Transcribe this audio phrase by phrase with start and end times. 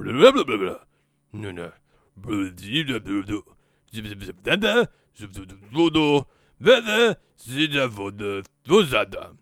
[0.00, 0.80] Blablabla.
[1.32, 1.72] Nuna.
[4.44, 4.88] Dada.
[5.72, 6.26] Vodo.
[6.60, 7.16] Dada.
[7.36, 8.42] Zida vodo.
[8.66, 9.32] Vozada.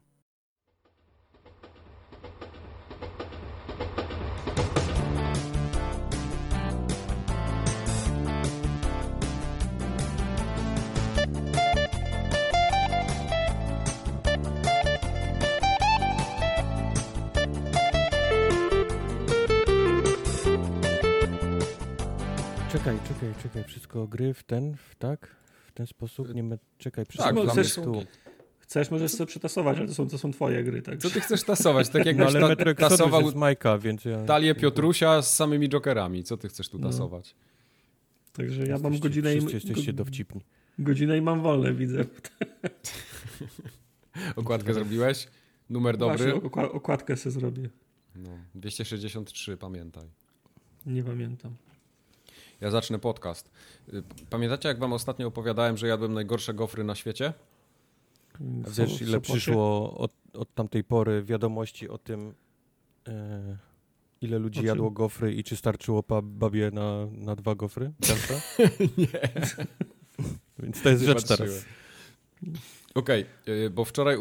[22.89, 23.65] Czekaj, czekaj, czekaj.
[23.65, 25.37] Wszystko gry w ten, w tak?
[25.67, 26.35] W ten sposób?
[26.35, 26.57] Nie ma...
[26.79, 28.03] Czekaj, Tak, wszystko jest mnie tu.
[28.59, 30.99] Chcesz, możesz sobie przetasować, ale to są, to są twoje gry, tak?
[30.99, 31.89] Co ty chcesz tasować?
[31.89, 34.25] Tak No jakbyś ale ta, tasował Majka, więc ja...
[34.25, 36.25] talię Piotrusia z samymi jokerami.
[36.25, 36.89] Co ty chcesz tu No.
[36.89, 37.35] tasować?
[38.33, 40.41] Także ja mam godzinę i, jesteście dowcipni.
[40.79, 42.05] godzinę i mam wolne, widzę.
[44.37, 45.29] Okładkę zrobiłeś?
[45.71, 46.17] Numer dobry?
[46.33, 47.71] Właśnie, okła- okładkę sobie zrobię.
[48.17, 50.05] No, 263, pamiętaj.
[50.87, 51.55] Nie pamiętam.
[52.61, 53.51] Ja zacznę podcast.
[53.93, 57.33] Y, Pamiętacie, jak wam ostatnio opowiadałem, że jadłem najgorsze gofry na świecie?
[58.67, 62.35] A wiesz, ile przyszło od, od tamtej pory wiadomości o tym,
[63.09, 63.57] e,
[64.21, 67.93] ile ludzi jadło gofry i czy starczyło pa, babie na, na dwa gofry?
[68.99, 69.21] Nie.
[70.59, 71.53] Więc to jest Nie rzecz patrzyłem.
[71.53, 71.65] teraz.
[72.95, 74.17] Okej, y, bo wczoraj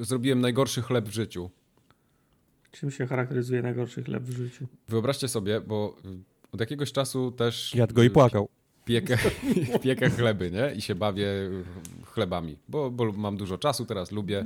[0.00, 1.50] y, zrobiłem najgorszy chleb w życiu.
[2.70, 4.66] Czym się charakteryzuje najgorszy chleb w życiu?
[4.88, 5.96] Wyobraźcie sobie, bo
[6.54, 7.74] od jakiegoś czasu też...
[7.74, 8.48] Jadł go i y, płakał.
[8.84, 9.18] Piekę,
[9.82, 10.74] piekę chleby, nie?
[10.74, 11.64] I się bawię y,
[12.04, 14.44] chlebami, bo, bo mam dużo czasu teraz, lubię.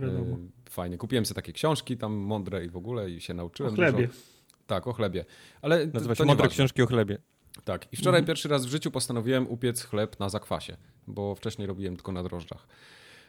[0.00, 0.36] Wiadomo.
[0.36, 0.98] Y, Fajnie.
[0.98, 4.06] Kupiłem sobie takie książki tam mądre i w ogóle i się O nauczyłem chlebie.
[4.06, 4.18] dużo.
[4.66, 5.24] Tak, o chlebie.
[5.62, 7.18] Ale Nazywa to się Mądre książki o chlebie.
[7.64, 7.92] Tak.
[7.92, 8.26] I wczoraj Mhm.
[8.26, 12.66] pierwszy raz w życiu postanowiłem upiec chleb na zakwasie, bo wcześniej robiłem tylko na drożdżach.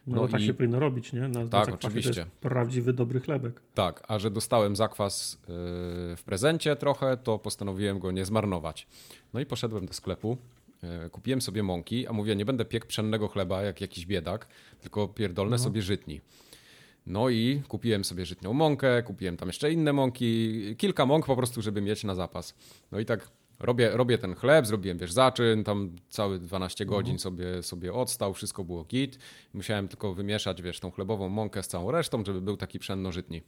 [0.07, 1.19] No, no tak i- się powinno robić, nie?
[1.19, 2.13] Na na Tak, zakwasie oczywiście.
[2.13, 3.61] To jest prawdziwy, dobry chlebek.
[3.73, 5.47] Tak, a że dostałem zakwas yy,
[6.17, 8.87] w prezencie trochę, to postanowiłem go nie zmarnować.
[9.33, 10.37] No i poszedłem do sklepu,
[10.83, 14.47] yy, kupiłem sobie mąki, a mówię, nie będę piekł pszennego chleba jak jakiś biedak,
[14.81, 15.63] tylko pierdolne No.
[15.63, 16.21] sobie żytni.
[17.05, 21.61] No i kupiłem sobie żytnią mąkę, kupiłem tam jeszcze inne mąki, kilka mąk po prostu,
[21.61, 22.53] żeby mieć na zapas.
[22.91, 23.29] No i tak
[23.61, 28.63] robię, robię ten chleb, zrobiłem wiesz zaczyn, tam całe 12 godzin sobie, sobie odstał, wszystko
[28.63, 29.19] było git.
[29.53, 33.41] Musiałem tylko wymieszać wiesz tą chlebową mąkę z całą resztą, żeby był taki pszenno-żytni.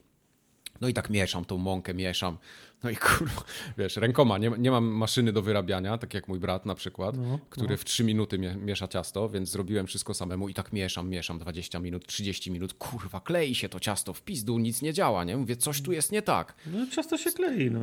[0.80, 2.36] No i tak mieszam tą mąkę, mieszam.
[2.84, 3.42] No i kurwa,
[3.78, 7.38] wiesz, rękoma, nie, nie mam maszyny do wyrabiania, tak jak mój brat na przykład, No,
[7.50, 7.76] który no.
[7.76, 11.78] w 3 minuty mie miesza ciasto, więc zrobiłem wszystko samemu i tak mieszam, mieszam 20
[11.78, 12.74] minut, 30 minut.
[12.74, 15.36] Kurwa, klei się to ciasto w pizdu, nic nie działa, nie?
[15.36, 16.54] Mówię, coś tu jest nie tak.
[16.66, 17.80] No ciasto się klei, no.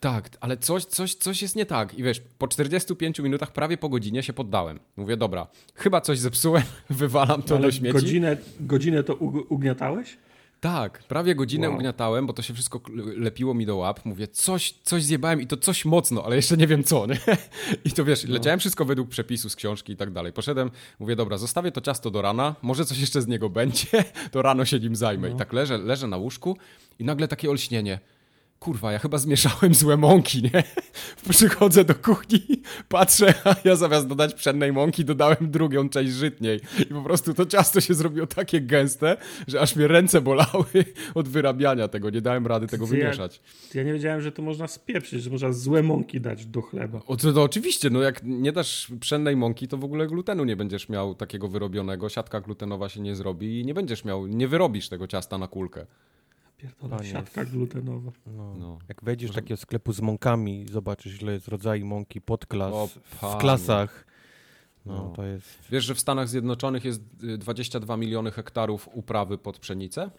[0.00, 1.94] Tak, ale coś, coś, coś jest nie tak.
[1.98, 4.80] I wiesz, po 45 minutach, prawie po godzinie się poddałem.
[4.96, 7.92] Mówię, dobra, chyba coś zepsułem, wywalam to Ale do śmieci.
[7.92, 10.16] godzinę, godzinę to ug- ugniatałeś?
[10.60, 11.76] Tak, prawie godzinę Wow.
[11.76, 12.80] ugniatałem, bo to się wszystko
[13.16, 14.04] lepiło mi do łap.
[14.04, 17.18] Mówię, coś, coś zjebałem i to coś mocno, ale jeszcze nie wiem co, nie?
[17.84, 20.32] I to wiesz, leciałem wszystko według przepisu z książki i tak dalej.
[20.32, 23.86] Poszedłem, mówię, dobra, zostawię to ciasto do rana, może coś jeszcze z niego będzie,
[24.32, 25.30] to rano się nim zajmę.
[25.30, 26.56] I tak leżę, leżę na łóżku
[26.98, 27.98] i nagle takie olśnienie.
[28.60, 30.62] Kurwa, ja chyba zmieszałem złe mąki, nie?
[31.30, 32.40] Przychodzę do kuchni,
[32.88, 36.60] patrzę, a ja zamiast dodać pszennej mąki, dodałem drugą część żytniej.
[36.80, 39.16] I po prostu to ciasto się zrobiło takie gęste,
[39.48, 40.64] że aż mnie ręce bolały
[41.14, 42.10] od wyrabiania tego.
[42.10, 43.40] Nie dałem rady tego Ja- wymieszać.
[43.74, 47.00] Ja nie wiedziałem, że to można spieprzyć, że można złe mąki dać do chleba.
[47.06, 50.56] O, to, to oczywiście, no jak nie dasz pszennej mąki, to w ogóle glutenu nie
[50.56, 54.88] będziesz miał takiego wyrobionego, siatka glutenowa się nie zrobi i nie będziesz miał, nie wyrobisz
[54.88, 55.86] tego ciasta na kulkę.
[56.58, 58.12] Pierdolę, siatka glutenowa.
[58.26, 58.54] No.
[58.54, 58.78] No.
[58.88, 63.36] Jak wejdziesz do takiego sklepu z mąkami, zobaczysz ile jest rodzajów mąki, podklas, O, w
[63.36, 64.06] klasach.
[64.86, 65.12] No, No.
[65.16, 65.58] to jest...
[65.70, 70.10] Wiesz, że w Stanach Zjednoczonych jest y, 22 miliony hektarów uprawy pod pszenicę?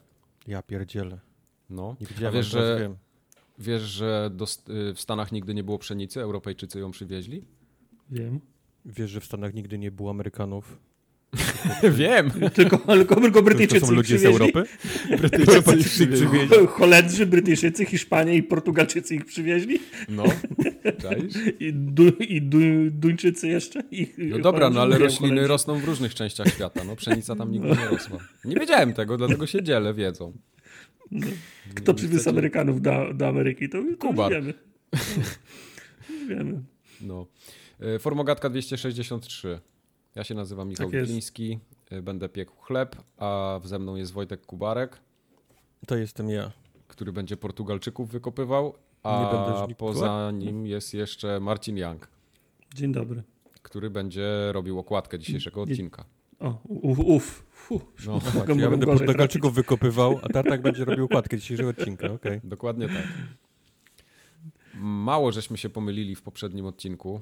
[0.48, 1.20] Ja pierdzielę.
[1.70, 1.96] No.
[2.22, 2.98] Nie A wiesz, że, wiem.
[3.60, 7.46] wiesz, że do, y, w Stanach nigdy nie było pszenicy, Europejczycy ją przywieźli?
[8.10, 8.40] Wiem.
[8.86, 10.80] Wiesz, że w Stanach nigdy nie było Amerykanów?
[11.98, 12.32] Wiem!
[12.54, 14.26] Tylko, tylko, tylko To, Brytyjczycy to są ludzie z.
[14.26, 14.64] Europy?
[15.18, 16.68] Brytyjczycy ich przywieźli.
[16.68, 19.80] Holendrzy, Brytyjczycy, Hiszpanie i Portugalczycy ich przywieźli.
[20.10, 20.24] No,
[21.02, 21.34] czaisz?
[21.60, 22.60] I, du, i du,
[22.92, 23.84] Duńczycy jeszcze.
[23.92, 25.48] I, No dobra, no ale rośliny Holendrzy.
[25.48, 26.84] rosną w różnych częściach świata.
[26.84, 28.18] No pszenica tam nigdy nie rosła.
[28.46, 30.34] Nie wiedziałem tego, dlatego się dzielę wiedzą.
[31.76, 33.70] Kto przywiózł Amerykanów do, do Ameryki?
[33.70, 34.32] To, to Kubar.
[34.32, 34.54] wiemy.
[36.10, 36.62] No, wiemy.
[37.02, 37.28] No.
[37.96, 39.60] Y, Formogatka 263.
[40.16, 41.00] Ja się nazywam Michał Tak.
[41.02, 41.60] Wikliński,
[41.92, 44.98] y, będę piekł chleb, a ze mną jest Wojtek Kubarek,
[45.88, 46.52] To jestem ja.
[46.88, 48.74] który będzie Portugalczyków wykopywał,
[49.04, 52.08] a poza nim jest jeszcze Marcin Young,
[52.76, 53.24] Dzień dobry.
[53.62, 56.06] który będzie robił okładkę dzisiejszego odcinka.
[56.40, 57.46] O, uf, uf.
[58.08, 58.20] No,
[58.58, 62.42] Ja będę Portugalczyków wykopywał, a Tartak będzie robił układkę dzisiejszego odcinka, okej.
[62.44, 63.08] Dokładnie tak.
[64.80, 67.22] Mało żeśmy się pomylili w poprzednim odcinku.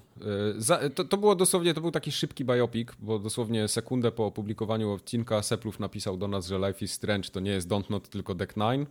[0.57, 4.91] Za, to, to było dosłownie, to był taki szybki biopic, bo dosłownie sekundę po opublikowaniu
[4.91, 8.35] odcinka Seplów napisał do nas, że Life is Strange to nie jest Don't Not, tylko
[8.35, 8.85] Deck Nine.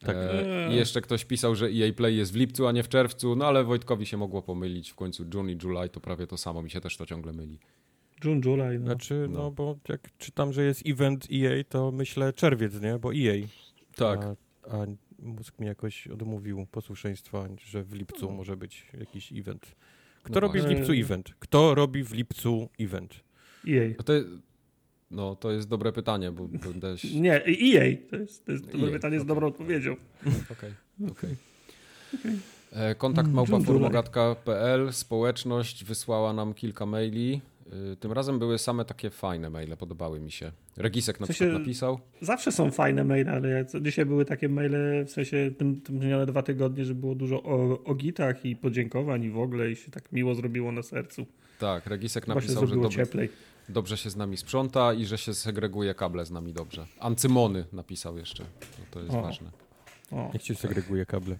[0.00, 0.16] Tak.
[0.16, 3.36] E, I jeszcze ktoś pisał, że EA Play jest w lipcu, a nie w czerwcu,
[3.36, 4.90] no ale Wojtkowi się mogło pomylić.
[4.90, 7.58] W końcu June i July to prawie to samo, mi się też to ciągle myli.
[8.24, 8.86] June, July, no.
[8.86, 9.38] Znaczy, no.
[9.38, 9.50] No.
[9.50, 12.98] bo jak czytam, że jest event EA, to myślę czerwiec, nie?
[12.98, 13.46] Bo EA.
[13.96, 14.24] Tak.
[14.24, 14.36] A,
[14.76, 14.86] a
[15.18, 19.74] mózg mi jakoś odmówił posłuszeństwa, że w lipcu może być jakiś event.
[20.22, 20.78] Kto No robi w właśnie.
[20.78, 21.34] lipcu event?
[21.38, 23.14] Kto robi w lipcu event?
[23.68, 24.02] EA.
[24.04, 24.12] To,
[25.10, 26.98] no, to jest dobre pytanie, bo będę...
[26.98, 27.96] się- Nie, EA.
[28.10, 29.28] To jest, to jest dobre EA, pytanie z okej.
[29.28, 29.96] dobrą odpowiedzią.
[30.52, 30.72] Okej,
[31.10, 31.36] okej.
[32.72, 33.66] E, Kontakt Mm, małpa June, July.
[33.72, 37.40] formogatka.pl Społeczność wysłała nam kilka maili.
[37.92, 40.52] Y, Tym razem były same takie fajne maile, podobały mi się.
[40.76, 42.00] Regisek na W sensie- przykład napisał.
[42.20, 46.42] Zawsze są fajne maile, ale dzisiaj były takie maile, w sensie tym, tym minione dwa
[46.42, 50.12] tygodnie, że było dużo o, o gitach i podziękowań i w ogóle i się tak
[50.12, 51.26] miło zrobiło na sercu.
[51.58, 53.28] Tak, Regisek Chyba napisał, że zrobiło dobrze, cieplej.
[53.68, 56.86] dobrze się z nami sprząta i że się segreguje kable z nami dobrze.
[57.00, 58.42] Ancymony napisał jeszcze,
[58.78, 59.22] no, to jest O.
[59.22, 59.50] ważne.
[60.10, 60.30] O.
[60.32, 61.36] Jak się segreguje kable?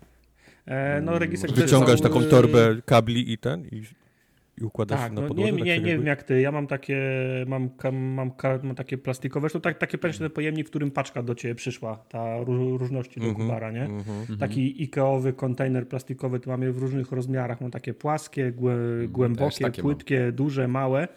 [0.66, 3.82] E, no, Regisek Wyciągasz taką torbę kabli i ten i,
[4.60, 5.52] i układasz Tak, na no, podłodze?
[5.52, 6.40] nie, tak nie, nie wiem jak ty.
[6.40, 7.00] Ja mam takie,
[7.46, 8.30] mam, mam,
[8.62, 12.18] mam takie plastikowe, to tak, takie pęczny pojemnik, w którym paczka do ciebie przyszła, ta
[12.18, 13.82] ró- różności do Mhm, kubara, nie?
[13.84, 14.38] mhm.
[14.38, 17.60] Taki ikeowy kontener plastikowy, to mamy w różnych rozmiarach.
[17.60, 19.92] Mam takie płaskie, głę- głębokie, takie mam.
[19.92, 21.08] płytkie, duże, małe.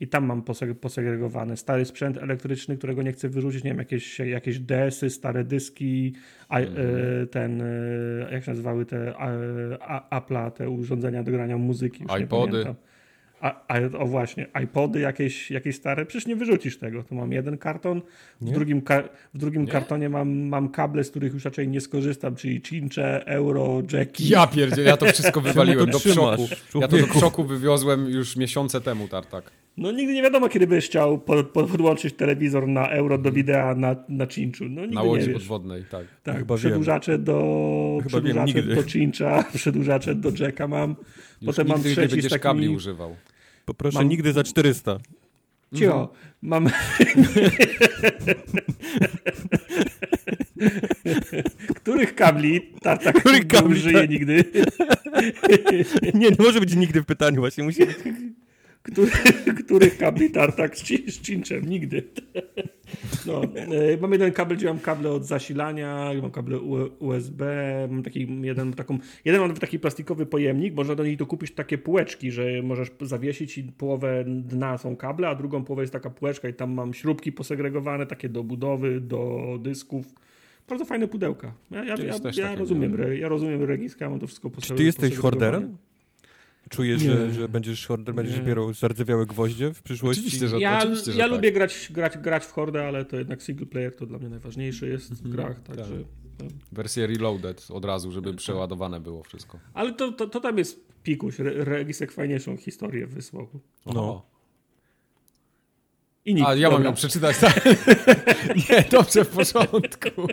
[0.00, 3.64] I tam mam poseg- posegregowany stary sprzęt elektryczny, którego nie chcę wyrzucić.
[3.64, 6.14] Nie wiem, jakieś, jakieś DS-y, stare dyski,
[6.48, 6.86] a, Mhm.
[7.22, 7.66] e, ten, e,
[8.32, 9.14] jak się nazywały te
[9.80, 12.02] a, Apple'a, te urządzenia do grania muzyki.
[12.02, 12.50] Już nie iPody.
[12.52, 12.74] pamiętam.
[13.40, 17.02] A, a, o właśnie, iPody jakieś, jakieś stare, przecież nie wyrzucisz tego.
[17.02, 18.02] To mam jeden karton,
[18.40, 18.52] w Nie?
[18.52, 19.72] drugim, ka- w drugim Nie?
[19.72, 24.28] kartonie mam, mam kable, z których już raczej nie skorzystam, czyli cincze, euro, jacki.
[24.28, 26.80] Ja pierdzie, ja to wszystko wywaliłem to do trzymasz, przoku.
[26.80, 29.50] Ja to do przoku wywiozłem już miesiące temu, Tartak.
[29.78, 33.74] No nigdy nie wiadomo, kiedy byś chciał po, po, podłączyć telewizor na euro do wideo
[33.74, 34.64] na, na cinczu.
[34.68, 36.06] No Na nie łodzi podwodnej, tak.
[36.22, 37.32] Tak, Chyba przedłużacze do
[38.02, 38.74] Chyba wiem, przedłużacze nigdy.
[38.74, 40.90] do cincha, przedłużacze do jacka mam.
[41.42, 42.42] Już Potem mam nigdy nie trzeci z będziesz takimi...
[42.42, 43.16] kabli używał.
[43.64, 44.98] Poproszę Mam- nigdy za 400.
[45.74, 46.68] Cicho, mam...
[51.76, 54.10] Których kabli Tartak Których nie kabli, użyje tak.
[54.10, 54.44] nigdy?
[56.14, 57.96] Nie, nie może być nigdy w pytaniu, właśnie musi być.
[58.92, 59.10] Który,
[59.64, 61.64] których kabli tartak z, ci- z cinczem?
[61.68, 62.02] Nigdy.
[63.26, 66.58] No, e, mam jeden kabel, gdzie mam kable od zasilania, mam kable
[66.98, 67.42] USB,
[67.90, 72.30] mam taki jeden, taką, jeden mam taki plastikowy pojemnik, można do niej dokupić takie półeczki,
[72.32, 76.54] że możesz zawiesić i połowę dna są kable, a drugą połowę jest taka półeczka i
[76.54, 80.06] tam mam śrubki posegregowane, takie do budowy, do dysków.
[80.68, 81.52] Bardzo fajne pudełka.
[81.70, 85.16] Ja, ja, ja, ja rozumiem, re, ja rozumiem regiska, mam to wszystko Czy ty jesteś
[85.16, 85.20] posegregowane.
[85.52, 85.76] horderem?
[86.70, 87.10] Czujesz, Nie.
[87.10, 90.20] że, że będziesz horder, będziesz zbierał zardzewiałe gwoździe w przyszłości?
[90.20, 91.32] Oczywiście, że Ja, oczywiście, że ja tak.
[91.32, 94.88] lubię grać, grać, grać w hordę, ale to jednak single player to dla mnie najważniejszy
[94.88, 95.84] jest w grach, także...
[96.38, 96.48] tak.
[96.72, 99.58] Wersję reloaded od razu, żeby przeładowane było wszystko.
[99.74, 101.40] Ale to, to, to tam jest pikuś.
[101.40, 103.48] Re, Regisek fajniejszą historię wysłał.
[103.86, 104.26] No.
[106.24, 106.48] I nikt.
[106.48, 107.64] A ja mam ją przeczytać, tak?
[108.70, 110.10] Nie, dobrze, w porządku.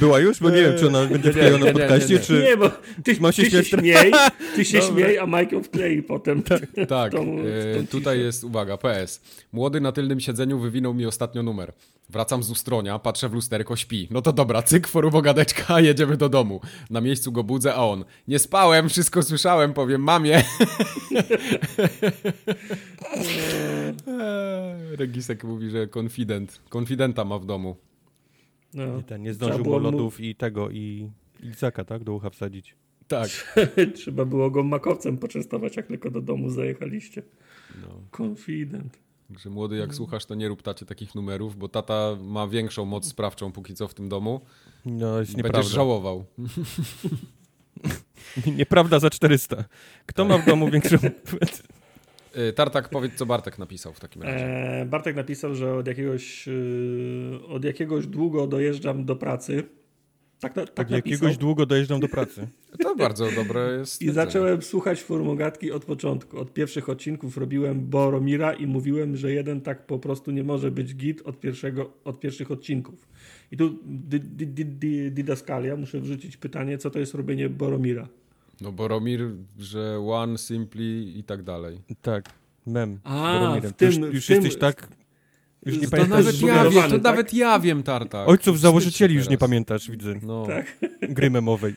[0.00, 0.40] Była już?
[0.40, 2.26] Bo nie wiem, czy ona będzie nie, wklejona nie, na nie, podcaście, nie, nie.
[2.26, 2.42] czy...
[2.42, 2.70] Nie, bo
[3.04, 4.12] ty, się ty się śmiej,
[4.56, 4.94] ty się Dobra.
[4.94, 6.42] śmiej, a ją wklei potem.
[6.88, 8.26] Tak, Tą- e, tą tutaj ciszę.
[8.26, 9.20] jest, uwaga, PS.
[9.52, 11.72] Młody na tylnym siedzeniu wywinął mi ostatnio numer.
[12.10, 14.08] Wracam z ustronia, patrzę w lusterko, śpi.
[14.10, 16.60] No to dobra, cyk, forumogadeczka, jedziemy do domu.
[16.90, 18.04] Na miejscu go budzę, a on.
[18.28, 20.42] Nie spałem, wszystko słyszałem, powiem mamie.
[24.06, 26.60] Eee, Regisek mówi, że konfident.
[26.68, 27.76] Konfidenta ma w domu.
[28.74, 28.96] No.
[28.96, 31.10] Nie, ten, nie zdążył mu mu- lodów i tego, i
[31.42, 32.04] i Lizaka, tak?
[32.04, 32.76] Do ucha wsadzić.
[33.08, 33.28] Tak.
[33.94, 37.22] Trzeba było go makowcem poczęstować, jak tylko do domu zajechaliście.
[37.82, 37.88] No.
[38.24, 38.98] Confident.
[39.28, 43.06] Także młody, jak słuchasz, to nie rób tacie takich numerów, bo tata ma większą moc
[43.08, 44.40] sprawczą póki co w tym domu.
[44.86, 45.68] No, jest Będziesz nieprawda.
[45.70, 46.24] żałował.
[48.56, 49.64] Nieprawda za 400.
[50.06, 50.96] Kto ma w domu większą...
[52.36, 54.44] Y, Tartak, powiedz, co Bartek napisał w takim razie.
[54.44, 59.62] E, Bartek napisał, że od jakiegoś, y, od jakiegoś długo dojeżdżam do pracy.
[60.40, 61.12] Tak, tak Tak napisał.
[61.12, 62.48] jakiegoś długo dojeżdżam do pracy.
[62.82, 64.02] To bardzo dobre jest.
[64.02, 66.38] I zacząłem słuchać formogatki od początku.
[66.38, 70.94] Od pierwszych odcinków robiłem Boromira i mówiłem, że jeden tak po prostu nie może być
[70.94, 73.08] git od, pierwszego, od pierwszych odcinków.
[73.52, 73.78] I tu
[75.10, 78.08] didaskalia, muszę wrzucić pytanie, co to jest robienie Boromira.
[78.60, 79.20] No Boromir,
[79.58, 80.84] że one, simply
[81.16, 81.80] i tak dalej.
[82.02, 82.24] Tak,
[82.66, 83.00] mem.
[83.04, 84.88] A, w tym- Ty już, już w tym- jesteś tak...
[85.66, 86.24] Już nie To pamiętasz...
[86.24, 87.02] nawet ja wiem, to tak?
[87.02, 88.28] nawet ja wiem, Tartak.
[88.28, 90.14] Ojców założycieli już nie pamiętasz, widzę.
[90.22, 90.78] No, Tak.
[91.00, 91.74] Gry memowej.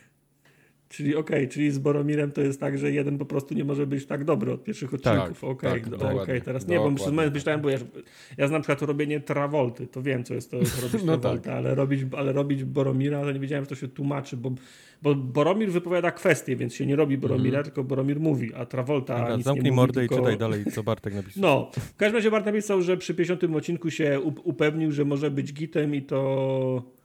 [0.95, 4.05] Czyli okej, czyli z Boromirem to jest tak, że jeden po prostu nie może być
[4.05, 5.41] tak dobry od pierwszych odcinków.
[5.41, 6.21] Tak, okej, tak, no, dokładnie.
[6.21, 7.33] okej, teraz nie, bo tak.
[7.33, 7.77] myślałem, bo ja,
[8.37, 11.53] ja znam na przykład robienie Travolty, to wiem, co jest to, robić No Travolta, tak.
[11.53, 14.51] ale, robić, ale robić Boromira, to nie wiedziałem, że to się tłumaczy, bo,
[15.01, 19.35] bo Boromir wypowiada kwestie, więc się nie robi Boromira, tylko Boromir mówi, a Travolta Dobra,
[19.35, 20.15] nic zamknij nie mówi, mordę tylko...
[20.15, 21.43] i czytaj dalej, co Bartek napisał.
[21.45, 25.31] No, w każdym razie Bart napisał, że przy 50 odcinku się up- upewnił, że może
[25.31, 26.95] być gitem i to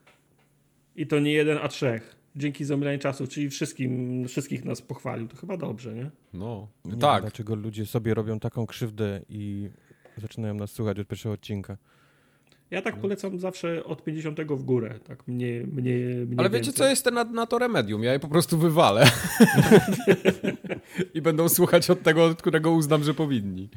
[0.96, 2.19] i to nie jeden, a trzech.
[2.36, 5.28] Dzięki za omylenie czasu, czyli wszystkim, wszystkich nas pochwalił.
[5.28, 6.10] To chyba dobrze, nie?
[6.32, 7.22] No, Nie wiem, tak.
[7.22, 9.70] dlaczego ludzie sobie robią taką krzywdę i
[10.16, 11.76] zaczynają nas słuchać od pierwszego odcinka.
[12.70, 15.92] Ja tak polecam zawsze od 50 w górę, tak mnie, mnie,
[16.26, 18.02] mnie Ale wiecie, co jest na, na to remedium?
[18.02, 19.06] Ja je po prostu wywalę.
[21.14, 23.68] I będą słuchać od tego, od którego uznam, że powinni.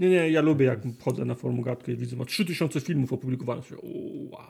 [0.00, 3.64] Nie, nie, ja lubię jak chodzę na formugatkę i widzę, ma 3000 filmów opublikowanych.
[4.30, 4.40] Wow.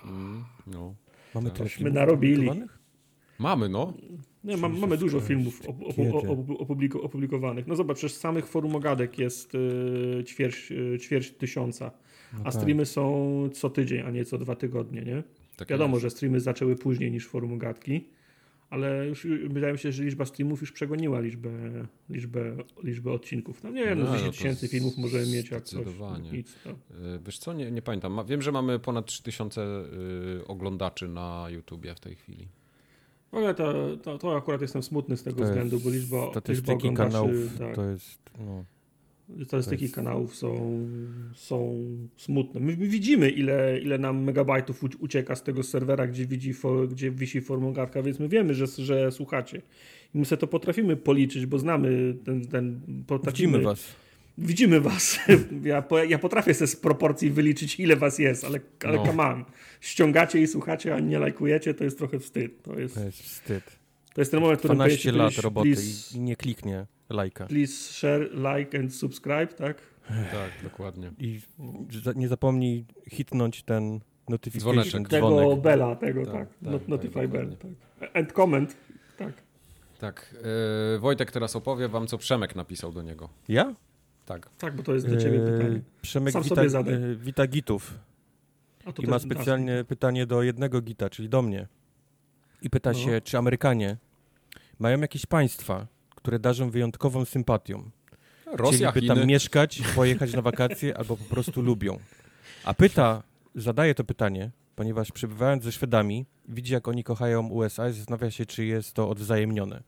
[0.66, 0.95] No.
[1.35, 1.57] Mamy Tak.
[1.57, 2.50] tyle Myśmy narobili.
[3.43, 3.93] Mamy, no.
[4.45, 5.63] Nie, mam, mamy dużo filmów
[6.59, 7.67] opubliko, opublikowanych.
[7.67, 11.91] No zobacz, przecież samych forumogadek jest y, ćwierć, y, ćwierć tysiąca,
[12.33, 12.55] No a tak.
[12.55, 15.23] streamy są co tydzień, a nie co dwa tygodnie, nie?
[15.57, 16.03] Tak Wiadomo, jest.
[16.03, 18.09] że streamy zaczęły później niż forumogadki,
[18.71, 21.51] ale już już wydaje mi się, że liczba streamów już przegoniła liczbę,
[22.11, 23.61] liczbę, liczbę odcinków.
[23.61, 25.81] Tam nie wiem, no, No, 10 no to tysięcy filmów możemy mieć jak coś.
[25.81, 26.31] zdecydowanie.
[26.33, 26.71] Nic, no.
[26.71, 28.13] Y, Wiesz co, nie, nie pamiętam.
[28.13, 29.61] Ma- Wiem, że mamy ponad 3000
[30.41, 32.49] y, oglądaczy na YouTubie w tej chwili.
[33.33, 36.73] W ogóle to, to, to akurat jestem smutny z tego To względu, bo liczba, liczba
[36.73, 38.21] oglądaczy, kanałów tak, to jest...
[38.39, 38.65] No,
[39.45, 40.81] statystyki to jest- kanałów są,
[41.35, 41.85] są
[42.17, 42.61] smutne.
[42.61, 46.55] My widzimy, ile, ile nam megabajtów uci- ucieka z tego serwera, gdzie, widzi
[46.91, 49.62] gdzie wisi formogatka, więc my wiemy, że, że słuchacie.
[50.15, 52.47] I my sobie to potrafimy policzyć, bo znamy ten...
[52.47, 53.95] ten potrafimy, widzimy was.
[54.39, 55.19] Widzimy was.
[55.65, 59.07] Ja, po, ja potrafię sobie z proporcji wyliczyć, ile was jest, ale, ale No.
[59.07, 59.45] come on.
[59.81, 62.62] Ściągacie i słuchacie, a nie lajkujecie, to jest trochę wstyd.
[62.62, 63.65] To jest, To jest wstyd.
[64.15, 67.47] to jest ten moment, w którym 12 powiecie lat roboty Please, i, nie kliknie lajka.
[67.47, 69.77] please share, like and subscribe, tak?
[70.09, 71.12] Tak, dokładnie.
[71.19, 71.41] I
[72.17, 75.09] nie zapomnij hitnąć ten notification Dzwoneczek.
[75.09, 75.61] Tego dzwonek.
[75.62, 76.49] bella, tego, Tak, tak.
[76.49, 77.57] tak, Not, tak, notify bell, dokładnie.
[78.01, 78.17] tak.
[78.17, 78.77] And comment,
[79.19, 79.33] tak.
[79.99, 80.35] Tak.
[80.97, 83.29] y, Wojtek teraz opowie wam, co Przemek napisał do niego.
[83.49, 83.75] Ja?
[84.26, 84.49] Tak.
[84.59, 85.81] Tak, bo to jest do ciebie Eee, pytanie.
[86.02, 86.95] Przemek Sam wita, sobie zadaj.
[86.95, 87.99] e, wita gitów
[88.85, 91.69] A to i ma specjalnie pytanie do jednego gita, czyli do mnie.
[92.62, 92.99] I pyta No.
[92.99, 93.97] się, czy Amerykanie
[94.79, 97.91] mają jakieś państwa, które darzą wyjątkową sympatią.
[98.47, 99.21] Rosja, Chcieliby Chiny.
[99.21, 101.99] tam mieszkać, pojechać na wakacje albo po prostu lubią.
[102.64, 103.23] A pyta,
[103.55, 108.47] zadaje to pytanie, ponieważ przebywając ze Szwedami, widzi jak oni kochają USA i zastanawia się,
[108.47, 109.83] czy jest to odwzajemnione.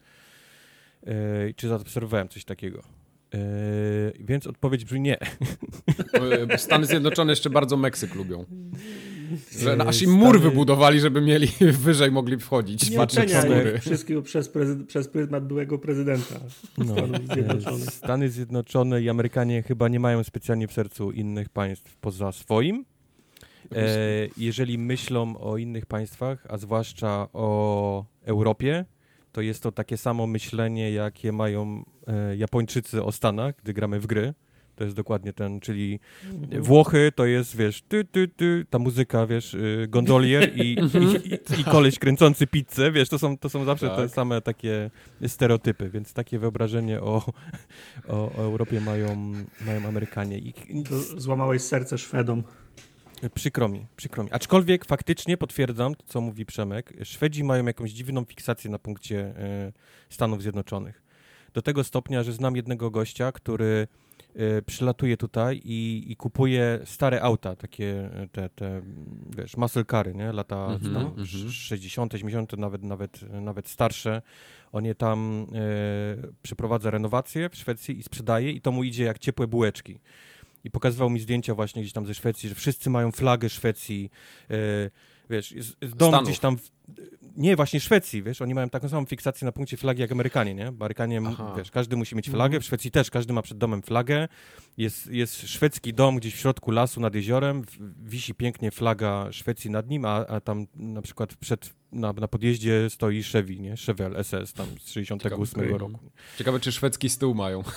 [1.06, 2.82] Yy, czy zaobserwowałem coś takiego.
[3.36, 5.18] Yy, więc odpowiedź brzmi nie.
[6.54, 8.44] Y, Stany Zjednoczone jeszcze bardzo Meksyk lubią.
[9.58, 11.48] Że Eee, aż im mur Stany- wybudowali, żeby mieli
[11.86, 13.78] wyżej mogli wchodzić, Nie patrzeć z oceniaj góry.
[13.80, 16.34] wszystkiego przez, prezy- przez pryzmat byłego prezydenta
[16.78, 17.88] No, Stanów Zjednoczonych.
[17.88, 22.84] e, Stany Zjednoczone i Amerykanie chyba nie mają specjalnie w sercu innych państw poza swoim.
[23.76, 23.86] E,
[24.36, 28.84] jeżeli myślą o innych państwach, a zwłaszcza o Europie,
[29.34, 34.06] to jest to takie samo myślenie, jakie mają e, Japończycy o Stanach, gdy gramy w
[34.06, 34.34] gry.
[34.76, 36.00] To jest dokładnie ten, czyli
[36.60, 40.60] Włochy to jest, wiesz, ty, ty, ty, ta muzyka, wiesz, y, gondolier i,
[41.00, 44.10] i, i, i koleś kręcący pizzę, wiesz, to są, to są zawsze te Tak.
[44.10, 44.90] same takie
[45.26, 47.32] stereotypy, więc takie wyobrażenie o,
[48.08, 49.32] o, o Europie mają,
[49.66, 50.38] mają Amerykanie.
[50.38, 52.42] I, i To złamałeś serce Szwedom.
[53.34, 54.32] Przykro mi, przykro mi.
[54.32, 59.72] Aczkolwiek faktycznie potwierdzam, to, co mówi Przemek, Szwedzi mają jakąś dziwną fiksację na punkcie e,
[60.10, 61.02] Stanów Zjednoczonych.
[61.54, 63.88] Do tego stopnia, że znam jednego gościa, który
[64.34, 68.82] e, przylatuje tutaj i, i kupuje stare auta, takie e, te, te
[69.36, 70.32] wiesz, muscle cary, nie?
[70.32, 71.26] Lata tam, mhm.
[71.50, 74.22] 60., 70., nawet, nawet, nawet starsze.
[74.72, 75.46] On je tam
[76.42, 80.00] przeprowadza renowację w Szwecji i sprzedaje i to mu idzie jak ciepłe bułeczki.
[80.64, 84.10] I pokazywał mi zdjęcia właśnie gdzieś tam ze Szwecji, że wszyscy mają flagę Szwecji.
[84.50, 84.54] E,
[85.30, 86.28] wiesz, jest, jest dom Stanów.
[86.28, 86.58] gdzieś tam.
[86.58, 86.70] W,
[87.36, 90.66] nie, właśnie Szwecji, wiesz, oni mają taką samą fiksację na punkcie flagi jak Amerykanie, nie?
[90.68, 91.54] Amerykanie, Aha.
[91.56, 94.28] wiesz, każdy musi mieć flagę, w Szwecji też, każdy ma przed domem flagę.
[94.76, 99.70] Jest, jest szwedzki dom gdzieś w środku lasu nad jeziorem, w- wisi pięknie flaga Szwecji
[99.70, 103.76] nad nim, a, a tam na przykład przed, na, na podjeździe stoi Chevy, nie?
[103.76, 105.78] Chevelle SS tam z 68 Ciekawe.
[105.78, 105.98] roku.
[106.38, 107.62] Ciekawe, czy szwedzki stół mają.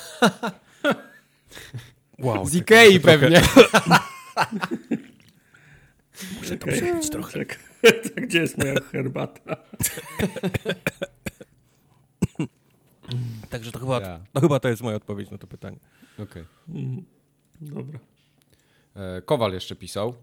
[2.19, 3.41] Wow, Z Ikei pewnie.
[6.37, 7.45] Muszę to przeżyć trochę.
[8.23, 9.55] Gdzie jest moja herbata?
[13.49, 14.19] Także to chyba, Ja.
[14.33, 15.77] to chyba to jest moja odpowiedź na to pytanie.
[16.19, 16.43] Okej.
[16.69, 17.03] Mm,
[17.61, 17.99] Dobra.
[18.95, 20.13] E, Kowal jeszcze pisał.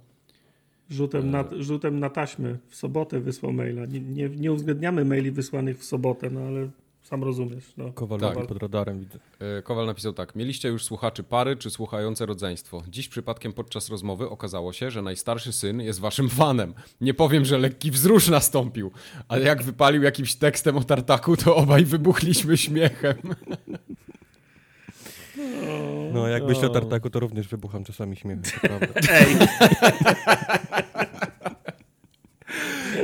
[0.90, 3.86] Rzutem na, rzutem na taśmę w sobotę wysłał maila.
[3.86, 6.68] Nie, nie, nie uwzględniamy maili wysłanych w sobotę, no ale
[7.04, 7.64] sam rozumiesz.
[7.76, 7.92] No.
[7.92, 8.46] Kowal Tak.
[8.46, 9.18] pod radarem widzę.
[9.58, 10.36] E, Kowal napisał tak.
[10.36, 12.82] Mieliście już słuchaczy pary czy słuchające rodzeństwo.
[12.88, 16.74] Dziś przypadkiem podczas rozmowy okazało się, że najstarszy syn jest waszym fanem.
[17.00, 18.90] Nie powiem, że lekki wzrusz nastąpił,
[19.28, 23.16] ale jak wypalił jakimś tekstem o tartaku, to obaj wybuchliśmy śmiechem.
[26.12, 28.44] No, jak myślę o tartaku, to również wybucham czasami śmiechem.
[29.10, 29.36] Ej,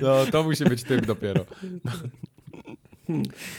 [0.03, 1.45] No, to musi być tym dopiero.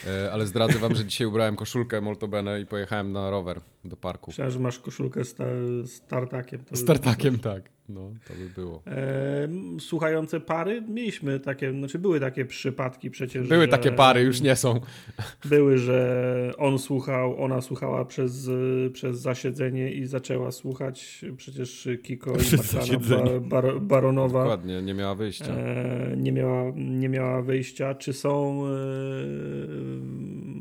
[0.07, 4.31] E, Ale zdradzę wam, że dzisiaj ubrałem koszulkę Moltobene i pojechałem na rower do parku.
[4.31, 5.43] myślałem, że masz koszulkę z, ta,
[5.85, 6.63] z tartakiem.
[6.65, 7.69] To Z tartakiem, tak.
[7.89, 8.83] No, to by było.
[8.87, 9.47] E,
[9.79, 13.47] słuchające pary, mieliśmy takie, znaczy były takie przypadki przecież.
[13.47, 14.79] Były że, takie pary, już nie są.
[15.49, 21.25] Były, że on słuchał, ona słuchała przez, y, przez zasiedzenie i zaczęła słuchać.
[21.37, 23.39] Przecież Kiko i Przez Martana zasiedzenie.
[23.39, 25.53] ba, bar, Baronowa Dokładnie, nie miała wyjścia.
[25.53, 27.95] e, nie, miała, nie miała wyjścia.
[27.95, 28.71] Czy są e,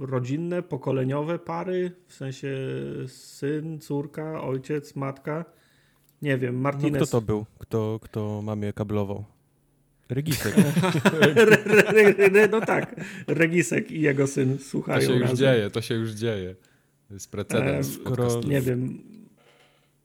[0.07, 1.93] rodzinne, pokoleniowe pary?
[2.07, 2.57] W sensie
[3.07, 5.45] syn, córka, ojciec, matka?
[6.23, 7.03] Nie wiem, No Martinez.
[7.03, 7.47] kto to był?
[7.59, 9.25] Kto, kto mamie kablował?
[10.09, 10.55] Regisek.
[11.37, 15.37] Re- re- re- no tak, Regisek i jego syn To słuchają się już razem.
[15.37, 16.55] dzieje, to się już dzieje.
[17.09, 17.89] To jest precedens.
[17.89, 18.41] E, skoro-.
[18.49, 18.99] Nie wiem,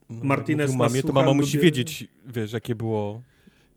[0.09, 3.21] No, Martinez nas mamie, to mama musi wiedzieć, wiesz, jakie było...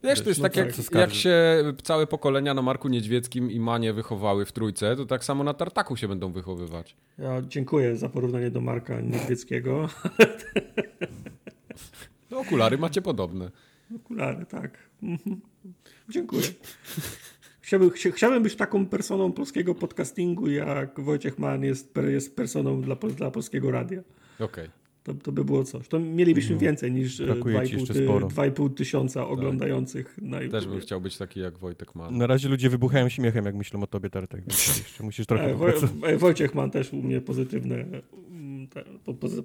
[0.05, 1.01] Wiesz, to jest No tak, tak, jak, skarży.
[1.01, 5.45] jak się całe pokolenia na Marku Niedźwieckim i Manie wychowały w trójce, to tak samo
[5.45, 6.97] na Tartaku się będą wychowywać.
[7.19, 9.89] ja dziękuję za porównanie do Marka Niedźwieckiego.
[12.31, 13.51] No, okulary macie podobne.
[13.97, 14.79] Okulary, tak.
[15.03, 15.41] Mhm.
[16.09, 16.43] Dziękuję.
[17.61, 22.95] Chciałbym, chcia- chciałbym być taką personą polskiego podcastingu, jak Wojciech Mann jest, jest personą dla,
[22.97, 24.03] dla polskiego radia.
[24.41, 24.69] Okej.
[25.03, 25.89] To, to by było coś.
[25.89, 28.27] To mielibyśmy więcej niż e, No, Brakuje ci 2,5 jeszcze ty- sporo.
[28.29, 30.53] 2,5 tysiąca oglądających na YouTube.
[30.61, 32.17] Też bym chciał być taki jak Wojtek Mann.
[32.19, 34.43] Na razie ludzie wybuchają śmiechem, jak myślą o tobie, Tartek.
[34.79, 35.55] Jeszcze musisz trochę E.
[35.57, 37.75] Woj- e, Wojciech Mann też u mnie pozytywne,
[38.31, 38.69] mm,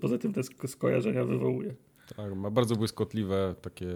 [0.01, 1.73] pozytywne sk- skojarzenia wywołuje.
[2.15, 3.87] Tak, ma bardzo błyskotliwe takie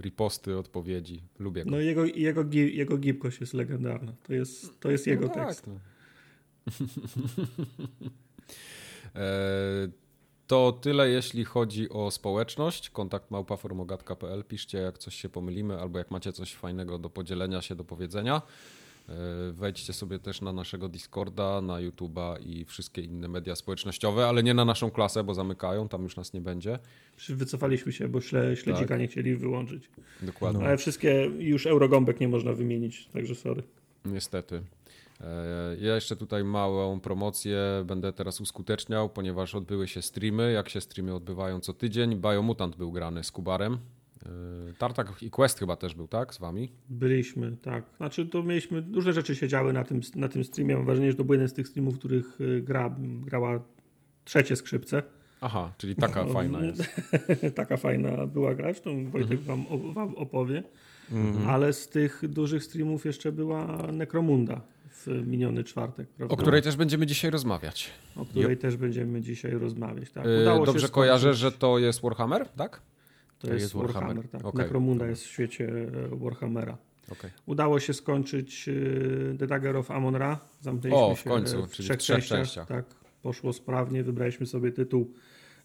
[0.00, 1.22] riposty, odpowiedzi.
[1.38, 1.70] Lubię go.
[1.70, 4.12] No jego, jego, jego gibkość jest legendarna.
[4.22, 5.66] To jest, to jest jego No tak, tekst.
[5.66, 5.74] no.
[9.14, 9.88] E,
[10.46, 12.90] To tyle, jeśli chodzi o społeczność.
[12.90, 14.44] Kontakt małpaformogatka.pl.
[14.44, 18.42] Piszcie, jak coś się pomylimy, albo jak macie coś fajnego do podzielenia się, do powiedzenia.
[19.08, 24.42] E, Wejdźcie sobie też na naszego Discorda, na YouTube'a i wszystkie inne media społecznościowe, ale
[24.42, 26.78] nie na naszą klasę, bo zamykają, tam już nas nie będzie.
[27.28, 29.00] Wycofaliśmy się, bo śle, śledzika Tak.
[29.00, 29.90] nie chcieli wyłączyć.
[30.22, 30.64] Dokładnie.
[30.66, 33.62] Ale wszystkie, już Eurogąbek nie można wymienić, także sorry.
[34.04, 34.62] Niestety.
[35.20, 40.52] E, Ja jeszcze tutaj małą promocję będę teraz uskuteczniał, ponieważ odbyły się streamy.
[40.52, 42.16] Jak się streamy odbywają co tydzień.
[42.16, 43.78] Biomutant był grany z Kubarem.
[44.26, 46.34] E, Tartak i Quest chyba też był, tak?
[46.34, 46.72] Z wami?
[46.88, 47.84] Byliśmy, tak.
[47.96, 50.76] Znaczy to mieliśmy, różne rzeczy się działy na tym, na tym streamie.
[50.76, 53.60] Mam wrażenie, że to był jeden z tych streamów, w których y, gra, grała
[54.24, 55.02] trzecie skrzypce.
[55.40, 56.82] Aha, czyli taka fajna jest.
[57.54, 60.62] Taka fajna była gra, zresztą Wojtek wam, o- wam opowie.
[61.12, 61.48] Mhm.
[61.48, 66.34] Ale z tych dużych streamów jeszcze była Necromunda w miniony czwartek, prawda?
[66.34, 67.90] O której też będziemy dzisiaj rozmawiać.
[68.16, 70.10] o której też będziemy dzisiaj rozmawiać.
[70.10, 70.26] Tak.
[70.26, 72.80] E, Udało się Dobrze kojarzę, że to jest Warhammer, tak?
[73.42, 74.16] To, to jest, jest Warhammer.
[74.16, 74.28] Warhammer.
[74.28, 74.44] tak.
[74.44, 74.64] Okej.
[74.64, 75.68] Necromunda jest w świecie
[76.12, 76.76] e, Warhammera.
[77.12, 77.30] Okej.
[77.46, 80.40] Udało się skończyć e, The Dagger of Amon-Ra.
[80.60, 82.68] Zamknęliśmy O, w się końcu, w czyli trzech, trzech częściach.
[82.68, 82.84] Tak,
[83.22, 84.02] poszło sprawnie.
[84.04, 85.12] Wybraliśmy sobie tytuł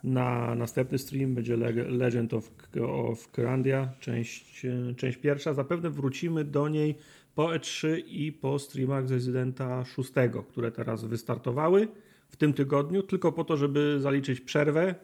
[0.04, 1.36] na następny stream.
[1.36, 5.54] Będzie Leg- Legend of, of Kyrandia, część, e, część pierwsza.
[5.54, 6.98] Zapewne wrócimy do niej
[7.36, 10.12] po E3 i po streamach z Residenta 6,
[10.50, 11.88] które teraz wystartowały
[12.30, 14.96] w tym tygodniu, tylko po to, żeby zaliczyć przerwę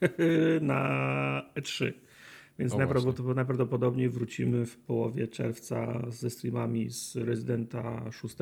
[0.60, 1.92] na E3.
[2.60, 8.36] Więc najprawdopodobniej, najprawdopodobniej wrócimy w połowie czerwca ze streamami z Residenta 6,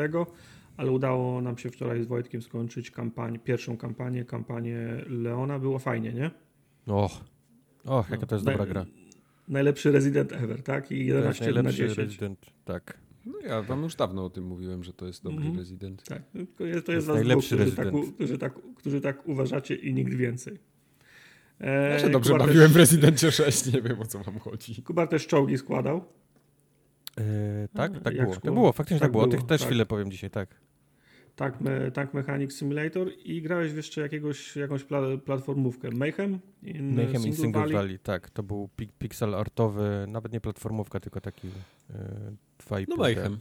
[0.77, 5.59] ale udało nam się wczoraj z Wojtkiem skończyć kampanię, pierwszą kampanię, kampanię Leona.
[5.59, 6.31] Było fajnie, nie?
[6.87, 7.25] Och,
[7.85, 8.87] och, jaka to jest No, dobra gra.
[9.49, 10.85] Najlepszy Resident ever, tak?
[10.85, 11.99] I To jest 11 na najlepszy 10.
[11.99, 12.99] rezydent, tak.
[13.27, 15.57] No ja wam już dawno o tym mówiłem, że to jest dobry Mhm.
[15.57, 16.03] rezydent.
[16.03, 18.15] Tak, to jest, to jest jest was najlepszy dwóch, którzy tak, rezydent.
[18.17, 20.59] którzy, tak, którzy tak uważacie i nikt więcej.
[21.61, 24.83] Ja się dobrze Kubar bawiłem w też, Rezydencie 6, nie wiem o co wam chodzi.
[24.83, 26.05] Kubar też czołgi składał.
[27.19, 28.35] E, tak, tak jak było.
[28.35, 28.41] szło?
[28.43, 29.25] Tak było, faktycznie tak, Tak było.
[29.25, 29.69] O było, tych też tak.
[29.69, 30.55] chwilę powiem dzisiaj, tak.
[31.37, 35.91] Tank, me, Tank Mechanic Simulator i grałeś w jeszcze jakiegoś, jakąś pla, platformówkę.
[35.91, 36.39] Mayhem?
[36.63, 37.75] In Mayhem in Single Single Valley?
[37.75, 38.31] Valley, tak.
[38.31, 41.49] To był pi pixel artowy, nawet nie platformówka, tylko taki
[41.91, 42.33] e,
[42.71, 42.97] 2,5 No.
[42.97, 43.39] Mayhem.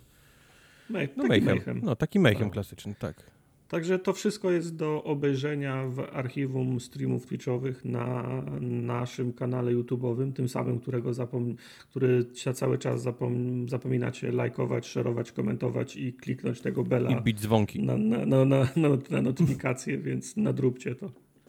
[0.89, 1.45] May, No taki Mayhem.
[1.57, 1.81] Mayhem.
[1.83, 2.53] No taki Mayhem No.
[2.53, 3.23] klasyczny, tak.
[3.67, 8.23] Także to wszystko jest do obejrzenia w archiwum streamów Twitchowych na
[8.61, 11.55] naszym kanale YouTube'owym, tym samym, którego zapom-
[11.89, 17.83] który cały czas zapom- zapominacie lajkować, szerować, komentować i kliknąć tego bela I bić dzwonki.
[17.83, 21.05] na, na, na, na, na, na notyfikacje, więc nadróbcie to.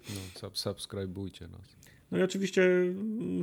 [0.09, 1.77] No, sub, subskrybujcie nas.
[2.11, 2.71] No i oczywiście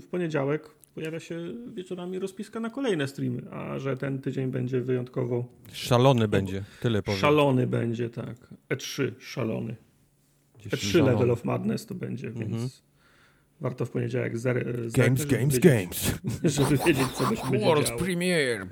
[0.02, 5.46] w poniedziałek pojawia się wieczorami rozpiska na kolejne streamy, a że ten tydzień będzie wyjątkowo
[5.74, 7.20] Szalony będzie, tyle powiem.
[7.22, 8.38] szalony będzie, tak.
[8.70, 9.76] E3 szalony.
[10.60, 11.12] Gdzieś E3 szalony.
[11.12, 12.70] Level of Madness to będzie, więc Mhm.
[13.62, 16.12] warto w poniedziałek zer- Games, zerknąć, żeby games, wiedzieć, games.
[16.56, 18.00] Żeby wiedzieć, co będzie będzie World działo.
[18.00, 18.68] Premiere!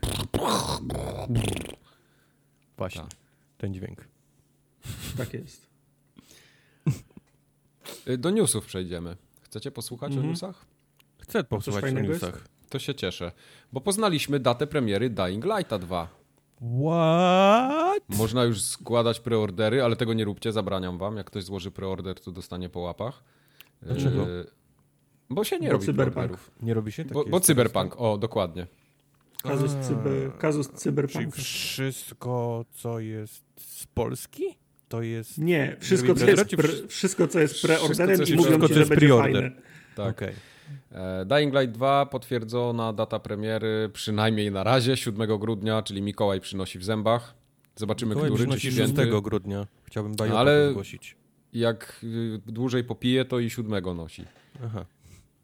[2.78, 3.12] Właśnie, Tak.
[3.58, 4.08] ten dźwięk.
[5.18, 5.68] Tak jest.
[8.08, 9.16] Y, Do newsów przejdziemy.
[9.42, 10.30] Chcecie posłuchać o Mhm.
[10.30, 10.66] newsach?
[11.24, 12.48] Chcę posłuchać o newsach.
[12.70, 13.32] To się cieszę,
[13.74, 16.08] bo poznaliśmy datę premiery Dying Lighta 2.
[16.88, 18.04] What?
[18.18, 21.18] Można już składać preordery, ale tego nie róbcie, zabraniam wam.
[21.18, 23.24] Jak ktoś złoży preorder, to dostanie po łapach.
[23.82, 24.30] Dlaczego?
[24.30, 24.46] Y,
[25.30, 26.38] Bo się nie Bo robi cyberpunk.
[26.62, 27.06] Nie robi się?
[27.06, 28.68] Bo, Takie bo jest- cyberpunk, o, dokładnie.
[29.44, 31.36] Kazus, cyber, kazus Czyli cyberpunk.
[31.36, 34.44] wszystko, co jest z Polski,
[34.90, 35.38] to jest...
[35.38, 38.90] Nie, wszystko co, jest pre, wszystko, co jest preorderem i mówią wszystko, ci, że jest
[38.90, 39.34] będzie preorder.
[39.44, 39.62] fajne.
[39.96, 40.10] Tak.
[40.16, 40.34] Okej.
[40.93, 46.79] E, Dying Light 2 potwierdzona data premiery przynajmniej na razie 7 grudnia, czyli Mikołaj przynosi
[46.79, 47.34] w zębach.
[47.75, 49.01] Zobaczymy, Mikołaj który przynosi święty.
[49.06, 49.67] 6 grudnia.
[49.84, 51.15] Chciałbym Bajopę Ale- zgłosić.
[51.53, 54.25] Jak y, dłużej popije, to i 7 nosi.
[54.65, 54.86] Aha.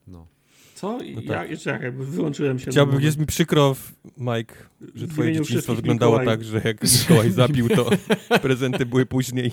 [0.07, 0.27] No.
[0.75, 0.99] Co?
[1.01, 1.49] I No ja, tak.
[1.49, 2.71] jeszcze jak wyłączyłem się.
[2.71, 3.75] Chciałbym, jest mi przykro,
[4.17, 4.55] Mike,
[4.95, 6.37] że W twoje dzieciństwo wyglądało Mikołaj.
[6.37, 7.89] tak, że jak Mikołaj zabił, to
[8.41, 9.51] prezenty były później.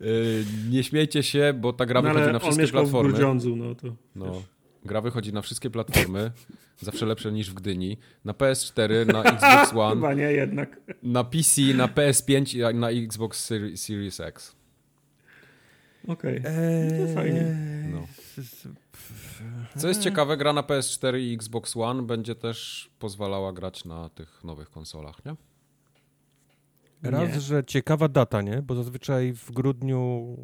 [0.00, 3.10] Y, Nie śmiejcie się, bo ta gra no, wychodzi na on wszystkie w platformy.
[3.12, 3.94] Grudziądzu, no to.
[4.16, 4.42] No.
[4.84, 6.30] Gra wychodzi na wszystkie platformy,
[6.80, 7.98] zawsze lepsze niż w Gdyni.
[8.24, 10.80] Na PS4, na Xbox One, Chyba nie jednak.
[11.02, 14.56] na PC, na PS5 i na Xbox Seri- Series X.
[16.08, 16.36] Okej.
[16.44, 17.56] Eee, to fajnie.
[17.92, 18.06] No.
[19.76, 24.44] Co jest ciekawe, gra na PS4 i Xbox One będzie też pozwalała grać na tych
[24.44, 25.34] nowych konsolach, nie?
[27.02, 27.40] Raz, Nie.
[27.40, 28.62] że ciekawa data, nie?
[28.62, 30.36] Bo zazwyczaj w grudniu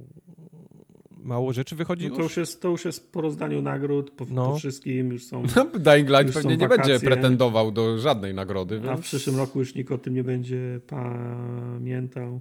[1.26, 4.46] mało rzeczy wychodzi No to, już jest, to już jest po rozdaniu nagród, po, No.
[4.50, 5.42] po wszystkim już są.
[5.78, 6.92] Dying Light pewnie nie wakacje.
[6.94, 9.00] będzie pretendował do żadnej nagrody, A w więc...
[9.00, 12.40] przyszłym roku już nikt o tym nie będzie pamiętał.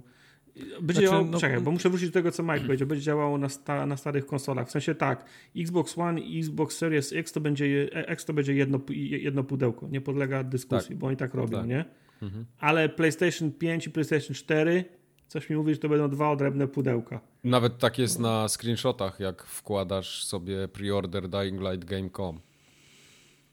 [0.80, 2.88] Będzie Znaczy, działało, no- czekaj, bo muszę wrócić do tego, co Mike powiedział.
[2.88, 4.68] Będzie działało na, sta, na starych konsolach.
[4.68, 5.24] W sensie tak,
[5.56, 9.88] Xbox One i Xbox Series X to będzie, je- X to będzie jedno, jedno pudełko.
[9.88, 10.98] Nie podlega dyskusji, Tak.
[10.98, 11.66] bo oni tak robią, Tak.
[11.68, 11.84] nie?
[12.22, 12.44] Mhm.
[12.60, 14.84] Ale PlayStation 5 i PlayStation 4
[15.28, 17.20] coś mi mówi, że to będą dwa odrębne pudełka.
[17.44, 22.40] Nawet tak jest na screenshotach, jak wkładasz sobie pre-order Dying Light Game.com.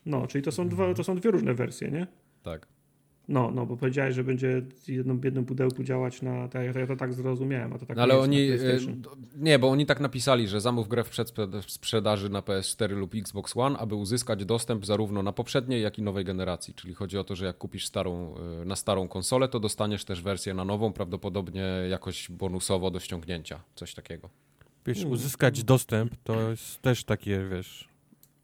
[0.06, 2.08] No, czyli to są, dwa, to są dwie różne wersje, nie?
[2.44, 2.73] Tak.
[3.28, 6.48] No, no, bo powiedziałeś, że będzie w jednym, jednym pudełku działać na.
[6.48, 8.50] to Ja, ja to tak zrozumiałem, a to tak No nie ale oni.
[8.52, 8.58] e,
[9.36, 13.78] Nie, bo oni tak napisali, że zamów grę w przedsprzedaży na PS4 lub Xbox One,
[13.78, 16.74] aby uzyskać dostęp zarówno na poprzedniej, jak i nowej generacji.
[16.74, 20.22] Czyli chodzi o to, że jak kupisz starą, e, na starą konsolę, to dostaniesz też
[20.22, 23.60] wersję na nową, prawdopodobnie jakoś bonusowo do ściągnięcia.
[23.76, 24.30] Coś takiego.
[24.86, 27.93] Wiesz, uzyskać dostęp to jest też takie, wiesz...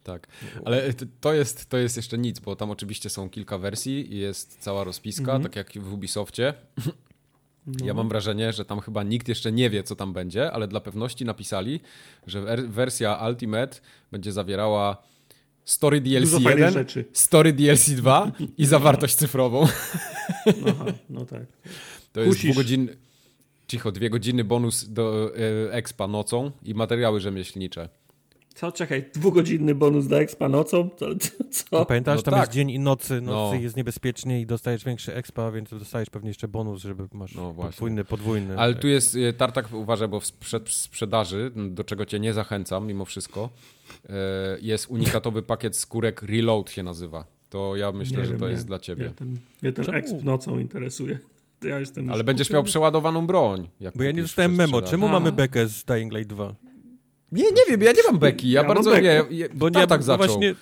[0.03, 0.27] Tak,
[0.65, 4.57] ale to jest, to jest jeszcze nic, bo tam oczywiście są kilka wersji i jest
[4.59, 5.43] cała rozpiska, Mhm.
[5.43, 6.53] tak jak w Ubisoftie.
[7.67, 7.85] No.
[7.85, 10.79] Ja mam wrażenie, że tam chyba nikt jeszcze nie wie, co tam będzie, ale dla
[10.79, 11.79] pewności napisali,
[12.27, 13.77] że wer- wersja Ultimate
[14.11, 15.03] będzie zawierała
[15.65, 17.05] Story DLC Dużo fajnych 1, rzeczy.
[17.13, 19.67] Story DLC 2 i zawartość cyfrową.
[20.69, 21.43] Aha, no tak.
[22.13, 22.51] To jest Kusisz.
[22.51, 22.89] dwugodzin...
[23.67, 25.31] Cicho, dwie godziny bonus do
[25.69, 27.89] e, expa nocą i materiały rzemieślnicze.
[28.59, 30.89] Co, czekaj, dwugodzinny bonus do expa nocą?
[30.97, 31.05] Co?
[31.51, 31.85] co?
[31.85, 32.41] Pamiętasz, No tam tak.
[32.41, 33.61] jest dzień i nocy, nocy No.
[33.61, 38.05] jest niebezpiecznie i dostajesz większy expa, więc dostajesz pewnie jeszcze bonus, żeby masz No podwójny,
[38.05, 38.57] podwójny.
[38.57, 38.81] Ale tak.
[38.81, 43.05] tu jest e, tartak, uważaj, bo w sprzed sprzedaży, do czego cię nie zachęcam mimo
[43.05, 43.49] wszystko,
[44.09, 44.13] e,
[44.61, 47.25] jest unikatowy pakiet skórek Reload się nazywa.
[47.49, 48.51] To ja myślę, Nie że wiem, to nie.
[48.51, 49.05] jest dla ciebie.
[49.05, 51.19] Mnie ten, mnie ten exp nocą interesuje.
[51.63, 51.75] Ja
[52.11, 53.69] Ale będziesz miał przeładowaną broń.
[53.79, 54.81] jak Bo ja nie dostałem memo.
[54.81, 55.11] Czemu A.
[55.11, 56.55] mamy bekę z Dying Light 2?
[57.31, 58.49] Nie, nie wiem, ja nie mam beki.
[58.49, 59.01] Ja, Ja bardzo nie.
[59.31, 60.27] nie Bo nie, bo zaczął.
[60.27, 60.55] właśnie...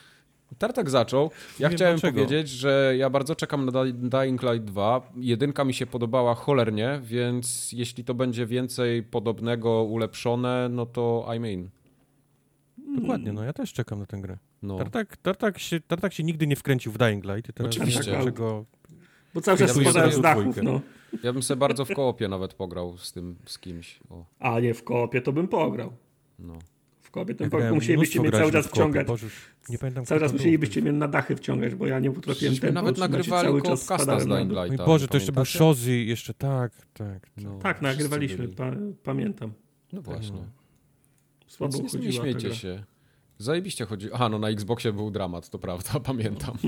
[0.57, 1.31] Tartak zaczął.
[1.59, 2.23] Ja Nie chciałem dlaczego.
[2.23, 5.11] powiedzieć, że ja bardzo czekam na Dy- Dying Light 2.
[5.15, 11.51] Jedynka mi się podobała cholernie, więc jeśli to będzie więcej podobnego, ulepszone, no to I'm
[11.51, 11.69] in.
[13.01, 14.37] Dokładnie, no ja też czekam na tę grę.
[14.61, 14.77] No.
[14.77, 17.49] Tartak, tartak, się, tartak się nigdy nie wkręcił w Dying Light.
[17.49, 18.11] I teraz Oczywiście.
[18.11, 18.65] Dlaczego...
[19.33, 20.81] Bo cały czas Ja spadałem bym z dachów, no.
[21.23, 23.99] Ja bym sobie bardzo w koopie nawet pograł z tym, z kimś.
[24.09, 25.93] O, A nie, w koopie to bym pograł.
[26.39, 26.53] No.
[27.01, 27.35] W kopie.
[27.35, 29.07] Ten Ja musielibyście mnie cały czas wciągać.
[29.07, 29.27] Boże,
[29.69, 32.97] nie pamiętam, Cały czas musielibyście mnie na dachy wciągać, bo ja nie potrafiłem ten nawet
[32.97, 34.63] nagrywali cały czas z na Dying dół.
[34.63, 34.67] Lighta.
[34.67, 35.45] Mój Boże, to jeszcze był?
[35.45, 37.29] Shozy, jeszcze tak, tak.
[37.37, 38.71] No, Tak, nagrywaliśmy, pa,
[39.03, 39.53] pamiętam.
[39.93, 40.43] No właśnie.
[41.47, 42.83] Słabo Więc nie, śmiejcie się.
[43.37, 44.09] Zajebiście chodzi.
[44.13, 46.57] Aha, no na Xboxie był dramat, to prawda, pamiętam.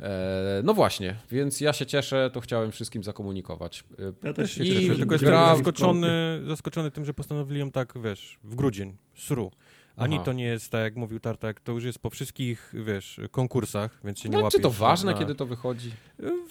[0.00, 3.84] E, no właśnie, więc ja się cieszę, to chciałem wszystkim zakomunikować.
[3.98, 7.70] E, Ja też się I cieszę, że Tylko jestem zaskoczony, zaskoczony tym, że postanowili ją
[7.70, 9.50] tak, wiesz, w grudzień, sru.
[9.98, 10.24] Ani Aha.
[10.24, 14.18] to nie jest tak, jak mówił Tartak, to już jest po wszystkich, wiesz, konkursach, więc
[14.18, 14.56] się nie No, łapiesz.
[14.56, 15.18] czy to ważne, na...
[15.18, 15.90] kiedy to wychodzi?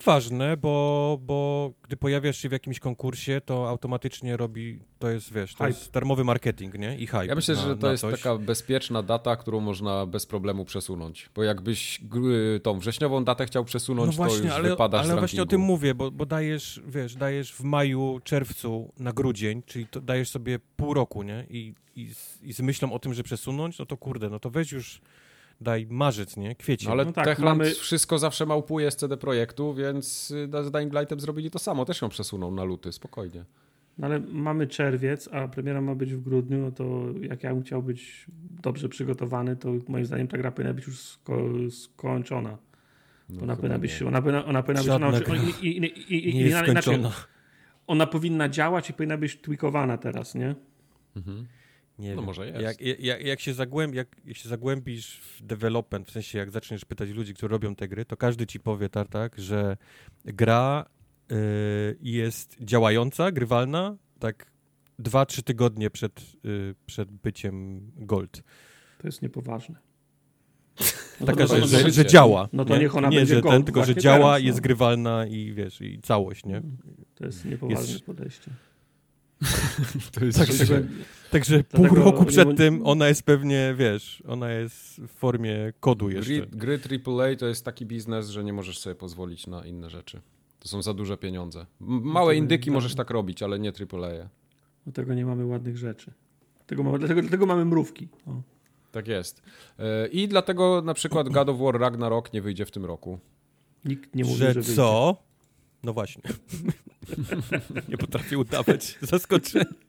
[0.05, 5.51] Ważne, bo, bo gdy pojawiasz się w jakimś konkursie, to automatycznie robi, to jest, wiesz,
[5.55, 5.67] to Hype.
[5.67, 6.97] jest darmowy marketing, nie?
[6.97, 8.21] I hype Ja myślę, na, że to jest coś.
[8.21, 11.29] taka bezpieczna data, którą można bez problemu przesunąć.
[11.35, 15.15] Bo jakbyś gr- tą wrześniową datę chciał przesunąć, No właśnie, to już ale, wypadasz ale
[15.15, 19.61] z właśnie o tym mówię, bo, bo dajesz, wiesz, dajesz w maju, czerwcu na grudzień,
[19.65, 21.45] czyli dajesz sobie pół roku, nie?
[21.49, 24.49] I, i, z, I z myślą o tym, że przesunąć, no to kurde, no to
[24.49, 25.01] weź już,
[25.61, 26.55] daj marzec, nie?
[26.55, 26.87] Kwiecień.
[26.87, 30.71] No ale No tak, Techland mamy- wszystko zawsze małpuje z CD Projektu, więc y, z
[30.71, 31.85] Dying Lightem zrobili to samo.
[31.85, 33.45] Też ją przesuną na luty, spokojnie.
[33.97, 37.63] No ale mamy czerwiec, a premiera ma być w grudniu, no to jak ja bym
[37.63, 38.25] chciał być
[38.63, 41.37] dobrze przygotowany, to moim zdaniem ta gra powinna być już sko
[41.69, 42.57] skończona.
[43.29, 44.89] No, ona, powinna być, ona, powinna, ona powinna być...
[44.89, 45.11] Ona,
[45.61, 45.77] i, i,
[46.13, 46.99] i, i, nie jest inaczej,
[47.87, 50.55] ona powinna działać i powinna być tweakowana teraz, nie?
[51.15, 51.47] Mhm.
[51.99, 52.25] Nie No wiem.
[52.25, 52.61] może jest.
[52.61, 56.85] Jak, jak, jak, się zagłęb, jak, jak się zagłębisz w development, w sensie jak zaczniesz
[56.85, 59.77] pytać ludzi, którzy robią te gry, to każdy ci powie, Tartak, że
[60.25, 60.85] gra
[61.31, 61.35] y,
[62.01, 64.51] jest działająca, grywalna, tak
[64.99, 68.43] 2-3 tygodnie przed, y, przed byciem gold.
[68.97, 69.75] To jest niepoważne.
[71.19, 72.49] No Taka, to- że, że, że działa.
[72.53, 72.79] No to nie?
[72.79, 74.47] niech ona nie, będzie że gold ten, tylko że działa, teraz, no.
[74.47, 76.61] jest grywalna i wiesz, i całość, nie?
[77.15, 78.51] To jest niepoważne Jest- podejście.
[80.11, 80.87] To jest Tak, życie.
[81.31, 85.07] Także pół Dlatego roku nie przed bądź- tym ona jest pewnie, wiesz, ona jest w
[85.07, 86.33] formie kodu jeszcze.
[86.47, 90.21] Gry, gry AAA to jest taki biznes, że nie możesz sobie pozwolić na inne rzeczy.
[90.59, 91.59] To są za duże pieniądze.
[91.81, 92.73] M- Małe to indyki tak.
[92.73, 94.29] możesz tak robić, ale nie AAA.
[94.85, 96.11] Do tego nie mamy ładnych rzeczy.
[96.67, 98.07] Tego mamy, dlatego, dlatego mamy mrówki.
[98.25, 98.41] O.
[98.91, 99.41] Tak jest.
[99.79, 103.19] E, I dlatego na przykład God of War Ragnarok nie wyjdzie w tym roku.
[103.85, 104.75] Nikt nie mówi, że, że, wyjdzie.
[104.75, 105.17] co?
[105.87, 106.21] No właśnie.
[107.89, 109.86] nie potrafię udawać zaskoczenia.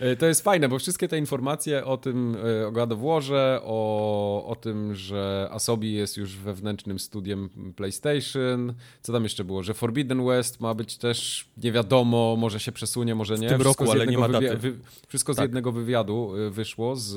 [0.00, 2.36] E, To jest fajne, bo wszystkie te informacje o tym,
[2.74, 9.22] e, o Warze, o, o tym, że Asobi jest już wewnętrznym studiem PlayStation, co tam
[9.22, 13.48] jeszcze było, że Forbidden West ma być też nie wiadomo, może się przesunie, może nie.
[13.48, 14.56] tym Wszystko roku, z ale nie ma daty.
[14.56, 14.74] Wy,
[15.08, 15.44] wszystko z Tak.
[15.44, 17.14] jednego wywiadu e, wyszło z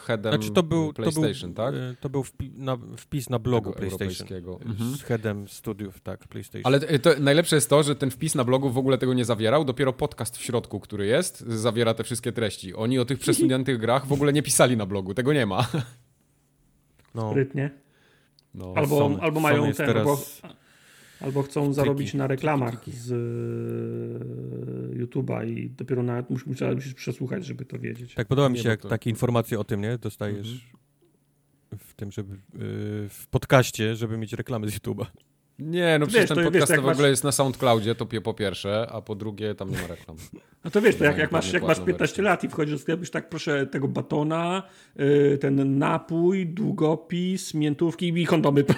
[0.00, 1.74] headem Znaczy to był, to był, PlayStation, tak?
[2.00, 4.28] to był wpi na, wpis na blogu PlayStation.
[4.66, 4.96] Mhm.
[4.96, 6.62] Z headem studiów, tak, PlayStation.
[6.64, 9.64] Ale to, najlepsze jest to, że ten wpis na blogu w ogóle tego nie zawierał.
[9.64, 12.74] Dopiero podcast w środku, który jest, zawiera te wszystkie treści.
[12.74, 15.14] Oni o tych przesuniętych grach w ogóle nie pisali na blogu.
[15.14, 15.68] Tego nie ma.
[17.14, 17.70] no, Sprytnie.
[18.54, 18.72] No.
[18.76, 19.96] Albo, Sony- albo mają ten, teraz-
[20.42, 20.54] albo,
[21.20, 22.98] albo chcą zarobić na reklamach triki.
[22.98, 23.16] z e,
[25.04, 28.14] YouTube'a i dopiero nawet mus- musisz, musisz przesłuchać, żeby to wiedzieć.
[28.14, 29.98] Tak, podoba mi się, jak to- takie informacje o tym, nie?
[29.98, 30.48] Dostajesz
[31.72, 31.78] Mhm.
[31.88, 32.36] w tym, żeby
[33.08, 35.06] w podcaście, żeby mieć reklamy z YouTube'a.
[35.58, 38.04] Nie, no Wiesz, przecież ten wiesz, podcast to w ogóle masz- jest na SoundCloudzie, to
[38.06, 40.16] pie- po pierwsze, a po drugie tam nie ma reklam.
[40.64, 42.24] No to wiesz, to jak, jak, masz, jak masz płatną 15 wersję.
[42.24, 44.62] lat i wchodzisz do sklepu, już tak proszę tego batona,
[45.00, 48.64] y, ten napój, długopis, miętówki i kondomy.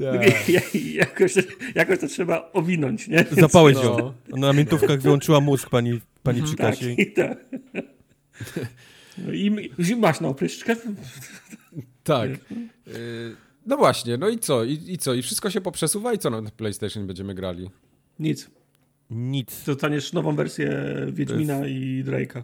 [0.94, 1.34] jakoś,
[1.74, 3.16] jakoś to trzeba owinąć, nie?
[3.16, 3.82] Więc- Zapałeś No.
[3.84, 4.12] ją.
[4.32, 6.90] Ona na miętówkach wyłączyła mózg pani, pani przy Tak, kasie.
[6.92, 7.38] i tak.
[9.26, 10.76] No i, masz na opryszczkę.
[12.04, 12.30] Tak.
[12.88, 14.64] Y, No właśnie, no i co?
[14.64, 15.14] I, I co?
[15.14, 17.70] I wszystko się poprzesuwa i co na PlayStation będziemy grali?
[18.18, 18.50] Nic.
[19.10, 19.64] Nic.
[19.66, 22.42] Dostaniesz nową wersję Wiedźmina i Drake'a.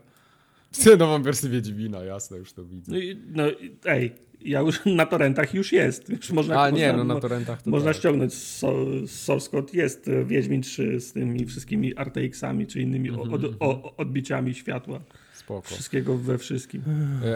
[0.73, 2.93] Chcę nową wersję Wiedźmina, jasne, już to widzę.
[2.93, 3.43] No, i- no
[3.85, 6.09] ej, ja już na torrentach już jest.
[6.09, 7.97] Już można, A nie, można, no na torrentach to Można tak.
[7.97, 9.73] ściągnąć z so- z source code.
[9.73, 15.01] Jest e, Wiedźmin 3 z tymi wszystkimi RTX-ami, czy innymi Mhm, od, o, odbiciami światła.
[15.47, 15.69] Spoko.
[15.69, 16.83] Wszystkiego we wszystkim.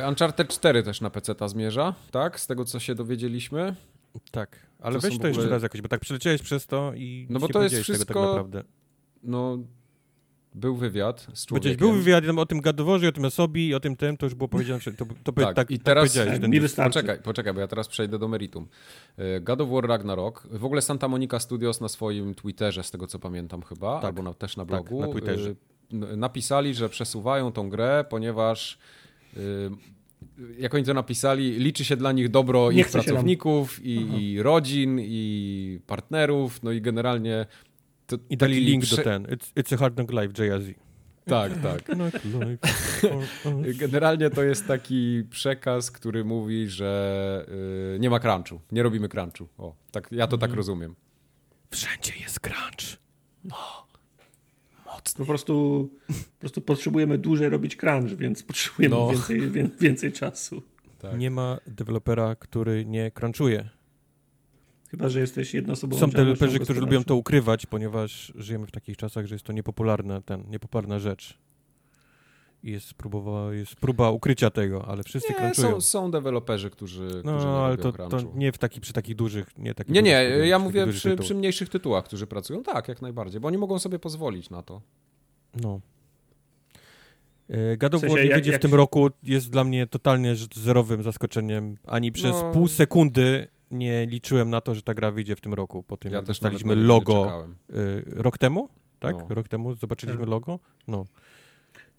[0.05, 2.41] Y, Uncharted 4 też na PC ta zmierza, tak?
[2.41, 3.75] Z tego, co się dowiedzieliśmy.
[4.31, 4.67] Tak.
[4.81, 7.27] Ale To weź to w jeszcze ogóle- raz jakoś, bo tak przeleciałeś przez to i
[7.31, 8.65] No bo nie to jest tego wszystko- tak naprawdę.
[9.23, 9.59] No,
[10.55, 11.77] był wywiad z człowiekiem.
[11.77, 14.49] był wywiad o tym gadoworze, o tym Asobi i o tym tym, to już było
[14.49, 16.31] powiedziane, to, to Tak, tak, i tak teraz- powiedziałeś.
[16.41, 16.99] Tak, ten- wystarczy.
[16.99, 18.69] Poczekaj, poczekaj, bo ja teraz przejdę do meritum.
[19.17, 20.47] E, God of War Ragnarok.
[20.51, 24.05] W ogóle Santa Monica Studios na swoim Twitterze, z tego co pamiętam chyba, Tak.
[24.05, 25.55] albo na, też na Tak, blogu, na Twitterze.
[25.93, 28.79] Napisali, że przesuwają tą grę, ponieważ
[29.37, 29.41] e,
[30.59, 34.99] jak oni to napisali, liczy się dla nich dobro Nie ich pracowników i, i rodzin
[35.03, 37.47] i partnerów, no i generalnie
[38.07, 39.25] to I dali taki link prze- do ten.
[39.25, 40.75] It's, it's a hard knock life, Jay-Z.
[41.25, 41.83] Tak, tak.
[43.83, 47.47] Generalnie to jest taki przekaz, który mówi, że
[47.97, 49.49] y, nie ma crunchu, nie robimy crunchu.
[49.59, 50.95] O, tak, ja to tak rozumiem.
[51.71, 53.01] Wszędzie jest crunch.
[55.19, 59.09] Po prostu, po prostu potrzebujemy dłużej robić crunch, więc potrzebujemy No.
[59.11, 60.63] więcej, wię- więcej czasu.
[60.99, 61.19] Tak.
[61.19, 63.69] Nie ma dewelopera, który nie crunchuje.
[64.91, 69.27] Chyba, że jesteś jednoosobową Są deweloperzy, którzy lubią to ukrywać, ponieważ żyjemy w takich czasach,
[69.27, 71.39] że jest to niepopularna, ten, niepopularna rzecz.
[72.63, 75.71] Jest, próbowa, jest próba ukrycia tego, ale wszyscy Nie, crunchują.
[75.71, 79.17] są, są deweloperzy, którzy, którzy nie No, ale to, to nie w taki, przy takich
[79.17, 82.63] dużych, nie takich Nie, nie, dużych ja przy mówię przy, przy mniejszych tytułach, którzy pracują.
[82.63, 84.81] Tak, jak najbardziej, bo oni mogą sobie pozwolić na to.
[85.63, 85.81] No.
[87.49, 90.35] E, God of W sensie, War nie wyjdzie w tym roku, jest dla mnie totalnie
[90.55, 91.77] zerowym zaskoczeniem.
[91.87, 92.53] Ani przez No.
[92.53, 95.83] pół sekundy nie liczyłem na to, że ta gra wyjdzie w tym roku.
[95.83, 98.69] Po tym Ja jak też dostaliśmy logo y, rok temu,
[98.99, 99.17] tak?
[99.17, 99.35] No.
[99.35, 100.31] Rok temu zobaczyliśmy Tak.
[100.31, 100.59] logo.
[100.89, 101.05] No.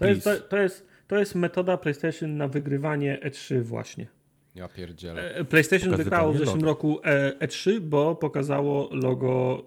[0.01, 4.07] To jest, to, jest, to jest metoda PlayStation na wygrywanie E3 właśnie.
[4.55, 5.35] Ja pierdzielę.
[5.35, 9.63] E, PlayStation Pokazywanie wygrało w zeszłym roku E- E3, bo pokazało logo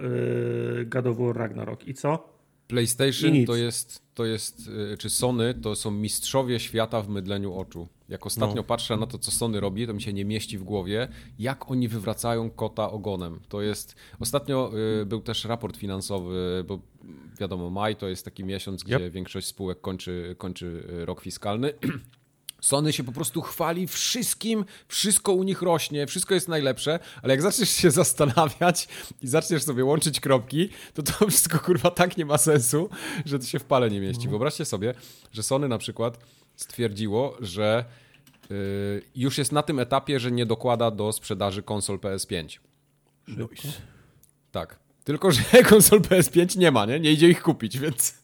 [0.81, 1.89] e, God of War Ragnarok.
[1.89, 2.34] I co?
[2.69, 7.89] PlayStation to jest, to jest, y, czy Sony to są mistrzowie świata w mydleniu oczu.
[8.09, 8.63] Jak ostatnio No.
[8.65, 11.89] patrzę na to, co Sony robi, to mi się nie mieści w głowie, jak oni
[11.89, 13.41] wywracają kota ogonem.
[13.49, 14.73] To jest, ostatnio
[15.03, 16.79] y, był też raport finansowy, bo
[17.41, 19.13] wiadomo, maj to jest taki miesiąc, gdzie Yep.
[19.13, 21.73] większość spółek kończy, kończy y, rok fiskalny.
[22.65, 27.43] Sony się po prostu chwali wszystkim, wszystko u nich rośnie, wszystko jest najlepsze, ale jak
[27.43, 28.89] zaczniesz się zastanawiać
[29.23, 32.91] i zaczniesz sobie łączyć kropki, to to wszystko kurwa tak nie ma sensu,
[33.25, 34.29] że to się w pale nie mieści.
[34.29, 34.95] Wyobraźcie sobie,
[35.33, 36.19] że Sony na przykład
[36.57, 37.85] stwierdziło, że
[38.51, 42.59] y, już jest na tym etapie, że nie dokłada do sprzedaży konsol PS5.
[43.29, 43.69] Nice.
[44.53, 44.79] Tak.
[45.05, 47.01] Tylko, że konsol PS5 nie ma, nie?
[47.01, 48.24] Nie idzie ich kupić, więc...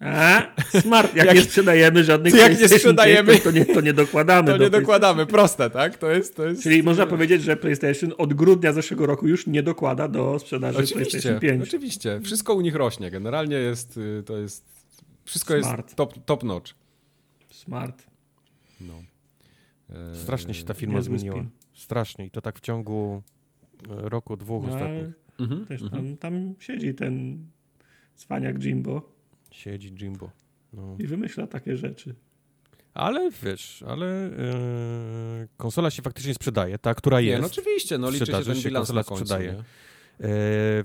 [0.00, 0.42] A,
[0.80, 1.14] smart.
[1.16, 4.52] Jak, Jak- nie sprzedajemy żadnych jak nie sprzedajemy, 5, to, nie, to nie dokładamy.
[4.52, 5.98] To do nie dokładamy, proste, tak?
[5.98, 6.36] To jest...
[6.36, 6.62] To jest...
[6.62, 11.10] Czyli można powiedzieć, że PlayStation od grudnia zeszłego roku już nie dokłada do sprzedaży Oczywiście,
[11.10, 11.62] PlayStation 5.
[11.62, 12.20] oczywiście.
[12.20, 13.10] Wszystko u nich rośnie.
[13.10, 14.64] Generalnie jest, y, to jest,
[15.24, 15.86] wszystko Smart.
[15.86, 16.72] jest top, top notch.
[17.50, 18.06] Smart.
[18.80, 18.94] No.
[19.90, 21.36] E, Strasznie się ta firma niezły zmieniła.
[21.36, 21.50] spin.
[21.74, 22.26] Strasznie.
[22.26, 23.22] I to tak w ciągu
[23.90, 25.04] e, roku, dwóch No, ostatnich.
[25.40, 26.02] Mhm, też mhm.
[26.02, 27.44] tam, tam siedzi ten
[28.16, 29.19] cwaniak Jimbo
[29.50, 30.30] Siedzi Jimbo.
[30.72, 30.96] No.
[30.98, 32.14] i wymyśla takie rzeczy.
[32.94, 37.40] Ale wiesz, ale e, konsola się faktycznie sprzedaje, ta, która Nie, jest.
[37.42, 39.24] no oczywiście, no liczy się ten się bilans konsola na końcu.
[39.24, 39.52] sprzedaje.
[39.52, 39.58] Nie?
[39.58, 39.62] E,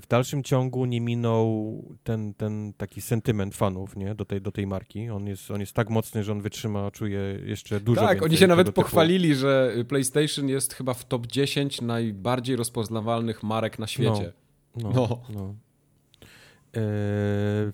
[0.00, 4.14] w dalszym ciągu nie minął ten, ten taki sentyment fanów nie?
[4.14, 5.10] Do, tej, do tej marki.
[5.10, 8.46] On jest, on jest tak mocny, że on wytrzyma, czuje jeszcze dużo Tak, oni się
[8.46, 14.32] nawet typu- pochwalili, że PlayStation jest chyba w top 10 najbardziej rozpoznawalnych marek na świecie.
[14.76, 14.90] No.
[14.94, 15.20] No.
[15.34, 15.42] no.
[15.50, 15.54] E,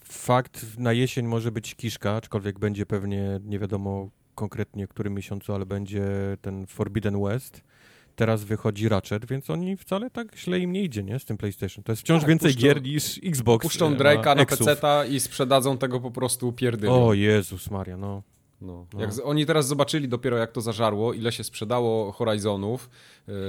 [0.05, 5.55] fakt, na jesień może być kiszka, aczkolwiek będzie pewnie, nie wiadomo konkretnie w którym miesiącu,
[5.55, 6.05] ale będzie
[6.41, 7.63] ten Forbidden West.
[8.17, 11.19] Teraz wychodzi Ratchet, więc oni wcale tak źle im nie idzie, nie?
[11.19, 11.85] Z tym PlayStation.
[11.85, 13.63] To jest wciąż Tak, więcej puszczą- gier niż Xbox.
[13.63, 14.47] Puszczą e, Drake'a na.
[14.47, 14.77] PC
[15.09, 17.07] i sprzedadzą tego po prostu pierdylią.
[17.07, 18.23] O Jezus Maria, no.
[18.63, 18.87] No.
[18.95, 19.01] No.
[19.01, 22.91] Jak z, oni teraz zobaczyli dopiero jak to zażarło, ile się sprzedało Horizonów.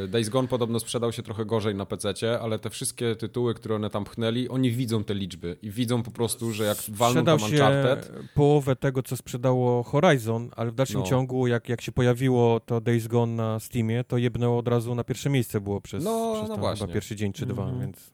[0.04, 3.76] Y, Days Gone podobno sprzedał się trochę gorzej na PC, ale te wszystkie tytuły, które
[3.76, 7.40] one tam pchnęli, oni widzą te liczby i widzą po prostu, że jak walną tam
[7.40, 11.06] się Uncharted, połowę tego, co sprzedało Horizon, ale w dalszym No.
[11.06, 15.04] ciągu, jak, jak się pojawiło to Days Gone na Steamie, to jebnęło od razu na
[15.04, 16.86] pierwsze miejsce było przez, No, przez no tam właśnie.
[16.86, 17.82] chyba pierwszy dzień czy dwa, Mhm.
[17.82, 18.12] więc,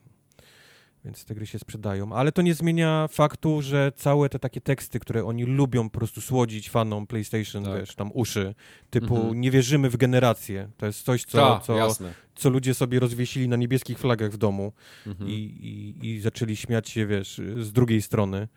[1.06, 2.14] więc te gry się sprzedają.
[2.14, 6.22] Ale to nie zmienia faktu, że całe te takie teksty, które oni lubią po prostu
[6.22, 7.80] słodzić fanom PlayStation, Tak.
[7.80, 8.56] wiesz, tam uszy,
[8.90, 9.42] typu Mhm.
[9.42, 10.70] nie wierzymy w generację.
[10.78, 12.14] To jest coś, co, Ta, co, jasne.
[12.36, 14.74] co ludzie sobie rozwiesili na niebieskich flagach w domu
[15.08, 15.30] Mhm.
[15.30, 18.48] i, i, i zaczęli śmiać się, wiesz, z drugiej strony,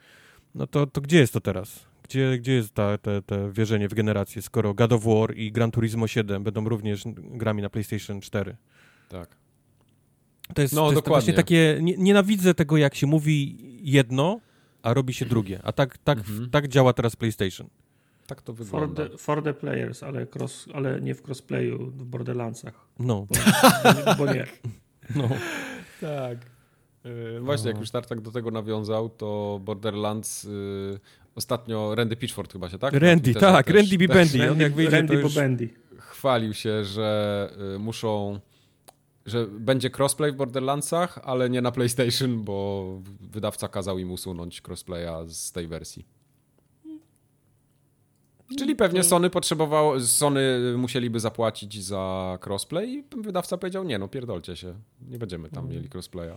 [0.54, 1.84] no to, to gdzie jest to teraz?
[2.02, 5.70] Gdzie, gdzie jest ta, te, te wierzenie w generację, skoro God of War i Gran
[5.70, 8.56] Turismo 7 będą również grami na PlayStation 4?
[9.08, 9.36] Tak.
[10.54, 11.10] To jest, No, to jest dokładnie.
[11.14, 14.40] właśnie takie, nie, nienawidzę tego, jak się mówi jedno,
[14.82, 15.60] a robi się drugie.
[15.64, 16.50] A tak, tak, Mhm.
[16.50, 17.66] tak działa teraz PlayStation.
[18.26, 19.08] Tak to For wygląda.
[19.08, 22.74] the, for the players, ale, cross, ale nie w crossplayu, w Borderlandsach.
[22.98, 23.26] No,
[24.06, 24.46] Bo, bo nie.
[25.16, 25.28] no.
[26.00, 26.38] Tak.
[27.04, 30.50] Yy, właśnie, jak już Tartak do tego nawiązał, to Borderlands yy,
[31.34, 32.94] ostatnio Randy Pitchford chyba się, tak?
[32.94, 34.08] Randy, tak, też- Randy B.
[34.08, 34.50] też Bandy.
[34.52, 35.34] On jak wyjdzie, Randy to już...
[35.34, 35.68] Bobendi.
[35.98, 38.40] Chwalił się, że y, muszą,
[39.26, 42.86] że będzie crossplay w Borderlandsach, ale nie na PlayStation, bo
[43.20, 46.06] wydawca kazał im usunąć crossplaya z tej wersji.
[48.58, 54.56] Czyli pewnie Sony potrzebowało, Sony musieliby zapłacić za crossplay i wydawca powiedział, nie no, pierdolcie
[54.56, 54.74] się,
[55.08, 56.36] nie będziemy tam mieli crossplaya.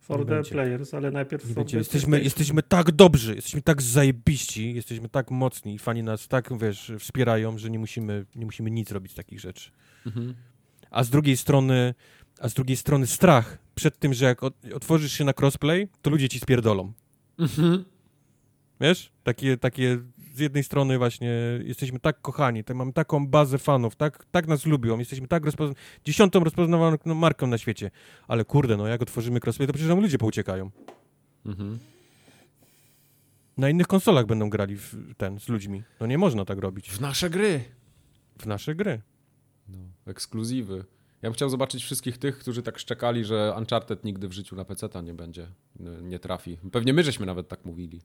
[0.00, 0.50] For Nie the będzie.
[0.50, 5.78] players, ale najpierw for jesteśmy, jesteśmy tak dobrzy, jesteśmy tak zajebiści, jesteśmy tak mocni i
[5.78, 9.70] fani nas tak, wiesz, wspierają, że nie musimy, nie musimy nic robić z takich rzeczy.
[10.06, 10.34] Mhm.
[10.94, 11.94] A z drugiej strony,
[12.40, 16.10] a z drugiej strony strach przed tym, że jak ot- otworzysz się na crossplay, to
[16.10, 16.92] ludzie ci spierdolą.
[17.38, 17.84] Mhm.
[18.80, 19.10] Wiesz?
[19.24, 19.98] Takie, takie
[20.34, 21.30] z jednej strony właśnie
[21.64, 25.74] jesteśmy tak kochani, tak, mamy taką bazę fanów, tak, tak nas lubią, jesteśmy tak rozpozna-
[26.04, 27.90] dziesiątą rozpoznawaną marką na świecie.
[28.28, 30.70] Ale kurde, no jak otworzymy crossplay, to przecież nam ludzie pouciekają.
[31.46, 31.78] Mhm.
[33.56, 35.82] Na innych konsolach będą grali w ten z ludźmi.
[36.00, 36.90] No nie można tak robić.
[36.90, 37.64] W nasze gry.
[38.38, 39.00] W nasze gry.
[39.68, 40.84] No, ekskluzywy.
[41.22, 44.64] Ja bym chciał zobaczyć wszystkich tych, którzy tak szczekali, że Uncharted nigdy w życiu na
[44.64, 45.46] PC nie będzie,
[46.02, 46.58] nie trafi.
[46.72, 48.00] Pewnie my żeśmy nawet tak mówili.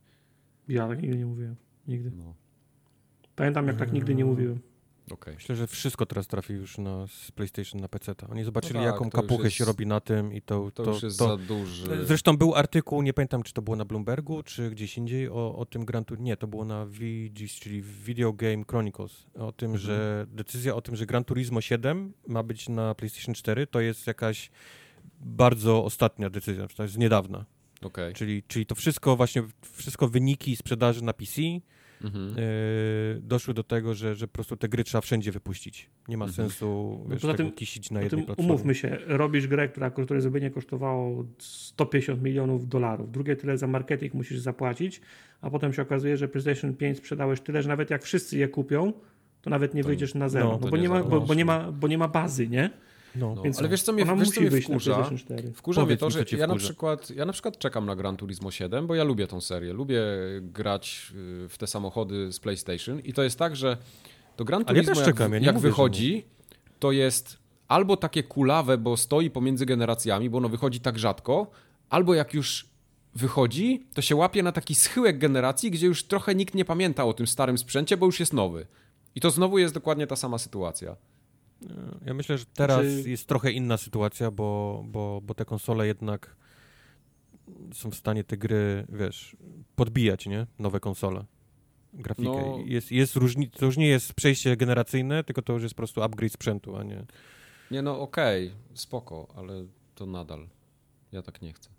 [0.67, 1.55] Ja tak nigdy nie mówiłem.
[1.87, 2.11] Nigdy.
[2.17, 2.33] No,
[3.35, 4.59] Pamiętam, jak tak nigdy nie mówiłem.
[5.11, 5.33] Okej.
[5.33, 8.15] Myślę, że wszystko teraz trafi już na z PlayStation na PC.
[8.29, 10.71] Oni zobaczyli, No tak, jaką kapuchę jest- się robi na tym i to.
[10.73, 12.05] To, to, już jest to, za duży.
[12.05, 15.65] Zresztą był artykuł, nie pamiętam, czy to było na Bloombergu, czy gdzieś indziej, o, o
[15.65, 16.25] tym Gran Turismo.
[16.25, 19.25] Nie, to było na VGs, czyli Video Game Chronicles.
[19.35, 19.85] O tym, Mhm.
[19.85, 24.07] że decyzja o tym, że Gran Turismo 7 ma być na PlayStation 4, to jest
[24.07, 24.51] jakaś
[25.21, 27.45] bardzo ostatnia decyzja, to jest z niedawna.
[27.81, 28.13] Okej.
[28.13, 29.43] Czyli, czyli to wszystko właśnie,
[29.73, 31.41] wszystko wyniki sprzedaży na PC
[32.03, 32.27] Mhm.
[32.37, 35.89] yy, doszły do tego, że, że po prostu te gry trzeba wszędzie wypuścić.
[36.07, 36.49] Nie ma Mhm.
[36.49, 38.51] sensu wiesz, poza tego tym- kisić na jednej platformie.
[38.53, 43.11] umówmy się, robisz grę, która, której zrobienie kosztowało 150 milionów dolarów.
[43.11, 45.01] Drugie tyle za marketing musisz zapłacić,
[45.41, 48.93] a potem się okazuje, że PlayStation 5 sprzedałeś tyle, że nawet jak wszyscy je kupią,
[49.41, 50.45] to nawet nie To- wyjdziesz na zero.
[50.45, 51.37] no, No, bo, nie nie ma, bo, bo, zarobisz.
[51.37, 52.69] nie ma, bo nie ma bazy, nie?
[53.15, 53.35] No.
[53.35, 54.93] No, Więc ale wiesz co mnie, wiesz, co mnie wkurza?
[54.93, 55.51] PlayStation 4.
[55.51, 58.87] Wkurza mnie to, że ja na, przykład, ja na przykład czekam na Gran Turismo 7,
[58.87, 59.73] bo ja lubię tą serię.
[59.73, 60.01] Lubię
[60.41, 61.13] grać
[61.45, 63.77] y, w te samochody z PlayStation i to jest tak, że
[64.35, 66.25] to Gran ja Turismo też jak, czekam, ja jak mówię, wychodzi,
[66.79, 67.37] to jest
[67.67, 71.51] albo takie kulawe, bo stoi pomiędzy generacjami, bo ono wychodzi tak rzadko,
[71.89, 72.69] albo jak już
[73.15, 77.13] wychodzi, to się łapie na taki schyłek generacji, gdzie już trochę nikt nie pamięta o
[77.13, 78.67] tym starym sprzęcie, bo już jest nowy.
[79.15, 80.95] I to znowu jest dokładnie ta sama sytuacja.
[82.05, 86.35] Ja myślę, że teraz Znaczy- jest trochę inna sytuacja, bo, bo, bo te konsole jednak
[87.73, 89.37] są w stanie te gry, wiesz,
[89.75, 90.47] podbijać, nie?
[90.59, 91.25] Nowe konsole.
[91.93, 92.29] Grafikę.
[92.29, 92.57] No.
[92.65, 96.01] Jest, jest różni, to już nie jest przejście generacyjne, tylko to już jest po prostu
[96.01, 97.05] upgrade sprzętu, a nie...
[97.71, 100.47] Nie no, okej, spoko, ale to nadal.
[101.11, 101.69] Ja tak nie chcę.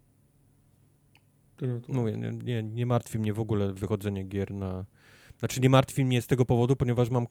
[1.88, 4.84] Mówię, nie, nie, nie martwi mnie w ogóle wychodzenie gier na...
[5.40, 7.26] Znaczy nie martwi mnie z tego powodu, ponieważ mam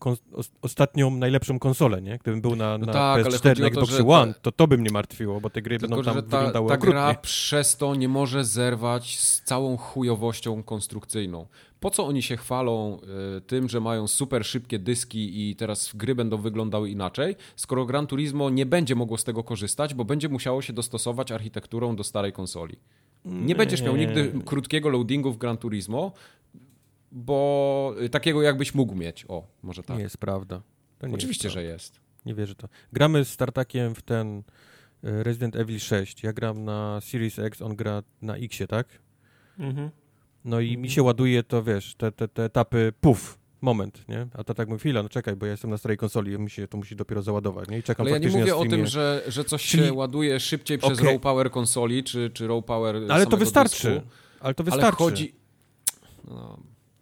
[0.62, 2.18] ostatnią, najlepszą konsolę, nie?
[2.18, 4.68] Gdybym był na, No na tak, ale PS4, chodzi na Xbox że One, to to
[4.68, 6.92] by mnie martwiło, bo te gry Tylko, będą tam ta, wyglądały ta okrutnie.
[6.92, 11.48] gra przez to nie może zerwać z całą chujowością konstrukcyjną.
[11.80, 13.00] Po co oni się chwalą
[13.38, 18.08] y, tym, że mają super szybkie dyski i teraz gry będą wyglądały inaczej, skoro Gran
[18.08, 22.34] Turismo nie będzie mogło z tego korzystać, bo będzie musiało się dostosować architekturą do starej
[22.34, 22.78] konsoli.
[23.26, 26.12] Nie, będziesz miał nigdy krótkiego loadingu w Gran Turismo,
[27.12, 29.26] bo y, takiego jakbyś mógł mieć.
[29.28, 29.98] O, może tak.
[29.98, 30.62] Nie jest prawda.
[31.00, 31.74] To nie Oczywiście, jest że prawda.
[31.74, 32.00] jest.
[32.26, 32.68] Nie wierzę to.
[32.94, 34.44] Gramy z Tartakiem w ten
[35.04, 36.24] e, Resident Evil 6.
[36.24, 38.88] Ja gram na Series X, on gra na Xie, tak?
[39.60, 39.90] mhm.
[40.46, 44.28] No i mi się ładuje to, wiesz, te, te, te etapy, puf, moment, nie?
[44.34, 46.68] A to tak mówi, chwila, no czekaj, bo ja jestem na starej konsoli, mi się,
[46.68, 47.78] to musi dopiero załadować, nie?
[47.78, 50.78] I czekam Ale ja nie mówię o tym, że, że coś Czyli- się ładuje szybciej
[50.78, 51.14] przez Okej.
[51.14, 53.90] raw power konsoli, czy, czy raw power Ale to wystarczy.
[53.90, 54.10] Dysku.
[54.40, 54.98] Ale to Ale wystarczy.
[54.98, 55.36] chodzi...
[56.28, 56.60] No,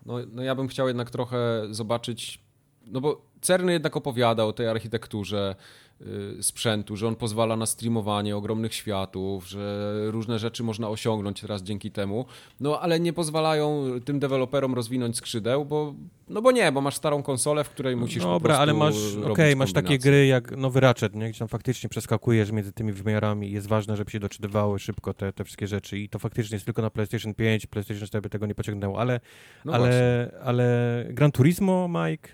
[0.07, 2.39] no, no ja bym chciał jednak trochę zobaczyć...
[2.85, 5.55] No bo Cerny jednak opowiada o tej architekturze
[6.01, 11.63] y, sprzętu, że on pozwala na streamowanie ogromnych światów, że różne rzeczy można osiągnąć teraz
[11.63, 12.25] dzięki temu,
[12.59, 15.93] no ale nie pozwalają tym deweloperom rozwinąć skrzydeł, bo
[16.29, 18.95] no bo nie, bo masz starą konsolę, w której musisz po Dobra, ale masz,
[19.31, 21.29] okej, masz takie gry jak Nowy Ratchet, nie?
[21.29, 25.43] Gdzie tam faktycznie przeskakujesz między tymi wymiarami jest ważne, żeby się doczytywały szybko te, te
[25.43, 28.55] wszystkie rzeczy i to faktycznie jest tylko na PlayStation 5, PlayStation 4 by tego nie
[28.55, 29.19] pociągnęło, ale,
[29.65, 29.87] No właśnie.
[29.87, 32.29] ale, ale Gran Turismo, Mike,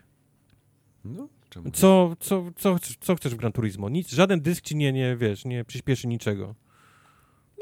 [1.06, 1.28] No?
[1.74, 3.90] Co, co, co, chcesz- co chcesz w Gran Turismo?
[3.90, 6.56] Nic, żaden dysk ci nie, nie, wiesz, nie przyspieszy niczego.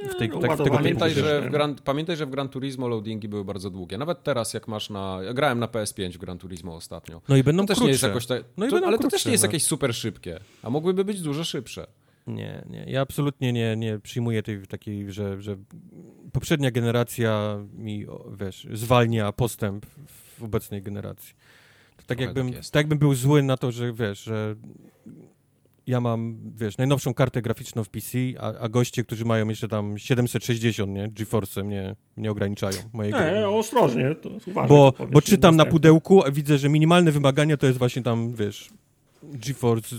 [0.10, 3.28] W tej, no, tak, w Pamiętaj że, w Gran, pamiętaj, że w Gran Turismo loadingi
[3.28, 3.98] były bardzo długie.
[3.98, 5.20] Nawet teraz, jak masz na.
[5.24, 7.22] Ja grałem na PS5 w Gran Turismo ostatnio.
[7.30, 7.86] No i będą To też krótsze.
[7.86, 8.44] nie jest jakoś tak.
[8.58, 9.48] No i to, będą ale to też krótsze, nie jest no.
[9.48, 10.40] jakieś super szybkie.
[10.64, 11.88] A mogłyby być dużo szybsze.
[12.28, 15.58] Nie, nie, ja absolutnie nie, nie przyjmuję tej takiej, że, że
[16.32, 18.06] poprzednia generacja mi,
[18.40, 19.86] wiesz, zwalnia postęp
[20.40, 21.36] w obecnej generacji.
[22.18, 24.56] Tak jakbym, tak tak, jakbym był zły na to, że wiesz, że
[25.88, 29.98] ja mam, wiesz, najnowszą kartę graficzną w PC, a, a goście, którzy mają jeszcze tam
[29.98, 33.32] 760, nie, GeForce mnie nie ograniczają mojej gry.
[33.32, 34.70] Nie, ostrożnie, to uważaj.
[34.70, 38.70] Bo, bo czytam na pudełku, a widzę, że minimalne wymagania to jest właśnie tam, wiesz,
[39.24, 39.96] GeForce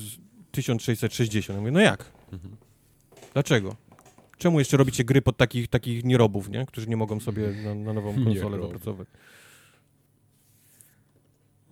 [0.51, 1.57] 1660.
[1.57, 2.05] Ja mówię, no jak?
[3.33, 3.77] Dlaczego?
[4.39, 6.67] Czemu jeszcze robicie gry pod takich, takich nierobów, nie?
[6.67, 9.05] Którzy nie mogą sobie na, na nową konsolę Nieroby.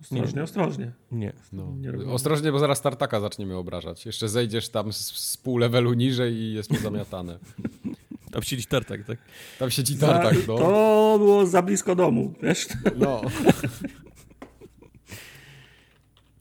[0.01, 0.91] Ostrożnie, ostrożnie.
[1.11, 1.33] Nie.
[1.53, 1.73] No.
[1.77, 2.11] Nie.
[2.11, 4.05] Ostrożnie, bo zaraz tartaka zaczniemy obrażać.
[4.05, 7.39] Jeszcze zejdziesz tam z, z pół levelu niżej i jest pozamiatane.
[8.31, 9.19] Tam siedzi tartak, tak?
[9.59, 10.57] Tam siedzi Za, tartak, no.
[10.57, 12.67] To było za blisko domu, wiesz?
[12.97, 13.21] no.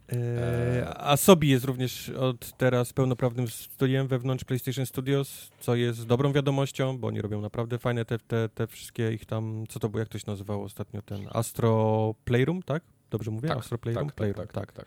[0.08, 6.32] Eee, a Sobi jest również od teraz pełnoprawnym studiem wewnątrz PlayStation Studios, co jest dobrą
[6.32, 10.00] wiadomością, bo oni robią naprawdę fajne te, te, te wszystkie ich tam, co to było,
[10.00, 12.82] jak to się nazywało ostatnio, ten Astro Playroom, tak?
[13.10, 13.48] Dobrze mówię?
[13.48, 14.06] Tak, Astro Playroom?
[14.06, 14.86] tak, tak, Playroom, tak, tak, tak.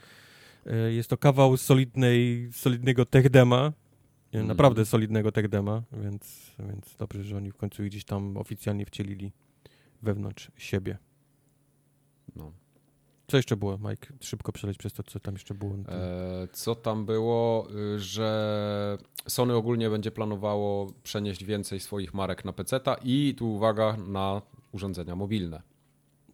[0.73, 3.73] E, Jest to kawał solidnej, solidnego techdema,
[4.33, 4.47] e, Mm.
[4.47, 9.31] naprawdę solidnego techdema, więc, więc dobrze, że oni w końcu gdzieś tam oficjalnie wcielili
[10.01, 10.97] wewnątrz siebie.
[12.35, 12.51] No.
[13.27, 14.07] Co jeszcze było, Mike?
[14.21, 15.75] Szybko przeleć przez to, co tam jeszcze było.
[15.87, 18.97] E, co tam było, y, że
[19.27, 25.15] Sony ogólnie będzie planowało przenieść więcej swoich marek na PC-ta i tu uwaga na urządzenia
[25.15, 25.61] mobilne.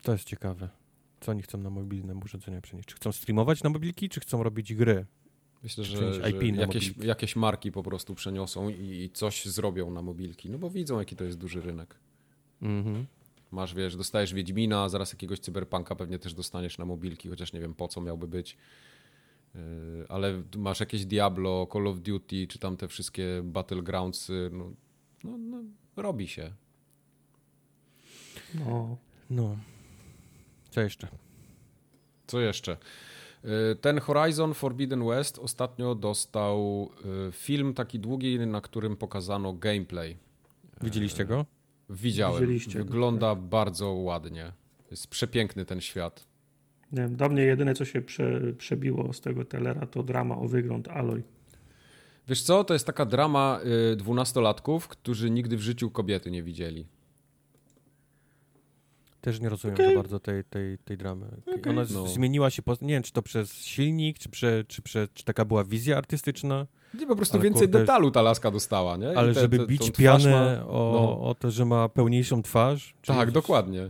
[0.02, 0.70] To jest ciekawe.
[1.20, 2.90] Co oni chcą na mobilne urządzenia przenieść?
[2.90, 5.06] Czy chcą streamować na mobilki, czy chcą robić gry?
[5.64, 10.50] Myślę, że, że jakieś, jakieś marki po prostu przeniosą i, i coś zrobią na mobilki,
[10.50, 11.96] no bo widzą jaki to jest duży rynek.
[12.62, 13.06] Mhm.
[13.52, 17.74] Masz, wiesz, dostajesz Wiedźmina, zaraz jakiegoś cyberpunka pewnie też dostaniesz na mobilki, chociaż nie wiem
[17.74, 18.58] po co miałby być.
[19.56, 19.62] Yy,
[20.10, 24.72] Ale masz jakieś Diablo, Call of Duty, czy tam te wszystkie Battlegrounds, no,
[25.24, 25.64] no, no
[25.96, 26.52] robi się.
[28.56, 28.98] No.
[29.30, 29.58] No.
[30.70, 31.08] Co jeszcze?
[32.28, 32.78] Co jeszcze?
[33.44, 33.50] Yy,
[33.82, 40.18] Ten Horizon Forbidden West ostatnio dostał yy, film taki długi, na którym pokazano gameplay.
[40.82, 41.46] Widzieliście go?
[41.90, 42.42] Widziałem.
[42.42, 44.52] Widzieliście go, Wygląda bardzo ładnie.
[44.92, 46.28] Jest przepiękny ten świat.
[46.92, 50.48] Nie wiem, do mnie jedyne, co się prze, przebiło z tego telera, to drama o
[50.48, 51.24] wygląd Aloy.
[52.28, 53.60] Wiesz co, to jest taka drama
[53.92, 56.86] y, dwunastolatków, którzy nigdy w życiu kobiety nie widzieli.
[59.22, 61.26] Też nie rozumiem za bardzo tej, tej, tej dramy.
[61.42, 61.72] Okej.
[61.72, 62.08] Ona No.
[62.08, 65.46] zmieniła się, po, nie wiem, czy to przez silnik, czy, prze, czy, prze, czy taka
[65.46, 66.68] była wizja artystyczna,
[67.00, 69.06] Nie, po prostu Ale więcej kurde, detalu ta laska dostała, nie?
[69.14, 71.22] I ale te- żeby te- bić pianę ma- o, no.
[71.30, 72.96] o to, że ma pełniejszą twarz.
[73.02, 73.90] czy- Tak, dokładnie.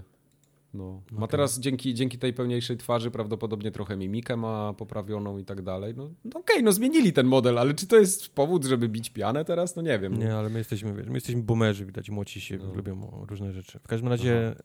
[0.73, 1.01] No.
[1.11, 5.93] Ma teraz dzięki, dzięki tej pełniejszej twarzy prawdopodobnie trochę mimikę ma poprawioną i tak dalej.
[5.97, 9.45] No, no okej, no zmienili ten model, ale czy to jest powód, żeby bić pianę
[9.45, 9.75] teraz?
[9.75, 10.19] No nie wiem.
[10.19, 12.73] Nie, ale my jesteśmy, wiesz, my jesteśmy boomerzy, widać, młodsi się No.
[12.73, 13.80] lubią różne rzeczy.
[13.80, 14.55] W każdym razie e,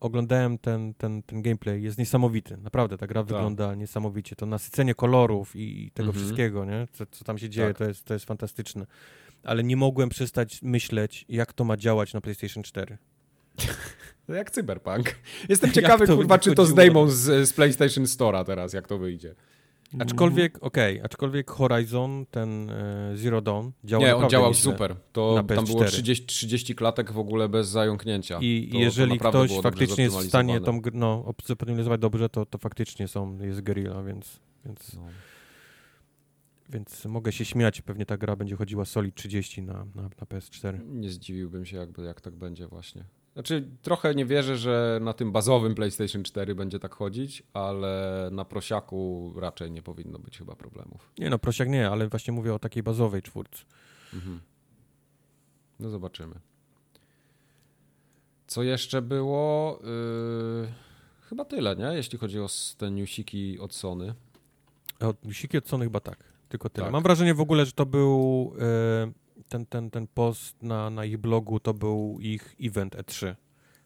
[0.00, 4.36] oglądałem ten, ten, ten gameplay, jest niesamowity, naprawdę, ta gra wygląda niesamowicie.
[4.36, 6.16] To nasycenie kolorów i, i tego Tak.
[6.16, 6.24] Mhm.
[6.24, 6.86] wszystkiego, nie?
[6.92, 7.78] Co, co tam się dzieje, Tak.
[7.78, 8.86] to, jest, to jest fantastyczne.
[9.44, 12.98] Ale nie mogłem przestać myśleć, jak to ma działać na PlayStation 4.
[14.28, 15.14] No jak cyberpunk.
[15.48, 19.34] Jestem ciekawy, kurwa, czy to zdejmą z, z PlayStation Store'a teraz, jak to wyjdzie.
[19.98, 24.96] Aczkolwiek, okej, aczkolwiek Horizon, ten e, Zero Dawn, działał Nie, on działał super.
[25.12, 25.86] To tam było PS4.
[25.88, 28.38] 30, 30 klatek w ogóle bez zająknięcia.
[28.40, 32.28] I to, jeżeli to ktoś faktycznie jest w stanie tą grę no, op- zoptymalizować dobrze,
[32.28, 35.02] to, to faktycznie są, jest Guerrilla, więc, więc, No.
[36.70, 37.82] więc mogę się śmiać.
[37.82, 40.78] Pewnie ta gra będzie chodziła solid 30 na, na, na PS4.
[40.86, 43.04] Nie zdziwiłbym się, jakby, jak tak będzie właśnie.
[43.34, 48.44] Znaczy, trochę nie wierzę, że na tym bazowym PlayStation 4 będzie tak chodzić, ale na
[48.44, 51.12] prosiaku raczej nie powinno być chyba problemów.
[51.18, 53.64] Nie no, prosiak nie, ale właśnie mówię o takiej bazowej czwórce.
[54.14, 54.40] Mhm.
[55.80, 56.34] No zobaczymy.
[58.46, 59.78] Co jeszcze było?
[60.62, 60.68] Yy,
[61.28, 61.84] chyba tyle, nie?
[61.96, 62.46] Jeśli chodzi o
[62.78, 64.14] te newsiki od Sony.
[65.00, 66.18] A Od Siki od Sony chyba tak,
[66.48, 66.84] tylko tyle.
[66.84, 66.92] Tak.
[66.92, 69.12] Mam wrażenie w ogóle, że to był e,
[69.48, 73.34] ten, ten, ten post na, na ich blogu, to był ich event E3.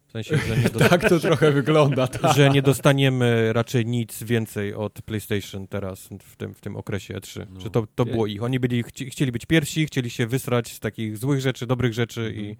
[0.07, 2.36] W sensie, że nie, dos- Tak to trochę wygląda, tak.
[2.36, 7.46] że nie dostaniemy raczej nic więcej od PlayStation teraz w tym, w tym okresie E3.
[7.51, 7.61] No.
[7.61, 8.42] Że to, to było ich.
[8.42, 12.20] Oni byli, chci, chcieli być pierwsi, chcieli się wysrać z takich złych rzeczy, dobrych rzeczy
[12.20, 12.46] Mhm.
[12.46, 12.57] i,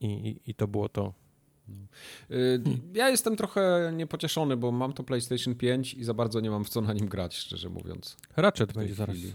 [0.00, 1.14] i, i, i to było to.
[2.30, 2.62] Yy,
[2.94, 6.68] Ja jestem trochę niepocieszony, bo mam to PlayStation 5 i za bardzo nie mam w
[6.68, 8.16] co na nim grać, szczerze mówiąc.
[8.36, 9.16] Ratchet będzie zaraz.
[9.16, 9.34] chwili.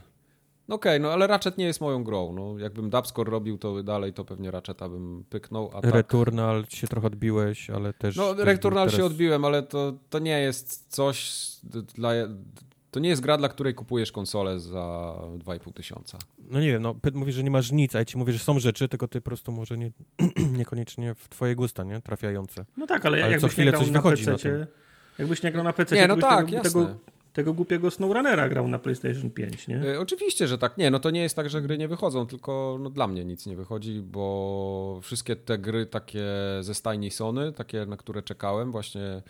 [0.68, 2.34] No Okej, no ale Ratchet nie jest moją grą.
[2.34, 5.93] No, jakbym Dubscore robił to dalej, to pewnie Ratcheta bym pyknął, a tak...
[5.93, 8.15] Returnal się trochę odbiłeś, ale też...
[8.15, 11.32] No, też Returnal teraz- się odbiłem, ale to, to nie jest coś
[11.95, 12.11] dla...
[12.91, 16.18] To nie jest gra, dla której kupujesz konsolę za 2,5 tysiąca.
[16.49, 18.39] No nie wiem, no Pet mówi, że nie masz nic, a ja ci mówię, że
[18.39, 19.91] są rzeczy, tylko ty po prostu może nie,
[20.57, 22.01] niekoniecznie w twoje gusta, nie?
[22.01, 22.65] Trafiające.
[22.78, 24.68] No tak, ale, Ale co jakbyś chwilę nie grał coś na wychodzi na PC,
[25.20, 26.70] jakbyś nie grał na PC, Nie, no tak, tego, jasne.
[26.70, 26.95] tego,
[27.38, 29.81] tego głupiego SnowRunnera grał na PlayStation 5, nie?
[29.81, 30.77] E, oczywiście, że tak.
[30.77, 33.45] Nie, no to nie jest tak, że gry nie wychodzą, tylko no, dla mnie nic
[33.45, 36.25] nie wychodzi, bo wszystkie te gry takie
[36.61, 39.21] ze stajni Sony, takie na które czekałem, właśnie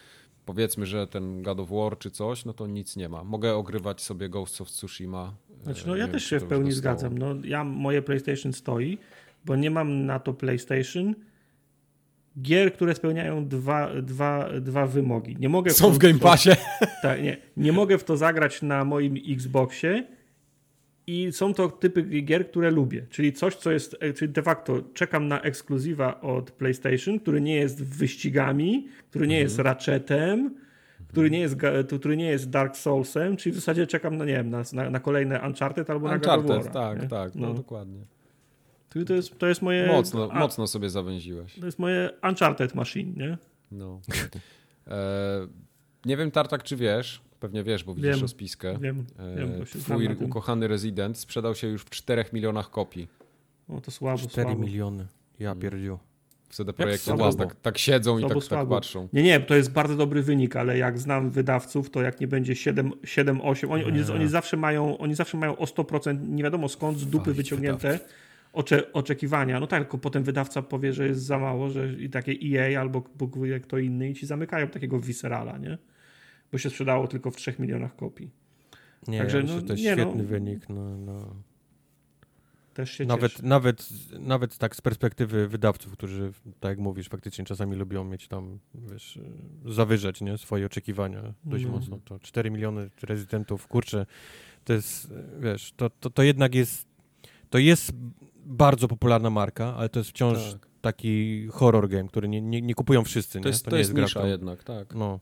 [0.46, 3.24] powiedzmy, że ten God of War czy coś, no to nic nie ma.
[3.24, 5.34] Mogę ogrywać sobie Ghost of Tsushima.
[5.64, 7.18] Znaczy, E, no nie ja wiem, też się w pełni zgadzam.
[7.18, 8.98] No, ja, moje PlayStation stoi,
[9.46, 11.16] bo nie mam na to PlayStation
[12.42, 15.36] gier, które spełniają dwa, dwa, dwa wymogi.
[15.40, 16.50] Nie mogę Są to- w Game to- Passie.
[17.02, 17.38] Tak, nie.
[17.58, 20.04] Nie mogę w to zagrać na moim Xboxie
[21.08, 23.06] i są to typy gier, które lubię.
[23.10, 27.56] Czyli coś, co jest, e, czyli de facto czekam na ekskluzywa od PlayStation, który nie
[27.56, 30.56] jest wyścigami, który nie jest Ratchetem,
[31.08, 31.56] który nie jest,
[32.00, 35.00] który nie jest Dark Soulsem, czyli w zasadzie czekam na, nie wiem, na, na, na
[35.00, 37.08] kolejne Uncharted albo na God of Uncharted, War, tak, nie?
[37.10, 37.54] tak, no, No.
[37.54, 38.00] dokładnie.
[38.98, 39.88] Czyli to jest, to jest moje...
[39.88, 41.60] Mocno, a, mocno sobie zawęziłeś.
[41.60, 43.38] To jest moje Uncharted machine, nie?
[43.72, 44.02] No.
[44.88, 45.48] E,
[46.06, 48.22] nie wiem, Tartak, czy wiesz, pewnie wiesz, bo widzisz Wiem.
[48.22, 48.78] rozpiskę.
[48.82, 49.06] Wiem,
[49.38, 53.08] wiem, E, znam twój ukochany Resident sprzedał się już w 4 milionach kopii.
[53.70, 54.62] O, to słabo, 4 słabo.
[54.62, 55.06] miliony.
[55.40, 56.00] Ja pierdziu.
[56.50, 57.20] W CD Projekcie słabo.
[57.20, 58.76] teraz tak, tak siedzą i Słabo, tak, tak słabo.
[58.76, 59.08] patrzą.
[59.14, 62.56] Nie, nie, to jest bardzo dobry wynik, ale jak znam wydawców, to jak nie będzie
[62.56, 66.70] 7, 7 8, oni, oni, oni, zawsze mają, oni zawsze mają o 100%, nie wiadomo
[66.70, 68.00] skąd, z dupy wyciągnięte
[68.58, 69.60] ocze, oczekiwania.
[69.60, 73.04] No tak, tylko potem wydawca powie, że jest za mało, że i takie EA albo
[73.16, 75.78] Bóg wie kto inny i ci zamykają takiego Viscerala, nie?
[76.52, 78.32] Bo się sprzedało tylko w 3 milionach kopii.
[79.08, 80.04] Nie, Także, Także, no, to jest nie, no.
[80.04, 80.70] świetny wynik.
[80.70, 81.36] No, no.
[82.74, 83.90] Też się Nawet, nawet,
[84.20, 89.20] nawet tak z perspektywy wydawców, którzy, tak jak mówisz, faktycznie czasami lubią mieć tam, wiesz,
[89.66, 91.72] zawyżać nie, swoje oczekiwania dość No.
[91.72, 92.00] mocno.
[92.06, 94.06] To 4 miliony rezydentów, kurczę,
[94.64, 96.88] to jest, wiesz, to, to, to jednak jest,
[97.50, 97.92] to jest
[98.48, 100.68] bardzo popularna marka, ale to jest wciąż Tak.
[100.82, 103.44] taki horror game, który nie, nie, nie kupują wszyscy, nie?
[103.44, 104.96] To jest, to nie jest gra, nisza jednak, tak.
[104.96, 105.20] No,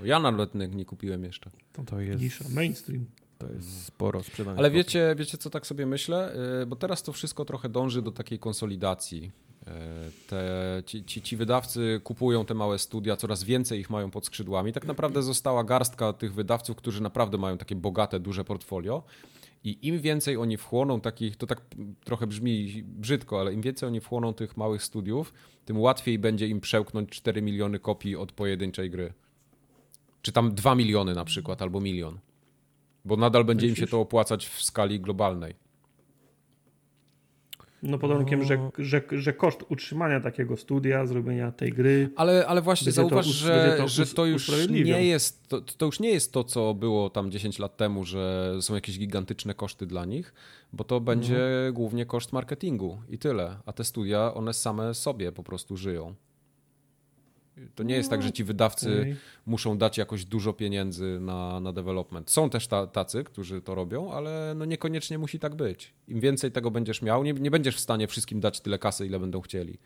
[0.00, 1.50] No, ja nawet nie, nie kupiłem jeszcze.
[1.86, 3.06] to jest, Nisza, mainstream.
[3.38, 4.58] to jest sporo sprzedanych.
[4.58, 6.36] Ale wiecie, wiecie, co tak sobie myślę?
[6.60, 9.30] Yy, Bo teraz to wszystko trochę dąży do takiej konsolidacji.
[9.66, 9.72] Yy,
[10.26, 14.72] Te, ci, ci, ci wydawcy kupują te małe studia, coraz więcej ich mają pod skrzydłami.
[14.72, 19.02] Tak naprawdę została garstka tych wydawców, którzy naprawdę mają takie bogate, duże portfolio.
[19.64, 21.60] I im więcej oni wchłoną takich, to tak
[22.04, 25.32] trochę brzmi brzydko, ale im więcej oni wchłoną tych małych studiów,
[25.64, 29.12] tym łatwiej będzie im przełknąć 4 miliony kopii od pojedynczej gry.
[30.22, 32.18] Czy tam 2 miliony na przykład, albo milion.
[33.04, 33.90] Bo nadal będzie im się Myślisz?
[33.90, 35.54] to opłacać w skali globalnej.
[37.82, 42.62] No pod warunkiem, że, że, że koszt utrzymania takiego studia, zrobienia tej gry, Ale, ale
[42.62, 46.10] właśnie to zauważ, us- że, to że to już nie jest to, to już nie
[46.10, 50.34] jest to, co było tam 10 lat temu, że są jakieś gigantyczne koszty dla nich,
[50.72, 51.74] bo to będzie Mhm.
[51.74, 53.56] głównie koszt marketingu i tyle.
[53.66, 56.14] A te studia, one same sobie po prostu żyją.
[57.74, 59.16] To nie jest tak, że ci wydawcy Okej.
[59.46, 62.30] muszą dać jakoś dużo pieniędzy na, na development.
[62.30, 65.94] Są też ta, tacy, którzy to robią, ale no niekoniecznie musi tak być.
[66.08, 69.20] Im więcej tego będziesz miał, nie, nie będziesz w stanie wszystkim dać tyle kasy, ile
[69.20, 69.78] będą chcieli.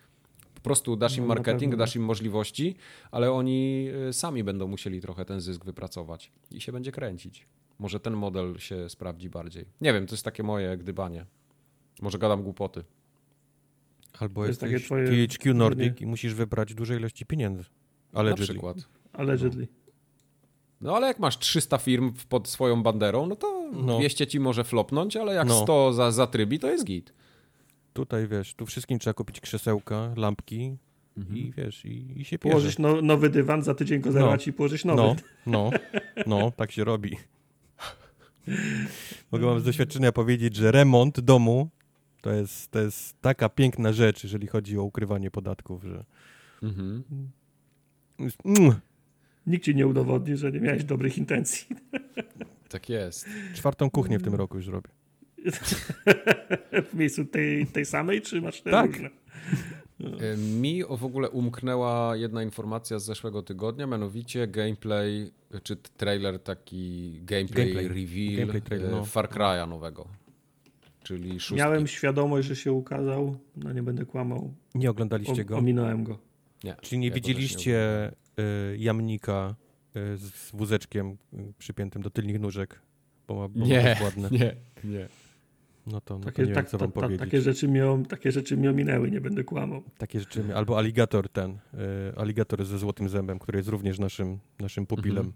[0.55, 2.77] Po prostu dasz im No, marketing, dasz im możliwości,
[3.11, 7.47] ale oni y, sami będą musieli trochę ten zysk wypracować i się będzie kręcić.
[7.79, 9.65] Może ten model się sprawdzi bardziej.
[9.81, 11.27] Nie wiem, to jest takie moje gdybanie.
[12.03, 12.85] Może gadam głupoty.
[14.21, 17.65] Albo To jest takie jesteś twoje THQ Nordic i musisz wybrać duże ilości pieniędzy.
[18.13, 18.45] Na Allegedly.
[18.47, 18.77] przykład.
[19.13, 19.69] Allegedly.
[20.81, 23.99] No ale jak masz 300 firm pod swoją banderą, no to No.
[23.99, 25.63] 200 ci może flopnąć, ale jak No.
[25.63, 27.13] 100 za, zatrybi, to jest git.
[27.93, 30.77] Tutaj wiesz, tu wszystkim trzeba kupić krzesełka, lampki
[31.17, 31.37] Mhm.
[31.39, 32.83] i wiesz, i, i się Położyć pierze.
[32.97, 35.03] no, nowy dywan, za tydzień go zerwać i położyć nowy.
[35.03, 35.71] No, no,
[36.27, 37.17] no, tak się robi.
[39.33, 41.69] Mogę wam z doświadczenia powiedzieć, że remont domu
[42.27, 46.05] to jest, to jest taka piękna rzecz, jeżeli chodzi o ukrywanie podatków, że
[46.63, 47.03] Mhm.
[48.45, 48.73] mm,
[49.47, 51.67] Nikt ci nie udowodni, że nie miałeś dobrych intencji.
[52.69, 53.27] Tak jest.
[53.55, 54.89] czwartą kuchnię w tym roku już robię.
[56.91, 58.91] w miejscu tej, tej samej, czy masz te Tak.
[58.93, 59.11] różne?
[60.01, 65.31] E, Mi o- w ogóle umknęła jedna informacja z zeszłego tygodnia, mianowicie gameplay,
[65.63, 67.89] czy trailer taki gameplay, Gameplay.
[67.89, 69.05] reveal Gameplay trailer, e, no.
[69.05, 70.09] Far Cry'a nowego.
[71.07, 71.55] Czyli szóstki.
[71.55, 74.55] Miałem świadomość, że się ukazał, no nie będę kłamał.
[74.75, 75.59] Nie O, oglądaliście go?
[75.59, 76.19] ominąłem go.
[76.65, 78.09] Nie, Czyli nie ja widzieliście
[78.73, 79.55] y, jamnika
[79.97, 82.81] y, z wózeczkiem y, przypiętym do tylnych nóżek?
[83.29, 84.29] Bo ma, bo ma Nie, ładne.
[84.31, 85.09] Nie, nie.
[85.87, 87.21] No to, no to Takie, nie tak, wiem, co ta, wam ta, powiedzieć.
[87.21, 89.83] takie, rzeczy mnie, takie rzeczy mnie ominęły, nie będę kłamał.
[89.99, 91.59] Takie rzeczy, albo aligator ten, y,
[92.17, 95.27] aligator ze złotym zębem, który jest również naszym, naszym pupilem.
[95.27, 95.35] Mhm.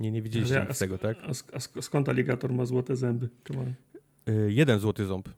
[0.00, 1.16] Nie, nie widzieliście Ja- tego, tak?
[1.22, 3.28] A, sk- a sk- skąd aligator ma złote zęby?
[3.48, 3.66] Come on.
[3.68, 3.74] Y,
[4.48, 5.28] jeden złoty ząb.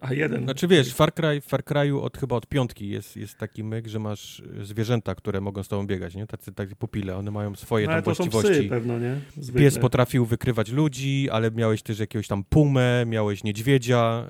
[0.00, 0.44] A jeden.
[0.44, 3.86] Znaczy wiesz, Far, Cry, w Far Cry'u od, chyba od piątki jest, jest taki myk,
[3.86, 6.26] że masz y, zwierzęta, które mogą z tobą biegać, nie?
[6.26, 8.60] Tacy, takie pupile, one mają swoje No, tam to są właściwości.
[8.60, 9.16] psy pewno, nie?
[9.36, 9.62] Zwykle.
[9.62, 14.28] Pies potrafił wykrywać ludzi, ale miałeś też jakiegoś tam pumę, miałeś niedźwiedzia y,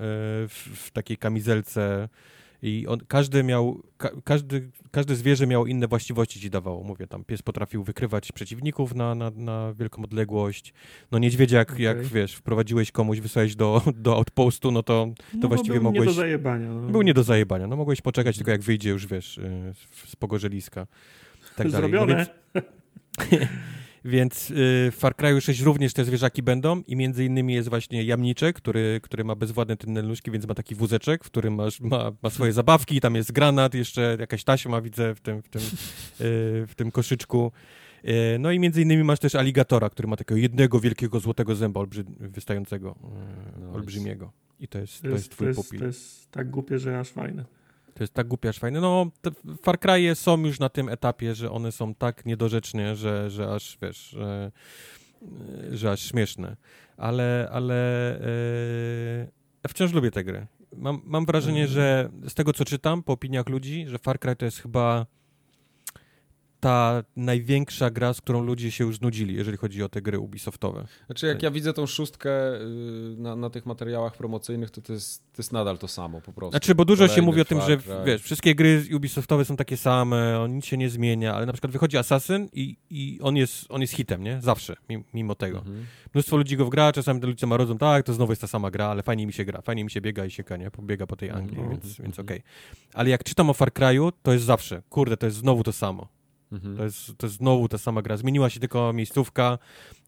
[0.49, 2.09] w, w takiej kamizelce
[2.67, 6.85] i on, każdy miał, ka, każdy, każde zwierzę miało inne właściwości ci dawało.
[6.85, 10.73] Mówię tam, pies potrafił wykrywać przeciwników na, na, na wielką odległość.
[11.11, 12.09] No niedźwiedzia, jak, jak Okej.
[12.11, 16.07] wiesz, wprowadziłeś komuś, wysłałeś do, do outpostu, no to no, to właściwie był Nie mogłeś-
[16.07, 16.69] do zajebania.
[16.69, 16.89] No.
[16.89, 17.67] był nie do zajebania.
[17.67, 19.73] No mogłeś poczekać tylko jak wyjdzie już, wiesz, y,
[20.07, 20.87] z pogorzeliska.
[21.57, 21.91] Tak dalej.
[21.93, 22.17] No Zrobione.
[22.17, 22.29] więc
[24.05, 24.55] więc y,
[24.91, 29.01] w Far Cry 6 również te zwierzaki będą i między innymi jest właśnie jamniczek, który,
[29.03, 32.53] który ma bezwładne tylne nóżki, więc ma taki wózeczek, w którym masz, ma, ma swoje
[32.53, 35.67] zabawki, tam jest granat, jeszcze jakaś taśma widzę w tym, w tym, y,
[36.67, 37.53] w tym koszyczku.
[38.05, 41.81] Y, No i między innymi masz też aligatora, który ma takiego jednego wielkiego złotego zęba
[41.81, 42.95] olbrzy, wystającego,
[43.57, 43.73] Nice.
[43.73, 44.33] olbrzymiego.
[44.61, 45.79] I to jest, To to jest, to, twój jest, pupil.
[45.81, 47.45] to jest tak głupie, że aż fajne.
[47.95, 48.81] To jest tak głupie, aż fajne.
[48.81, 49.31] No, te
[49.63, 53.79] Far Cry'e są już na tym etapie, że one są tak niedorzecznie, że, że aż,
[53.83, 54.53] wiesz, że,
[55.71, 56.57] że aż śmieszne.
[56.97, 57.75] Ale, ale
[59.65, 60.47] e, wciąż lubię tę grę.
[60.77, 61.75] Mam, mam wrażenie, Mhm.
[61.75, 65.07] że z tego, co czytam po opiniach ludzi, że Far Cry to jest chyba
[66.65, 70.87] ta największa gra, z którą ludzie się już znudzili, jeżeli chodzi o te gry Ubisoftowe.
[71.07, 72.65] Znaczy, jak ja widzę tą szóstkę y,
[73.19, 76.51] na, na tych materiałach promocyjnych, to to jest, to jest nadal to samo po prostu.
[76.51, 79.77] Znaczy, bo dużo się Kolejny mówi o tym, że wiesz, wszystkie gry Ubisoftowe są takie
[79.77, 83.67] same, on nic się nie zmienia, ale na przykład wychodzi Assassin i, i on, jest,
[83.69, 84.41] on jest hitem, nie?
[84.43, 85.59] Zawsze, mi- mimo tego.
[85.59, 85.87] Mhm.
[86.15, 88.87] Mnóstwo ludzi go wgra, czasami te ludzie marodzą, tak, to znowu jest ta sama gra,
[88.87, 90.71] ale fajnie mi się gra, fajnie mi się biega i sieka, nie?
[90.71, 91.71] Pobiega po tej Anglii, Mhm.
[91.81, 92.43] więc, więc okej.
[92.95, 96.09] Ale jak czytam o Far Cry'u, to jest zawsze, kurde, to jest znowu to samo.
[96.55, 96.77] Mhm.
[96.77, 98.17] To jest, to jest znowu ta sama gra.
[98.17, 99.59] Zmieniła się tylko miejscówka,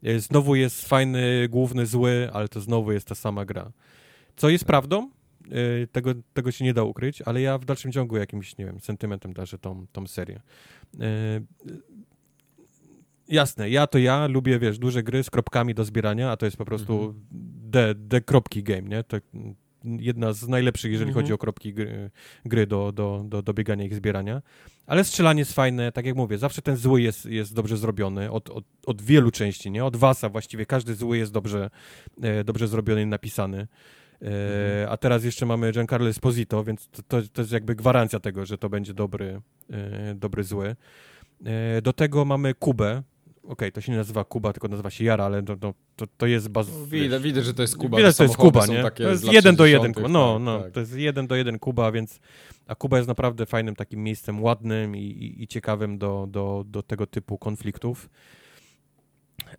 [0.03, 3.71] e, znowu jest fajny, główny, zły, ale to znowu jest ta sama gra.
[4.35, 5.09] Co jest prawdą,
[5.51, 8.79] e, tego, tego się nie da ukryć, ale ja w dalszym ciągu jakimś, nie wiem,
[8.79, 10.41] sentymentem darzę tą, tą serię.
[10.99, 11.41] E,
[13.29, 16.57] Jasne, ja to ja, lubię, wiesz, duże gry z kropkami do zbierania, a to jest
[16.57, 17.15] po prostu
[17.71, 19.03] the, the kropki game, nie?
[19.03, 19.17] To
[19.99, 21.23] jedna z najlepszych, jeżeli Mhm.
[21.23, 22.09] chodzi o kropki gry,
[22.45, 24.41] gry do, do, do, do biegania i ich zbierania.
[24.87, 28.49] Ale strzelanie jest fajne, tak jak mówię, zawsze ten zły jest, jest dobrze zrobiony, od,
[28.49, 29.85] od, od wielu części, nie?
[29.85, 31.69] Od Wasa właściwie, każdy zły jest dobrze,
[32.21, 33.67] e, dobrze zrobiony i napisany.
[34.21, 38.45] E, A teraz jeszcze mamy Giancarlo Esposito, więc to, to, to jest jakby gwarancja tego,
[38.45, 40.75] że to będzie dobry, e, dobry zły.
[41.45, 43.03] E, Do tego mamy Kubę.
[43.47, 46.49] Okej, to się nie nazywa Kuba, tylko nazywa się Jara, ale to, to, to, jest
[46.49, 46.67] baz...
[46.79, 47.97] No, Widać, widać, że to jest Kuba.
[47.97, 48.91] Widać, te to jest Kuba, nie?
[48.91, 49.93] To jest jeden do jeden.
[49.93, 50.71] 60., No, tak, no, tak.
[50.71, 52.19] to jest jeden do jeden Kuba, więc
[52.67, 56.83] a Kuba jest naprawdę fajnym takim miejscem, ładnym i, i, i ciekawym do, do, do
[56.83, 58.09] tego typu konfliktów.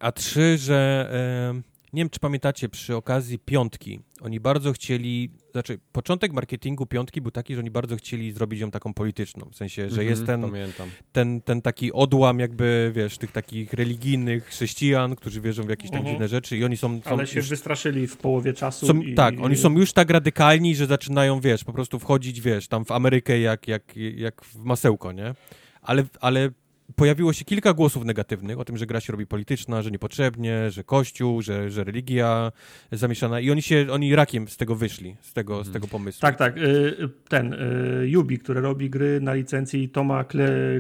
[0.01, 1.11] A trzy, że
[1.57, 7.21] e, nie wiem, czy pamiętacie, przy okazji piątki, oni bardzo chcieli, znaczy początek marketingu piątki
[7.21, 10.27] był taki, że oni bardzo chcieli zrobić ją taką polityczną, w sensie, że Mhm, jest
[10.27, 10.89] ten, Pamiętam.
[11.13, 15.99] ten, ten taki odłam jakby, wiesz, tych takich religijnych chrześcijan, którzy wierzą w jakieś tam
[15.99, 16.15] Mhm.
[16.17, 17.01] dziwne rzeczy i oni są...
[17.03, 18.87] są Ale się już- wystraszyli w połowie czasu.
[18.87, 22.69] są, i, tak, oni są już tak radykalni, że zaczynają, wiesz, po prostu wchodzić, wiesz,
[22.69, 25.35] tam w Amerykę jak, jak, jak w masełko, nie?
[25.83, 26.51] Ale, ale
[26.97, 30.85] pojawiło się kilka głosów negatywnych o tym, że gra się robi polityczna, że niepotrzebnie, że
[30.85, 32.53] kościół, że, że religia
[32.93, 36.21] zamieszana i oni się, oni rakiem z tego wyszli, z tego, z tego pomysłu.
[36.21, 36.57] Tak, tak.
[36.57, 37.57] y, Ten
[38.03, 40.23] Yubi, który robi gry na licencji Toma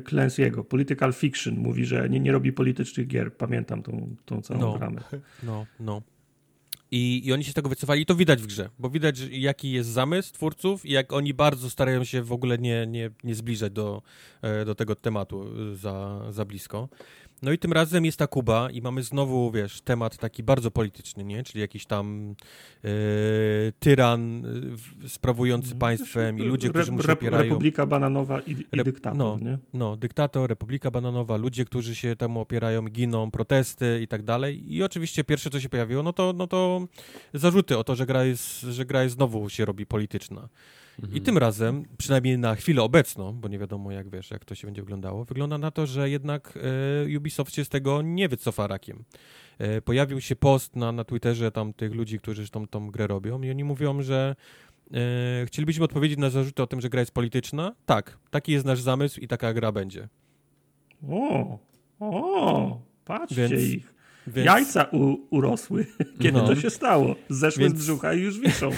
[0.05, 3.33] Clancy'ego, Political Fiction, mówi, że nie, nie robi politycznych gier.
[3.37, 4.79] Pamiętam tą, tą całą No.
[4.79, 5.01] bramę.
[5.43, 6.03] No, no.
[6.91, 9.71] I, I oni się z tego wycofali i to widać w grze, bo widać, jaki
[9.73, 13.73] jest zamysł twórców i jak oni bardzo starają się w ogóle nie, nie, nie zbliżać
[13.73, 14.03] do,
[14.43, 16.89] e, do tego tematu za, za blisko.
[17.43, 21.25] No i tym razem jest ta Kuba i mamy znowu, wiesz, temat taki bardzo polityczny,
[21.25, 21.43] nie?
[21.43, 22.35] Czyli jakiś tam
[22.85, 22.89] e,
[23.79, 24.43] tyran
[25.09, 27.45] sprawujący państwem i ludzie, którzy mu się opierają.
[27.45, 29.39] Republika Bananowa i, i dyktator, no.
[29.43, 29.59] nie?
[29.75, 34.75] No, dyktator, Republika Bananowa, ludzie, którzy się temu opierają, giną, protesty i tak dalej.
[34.75, 36.87] I oczywiście pierwsze, co się pojawiło, no to, no to
[37.35, 40.49] zarzuty o to, że gra jest, że gra jest znowu się robi polityczna.
[41.15, 44.67] I tym razem, przynajmniej na chwilę obecną, bo nie wiadomo jak wiesz, jak to się
[44.67, 46.59] będzie wyglądało, wygląda na to, że jednak
[47.13, 49.05] e, Ubisoft się z tego nie wycofa rakiem.
[49.59, 53.43] E, pojawił się post na, na Twitterze tam tych ludzi, którzy tą, tą grę robią
[53.43, 54.37] i oni mówią, że
[54.95, 57.75] e, chcielibyśmy odpowiedzieć na zarzuty o tym, że gra jest polityczna.
[57.87, 60.09] Tak, taki jest nasz zamysł i taka gra będzie.
[61.09, 61.59] O,
[62.01, 63.98] o, patrzcie Więc- ich.
[64.29, 64.47] Więc...
[64.47, 65.87] Jajca u, urosły.
[66.23, 66.47] Kiedy No.
[66.47, 67.15] to się stało?
[67.29, 68.71] Zeszły Więc- z brzucha i już wiszą.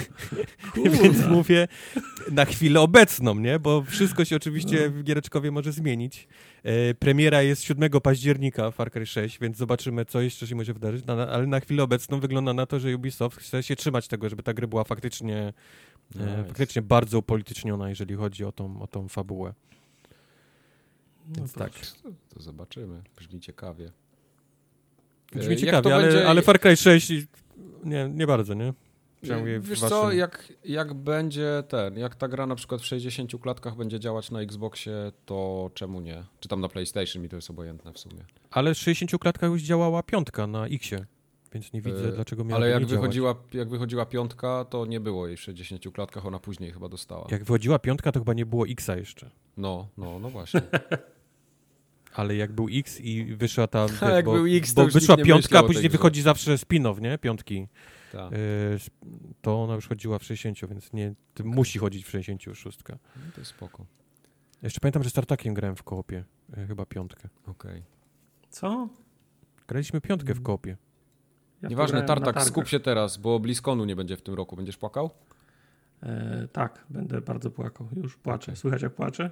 [1.03, 1.67] Więc mówię
[2.31, 3.59] na chwilę obecną, nie?
[3.59, 6.27] Bo wszystko się oczywiście w Giereczkowie może zmienić.
[6.63, 11.05] E, premiera jest 7 października Far Cry 6, więc zobaczymy, co jeszcze się może wydarzyć.
[11.05, 14.43] Na, ale na chwilę obecną wygląda na to, że Ubisoft chce się trzymać tego, żeby
[14.43, 15.53] ta gra była faktycznie
[16.15, 16.43] E, Nice.
[16.47, 19.53] Faktycznie bardzo upolityczniona, jeżeli chodzi o tą, o tą fabułę.
[21.27, 21.71] Więc to- tak.
[22.29, 23.01] To zobaczymy.
[23.17, 23.91] Brzmi ciekawie.
[25.31, 27.27] Brzmi E, ciekawie, ale, będzie- ale Far Cry 6 i-
[27.83, 28.73] nie, nie bardzo, nie?
[29.21, 33.31] Przynajmniej Wiesz waszym- co, jak, jak będzie ten, jak ta gra na przykład w 60
[33.41, 36.23] klatkach będzie działać na Xboxie, to czemu nie?
[36.39, 38.25] Czy tam na PlayStation mi to jest obojętne w sumie.
[38.51, 41.05] Ale w 60 klatkach już działała piątka na Xie,
[41.53, 43.01] więc nie widzę, E, dlaczego miałaby Ale jak nie działać.
[43.01, 47.27] wychodziła, jak wychodziła piątka, to nie było jej w 60 klatkach, ona później chyba dostała.
[47.31, 49.29] Jak wychodziła piątka, to chyba nie było Xa jeszcze.
[49.57, 50.61] No, no, no właśnie.
[52.13, 53.87] Ale jak był X i wyszła ta.
[53.87, 55.89] wiesz, jak bo, był X, to bo już wyszła nikt nie piątka, a później tej
[55.89, 55.97] grze.
[55.97, 57.17] wychodzi zawsze spin-off, nie?
[57.17, 57.67] Piątki.
[58.11, 58.33] Tak.
[58.33, 58.37] E,
[59.41, 62.79] to ona już chodziła w 60, więc nie, to musi chodzić w 66.
[62.89, 62.95] No,
[63.35, 63.85] to jest spoko.
[64.61, 66.23] Jeszcze pamiętam, że z Tartakiem grałem w koopie.
[66.57, 67.29] E, chyba piątkę.
[67.47, 67.83] Okej.
[68.49, 68.89] Co?
[69.67, 70.77] Graliśmy piątkę w koopie.
[71.61, 74.55] Ja Nieważne, Tartak, skup się teraz, bo BlizzConu nie będzie w tym roku.
[74.55, 75.09] Będziesz płakał?
[76.03, 77.87] E, tak, będę bardzo płakał.
[77.95, 78.55] Już płaczę.
[78.55, 79.31] Słychać jak płaczę?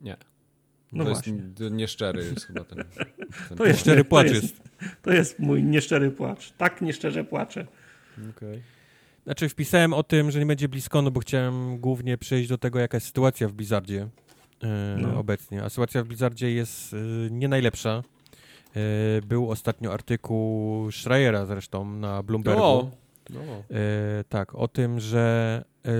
[0.00, 0.16] Nie.
[0.92, 1.32] No to właśnie.
[1.32, 2.78] jest nieszczery jest chyba ten.
[3.48, 4.62] ten To jest- Szczery to płacz jest- jest.
[5.02, 6.52] To jest mój nieszczery płacz.
[6.52, 7.66] Tak nieszczerze płaczę.
[8.36, 8.62] Okej.
[9.24, 12.96] Znaczy wpisałem o tym, że nie będzie BlizzConu, bo chciałem głównie przejść do tego, jaka
[12.96, 14.08] jest sytuacja w Blizzardzie
[14.62, 15.18] e, No.
[15.18, 15.62] obecnie.
[15.64, 16.96] A sytuacja w Blizzardzie jest e,
[17.30, 18.02] nie najlepsza.
[18.76, 18.80] E,
[19.26, 22.60] był ostatnio artykuł Schreiera zresztą na Bloombergu.
[22.60, 22.90] No,
[23.30, 23.40] no.
[23.42, 25.90] E, tak, o tym, że e,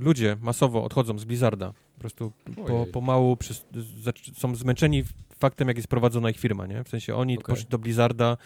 [0.00, 1.72] ludzie masowo odchodzą z Blizzarda.
[1.98, 2.32] Po prostu
[2.66, 3.36] po, pomału
[4.36, 5.04] są zmęczeni
[5.38, 6.84] faktem, jak jest prowadzona ich firma, nie?
[6.84, 7.44] W sensie oni Okej.
[7.54, 8.36] poszli do Blizzarda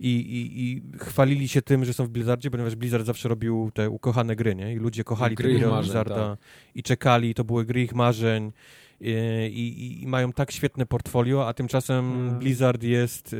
[0.00, 3.90] i, i, i chwalili się tym, że są w Blizzardzie, ponieważ Blizzard zawsze robił te
[3.90, 4.72] ukochane gry, nie?
[4.72, 6.38] I ludzie kochali Gry te gry marzeń, Blizzarda tak.
[6.74, 8.52] i czekali, to były gry ich marzeń.
[9.00, 12.38] e, I, i, I mają tak świetne portfolio, a tymczasem Mm.
[12.38, 13.36] Blizzard jest, e,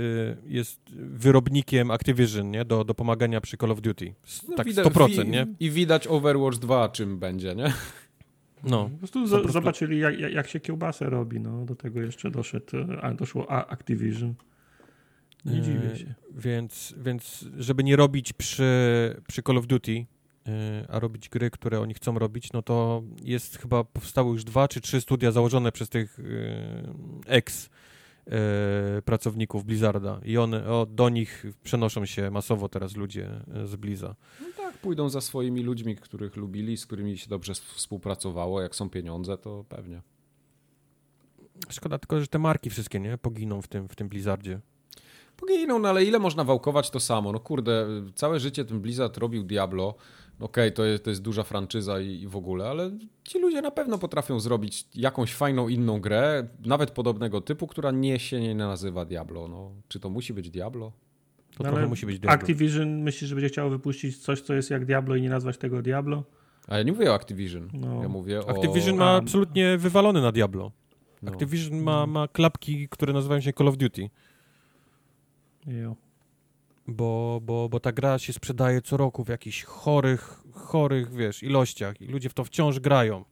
[0.47, 2.65] jest wyrobnikiem Activision, nie?
[2.65, 4.15] Do, do pomagania przy Call of Duty.
[4.49, 5.47] No, tak widać- 100%, wi- nie?
[5.61, 7.73] I widać Overwatch 2 czym będzie, nie?
[8.65, 8.85] No.
[8.93, 11.41] Po prostu, Po prostu- zobaczyli, jak, jak- się kiełbasę robi.
[11.41, 14.35] No, do tego jeszcze doszedł, e, a, doszło Activision.
[15.45, 16.15] Nie E, dziwię się.
[16.37, 20.07] Więc, więc żeby nie robić przy, przy Call of Duty,
[20.47, 24.69] e, a robić gry, które oni chcą robić, no to jest chyba powstały już dwa
[24.69, 26.19] czy trzy studia założone przez tych
[27.27, 27.71] ex
[29.05, 34.15] pracowników Blizzarda i one, o, do nich przenoszą się masowo teraz ludzie e, z Blizza.
[34.41, 38.63] No tak, pójdą za swoimi ludźmi, których lubili, z którymi się dobrze współpracowało.
[38.63, 40.03] Jak są pieniądze, to pewnie.
[41.69, 44.61] Szkoda tylko, że te marki wszystkie, nie, poginą w tym, w tym Blizzardzie.
[45.37, 47.33] Poginą, no ale ile można wałkować to samo?
[47.33, 49.95] No kurde, całe życie ten Blizzard robił Diablo.
[50.41, 52.91] Okej, to, jest, to jest duża franczyza i, i w ogóle, ale
[53.25, 58.19] ci ludzie na pewno potrafią zrobić jakąś fajną inną grę, nawet podobnego typu, która nie
[58.19, 59.49] się nie nazywa Diablo.
[59.49, 60.93] No, czy to musi być Diablo?
[61.57, 62.35] To No, trochę musi być Diablo.
[62.35, 65.83] Activision myślisz, że będzie chciało wypuścić coś, co jest jak Diablo i nie nazwać tego
[65.83, 66.25] Diablo?
[66.69, 67.71] A ja nie mówię o Activision.
[67.73, 68.03] No.
[68.03, 68.51] Ja mówię o...
[68.51, 70.73] Activision ma absolutnie wywalony na Diablo.
[71.23, 71.33] no.
[71.33, 74.11] Activision ma, ma klapki, które nazywają się Call of Duty.
[75.67, 75.97] Jo.
[76.89, 82.01] Bo, bo, bo ta gra się sprzedaje co roku w jakichś chorych, chorych, wiesz, ilościach
[82.01, 83.25] i ludzie w to wciąż grają.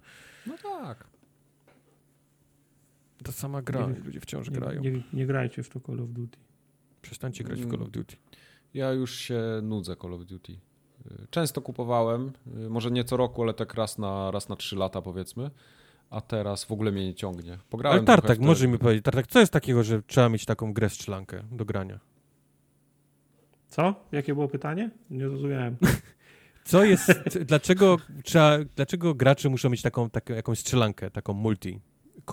[0.47, 1.07] No tak.
[3.25, 4.83] Ta sama gra Nie- ludzie wciąż Nie, grają.
[4.83, 6.39] nie, nie grajcie w to Call of Duty.
[7.03, 7.71] Przestańcie grać w Mm.
[7.77, 8.17] Call of Duty.
[8.75, 10.53] Ja już się nudzę Call of Duty.
[10.53, 12.33] Y, Często kupowałem,
[12.67, 15.51] y, może nie co roku, ale tak raz na, raz na trzy lata powiedzmy,
[16.11, 17.59] a teraz w ogóle mnie nie ciągnie.
[17.71, 20.91] Pograłem Ale Tartak, może mi powiedzieć, Tartak, co jest takiego, że trzeba mieć taką grę
[20.91, 22.01] strzelankę do grania?
[23.69, 23.95] Co?
[24.13, 24.91] Jakie było pytanie?
[25.11, 25.77] Nie zrozumiałem.
[26.65, 31.81] Co jest, dlaczego trzeba, dlaczego gracze muszą mieć taką, taką jakąś strzelankę, taką multi?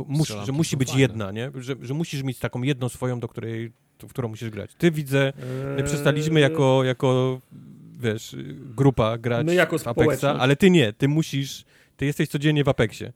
[0.07, 1.01] Mus, że musi być fajne.
[1.01, 1.51] jedna, nie?
[1.55, 4.71] Że, że musisz mieć taką jedną swoją, do której, w którą musisz grać.
[4.77, 5.33] Ty widzę,
[5.75, 7.41] My Eee, przestaliśmy jako, jako,
[7.99, 8.35] wiesz,
[8.75, 11.65] grupa grać My jako w Apexa, ale ty nie, ty musisz,
[11.97, 13.13] ty jesteś codziennie w Apexie.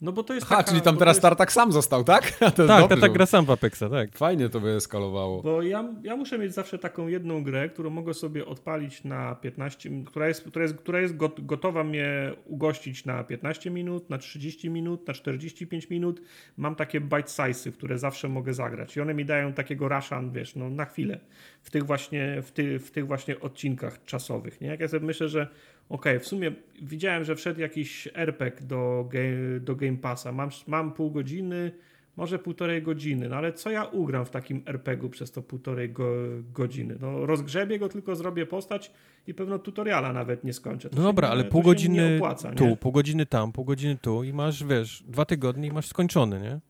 [0.00, 2.32] No bo to jest Aha, taka, czyli tam teraz jest, Tartak sam został, tak?
[2.38, 4.18] Tak, dobrze, tak, tak bo gra sam w Apexa, tak.
[4.18, 5.42] Fajnie to by eskalowało.
[5.42, 9.90] Bo ja, ja muszę mieć zawsze taką jedną grę, którą mogę sobie odpalić na 15,
[10.06, 14.70] która jest, która jest, która jest got, gotowa mnie ugościć na 15 minut, na 30
[14.70, 16.20] minut, na 45 minut.
[16.56, 20.56] Mam takie bite size'y, które zawsze mogę zagrać i one mi dają takiego rush'an, wiesz,
[20.56, 21.20] no na chwilę.
[21.62, 24.68] W tych właśnie, w ty, w tych właśnie odcinkach czasowych, nie?
[24.68, 25.48] Jak ja sobie myślę, że
[25.88, 30.92] okej, w sumie widziałem, że wszedł jakiś RPG do, ga- do Game Passa, mam, mam
[30.92, 31.72] pół godziny,
[32.16, 36.12] może półtorej godziny, no ale co ja ugram w takim RPG-u przez to półtorej go,
[36.54, 36.96] godziny?
[37.00, 38.92] No rozgrzebię go, tylko zrobię postać
[39.26, 40.90] i pewno tutoriala nawet nie skończę.
[40.90, 42.76] To No dobra, nie- ale pół godziny opłaca, tu, nie?
[42.76, 46.60] pół godziny tam, pół godziny tu i masz, wiesz, dwa tygodnie i masz skończony, nie?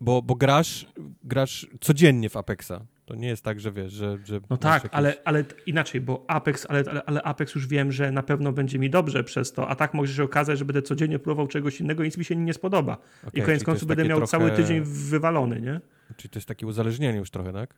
[0.00, 0.86] Bo, bo grasz,
[1.24, 2.72] grasz codziennie w Apexa.
[3.08, 4.18] To nie jest tak, że wiesz, że...
[4.24, 7.92] że No tak, jakieś- ale, ale inaczej, bo Apex, ale, ale, ale Apex już wiem,
[7.92, 10.82] że na pewno będzie mi dobrze przez to, a tak może się okazać, że będę
[10.82, 12.98] codziennie próbował czegoś innego i nic mi się nie spodoba.
[13.24, 15.80] Okej, I koniec końców będę miał trochę- cały tydzień wywalony, nie?
[16.16, 17.74] Czyli to jest takie uzależnienie już trochę, tak?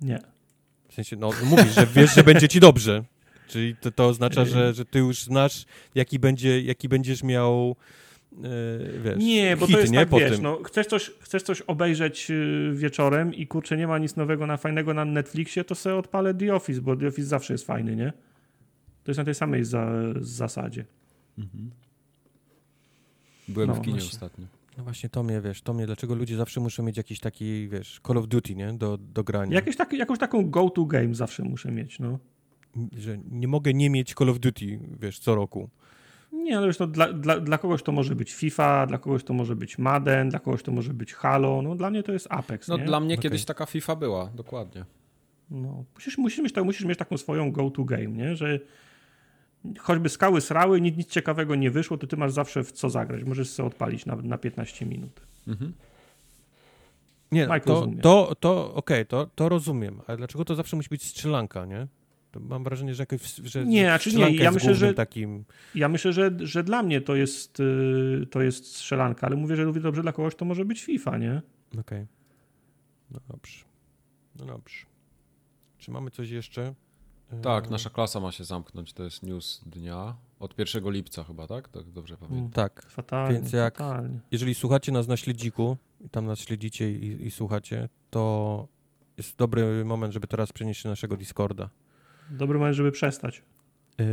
[0.00, 0.18] Nie.
[0.88, 3.04] W sensie, no mówisz, że wiesz, że będzie ci dobrze.
[3.48, 7.76] Czyli to, to oznacza, że, że ty już znasz, jaki, będzie, jaki będziesz miał,
[9.04, 9.98] wiesz, Nie, bo hit, to jest nie?
[9.98, 10.42] tak, po wiesz, tym.
[10.42, 14.56] no, chcesz, coś, chcesz coś obejrzeć y, wieczorem i kurczę, nie ma nic nowego, na
[14.56, 18.12] fajnego na Netflixie, to sobie odpalę The Office, bo The Office zawsze jest fajny, nie?
[19.04, 20.84] To jest na tej samej za, zasadzie.
[23.48, 24.10] Byłem No, w kinie właśnie.
[24.12, 24.46] ostatnio.
[24.78, 28.00] No właśnie to mnie, wiesz, to mnie, dlaczego ludzie zawsze muszą mieć jakiś taki, wiesz,
[28.06, 28.72] Call of Duty, nie?
[28.72, 29.54] Do, do grania.
[29.54, 32.18] Jakieś tak, jakąś taką go-to game zawsze muszę mieć, no.
[32.98, 35.70] Że nie mogę nie mieć Call of Duty, wiesz, co roku.
[36.36, 39.34] Nie, no wiesz, no, dla, dla, dla kogoś to może być FIFA, dla kogoś to
[39.34, 42.68] może być Madden, dla kogoś to może być Halo, no dla mnie to jest Apex,
[42.68, 42.84] No nie?
[42.84, 43.22] dla mnie Okej.
[43.22, 44.84] kiedyś taka FIFA była, dokładnie.
[45.50, 48.36] No, musisz, musisz, mieć, musisz mieć taką swoją go-to game, nie?
[48.36, 48.60] Że
[49.78, 53.24] choćby skały srały, nic, nic ciekawego nie wyszło, to ty masz zawsze w co zagrać.
[53.24, 55.20] Możesz sobie odpalić na, na 15 minut.
[55.48, 55.72] Mhm.
[57.32, 58.02] Nie, Mike to, rozumie.
[58.02, 61.86] to, to okej, to, to rozumiem, ale dlaczego to zawsze musi być strzelanka, nie?
[62.40, 65.44] Mam wrażenie, że jakoś, że Nie, znaczy nie, ja myślę, że- takim...
[65.74, 69.64] Ja myślę, że, że dla mnie to jest, yy, to jest strzelanka, ale mówię, że
[69.64, 71.42] równie dobrze dla kogoś to może być FIFA, nie?
[71.80, 72.06] Okej.
[73.10, 73.64] No dobrze.
[74.38, 74.86] No dobrze.
[75.78, 76.74] Czy mamy coś jeszcze?
[77.42, 80.16] Tak, E, nasza klasa ma się zamknąć, to jest news dnia.
[80.40, 81.68] Od 1 lipca chyba, tak?
[81.68, 82.50] Tak dobrze pamiętam.
[82.50, 82.82] Tak.
[82.88, 84.20] Fatalnie, Więc jak- fatalnie.
[84.30, 88.68] Jeżeli słuchacie nas na śledziku, i tam nas śledzicie i, i słuchacie, to
[89.16, 91.70] jest dobry moment, żeby teraz przenieść się na naszego Discorda.
[92.30, 93.42] Dobry moment, żeby przestać.
[94.00, 94.04] E,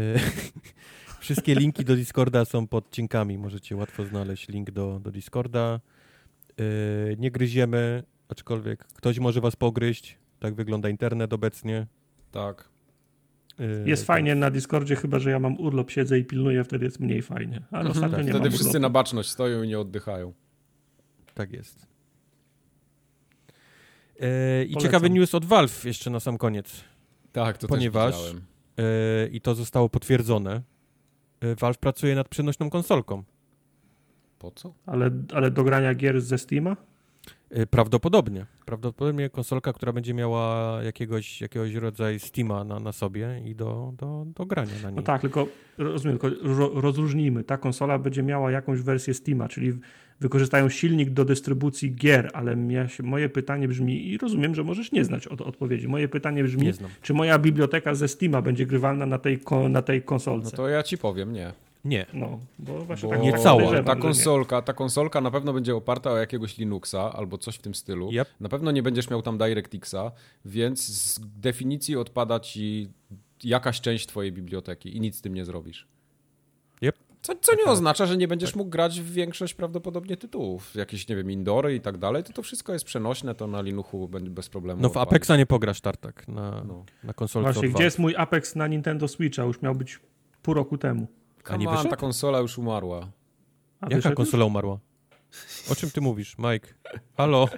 [1.20, 3.38] Wszystkie linki do Discorda są pod odcinkami.
[3.38, 5.80] Możecie łatwo znaleźć link do, do Discorda.
[6.59, 6.64] E,
[7.18, 10.18] Nie gryziemy, aczkolwiek ktoś może was pogryźć.
[10.39, 11.88] Tak wygląda internet obecnie.
[12.32, 12.70] Tak.
[13.59, 16.99] E, Jest fajnie na Discordzie, chyba że ja mam urlop, siedzę i pilnuję, wtedy jest
[16.99, 17.61] mniej fajnie.
[17.72, 17.91] Ale Mhm.
[18.05, 18.82] ostatnio nie Wtedy mam wszyscy urlopu.
[18.82, 20.34] na baczność stoją i nie oddychają.
[21.34, 21.88] Tak jest.
[24.68, 26.84] I ciekawy news od Valve jeszcze na sam koniec.
[27.34, 28.45] Tak, to Ponieważ- też widziałem.
[28.77, 30.61] E, I to zostało potwierdzone.
[31.41, 33.23] E, Valve pracuje nad przenośną konsolką.
[34.39, 34.73] Po co?
[34.86, 36.77] Ale, ale do grania gier ze Steama?
[37.49, 38.45] E, Prawdopodobnie.
[38.65, 44.25] Prawdopodobnie konsolka, która będzie miała jakiegoś, jakiegoś rodzaju Steama na, na sobie i do, do,
[44.36, 44.95] do grania na niej.
[44.95, 47.43] No tak, tylko rozumiem, tylko ro, rozróżnijmy.
[47.43, 49.73] Ta konsola będzie miała jakąś wersję Steama, czyli
[50.24, 54.91] wykorzystają silnik do dystrybucji gier, ale ja się, moje pytanie brzmi, i rozumiem, że możesz
[54.91, 55.88] nie znać od, odpowiedzi.
[55.88, 56.71] Moje pytanie brzmi,
[57.01, 60.57] czy moja biblioteka ze Steama będzie grywalna na tej, ko, na tej No konsolce?
[60.57, 61.53] to ja ci powiem, nie.
[61.86, 62.05] Nie.
[62.13, 63.55] No, bo właśnie Bo tak Nie tak cała.
[63.63, 67.61] podejrzewam, Ta konsolka, ta konsolka na pewno będzie oparta o jakiegoś Linuxa albo coś w
[67.61, 68.09] tym stylu.
[68.11, 68.28] Yep.
[68.39, 70.11] Na pewno nie będziesz miał tam DirectXa,
[70.45, 72.89] więc z definicji odpada ci
[73.43, 75.88] jakaś część twojej biblioteki i nic z tym nie zrobisz.
[77.24, 80.76] Co, co nie oznacza, że nie będziesz mógł grać w większość prawdopodobnie tytułów.
[80.76, 84.07] Jakieś, nie wiem, indory i tak dalej, to to wszystko jest przenośne, to na Linuchu
[84.07, 84.82] będzie bez problemu.
[84.82, 85.07] No w odpalić.
[85.07, 86.86] Apexa nie pograsz tartak na, No.
[87.03, 89.43] na konsolce Właśnie, gdzie jest mój Apex na Nintendo Switcha?
[89.43, 89.99] Już miał być
[90.41, 91.07] pół roku temu.
[91.49, 91.89] A nie wyszedł?
[91.89, 93.11] ta konsola już umarła.
[93.82, 94.80] A Jaka konsola umarła?
[95.71, 96.67] O czym ty mówisz, Mike?
[97.17, 97.47] Halo?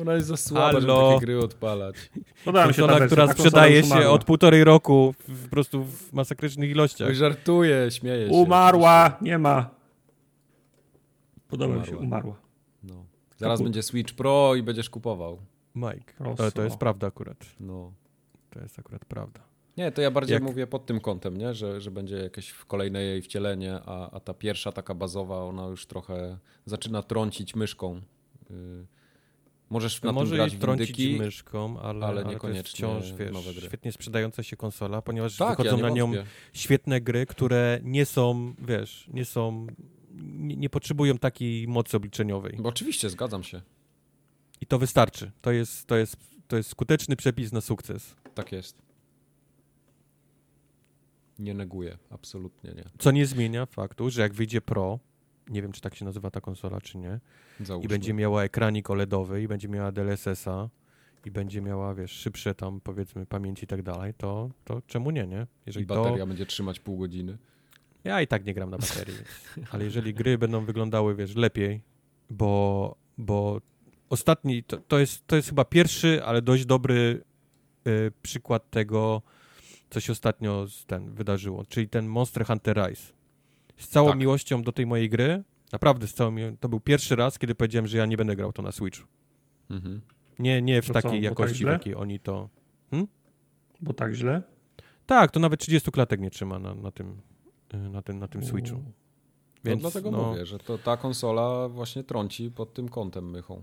[0.00, 1.96] Ona jest za słaba, żeby takie gry odpalać.
[2.44, 6.70] Podoba mi się wersja, która sprzedaje się od półtorej roku w, po prostu w masakrycznych
[6.70, 7.08] ilościach.
[7.08, 8.32] Oj, żartuję, śmieję się.
[8.34, 9.70] Umarła, nie ma.
[11.48, 12.36] Podoba mi się, Umarła.
[12.82, 13.04] No.
[13.36, 15.38] Zaraz Kapu- będzie Switch Pro i będziesz kupował.
[15.74, 16.14] Mike.
[16.38, 17.36] Ale to jest prawda akurat.
[17.60, 17.92] No.
[18.50, 19.40] To jest akurat prawda.
[19.76, 21.54] Nie, to ja bardziej Jak- mówię pod tym kątem, nie?
[21.54, 25.86] Że, że będzie jakieś kolejne jej wcielenie, a, a ta pierwsza taka bazowa, ona już
[25.86, 28.00] trochę zaczyna trącić myszką.
[28.50, 28.86] Yy,
[29.74, 34.42] możesz No na może grać trącić myszką, ale, ale ale, niekoniecznie wciąż, wiesz, świetnie sprzedająca
[34.42, 36.26] się konsola, ponieważ Tak, wychodzą ja na nią wątpię.
[36.52, 39.66] świetne gry, które nie są, wiesz, nie są,
[40.22, 42.56] nie, nie potrzebują takiej mocy obliczeniowej.
[42.58, 43.60] Bo oczywiście, zgadzam się.
[44.60, 45.30] I to wystarczy.
[45.40, 46.16] To jest, to jest,
[46.48, 48.14] to jest skuteczny przepis na sukces.
[48.34, 48.82] Tak jest.
[51.38, 52.84] Nie neguję, absolutnie nie.
[52.98, 54.98] Co nie zmienia faktu, że jak wyjdzie Pro,
[55.50, 57.20] nie wiem, czy tak się nazywa ta konsola, czy nie,
[57.60, 57.84] Załóżmy.
[57.84, 60.68] i będzie miała ekranik OLEDowy, i będzie miała DLSS-a,
[61.24, 65.26] i będzie miała, wiesz, szybsze tam, powiedzmy, pamięć i tak dalej, to, to czemu nie,
[65.26, 65.42] nie?
[65.42, 66.26] I Jeżeli bateria to...
[66.26, 67.38] będzie trzymać pół godziny.
[68.04, 69.14] Ja i tak nie gram na baterii,
[69.70, 71.80] ale jeżeli gry będą wyglądały, wiesz, lepiej,
[72.30, 73.60] bo, bo
[74.10, 77.24] ostatni, to, to, jest, to jest chyba pierwszy, ale dość dobry
[77.86, 79.22] y, przykład tego,
[79.90, 83.12] co się ostatnio z ten wydarzyło, czyli ten Monster Hunter Rise.
[83.76, 84.18] Z całą Tak.
[84.18, 87.86] miłością do tej mojej gry, naprawdę z całą miło- to był pierwszy raz, kiedy powiedziałem,
[87.86, 89.06] że ja nie będę grał to na Switchu.
[89.70, 90.00] Mhm.
[90.38, 91.72] Nie, nie w To co, takiej bo tak jakości, w źle?
[91.72, 92.48] jakiej oni to...
[93.80, 94.42] Bo tak źle?
[95.06, 97.20] Tak, to nawet 30 klatek nie trzyma na, na tym,
[97.74, 98.76] y, na tym, na tym Switchu.
[98.76, 98.90] No
[99.64, 103.62] Więc, dlatego no, mówię, że to ta konsola właśnie trąci pod tym kątem mychą.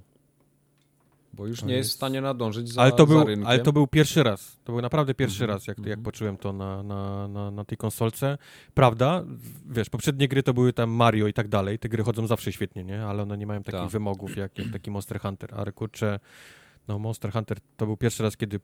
[1.33, 3.47] Bo już To nie jest w stanie nadążyć za, ale, to za był, rynkiem.
[3.47, 4.57] ale to był pierwszy raz.
[4.63, 6.03] To był naprawdę pierwszy Mhm, raz, jak, jak mhm.
[6.03, 8.37] poczułem to na, na, na, na tej konsolce.
[8.73, 9.23] Prawda?
[9.69, 11.79] Wiesz, poprzednie gry to były tam Mario i tak dalej.
[11.79, 13.03] Te gry chodzą zawsze świetnie, nie?
[13.03, 13.89] Ale one nie mają takich Tak.
[13.89, 15.49] wymogów jak, jak taki Monster Hunter.
[15.55, 16.19] Ale kurczę,
[16.87, 18.59] no Monster Hunter to był pierwszy raz, kiedy,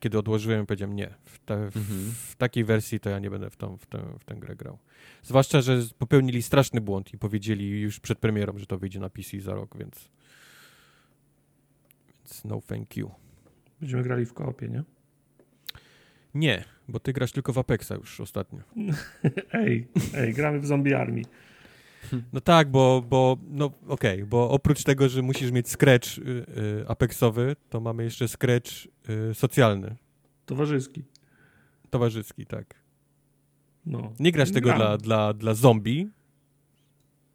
[0.00, 1.14] kiedy odłożyłem i powiedziałem nie.
[1.24, 2.12] W, te, w, Mhm.
[2.28, 4.78] w takiej wersji to ja nie będę w, tą, w, tę, w tę grę grał.
[5.22, 9.40] Zwłaszcza, że popełnili straszny błąd i powiedzieli już przed premierą, że to wyjdzie na PC
[9.40, 10.08] za rok, więc...
[12.30, 13.10] Więc no thank you.
[13.80, 14.82] Będziemy grali w koopie, nie?
[16.34, 18.58] Nie, bo ty grasz tylko w Apexa już ostatnio.
[19.52, 21.22] Ej, ej, gramy w Zombie Army.
[22.32, 26.88] No tak, bo, bo no okej, bo oprócz tego, że musisz mieć scratch y, y,
[26.88, 28.70] Apexowy, to mamy jeszcze scratch
[29.30, 29.96] y, socjalny,
[30.46, 31.02] Towarzyski.
[31.90, 32.74] towarzyski, tak.
[33.86, 34.12] No.
[34.20, 34.78] Nie grasz tego Gramy.
[34.84, 36.08] dla, dla, dla zombie,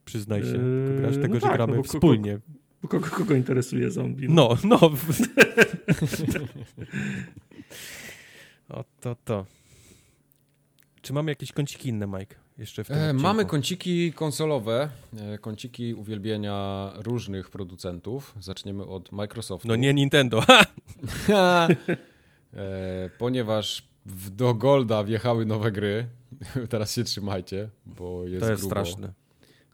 [0.05, 2.39] przyznaj się, Yy, grasz tego, no że tak, gramy no bo ko- wspólnie.
[2.85, 4.29] Bo Kogo, kogo interesuje zombie?
[4.29, 4.79] No, no.
[8.69, 9.45] o, to, to.
[11.01, 12.35] Czy mamy jakieś kąciki inne, Mike?
[12.57, 18.35] Jeszcze w tym E, mamy kąciki konsolowe, e, kąciki uwielbienia różnych producentów.
[18.39, 19.67] Zaczniemy od Microsoftu.
[19.67, 20.43] No nie Nintendo.
[21.29, 26.07] e, ponieważ w, do Golda wjechały nowe gry.
[26.69, 28.75] Teraz się trzymajcie, bo jest to jest grubo.
[28.75, 29.13] straszne.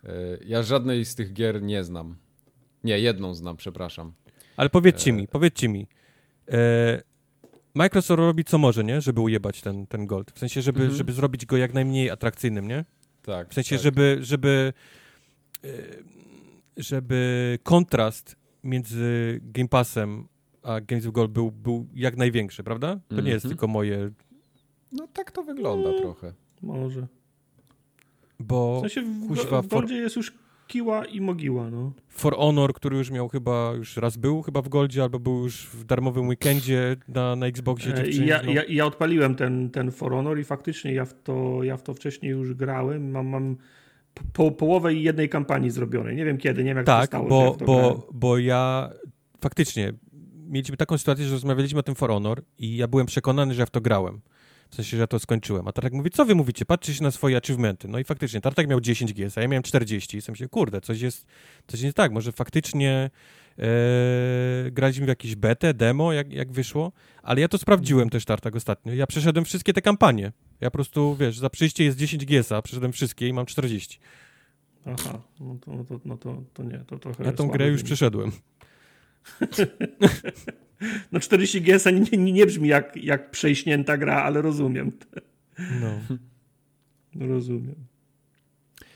[0.03, 0.09] E,
[0.45, 2.15] ja żadnej z tych gier nie znam.
[2.83, 4.13] Nie, jedną znam, przepraszam.
[4.57, 5.87] Ale powiedzcie mi, powiedzcie mi.
[6.51, 7.01] E,
[7.73, 9.01] Microsoft robi co może, nie?
[9.01, 10.31] Żeby ujebać ten, ten gold.
[10.31, 10.97] W sensie, żeby, Mhm.
[10.97, 12.85] żeby zrobić go jak najmniej atrakcyjnym, nie?
[13.21, 13.49] Tak.
[13.49, 13.83] W sensie, tak.
[13.83, 14.73] żeby, żeby,
[15.63, 15.67] e,
[16.77, 20.27] żeby kontrast między Game Passem
[20.63, 22.99] a Games of Gold był, był jak największy, prawda?
[23.09, 23.49] To nie jest Mhm.
[23.49, 24.11] tylko moje,
[24.91, 26.33] No tak to wygląda trochę.
[26.61, 27.01] Może.
[28.39, 30.33] W bo sensie w, kuźwa, w Goldzie jest już
[30.71, 31.91] kiła i mogiła, no.
[32.07, 35.65] For Honor, który już miał chyba, już raz był chyba w Goldzie, albo był już
[35.65, 38.51] w darmowym weekendzie na, na Xboxie E, ja, no.
[38.51, 41.93] ja, ja odpaliłem ten, ten For Honor i faktycznie ja w to, ja w to
[41.93, 43.11] wcześniej już grałem.
[43.11, 43.57] Mam, mam
[44.33, 46.15] po, połowę jednej kampanii zrobionej.
[46.15, 47.83] Nie wiem kiedy, nie wiem jak to Tak, stało, że ja bo, w to grałem.
[47.83, 48.89] bo, bo ja
[49.41, 49.93] faktycznie
[50.49, 53.65] mieliśmy taką sytuację, że rozmawialiśmy o tym For Honor i ja byłem przekonany, że ja
[53.65, 54.21] w to grałem.
[54.71, 55.67] W sensie, że ja to skończyłem.
[55.67, 56.65] A Tartak mówi, co wy mówicie?
[56.65, 57.87] Patrzcie się na swoje achievementy.
[57.87, 60.17] No i faktycznie, Tartak miał 10 GS, a ja miałem 40.
[60.17, 61.25] I sobie myślę, kurde, coś jest,
[61.67, 62.11] coś nie tak.
[62.11, 63.09] Może faktycznie
[63.59, 63.61] e,
[64.71, 66.91] graliśmy w jakieś betę, demo, jak, jak wyszło.
[67.23, 68.93] Ale ja to sprawdziłem też, Tartak, ostatnio.
[68.93, 70.31] Ja przeszedłem wszystkie te kampanie.
[70.61, 73.99] Ja po prostu, wiesz, za przyjście jest 10 GS, a przeszedłem wszystkie i mam 40.
[74.85, 77.75] Aha, no to, no to, no to, to nie, to trochę Ja tą grę już
[77.75, 77.85] wynik.
[77.85, 78.31] przeszedłem.
[81.11, 84.91] No 40 GS nie, nie, nie brzmi jak, jak przejśnięta gra, ale rozumiem.
[85.81, 86.17] No.
[87.27, 87.75] Rozumiem.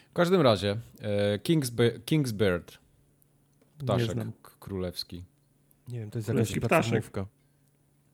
[0.09, 4.17] W każdym razie, e, King's, Be- King's Bird, Nie ptaszek
[4.59, 5.23] królewski.
[5.87, 6.91] Nie wiem, to jest Królewski jakaś ptaszek.
[6.91, 7.25] platformówka.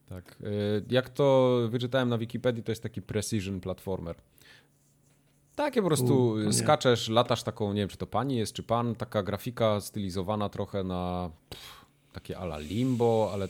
[0.09, 0.38] Tak.
[0.43, 0.45] E,
[0.89, 4.15] jak to wyczytałem na Wikipedii, to jest taki precision platformer.
[5.55, 8.95] Takie po prostu U, skaczesz, latasz taką, nie wiem, czy to pani jest, czy pan,
[8.95, 13.47] taka grafika stylizowana trochę na pff, takie ala limbo, ale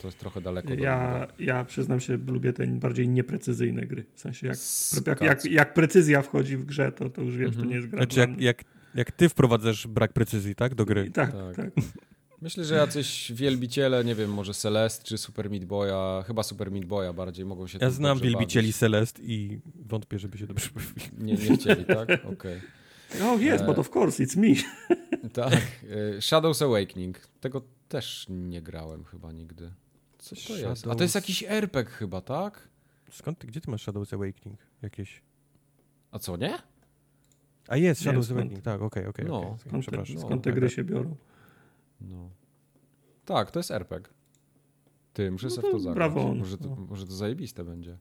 [0.00, 0.68] to jest trochę daleko.
[0.68, 1.34] do Ja, limbo.
[1.38, 4.04] ja przyznam się, lubię te bardziej nieprecyzyjne gry.
[4.14, 4.56] W sensie jak,
[5.06, 7.68] jak, jak, jak precyzja wchodzi w grze, to, to już wiem, że to Mhm.
[7.68, 7.98] nie jest gra.
[7.98, 11.06] Znaczy, jak, jak, jak ty wprowadzasz brak precyzji, tak, do gry.
[11.06, 11.56] I tak, Tak.
[11.56, 11.70] tak.
[12.42, 16.84] Myślę, że jacyś wielbiciele, nie wiem, może Celeste czy Super Meat Boya, chyba Super Meat
[16.84, 18.76] Boya bardziej mogą się Ja tym znam wielbicieli bawić.
[18.76, 21.10] Celest i wątpię, żeby się dobrze bawili.
[21.18, 22.08] Nie, nie chcieli, tak?
[22.32, 22.60] Okej.
[23.22, 24.54] Oh yes, E, but of course, it's me.
[25.32, 25.52] Tak.
[26.16, 27.18] e, Shadows Awakening.
[27.40, 29.70] Tego też nie grałem chyba nigdy.
[30.20, 30.86] Co to jest?
[30.86, 32.68] A to jest jakiś RPG chyba, tak?
[33.10, 34.58] Skąd ty, gdzie ty masz Shadows Awakening?
[34.82, 35.22] Jakieś...
[36.10, 36.58] A co, nie?
[37.68, 38.38] A jest Nie, Shadows skąd?
[38.40, 39.26] Awakening, tak, okej, okej.
[39.26, 40.16] No, okej, Skąd te, Przepraszam.
[40.16, 41.16] no, skąd te gry się biorą?
[42.00, 42.30] No.
[43.24, 44.08] Tak, to jest RPG.
[45.12, 45.94] Ty, muszę No sobie w to zagrać.
[45.94, 46.76] brawo, Może to, no.
[46.88, 47.98] może to zajebiste będzie.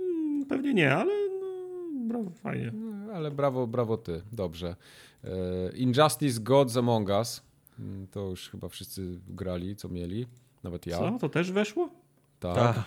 [0.00, 2.72] Mm, Pewnie nie, ale no, brawo, fajnie.
[2.72, 4.22] No, ale brawo, brawo ty.
[4.32, 4.76] Dobrze.
[5.24, 5.28] E,
[5.76, 7.42] Injustice Gods Among Us.
[7.78, 10.26] Mm, To już chyba wszyscy grali, co mieli.
[10.64, 10.98] Nawet ja.
[10.98, 11.18] Co?
[11.20, 11.88] To też weszło?
[12.40, 12.54] Tak.
[12.54, 12.84] Tak.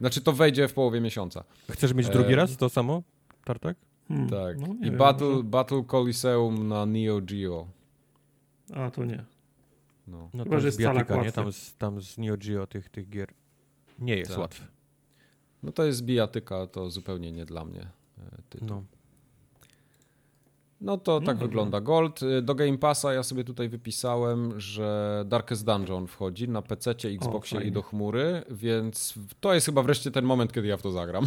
[0.00, 1.44] Znaczy to wejdzie w połowie miesiąca.
[1.70, 3.02] Chcesz mieć drugi E, raz to samo,
[3.44, 3.76] Tartak?
[4.08, 4.60] Hmm, Tak.
[4.60, 7.66] no, I wiem, Battle, może- Battle Coliseum na Neo Geo.
[8.74, 9.24] A, to nie.
[10.06, 10.30] No.
[10.34, 11.32] No Chyba, że jest bijatyka, nie?
[11.32, 13.28] Tam z, tam z Neo Geo tych, tych gier
[13.98, 14.40] nie jest Tak.
[14.40, 14.64] łatwe.
[15.62, 18.68] no to jest bijatyka, to zupełnie nie dla mnie e, tytuł.
[18.68, 18.82] No.
[20.84, 21.46] No to tak dobra.
[21.46, 22.22] wygląda Gold.
[22.22, 27.56] Y, Do Game Passa ja sobie tutaj wypisałem, że Darkest Dungeon wchodzi na PC, Xboxie
[27.58, 27.70] fajnie.
[27.70, 31.24] i do chmury, więc to jest chyba wreszcie ten moment, kiedy ja w to zagram.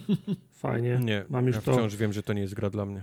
[0.52, 0.98] Fajnie.
[1.02, 3.02] Nie, Mam już ja to, wciąż wiem, że to nie jest gra dla mnie.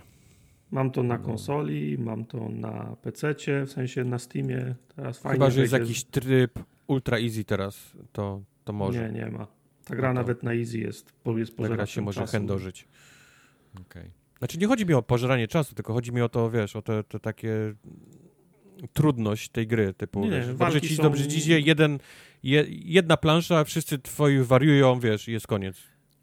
[0.72, 1.24] mam to na No.
[1.26, 4.76] konsoli, mam to na PC-cie, w sensie na Steamie.
[4.96, 5.34] Teraz fajnie.
[5.34, 9.12] Chyba, że jest jakiś tryb ultra easy teraz, to, to może.
[9.12, 9.48] Nie, nie ma.
[9.86, 12.32] Ta gra No to- nawet na easy jest, bo jest Ta pożeraczem gra się może
[12.32, 12.88] chędożyć.
[13.82, 14.19] Okej.
[14.40, 17.04] Znaczy nie chodzi mi o pożeranie czasu, tylko chodzi mi o to, wiesz, o te,
[17.04, 17.74] te takie
[18.94, 22.00] trudność tej gry, typu, Nie, wiesz, dobrze ci, są- dobrze ci idzie, jeden,
[22.44, 25.76] je, jedna plansza, wszyscy twoi wariują, wiesz, i jest koniec.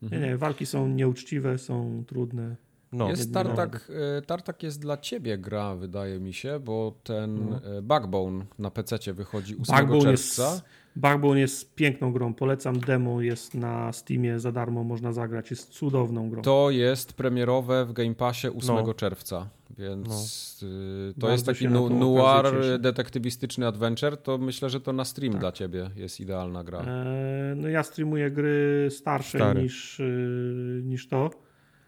[0.02, 2.56] Nie, nie, walki są nieuczciwe, są trudne.
[2.92, 7.78] No, Jest Tartak, y, Tartak jest dla ciebie gra, wydaje mi się, bo ten No.
[7.78, 10.62] y, Backbone na PC wychodzi 8 Backbone jest, czerwca.
[10.96, 16.30] Backbone jest piękną grą, polecam demo, jest na Steamie za darmo, można zagrać, jest cudowną
[16.30, 16.42] grą.
[16.42, 18.94] To jest premierowe w Game Passie 8 No.
[18.94, 19.48] czerwca,
[19.78, 25.04] więc y, to Bardzo jest taki nu- noir, detektywistyczny adventure, to myślę, że to na
[25.04, 25.40] stream Tak.
[25.40, 26.80] dla ciebie jest idealna gra.
[26.80, 31.30] E, no ja streamuję gry starsze niż, y, niż to,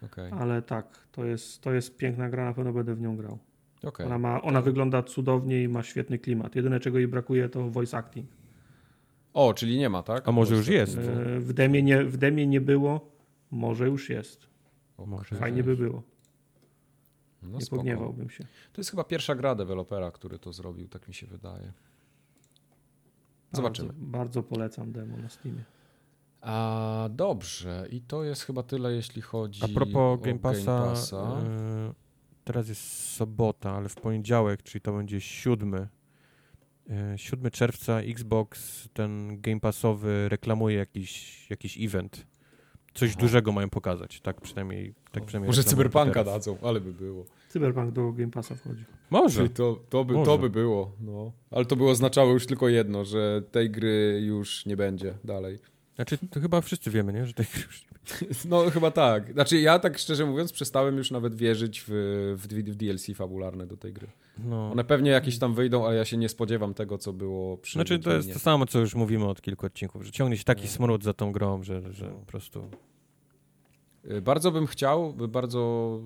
[0.05, 3.37] Okej, ale tak, to jest, to jest piękna gra, na pewno będę w nią grał.
[3.83, 4.05] okej.
[4.05, 6.55] Ona, ma, ona wygląda cudownie i ma świetny klimat.
[6.55, 8.29] Jedyne czego jej brakuje to voice acting.
[9.47, 10.27] O, czyli nie ma, tak?
[10.27, 10.97] A może już jest?
[10.97, 13.11] E, w, demie nie, w demie nie było,
[13.51, 14.47] może już jest.
[15.05, 15.35] może.
[15.35, 16.03] Fajnie by było,
[17.43, 17.75] No nie spoko.
[17.79, 18.43] pogniewałbym się.
[18.73, 21.73] To jest chyba pierwsza gra dewelopera, który to zrobił, tak mi się wydaje.
[23.51, 23.87] Zobaczymy.
[23.87, 25.63] Bardzo, bardzo polecam demo na Steamie.
[26.41, 30.89] A dobrze, i to jest chyba tyle, jeśli chodzi A propos o Game Passa, Game
[30.89, 31.41] Passa.
[31.91, 31.93] y,
[32.43, 32.81] teraz jest
[33.15, 35.87] sobota, ale w poniedziałek, czyli to będzie siódmy,
[37.15, 42.25] 7 czerwca Xbox ten Game Passowy reklamuje jakiś, jakiś event.
[42.93, 43.19] Coś Aha.
[43.19, 44.93] dużego mają pokazać, tak przynajmniej.
[45.11, 46.25] Tak przynajmniej Może to Cyberpunka teraz.
[46.25, 47.25] dadzą, ale by było.
[47.49, 48.83] Cyberpunk do Game Passa wchodzi.
[49.09, 49.37] Może.
[49.37, 50.37] Czyli to, to, by, to Może.
[50.37, 51.31] by było, no.
[51.51, 55.59] Ale to by oznaczało już tylko jedno, że tej gry już nie będzie dalej.
[55.95, 57.25] Znaczy, to chyba wszyscy wiemy, nie?
[57.25, 57.89] Że tej gry już nie
[58.49, 59.33] No chyba tak.
[59.33, 61.91] Znaczy ja tak szczerze mówiąc przestałem już nawet wierzyć w,
[62.37, 64.07] w, w DLC fabularne do tej gry.
[64.45, 64.71] No.
[64.71, 67.99] One pewnie jakieś tam wyjdą, ale ja się nie spodziewam tego, co było przy Znaczy,
[67.99, 70.69] to jest to samo, co już mówimy od kilku odcinków, że ciągnie się taki No.
[70.69, 72.69] smród za tą grą, że, że po prostu...
[74.11, 75.99] Y, Bardzo bym chciał, by bardzo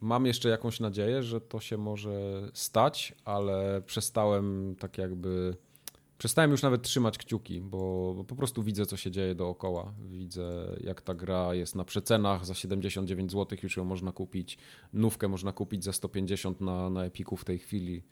[0.00, 5.56] mam jeszcze jakąś nadzieję, że to się może stać, ale przestałem tak jakby.
[6.18, 9.94] Przestałem już nawet trzymać kciuki, bo, bo po prostu widzę, co się dzieje dookoła.
[10.08, 14.58] Widzę, jak ta gra jest na przecenach za 79 zł, już ją można kupić.
[14.92, 18.02] Nówkę można kupić za 150 na, na Epiku w tej chwili.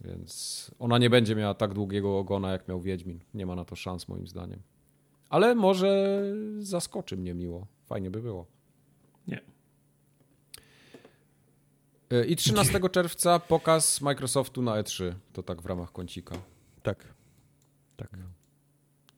[0.00, 3.20] Więc ona nie będzie miała tak długiego ogona, jak miał Wiedźmin.
[3.34, 4.62] Nie ma na to szans, moim zdaniem.
[5.28, 6.22] Ale może
[6.58, 7.66] zaskoczy mnie miło.
[7.86, 8.46] Fajnie by było.
[9.28, 9.40] Nie.
[12.10, 15.12] E, I 13 czerwca pokaz Microsoftu na E3.
[15.32, 16.36] To tak w ramach kącika.
[16.82, 17.15] Tak.
[17.96, 18.18] Tak.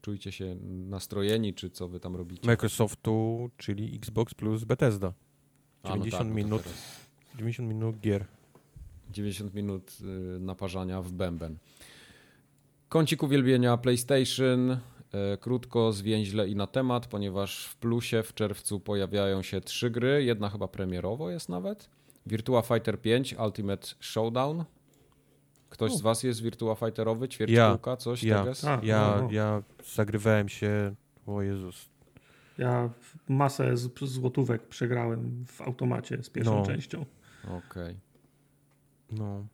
[0.02, 2.46] Czujcie się nastrojeni, czy co wy tam robicie?
[2.46, 5.12] Microsoftu, czyli Xbox plus Bethesda.
[5.82, 6.62] A, no 90 tak, minut.
[6.62, 8.24] teraz 90 minut gier.
[9.10, 11.58] 90 minut y, naparzania w bęben.
[12.88, 14.70] Kącik uwielbienia PlayStation.
[15.12, 20.24] E, Krótko, zwięźle i na temat, ponieważ w plusie w czerwcu pojawiają się trzy gry.
[20.24, 21.90] Jedna chyba premierowo jest nawet.
[22.26, 24.64] Virtua Fighter 5 Ultimate Showdown.
[25.70, 27.28] Ktoś z was jest Virtua Fighterowy?
[27.28, 27.96] Ćwierćkółka?
[27.96, 28.22] Coś?
[28.24, 28.44] Ja.
[28.66, 29.28] A, Ja, no, no.
[29.32, 29.62] ja
[29.94, 30.94] zagrywałem się,
[31.26, 31.88] o Jezus.
[32.58, 32.90] Ja
[33.28, 36.66] masę z, złotówek przegrałem w automacie z pierwszą No.
[36.66, 37.04] częścią.
[37.48, 37.96] Okej.
[39.10, 39.46] No.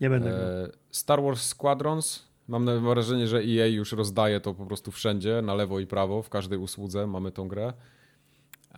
[0.00, 0.62] Nie będę.
[0.64, 2.26] E, Star Wars Squadrons.
[2.48, 6.22] Mam na- wrażenie, że EA już rozdaje to po prostu wszędzie, na lewo i prawo,
[6.22, 7.72] w każdej usłudze mamy tą grę.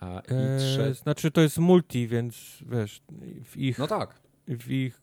[0.00, 0.94] A, I E, trze...
[0.94, 3.02] znaczy to jest multi, więc wiesz,
[3.44, 4.14] w ich, No tak.
[4.56, 5.02] W ich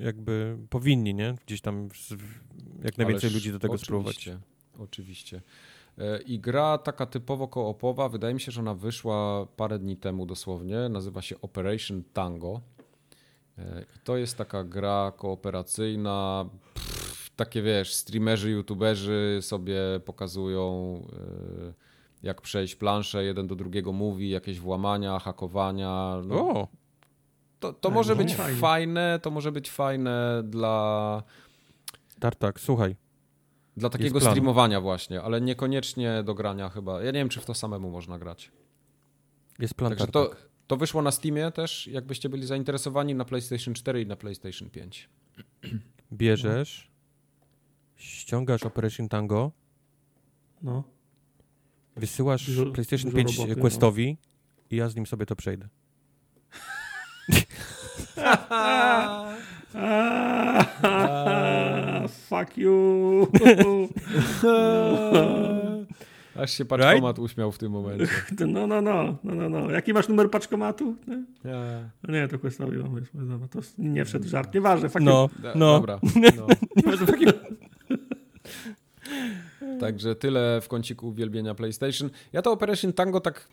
[0.00, 1.34] jakby powinni, nie?
[1.46, 1.88] Gdzieś tam
[2.84, 4.16] jak najwięcej Ależ ludzi do tego spróbować.
[4.16, 4.38] Oczywiście,
[4.78, 5.42] oczywiście.
[6.26, 10.88] I gra taka typowo koopowa, wydaje mi się, że ona wyszła parę dni temu dosłownie,
[10.88, 12.60] nazywa się Operation Tango.
[13.58, 21.72] E, I to jest taka gra kooperacyjna, pff, takie wiesz, streamerzy, youtuberzy sobie pokazują e,
[22.22, 26.20] jak przejść planszę, jeden do drugiego mówi, jakieś włamania, hakowania.
[26.26, 26.68] No, O,
[27.60, 28.58] to to No, może no być fajnie.
[28.60, 31.22] fajne, to może być fajne dla
[32.20, 32.96] Tartak, słuchaj.
[33.76, 37.00] Dla takiego streamowania właśnie, ale niekoniecznie do grania chyba.
[37.02, 38.52] Ja nie wiem, czy w to samemu można grać.
[39.58, 40.40] Jest plan Także Tartak.
[40.40, 44.70] to, to wyszło na Steamie też, jakbyście byli zainteresowani na PlayStation 4 i na PlayStation
[44.70, 45.08] 5.
[46.12, 46.90] Bierzesz,
[47.96, 49.52] ściągasz Operation Tango,
[50.62, 50.84] No.
[51.96, 53.62] wysyłasz Dużo- PlayStation dużo 5 roboty, no.
[53.62, 54.16] Questowi
[54.70, 55.68] i ja z nim sobie to przejdę.
[62.28, 63.26] Fuck you.
[66.36, 68.06] Aż się paczkomat uśmiał w tym momencie.
[68.46, 69.70] No, no, no, no, no, no.
[69.70, 70.96] Jaki masz numer paczkomatu?
[71.08, 71.90] Nie, Nie.
[72.02, 74.54] no nie to Questowi mam, dobra, to nie wszedł żart.
[74.54, 75.06] Nieważne, fuck you.
[75.06, 75.74] No, Da- no.
[75.80, 76.00] Dobra.
[76.36, 76.46] No.
[79.80, 82.10] Także tyle w kąciku uwielbienia PlayStation.
[82.32, 83.48] Ja to Operation Tango tak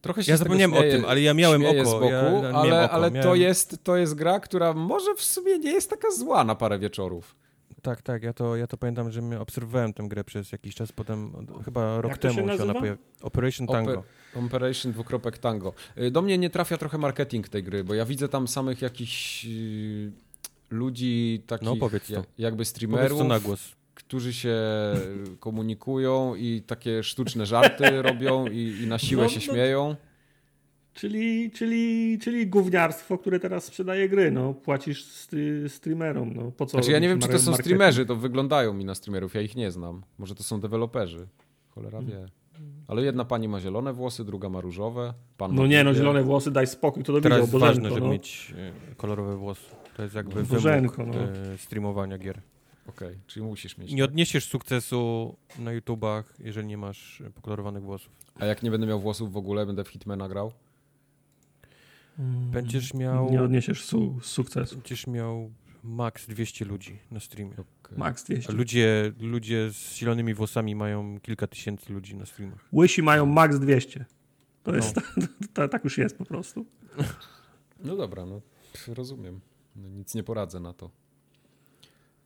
[0.00, 2.56] trochę się Ja zapomniałem o tym, ale ja miałem oko, z boku, ja- ja miałem
[2.56, 5.90] ale, oko, ale to, miałem- jest, to jest gra, która może w sumie nie jest
[5.90, 7.36] taka zła na parę wieczorów.
[7.82, 11.32] Tak, tak, ja to, ja to pamiętam, że obserwowałem tę grę przez jakiś czas, potem
[11.64, 12.96] chyba rok Jak to się temu się ona pojawiła.
[13.22, 13.92] Operation Tango.
[14.34, 15.72] Oper- Operation dwukropek Tango.
[15.98, 19.44] Y, Do mnie nie trafia trochę marketing tej gry, bo ja widzę tam samych jakichś
[19.46, 20.12] y,
[20.70, 22.12] ludzi takich No, powiedz to.
[22.12, 23.72] jak- jakby Powiedz streamerów, to na głos.
[23.98, 24.56] Którzy się
[25.40, 29.42] komunikują i takie sztuczne żarty robią i, i na siłę No, się no.
[29.42, 29.96] śmieją.
[30.94, 34.54] Czyli, czyli, czyli gówniarstwo, które teraz sprzedaje gry, no.
[34.54, 36.50] Płacisz stry, streamerom, no.
[36.50, 36.70] Po co?
[36.70, 37.64] Znaczy ja nie wiem, czy to są marketing?
[37.64, 40.02] streamerzy, to wyglądają mi na streamerów, ja ich nie znam.
[40.18, 41.26] Może to są deweloperzy.
[41.68, 42.26] Cholera wie.
[42.88, 45.14] Ale jedna pani ma zielone włosy, druga ma różowe.
[45.36, 47.88] Pan No ma nie, no zielone włosy, daj spokój, to to Teraz widział, jest ważne,
[47.88, 48.12] żeby no.
[48.12, 48.54] mieć
[48.90, 49.66] e, kolorowe włosy.
[49.96, 51.52] To jest jakby Bożenko, wymóg no.
[51.52, 52.40] e, streamowania gier.
[52.88, 53.92] Okej, czyli musisz mieć.
[53.92, 58.12] Nie odniesiesz sukcesu na YouTubach, jeżeli nie masz pokolorowanych włosów.
[58.40, 60.52] A jak nie będę miał włosów w ogóle, będę w Hitmana grał?
[62.50, 64.74] Będziesz miał, Nie odniesiesz su sukcesu.
[64.74, 65.50] będziesz miał
[65.84, 67.52] max 200 ludzi na streamie.
[67.52, 67.98] Okej.
[67.98, 68.52] Max 200.
[68.52, 72.68] A ludzie, ludzie z zielonymi włosami mają kilka tysięcy ludzi na streamach.
[72.72, 74.04] Łysi mają max 200.
[74.62, 75.02] To jest, No.
[75.54, 76.66] to, tak już jest po prostu.
[77.84, 78.40] No dobra, no
[78.88, 79.40] rozumiem.
[79.76, 80.90] No, nic nie poradzę na to.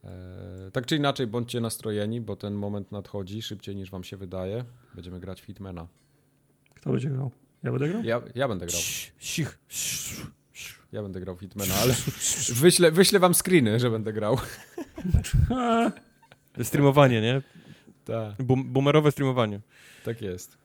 [0.05, 4.65] E, tak czy inaczej, bądźcie nastrojeni, bo ten moment nadchodzi szybciej niż wam się wydaje.
[4.95, 5.87] Będziemy grać w Hitmana.
[6.75, 7.31] Kto będzie grał?
[7.63, 8.03] Ja będę grał?
[8.05, 8.81] Ja, ja będę grał.
[9.19, 9.59] Cich.
[10.93, 11.95] Ja będę grał w Hitmana, ale
[12.55, 14.39] wyślę, wyślę wam screeny, że będę grał.
[16.63, 17.43] Streamowanie, nie?
[18.05, 18.43] Tak.
[18.43, 19.61] Boom, boomerowe streamowanie.
[20.05, 20.59] Tak jest.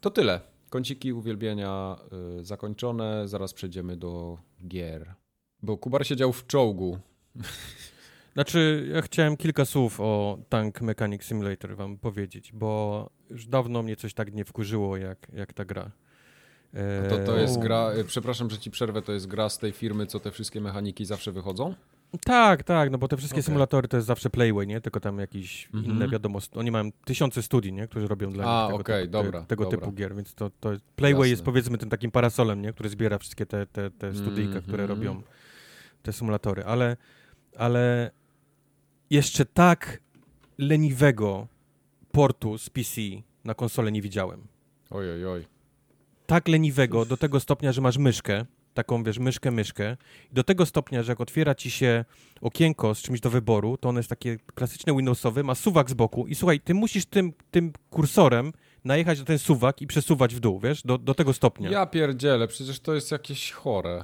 [0.00, 0.40] To tyle.
[0.70, 1.96] Kąciki uwielbienia
[2.40, 3.28] y, zakończone.
[3.28, 4.38] Zaraz przejdziemy do
[4.68, 5.14] gier.
[5.62, 6.98] Bo Kubar siedział w czołgu.
[8.34, 13.96] Znaczy, ja chciałem kilka słów o Tank Mechanic Simulator wam powiedzieć, bo już dawno mnie
[13.96, 15.90] coś tak nie wkurzyło jak, jak ta gra.
[17.04, 19.58] A To, to jest Eee, gra, y, przepraszam, że ci przerwę, to jest gra z
[19.58, 21.74] tej firmy, co te wszystkie mechaniki zawsze wychodzą?
[22.24, 23.42] Tak, tak, no bo te wszystkie Okej.
[23.44, 24.80] symulatory to jest zawsze Playway, nie?
[24.80, 25.84] Tylko tam jakieś Mhm.
[25.84, 27.88] inne, wiadomo, oni mają tysiące studii, nie?
[27.88, 29.78] Którzy robią dla A, nich tego, okej, typu, dobra, te, tego dobra.
[29.78, 31.30] typu gier, więc to, to Playway Jasne.
[31.30, 32.72] jest powiedzmy tym takim parasolem, nie?
[32.72, 34.88] Który zbiera wszystkie te, te, te studyjka, które Mhm.
[34.98, 35.22] robią
[36.02, 36.96] te symulatory, ale,
[37.56, 38.10] ale
[39.10, 40.00] jeszcze tak
[40.58, 41.46] leniwego
[42.12, 43.00] portu z PC
[43.44, 44.46] na konsolę nie widziałem.
[44.90, 45.44] Oj, oj, oj.
[46.26, 48.44] tak leniwego do tego stopnia, że masz myszkę,
[48.74, 49.96] taką wiesz, myszkę, myszkę,
[50.30, 52.04] i do tego stopnia, że jak otwiera ci się
[52.40, 56.26] okienko z czymś do wyboru, to ono jest takie klasyczne Windowsowe, ma suwak z boku
[56.26, 58.52] i słuchaj, ty musisz tym, tym kursorem
[58.84, 61.70] najechać na ten suwak i przesuwać w dół, wiesz, do, do tego stopnia.
[61.70, 64.02] Ja pierdzielę, przecież to jest jakieś chore.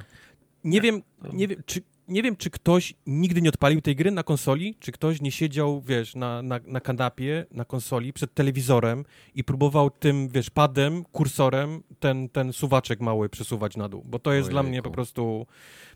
[0.65, 1.03] Nie wiem,
[1.33, 4.93] nie wiem, czy, nie wiem, czy ktoś nigdy nie odpalił tej gry na konsoli, czy
[4.93, 9.05] ktoś nie siedział, wiesz, na, na, na kanapie, na konsoli, przed telewizorem
[9.35, 14.33] i próbował tym, wiesz, padem, kursorem ten, ten suwaczek mały przesuwać na dół, bo to
[14.33, 14.71] jest dla Ojejku.
[14.71, 15.47] mnie po prostu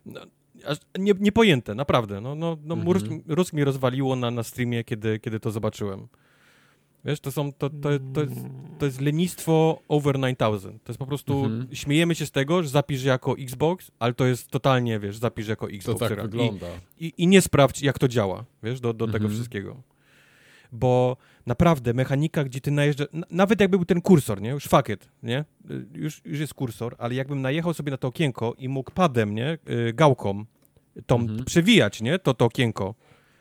[0.06, 0.20] no,
[0.66, 2.20] aż nie, niepojęte, naprawdę.
[2.20, 2.84] No, no, no Mhm.
[3.52, 6.08] mi rozwaliło na, na streamie, kiedy, kiedy to zobaczyłem.
[7.04, 8.34] Wiesz, to są, to, to, to, jest,
[8.78, 10.68] to jest lenistwo over 9000.
[10.68, 11.68] To jest po prostu, Mhm.
[11.74, 15.66] śmiejemy się z tego, że zapisz jako Xbox, ale to jest totalnie, wiesz, zapisz jako
[15.66, 15.98] To Xbox.
[16.00, 16.24] tak teraz.
[16.26, 16.66] wygląda.
[17.00, 19.34] I, i, I nie sprawdź, jak to działa, wiesz, do, do tego Mhm.
[19.34, 19.76] wszystkiego.
[20.72, 21.16] Bo
[21.46, 25.44] naprawdę mechanika, gdzie ty najeżdżasz, nawet jakby był ten kursor, nie, już fuck it, nie,
[25.70, 29.34] Y, już, już jest kursor, ale jakbym najechał sobie na to okienko i mógł padem,
[29.34, 29.58] nie,
[29.88, 30.44] y, gałką,
[31.06, 31.44] tą Mhm.
[31.44, 32.94] przewijać, nie, to, to okienko,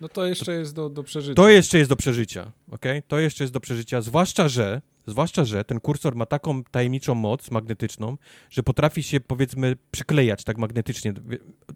[0.04, 1.36] No to jeszcze jest do, do przeżycia.
[1.36, 3.04] to jeszcze jest do przeżycia, okej?
[3.08, 7.52] To jeszcze jest do przeżycia, zwłaszcza, że zwłaszcza, że ten kursor ma taką tajemniczą moc
[7.52, 8.18] magnetyczną,
[8.50, 11.14] że potrafi się, powiedzmy, przyklejać tak magnetycznie.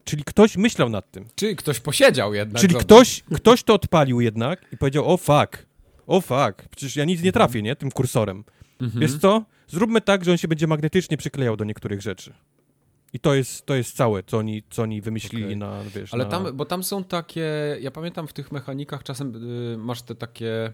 [0.03, 1.25] Czyli ktoś myślał nad tym.
[1.35, 2.61] Czy ktoś posiedział jednak?
[2.61, 5.65] Czyli ktoś, ktoś to odpalił jednak i powiedział, o fuck,
[6.07, 8.43] o fuck, przecież ja nic nie trafię, nie, tym kursorem.
[8.81, 9.01] Mhm.
[9.01, 9.45] Wiesz co?
[9.67, 12.33] Zróbmy tak, że on się będzie magnetycznie przyklejał do niektórych rzeczy.
[13.17, 15.57] I to jest, to jest całe, co oni, co oni wymyślili Okej.
[15.57, 16.29] na, wiesz, Ale na...
[16.29, 19.35] tam, bo tam są takie, ja pamiętam w tych mechanikach czasem
[19.73, 20.73] y, masz te takie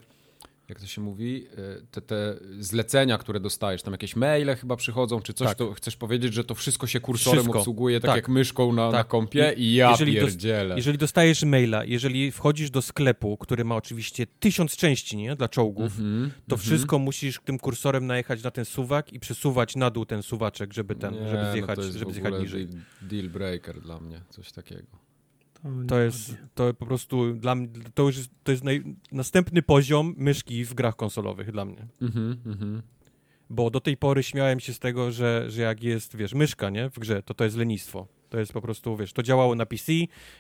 [0.70, 1.48] jak to się mówi,
[1.82, 5.58] y, te, te zlecenia, które dostajesz, tam jakieś maile chyba przychodzą, czy coś, Tak.
[5.58, 7.58] to chcesz powiedzieć, że to wszystko się kursorem Wszystko.
[7.60, 8.16] obsługuje, tak, Tak.
[8.16, 9.08] jak myszką na, na Tak.
[9.08, 10.76] kompie I- i ja jeżeli dos- pierdzielę.
[10.76, 15.86] Jeżeli dostajesz maila, jeżeli wchodzisz do sklepu, który ma oczywiście tysiąc części, nie, dla czołgów,
[16.00, 16.60] Mhm, to mhm.
[16.62, 20.96] wszystko musisz tym kursorem najechać na ten suwak i przesuwać na dół ten suwaczek, żeby
[20.96, 22.68] ten, Nie, żeby no zjechać, to jest żeby zjechać niżej.
[23.02, 25.03] deal breaker dla mnie, coś takiego.
[25.88, 30.16] To jest, to po prostu dla mnie, to już jest, to jest naj, następny poziom
[30.18, 31.88] myszki w grach konsolowych dla mnie.
[32.02, 32.82] Mhm, mhm.
[33.50, 36.90] Bo do tej pory śmiałem się z tego, że, że jak jest, wiesz, myszka, nie,
[36.90, 38.08] w grze, to to jest lenistwo.
[38.30, 39.92] To jest po prostu, wiesz, to działało na PC,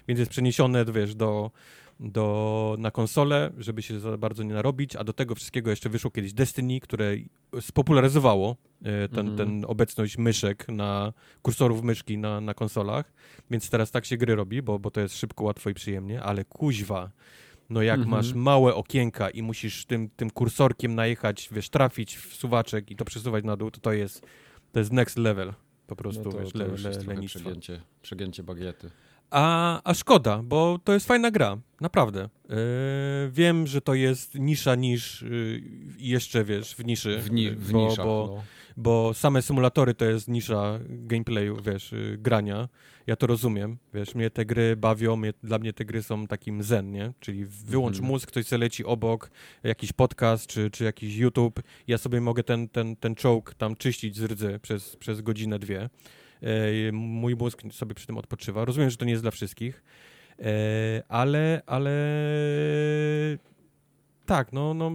[0.08, 1.52] więc jest przeniesione, wiesz, do,
[2.00, 6.12] do, na konsolę, żeby się za bardzo nie narobić, a do tego wszystkiego jeszcze wyszło
[6.12, 7.16] kiedyś Destiny, które
[7.62, 9.38] spopularyzowało e, ten, Mhm.
[9.38, 13.14] ten obecność myszek na, kursorów myszki na, na konsolach,
[13.52, 16.46] więc teraz tak się gry robi, bo, bo to jest szybko, łatwo i przyjemnie, ale
[16.46, 17.12] kuźwa,
[17.70, 18.12] no jak Mhm.
[18.18, 23.06] masz małe okienka i musisz tym, tym kursorkiem najechać, wiesz, trafić w suwaczek i to
[23.06, 24.26] przesuwać na dół, to to jest,
[24.72, 25.54] to jest next level.
[25.88, 28.90] Po prostu, No to, wiesz, to le, le, przegięcie, przegięcie bagiety.
[29.34, 32.30] A, a szkoda, bo to jest fajna gra, naprawdę.
[32.50, 32.56] Yy,
[33.32, 35.62] wiem, że to jest nisza niż yy,
[35.98, 37.20] jeszcze, wiesz, w niszy.
[37.20, 38.44] W, ni- w bo, niszach, bo, no.
[38.78, 42.70] bo same symulatory to jest nisza gameplayu, wiesz, yy, grania.
[43.08, 46.64] Ja to rozumiem, wiesz, mnie te gry bawią, mnie, dla mnie te gry są takim
[46.64, 47.14] zen, nie?
[47.20, 48.12] Czyli wyłącz Mhm.
[48.12, 49.32] mózg, ktoś se leci obok,
[49.64, 54.16] jakiś podcast czy, czy jakiś YouTube, ja sobie mogę ten, ten, ten czołg tam czyścić
[54.18, 55.90] z rdzy przez, przez godzinę, dwie.
[56.94, 58.66] Mój mózg sobie przy tym odpoczywa.
[58.66, 59.84] Rozumiem, że to nie jest dla wszystkich,
[60.40, 61.92] e, ale, ale
[64.26, 64.92] tak, no, no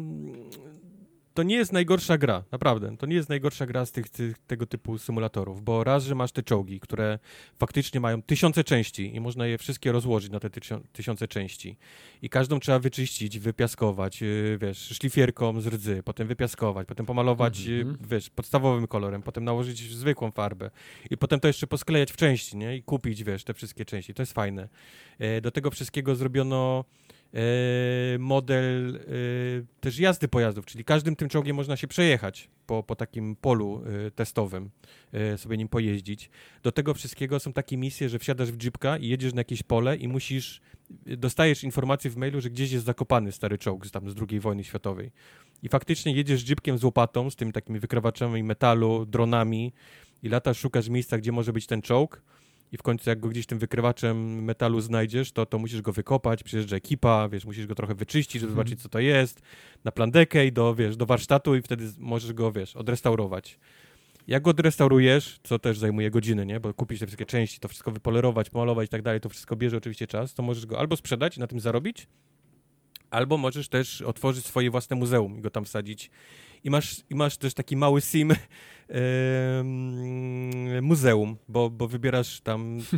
[1.39, 2.97] to nie jest najgorsza gra, naprawdę.
[2.97, 6.33] To nie jest najgorsza gra z tych, tych, tego typu symulatorów, bo raz, że masz
[6.33, 7.19] te czołgi, które
[7.59, 11.77] faktycznie mają tysiące części i można je wszystkie rozłożyć na te tysią- tysiące części
[12.23, 17.89] i każdą trzeba wyczyścić, wypiaskować, yy, wiesz, szlifierką z rdzy, potem wypiaskować, potem pomalować, Mhm.
[18.01, 20.71] yy, wiesz, podstawowym kolorem, potem nałożyć zwykłą farbę
[21.11, 22.77] i potem to jeszcze posklejać w części, nie?
[22.77, 24.15] I kupić, wiesz, te wszystkie części.
[24.15, 24.69] To jest fajne.
[25.19, 26.85] E, Do tego wszystkiego zrobiono
[28.19, 29.01] model e,
[29.81, 34.11] też jazdy pojazdów, czyli każdym tym czołgiem można się przejechać po, po takim polu e,
[34.11, 34.71] testowym,
[35.13, 36.31] e, sobie nim pojeździć.
[36.63, 39.97] Do tego wszystkiego są takie misje, że wsiadasz w jeepka i jedziesz na jakieś pole
[39.97, 40.61] i musisz,
[41.07, 44.65] dostajesz informację w mailu, że gdzieś jest zakopany stary czołg z, tam z II wojny
[44.65, 45.11] światowej.
[45.63, 49.73] I faktycznie jedziesz jeepkiem z łopatą, z tymi takimi wykrawaczami metalu, dronami
[50.23, 52.23] i latasz, szukasz miejsca, gdzie może być ten czołg
[52.73, 56.43] i w końcu jak go gdzieś tym wykrywaczem metalu znajdziesz, to, to musisz go wykopać,
[56.43, 58.57] przyjeżdża ekipa, wiesz, musisz go trochę wyczyścić, żeby Mhm.
[58.67, 59.41] zobaczyć, co to jest,
[59.85, 63.59] na plandekę i do, wiesz, do warsztatu i wtedy możesz go, wiesz, odrestaurować.
[64.27, 66.61] Jak go odrestaurujesz, co też zajmuje godziny, nie?
[66.61, 69.77] Bo kupić te wszystkie części, to wszystko wypolerować, pomalować i tak dalej, to wszystko bierze
[69.77, 72.07] oczywiście czas, to możesz go albo sprzedać i na tym zarobić,
[73.11, 76.11] albo możesz też otworzyć swoje własne muzeum i go tam wsadzić.
[76.65, 78.33] I masz, i masz też taki mały sim
[78.89, 82.97] em, muzeum, bo, bo wybierasz tam e,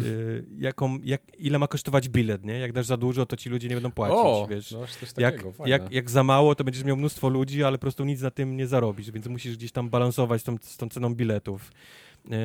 [0.67, 2.59] jaką, jak, ile ma kosztować bilet, nie?
[2.59, 4.71] Jak dasz za dużo, to ci ludzie nie będą płacić, o, wiesz.
[4.71, 5.71] no, coś Jak, takiego, fajne.
[5.71, 8.57] jak, jak za mało, to będziesz miał mnóstwo ludzi, ale po prostu nic na tym
[8.57, 11.73] nie zarobisz, więc musisz gdzieś tam balansować z tą, z tą ceną biletów.
[12.25, 12.37] Yy,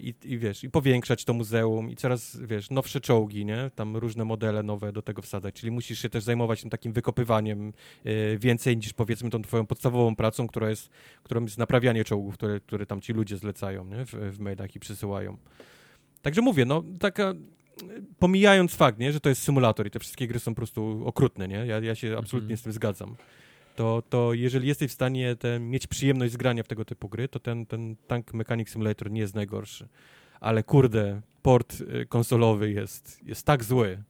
[0.00, 3.70] I, I wiesz, i powiększać to muzeum, i coraz, wiesz, nowsze czołgi, nie?
[3.74, 7.72] Tam różne modele nowe do tego wsadzać, czyli musisz się też zajmować tym takim wykopywaniem
[8.04, 10.90] yy, więcej niż powiedzmy tą twoją podstawową pracą, która jest,
[11.22, 14.04] którą jest naprawianie czołgów, które, które tam ci ludzie zlecają, nie?
[14.06, 15.36] W, w mailach i przysyłają.
[16.22, 17.34] Także mówię, no, taka
[18.18, 21.48] pomijając fakt, nie, że to jest symulator i te wszystkie gry są po prostu okrutne,
[21.48, 21.66] nie?
[21.66, 22.58] Ja, ja się absolutnie Mhm.
[22.58, 23.16] z tym zgadzam.
[23.76, 27.28] To, to jeżeli jesteś w stanie te, mieć przyjemność z grania w tego typu gry,
[27.28, 29.88] to ten, ten Tank Mechanic Simulator nie jest najgorszy.
[30.40, 34.02] Ale kurde, port y, konsolowy jest, jest tak zły.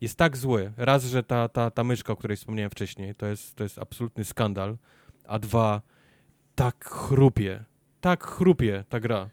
[0.00, 0.72] Jest tak zły.
[0.76, 4.24] Raz, że ta, ta, ta myszka, o której wspomniałem wcześniej, to jest, to jest absolutny
[4.24, 4.76] skandal.
[5.26, 5.82] A dwa,
[6.54, 7.64] tak chrupie.
[8.00, 9.30] Tak chrupie ta gra.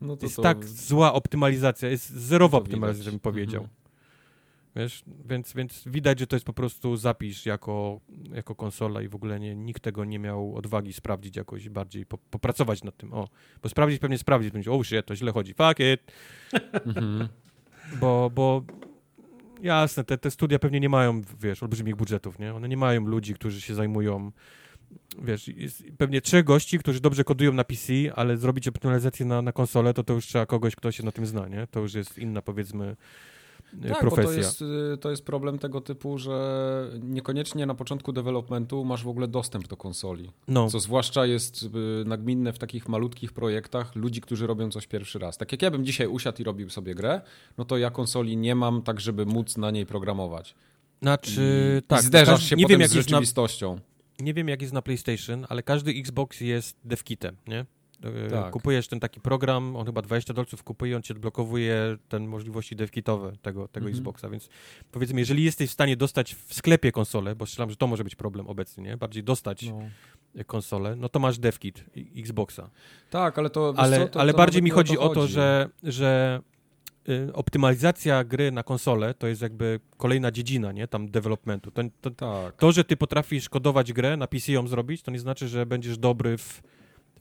[0.00, 3.62] no to, Jest to, tak zła optymalizacja, jest zerowa optymalizacja, bym powiedział.
[3.62, 3.81] Mhm.
[4.76, 8.00] Wiesz, więc, więc widać, że to jest po prostu zapis jako,
[8.34, 12.18] jako konsola i w ogóle nie, nikt tego nie miał odwagi sprawdzić jakoś bardziej, po,
[12.18, 13.12] popracować nad tym.
[13.14, 13.28] O,
[13.62, 16.12] bo sprawdzić pewnie sprawdzić, będzie, oh shit, to źle chodzi, fuck it,
[16.86, 17.28] Mhm.
[18.00, 18.62] bo, bo
[19.62, 22.54] jasne, te, te studia pewnie nie mają, wiesz, olbrzymich budżetów, nie?
[22.54, 24.32] One nie mają ludzi, którzy się zajmują,
[25.22, 29.52] wiesz, jest pewnie trzech gości, którzy dobrze kodują na PC, ale zrobić optymalizację na, na
[29.52, 31.66] konsolę, to to już trzeba kogoś, kto się na tym zna, nie?
[31.66, 32.96] To już jest inna, powiedzmy,
[33.88, 34.24] Tak, profesja.
[34.24, 39.04] bo to jest, y, to jest problem tego typu, że niekoniecznie na początku developmentu masz
[39.04, 40.30] w ogóle dostęp do konsoli.
[40.48, 40.70] no.
[40.70, 41.68] Co zwłaszcza jest y,
[42.04, 45.38] nagminne w takich malutkich projektach ludzi, którzy robią coś pierwszy raz.
[45.38, 47.20] Tak jak ja bym dzisiaj usiadł i robił sobie grę,
[47.58, 50.54] no to ja konsoli nie mam tak, żeby móc na niej programować.
[51.02, 52.02] Znaczy, I, tak.
[52.02, 53.78] Zderzasz się nie potem wiem, jak z jest na, rzeczywistością.
[54.20, 57.66] nie wiem jak jest na PlayStation, ale każdy Xbox jest devkitem, nie?
[58.04, 58.50] E, Tak.
[58.52, 63.32] Kupujesz ten taki program, on chyba 20 dolców kupuje, on ci odblokowuje ten możliwości devkitowe
[63.42, 63.90] tego, tego Mhm.
[63.94, 64.48] Xboxa, więc
[64.92, 68.14] powiedzmy, jeżeli jesteś w stanie dostać w sklepie konsolę, bo strzelam, że to może być
[68.16, 68.96] problem obecnie, nie?
[68.96, 69.66] Bardziej dostać
[70.34, 70.44] No.
[70.46, 71.84] konsolę, no to masz devkit
[72.16, 72.70] Xboxa.
[73.10, 73.74] Tak, ale to.
[73.76, 75.32] Ale, co, to, ale to bardziej mi chodzi o to, chodzi.
[75.32, 76.40] że, że
[77.08, 80.88] y, optymalizacja gry na konsolę to jest jakby kolejna dziedzina, nie?
[80.88, 81.70] Tam developmentu.
[81.70, 82.56] To, to, Tak.
[82.56, 85.98] to, że ty potrafisz kodować grę, na PC ją zrobić, to nie znaczy, że będziesz
[85.98, 86.62] dobry w,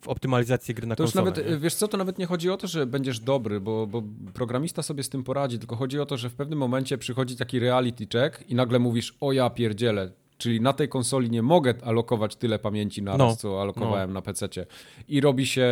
[0.02, 1.32] w optymalizacji gry na To już konsolę.
[1.32, 1.57] nawet, nie?
[1.57, 4.03] wiesz co, to nawet nie chodzi o to, że będziesz dobry, bo, bo
[4.34, 7.60] programista sobie z tym poradzi, tylko chodzi o to, że w pewnym momencie przychodzi taki
[7.60, 12.36] reality check i nagle mówisz, o ja pierdzielę, czyli na tej konsoli nie mogę alokować
[12.36, 13.36] tyle pamięci naraz, No.
[13.36, 14.65] co alokowałem na PC-cie.
[15.07, 15.68] I robi się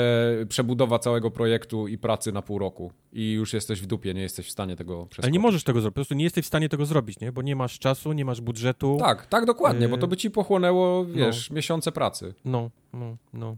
[0.50, 2.92] przebudowa całego projektu i pracy na pół roku.
[3.14, 5.24] I już jesteś w dupie, nie jesteś w stanie tego przeskoczyć.
[5.26, 7.32] Ale nie możesz tego zrobić, po prostu nie jesteś w stanie tego zrobić, nie?
[7.32, 8.98] Bo nie masz czasu, nie masz budżetu.
[9.00, 12.34] Tak, tak dokładnie, bo to Yy, by ci pochłonęło, wiesz, miesiące pracy.
[12.46, 13.56] No, no, no.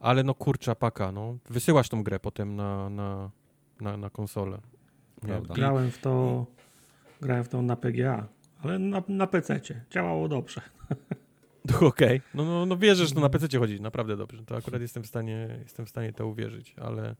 [0.00, 1.38] Ale no kurcza paka, no.
[1.50, 3.30] Wysyłasz tą grę potem na, na,
[3.80, 4.58] na, na konsolę.
[5.20, 5.54] Prawda.
[5.54, 6.46] Grałem w to,
[7.20, 8.28] grałem w to na PGA,
[8.62, 9.84] ale na, na PC-cie.
[9.90, 10.60] Działało dobrze.
[11.80, 14.42] Okej, no, no, no wierzę, że to na PC chodzi naprawdę dobrze.
[14.44, 17.16] To akurat jestem w stanie, jestem w stanie to uwierzyć, ale,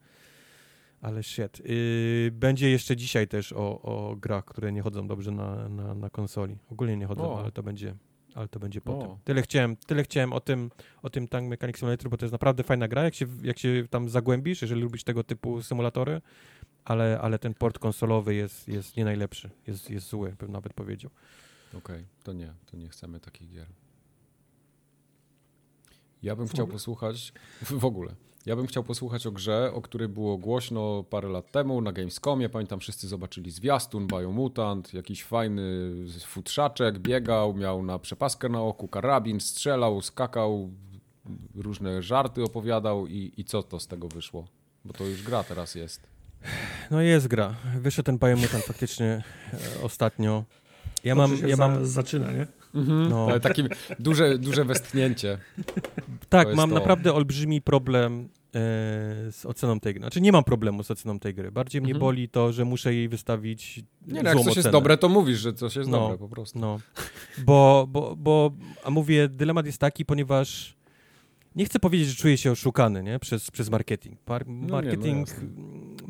[1.00, 1.62] ale shit.
[1.66, 6.10] Yy, będzie jeszcze dzisiaj też o, o grach, które nie chodzą dobrze na, na, na
[6.10, 6.58] konsoli.
[6.70, 7.40] Ogólnie nie chodzą, O.
[7.40, 7.94] ale to będzie,
[8.34, 9.10] ale to będzie potem.
[9.10, 9.18] O.
[9.24, 10.70] Tyle chciałem, tyle chciałem o tym,
[11.02, 13.84] o tym Tank Mechanic Simulator, bo to jest naprawdę fajna gra, jak się, jak się
[13.90, 16.20] tam zagłębisz, jeżeli lubisz tego typu symulatory,
[16.84, 21.10] ale, ale ten port konsolowy jest, jest nie najlepszy, jest, jest zły, bym nawet powiedział.
[21.74, 23.66] Okej, to nie, to nie chcemy takich gier.
[26.22, 26.74] Ja bym W chciał ogóle?
[26.74, 27.32] posłuchać,
[27.62, 28.14] w ogóle,
[28.46, 32.48] ja bym chciał posłuchać o grze, o której było głośno parę lat temu na Gamescomie.
[32.48, 35.62] Pamiętam, wszyscy zobaczyli zwiastun, Biomutant, jakiś fajny
[36.26, 40.70] futrzaczek, biegał, miał na przepaskę na oku, karabin, strzelał, skakał,
[41.54, 44.46] różne żarty opowiadał i, i co to z tego wyszło?
[44.84, 46.06] Bo to już gra teraz jest.
[46.90, 47.54] No jest gra.
[47.80, 49.22] Wyszedł ten Biomutant faktycznie
[49.52, 50.44] e, ostatnio.
[51.04, 52.46] Ja mam, Dobrze się ja za, mam, zaczyna, nie?
[52.74, 53.64] No, Ale takie
[53.98, 55.38] duże, duże westchnięcie.
[56.28, 56.74] tak, jest mam to.
[56.74, 58.28] naprawdę olbrzymi problem e,
[59.32, 60.00] z oceną tej gry.
[60.02, 61.52] Znaczy nie mam problemu z oceną tej gry.
[61.52, 62.00] Bardziej mnie Mhm.
[62.00, 64.72] boli to, że muszę jej wystawić Nie no, jak coś jest ocenę.
[64.72, 65.98] dobre, to mówisz, że coś jest No.
[66.00, 66.58] dobre po prostu.
[66.58, 66.80] No,
[67.44, 68.50] bo, bo, bo,
[68.84, 70.76] a mówię, dylemat jest taki, ponieważ
[71.56, 74.18] nie chcę powiedzieć, że czuję się oszukany, nie, przez, przez marketing.
[74.28, 75.46] Mar nie, no marketing, jasne.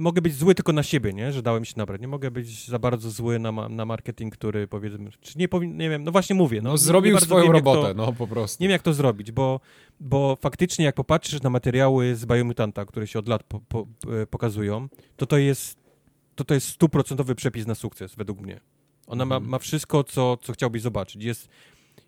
[0.00, 2.00] Mogę być zły tylko na siebie, nie, że dałem się nabrać.
[2.00, 5.76] Nie mogę być za bardzo zły na, ma na marketing, który powiedzmy, czy nie powinien,
[5.76, 6.62] nie wiem, no właśnie mówię.
[6.62, 8.62] No, No, zrobił swoją wiem, robotę, To, no po prostu.
[8.62, 9.60] nie wiem, jak to zrobić, bo,
[10.00, 13.86] bo faktycznie jak popatrzysz na materiały z Biomutanta, które się od lat po, po,
[14.22, 15.80] e, pokazują, to to jest
[16.34, 18.60] to, to jest stuprocentowy przepis na sukces, według mnie.
[19.06, 19.50] Ona ma, Mhm.
[19.50, 21.24] ma wszystko, co, co chciałbyś zobaczyć.
[21.24, 21.48] Jest,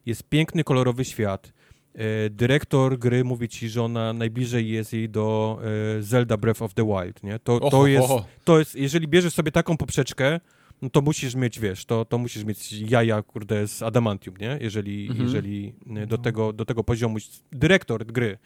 [0.07, 1.53] jest piękny, kolorowy świat.
[1.95, 5.59] E, dyrektor gry mówi ci, że ona najbliżej jest jej do
[5.99, 7.39] e, Zelda Breath of the Wild, nie?
[7.39, 8.27] To, Oho, to, jest, oho.
[8.45, 10.41] to jest, jeżeli bierzesz sobie taką poprzeczkę,
[10.83, 14.59] no to musisz mieć, wiesz, to, to musisz mieć jaja, kurde, z adamantium, nie?
[14.61, 15.27] Jeżeli, Mhm.
[15.27, 17.17] jeżeli e, do, tego, do tego poziomu
[17.53, 18.39] dyrektor gry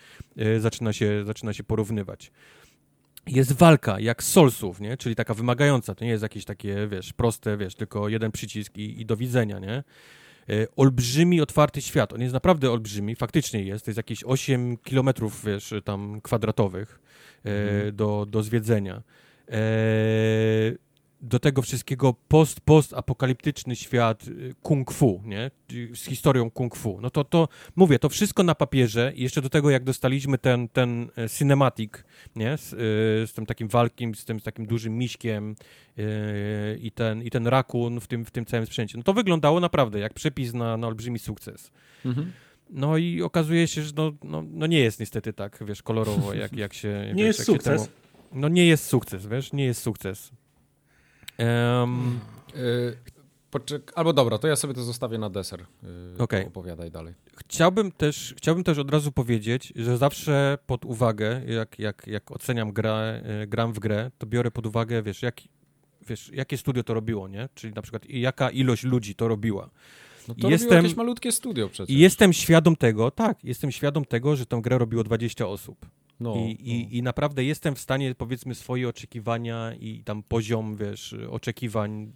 [0.59, 2.33] zaczyna, się, zaczyna się porównywać.
[3.27, 4.97] Jest walka, jak z Soulsów, nie?
[4.97, 9.01] Czyli taka wymagająca, to nie jest jakieś takie, wiesz, proste, wiesz, tylko jeden przycisk i,
[9.01, 9.83] i do widzenia, nie?
[10.49, 12.13] E, olbrzymi, otwarty świat.
[12.13, 13.85] On jest naprawdę olbrzymi, faktycznie jest.
[13.85, 17.01] To jest jakieś 8 kilometrów, wiesz, tam kwadratowych
[17.45, 17.97] e, Mhm.
[17.97, 19.03] do, do zwiedzenia.
[19.49, 19.53] E,
[21.21, 25.51] do tego wszystkiego post, post-apokaliptyczny świat y, kung fu, nie?
[25.73, 26.99] Y, Z historią kung fu.
[27.01, 30.69] No to, to mówię, to wszystko na papierze i jeszcze do tego, jak dostaliśmy ten,
[30.69, 31.93] ten e, cinematic,
[32.37, 32.59] nie?
[32.59, 32.77] Z, y,
[33.27, 35.57] z tym takim walkiem, z tym z takim dużym miśkiem
[35.99, 38.99] y, i ten, i ten rakun w tym, w tym całym sprzęcie.
[38.99, 41.71] No to wyglądało naprawdę jak przepis na, na olbrzymi sukces.
[42.05, 42.33] Mhm.
[42.71, 46.57] No i okazuje się, że no, no, no nie jest niestety tak, wiesz, kolorowo, jak,
[46.57, 46.89] jak się...
[47.15, 47.83] Nie wiesz, jest jak sukces.
[47.83, 47.97] Temu...
[48.33, 50.33] No nie jest sukces, wiesz, nie jest sukces.
[51.39, 52.21] Em,
[52.57, 52.97] Y,
[53.51, 55.61] poczek- Albo dobra, to ja sobie to zostawię na deser.
[55.61, 55.67] Y,
[56.23, 56.47] Okej.
[56.47, 57.15] Opowiadaj dalej.
[57.37, 62.73] chciałbym, też, chciałbym też od razu powiedzieć, że zawsze pod uwagę, jak, jak, jak oceniam
[62.73, 65.37] grę, e, gram w grę, to biorę pod uwagę, wiesz, jak,
[66.09, 67.49] wiesz, jakie studio to robiło, nie?
[67.55, 69.71] Czyli na przykład jaka ilość ludzi to robiła.
[70.29, 71.97] No to Jestem- jakieś malutkie studio przecież.
[71.97, 75.87] I jestem świadom tego, tak, jestem świadom tego, że tę grę robiło 20 osób.
[76.21, 76.47] No, I, no.
[76.61, 82.13] i, I naprawdę jestem w stanie, powiedzmy, swoje oczekiwania i tam poziom, wiesz, oczekiwań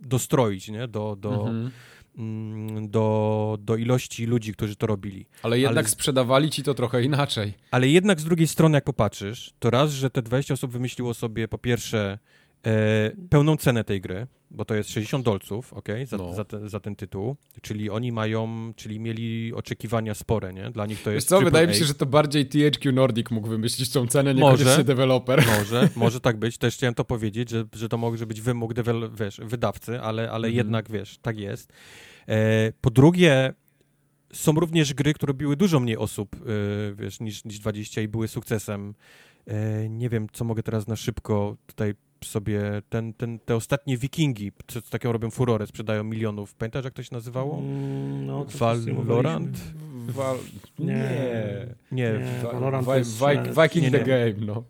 [0.00, 0.88] dostroić, nie?
[0.88, 1.70] Do, do, Mhm.
[2.18, 5.26] mm, do, do ilości ludzi, którzy to robili.
[5.42, 7.52] Ale jednak ale- sprzedawali ci to trochę inaczej.
[7.70, 11.48] Ale jednak z drugiej strony, jak popatrzysz, to raz, że te 20 osób wymyśliło sobie
[11.48, 12.18] po pierwsze
[12.66, 16.34] e, pełną cenę tej gry, bo to jest 60 dolców, ok, za, No.
[16.34, 20.70] za, te, za ten tytuł, czyli oni mają, czyli mieli oczekiwania spore, nie?
[20.70, 23.48] Dla nich to Wiesz jest co, wydaje mi się, że to bardziej THQ Nordic mógł
[23.48, 25.44] wymyślić tą cenę, niekoniecznie deweloper.
[25.58, 26.58] Może, może tak być.
[26.58, 30.48] Też chciałem to powiedzieć, że, że to może być wymóg dewel- wiesz, wydawcy, ale, ale
[30.48, 30.54] Mhm.
[30.54, 31.72] jednak, wiesz, tak jest.
[32.28, 33.54] E, po drugie,
[34.32, 38.28] są również gry, które biły dużo mniej osób, e, wiesz, niż, niż 20 i były
[38.28, 38.94] sukcesem.
[39.46, 41.94] E, nie wiem, co mogę teraz na szybko tutaj
[42.26, 46.54] sobie, ten, ten, te ostatnie Wikingi, co, takiego robią furorę, sprzedają milionów.
[46.54, 47.58] Pamiętasz, jak to się nazywało?
[47.58, 48.58] Mm, No, to
[49.04, 49.58] Valorant?
[50.08, 50.36] Wal...
[50.78, 50.94] Nie.
[51.92, 52.12] Nie.
[52.12, 53.58] Nie, Valorant Vi- strzelec.
[53.62, 54.04] Viking Nie, the.
[54.04, 54.64] Game, no.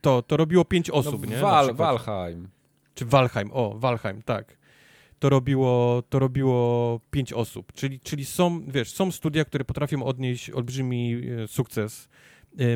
[0.00, 1.40] to, to robiło pięć osób, no nie?
[1.42, 1.74] Val.
[1.74, 2.48] Valheim.
[2.94, 4.58] Czy Valheim, o, Valheim, tak.
[5.18, 10.50] To robiło, to robiło pięć osób, czyli, czyli są, wiesz, są studia, które potrafią odnieść
[10.50, 12.08] olbrzymi e, sukces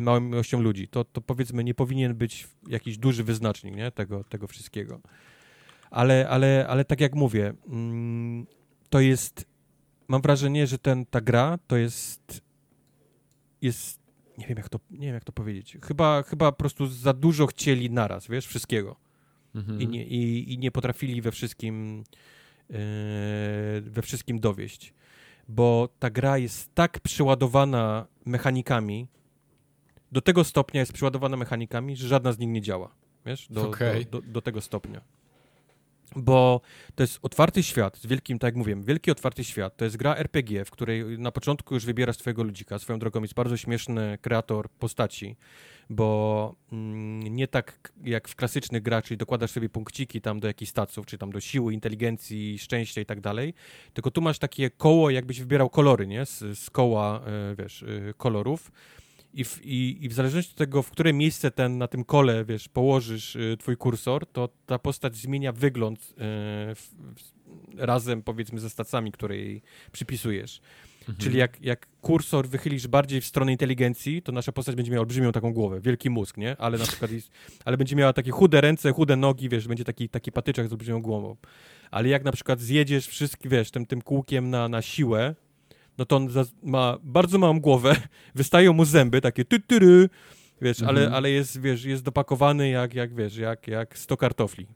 [0.01, 0.87] małą ilością ludzi.
[0.87, 4.99] To, to powiedzmy nie powinien być jakiś duży wyznacznik, nie, tego, tego wszystkiego.
[5.91, 8.45] Ale, ale, ale tak jak mówię, mm,
[8.89, 9.45] to jest,
[10.07, 12.41] mam wrażenie, że ten, ta gra to jest,
[13.61, 13.99] jest,
[14.37, 17.47] nie wiem jak to, nie wiem jak to powiedzieć, chyba, chyba po prostu za dużo
[17.47, 19.03] chcieli naraz, wiesz, wszystkiego
[19.55, 19.81] Mhm.
[19.81, 22.03] i, nie, i, i nie potrafili we wszystkim
[22.69, 22.73] e,
[23.81, 24.93] we wszystkim dowieść.
[25.47, 29.07] Bo ta gra jest tak przeładowana mechanikami,
[30.13, 32.89] do tego stopnia jest przeładowana mechanikami, że żadna z nich nie działa.
[33.25, 33.47] Wiesz?
[33.49, 34.05] Do, Okej.
[34.05, 35.01] do, do, do tego stopnia.
[36.15, 36.61] Bo
[36.95, 39.77] to jest otwarty świat, z wielkim, tak jak mówiłem, wielki otwarty świat.
[39.77, 42.79] To jest gra RPG, w której na początku już wybierasz swojego ludzika.
[42.79, 45.35] Swoją drogą jest bardzo śmieszny kreator postaci,
[45.89, 50.71] bo mm, nie tak jak w klasycznych grach, czyli dokładasz sobie punkciki tam do jakichś
[50.71, 53.53] staców, czy tam do siły, inteligencji, szczęścia i tak dalej,
[53.93, 56.25] tylko tu masz takie koło, jakbyś wybierał kolory, nie?
[56.25, 58.71] Z, z koła, e, wiesz, e, kolorów.
[59.33, 62.45] I w, i, I w zależności od tego, w które miejsce ten, na tym kole,
[62.45, 66.13] wiesz, położysz y, twój kursor, to ta postać zmienia wygląd y,
[66.75, 66.93] w,
[67.77, 69.61] razem, powiedzmy, ze stacjami, które jej
[69.91, 70.61] przypisujesz.
[71.17, 75.31] Czyli jak, jak kursor wychylisz bardziej w stronę inteligencji, to nasza postać będzie miała olbrzymią
[75.31, 76.57] taką głowę, wielki mózg, nie?
[76.57, 77.31] Ale na przykład jest,
[77.65, 81.01] ale będzie miała takie chude ręce, chude nogi, wiesz, będzie taki, taki patyczek z olbrzymią
[81.01, 81.35] głową.
[81.91, 85.35] Ale jak na przykład zjedziesz wszystkie, wiesz, tym, tym kółkiem na, na siłę,
[85.97, 86.29] no to on
[86.63, 87.95] ma bardzo małą głowę,
[88.35, 90.09] wystają mu zęby, takie ty, ty,
[90.61, 91.13] wiesz, ale, Mhm.
[91.13, 94.67] ale jest, wiesz, jest dopakowany jak, jak wiesz, jak, jak 100 kartofli.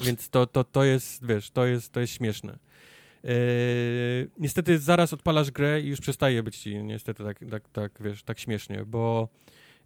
[0.00, 2.58] Więc to, to, to jest, wiesz, to jest, to jest śmieszne.
[3.24, 3.30] Eee,
[4.38, 8.38] niestety zaraz odpalasz grę i już przestaje być ci niestety tak, tak, tak wiesz, tak
[8.38, 9.28] śmiesznie, bo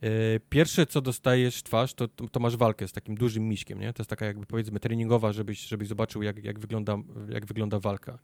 [0.00, 0.08] e,
[0.50, 3.92] pierwsze co dostajesz twarz, to, to, to masz walkę z takim dużym miśkiem, nie?
[3.92, 6.96] To jest taka jakby powiedzmy treningowa, żebyś, żebyś zobaczył jak, jak, wygląda,
[7.28, 8.18] jak wygląda walka.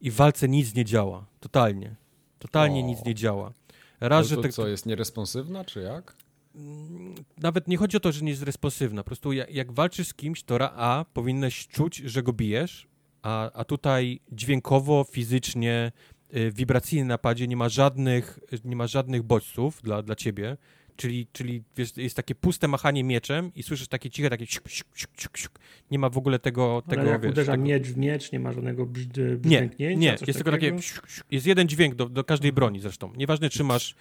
[0.00, 1.96] I w walce nic nie działa, totalnie.
[2.38, 2.86] Totalnie O.
[2.86, 3.52] nic nie działa.
[4.00, 6.16] Raz, że to te, co, jest nieresponsywna, czy jak?
[6.54, 9.02] Mm, nawet nie chodzi o to, że nie jest responsywna.
[9.02, 12.86] Po prostu jak, jak walczysz z kimś, to ra- A, powinnaś czuć, że go bijesz,
[13.22, 15.92] a, a tutaj dźwiękowo, fizycznie,
[16.36, 20.56] y, wibracyjnie na napadzie nie ma żadnych, nie ma żadnych bodźców dla, dla ciebie.
[20.96, 24.88] Czyli, czyli wiesz, jest takie puste machanie mieczem i słyszysz takie ciche, takie siuk, siuk,
[24.94, 25.58] siuk, siuk, siuk.
[25.90, 27.64] Nie ma w ogóle tego, tego Ale jak wiesz, uderza tego...
[27.64, 30.00] miecz w miecz, nie ma żadnego brz- Nie, brzdęknięcia?
[30.00, 30.72] nie, coś jest tylko takie.
[30.72, 31.22] psiu, psiu.
[31.30, 33.12] Jest jeden dźwięk do, do każdej broni zresztą.
[33.16, 33.94] Nieważne, czy masz,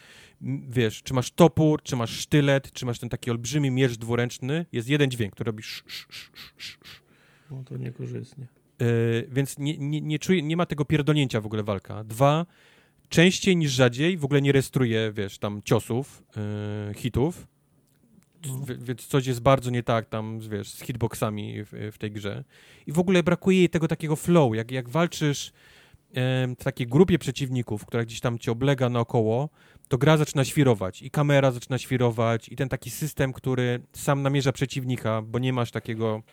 [0.69, 4.89] wiesz, czy masz topór, czy masz sztylet, czy masz ten taki olbrzymi miecz dwuręczny, jest
[4.89, 5.63] jeden dźwięk, który robi.
[5.63, 6.77] Sz, sz, sz.
[7.51, 8.47] No to niekorzystnie.
[8.79, 12.03] Yy, więc nie, nie, nie, czuję, nie ma tego pierdolnięcia w ogóle walka.
[12.03, 12.45] Dwa,
[13.09, 16.23] częściej niż rzadziej w ogóle nie rejestruje, wiesz, tam ciosów,
[16.87, 17.47] yy, hitów.
[18.79, 22.43] Więc coś jest bardzo nie tak tam, wiesz, z hitboxami w, w tej grze.
[22.87, 25.51] I w ogóle brakuje jej tego takiego flow, jak, jak walczysz
[26.59, 29.49] w takiej grupie przeciwników, która gdzieś tam cię oblega naokoło,
[29.87, 34.51] to gra zaczyna świrować i kamera zaczyna świrować i ten taki system, który sam namierza
[34.51, 36.23] przeciwnika, bo nie masz takiego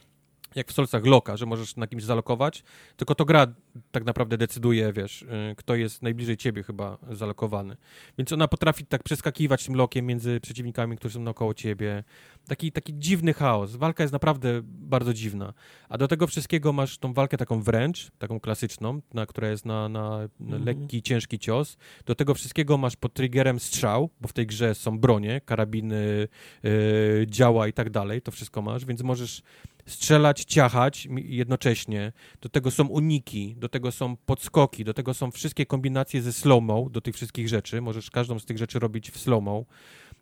[0.54, 2.62] jak w solcach loka, że możesz na kimś zalokować,
[2.96, 3.46] tylko to gra
[3.92, 5.26] tak naprawdę decyduje, wiesz, y,
[5.56, 7.76] kto jest najbliżej ciebie chyba zalokowany.
[8.18, 12.04] Więc ona potrafi tak przeskakiwać tym lokiem między przeciwnikami, którzy są naokoło ciebie.
[12.48, 13.76] Taki, taki dziwny chaos.
[13.76, 15.52] Walka jest naprawdę bardzo dziwna.
[15.88, 19.88] A do tego wszystkiego masz tą walkę taką wręcz, taką klasyczną, na, która jest na,
[19.88, 20.64] na, Mhm.
[20.64, 21.76] lekki, ciężki cios.
[22.06, 26.28] Do tego wszystkiego masz pod triggerem strzał, bo w tej grze są bronie, karabiny,
[26.62, 28.22] yy, działa i tak dalej.
[28.22, 29.42] To wszystko masz, więc możesz
[29.86, 32.12] strzelać, ciachać jednocześnie.
[32.40, 36.90] Do tego są uniki, do tego są podskoki, do tego są wszystkie kombinacje ze slow-mo,
[36.90, 37.80] do tych wszystkich rzeczy.
[37.80, 39.64] Możesz każdą z tych rzeczy robić w slow-mo.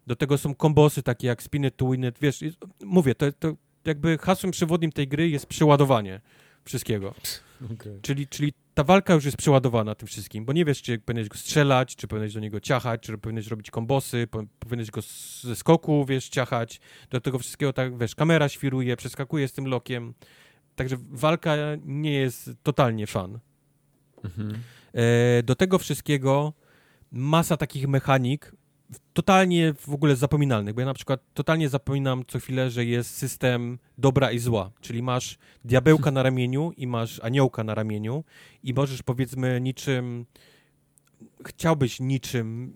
[0.07, 2.19] Do tego są kombosy takie jak spin it to win it.
[2.21, 2.45] Wiesz,
[2.85, 6.21] mówię, to, to jakby hasłem przewodnim tej gry jest przeładowanie
[6.65, 7.15] wszystkiego.
[8.03, 11.39] Czyli, czyli ta walka już jest przeładowana tym wszystkim, bo nie wiesz, czy powinieneś go
[11.39, 15.01] strzelać, czy powinieneś do niego ciachać, czy powinieneś robić kombosy, po- powinieneś go
[15.41, 16.81] ze skoku, wiesz, ciachać.
[17.11, 20.15] Do tego wszystkiego, tak, wiesz, kamera świruje, przeskakuje z tym lokiem.
[20.77, 23.39] także walka nie jest totalnie fan.
[24.25, 24.59] Mhm.
[24.93, 26.53] E, do tego wszystkiego
[27.13, 28.53] masa takich mechanik,
[29.21, 33.79] totalnie w ogóle zapominalnych, bo ja na przykład totalnie zapominam co chwilę, że jest system
[33.99, 38.25] dobra i zła, czyli masz diabełka na ramieniu i masz aniołka na ramieniu
[38.63, 40.27] i możesz powiedzmy niczym
[41.47, 42.73] chciałbyś niczym y,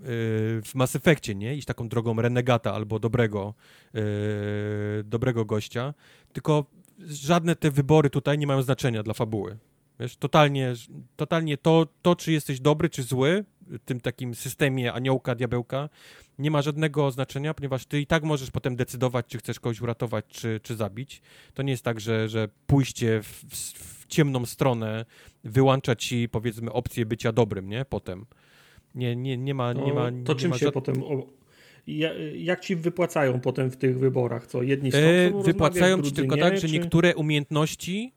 [0.65, 1.55] w Mass Effectie, nie?
[1.55, 3.55] Iść taką drogą renegata albo dobrego,
[3.95, 5.95] y, dobrego gościa,
[6.33, 6.65] tylko
[7.09, 9.57] żadne te wybory tutaj nie mają znaczenia dla fabuły.
[10.01, 10.73] Wiesz, totalnie,
[11.17, 13.45] totalnie to, to, czy jesteś dobry, czy zły
[13.85, 15.89] tym takim systemie aniołka, diabełka,
[16.39, 20.25] nie ma żadnego znaczenia, ponieważ ty i tak możesz potem decydować, czy chcesz kogoś uratować,
[20.29, 21.23] czy, czy zabić.
[21.55, 25.05] To nie jest tak, że, że pójście w, w, w ciemną stronę
[25.45, 27.85] wyłącza ci, powiedzmy, opcję bycia dobrym, nie?
[27.85, 28.27] Potem.
[28.95, 29.73] Nie, nie, nie ma...
[29.73, 30.75] Nie ma to nie czym ma się żad...
[30.75, 31.03] potem...
[31.03, 31.27] O...
[32.35, 34.47] Jak ci wypłacają potem w tych wyborach?
[34.47, 38.13] Co jedni z E, wypłacają ci tylko tak, że czy- niektóre umiejętności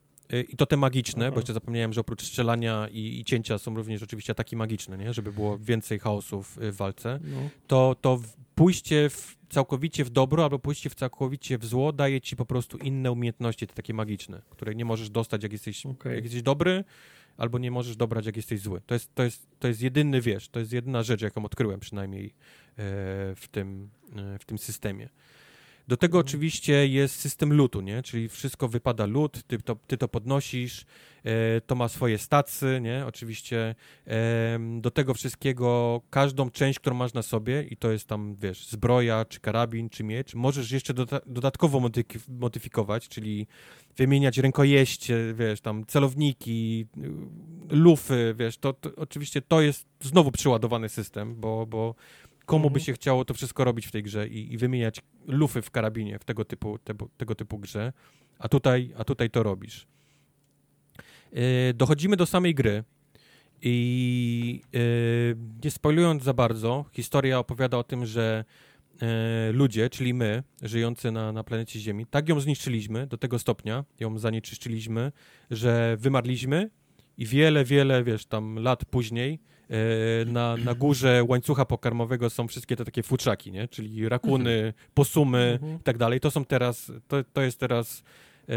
[0.50, 1.32] i to te magiczne, Aha.
[1.32, 5.14] bo jeszcze zapomniałem, że oprócz strzelania i, i cięcia są również oczywiście ataki magiczne, nie?
[5.14, 7.50] żeby było więcej chaosów y, w walce, No.
[7.68, 8.20] to, to
[8.56, 12.78] pójście w, całkowicie w dobro albo pójście w całkowicie w zło daje ci po prostu
[12.78, 16.16] inne umiejętności, te takie magiczne, które nie możesz dostać jak jesteś, Okej.
[16.16, 16.84] jak jesteś dobry,
[17.38, 18.82] albo nie możesz dobrać jak jesteś zły.
[18.86, 22.26] To jest, to jest, to jest jedyny, wiesz, to jest jedyna rzecz, jaką odkryłem przynajmniej
[22.26, 22.32] e,
[23.36, 25.10] w, tym, e, w tym systemie.
[25.88, 28.04] Do tego oczywiście jest system lutu, nie?
[28.04, 30.86] Czyli wszystko wypada lód, ty to, ty to podnosisz,
[31.24, 33.06] e, to ma swoje stacy, nie?
[33.06, 38.36] Oczywiście em, do tego wszystkiego każdą część, którą masz na sobie i to jest tam,
[38.36, 43.48] wiesz, zbroja, czy karabin, czy miecz, możesz jeszcze doda dodatkowo modyf- modyfikować, czyli
[43.98, 46.86] wymieniać rękojeście, wiesz, tam celowniki,
[47.70, 51.96] lufy, wiesz, to, to oczywiście to jest znowu przyładowany system, bo, bo
[52.48, 52.86] komu by Mhm.
[52.86, 56.24] się chciało to wszystko robić w tej grze i, i wymieniać lufy w karabinie w
[56.24, 57.94] tego typu, tego, tego typu grze,
[58.40, 59.88] a tutaj, a tutaj to robisz.
[61.34, 61.42] Yy,
[61.76, 62.84] dochodzimy do samej gry
[63.62, 68.46] i yy, nie spoilując za bardzo, historia opowiada o tym, że
[69.02, 69.08] yy,
[69.54, 74.20] ludzie, czyli my, żyjący na, na planecie Ziemi, tak ją zniszczyliśmy do tego stopnia, ją
[74.20, 75.12] zanieczyszczyliśmy,
[75.52, 76.70] że wymarliśmy
[77.18, 79.40] i wiele, wiele, wiesz, tam lat później
[80.26, 83.68] na, na górze łańcucha pokarmowego są wszystkie te takie futrzaki, nie?
[83.68, 85.80] Czyli rakuny, posumy Mhm.
[85.80, 86.20] i tak dalej.
[86.20, 88.04] To są teraz, to, to jest teraz
[88.50, 88.54] e,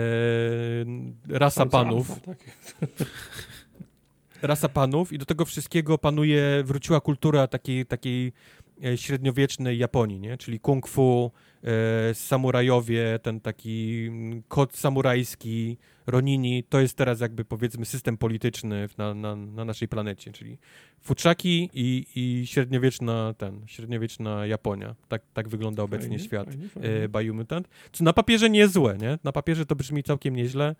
[1.29, 2.39] rasa panów, tak.
[4.43, 8.33] rasa panów i do tego wszystkiego panuje, wróciła kultura takiej, takiej
[8.85, 10.37] e, średniowiecznej Japonii, nie?
[10.37, 11.50] Czyli kung fu, e,
[12.15, 14.11] samurajowie, ten taki
[14.49, 20.33] kod samurajski, ronini, to jest teraz jakby powiedzmy system polityczny na, na, na naszej planecie,
[20.33, 20.59] czyli
[21.01, 24.95] futrzaki i, i średniowieczna ten, średniowieczna Japonia.
[25.09, 26.89] Tak, tak wygląda obecnie Fajnie, świat fajnie, fajnie.
[26.89, 27.69] e, Biomutant.
[27.93, 29.19] Co na papierze nie jest złe, nie?
[29.25, 30.77] Na papierze to brzmi całkiem nieźle.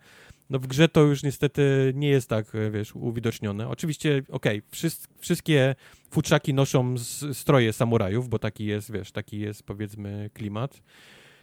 [0.51, 3.69] No w grze to już niestety nie jest tak, e, wiesz, uwidocznione.
[3.69, 5.75] Oczywiście, okej, wszys- wszystkie
[6.09, 6.95] futrzaki noszą
[7.33, 10.81] stroje samurajów, bo taki jest, wiesz, taki jest powiedzmy klimat.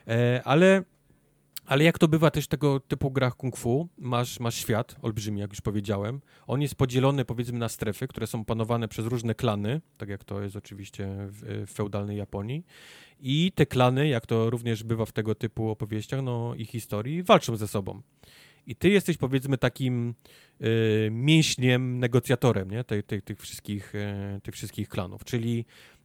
[0.09, 0.83] E, ale,
[1.67, 5.41] ale jak to bywa też w tego typu grach kung fu, masz, masz świat olbrzymi,
[5.41, 6.21] jak już powiedziałem.
[6.47, 10.43] On jest podzielony powiedzmy na strefy, które są panowane przez różne klany, tak jak to
[10.43, 12.65] jest oczywiście w, w feudalnej Japonii.
[13.21, 17.57] I te klany, jak to również bywa w tego typu opowieściach, no i historii, walczą
[17.57, 18.03] ze sobą.
[18.69, 20.15] I ty jesteś powiedzmy takim
[20.61, 22.85] y, mięśniem, negocjatorem, nie?
[22.85, 25.25] Tej, tej, tych, wszystkich, e, tych wszystkich klanów.
[25.25, 25.65] Czyli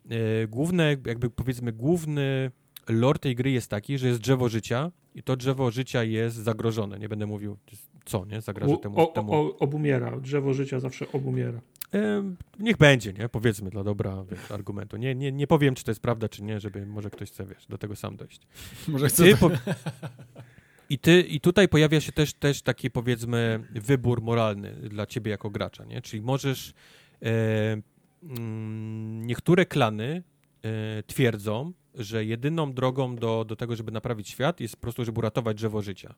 [0.09, 2.51] e, główne, jakby powiedzmy, główny
[2.89, 6.99] lore tej gry jest taki, że jest drzewo życia i to drzewo życia jest zagrożone.
[6.99, 7.57] Nie będę mówił
[8.05, 8.41] co, nie?
[8.41, 8.99] Zagraża temu.
[8.99, 9.33] o, temu.
[9.33, 10.19] o, obumiera.
[10.19, 11.61] Drzewo życia zawsze obumiera.
[11.93, 13.29] E, niech będzie, nie?
[13.29, 14.97] Powiedzmy dla dobra wiesz, argumentu.
[14.97, 17.65] Nie, nie, nie powiem, czy to jest prawda, czy nie, żeby może ktoś chce, wiesz,
[17.67, 18.47] do tego sam dojść.
[18.87, 19.23] Może chcę...
[19.23, 19.51] Ty po...
[20.93, 25.49] I, ty, I tutaj pojawia się też, też taki, powiedzmy, wybór moralny dla ciebie jako
[25.49, 26.01] gracza, nie?
[26.01, 26.73] Czyli możesz...
[27.21, 27.81] E,
[28.23, 30.23] mm, niektóre klany
[30.63, 35.19] e, twierdzą, że jedyną drogą do, do tego, żeby naprawić świat jest po prostu, żeby
[35.19, 36.15] uratować drzewo życia.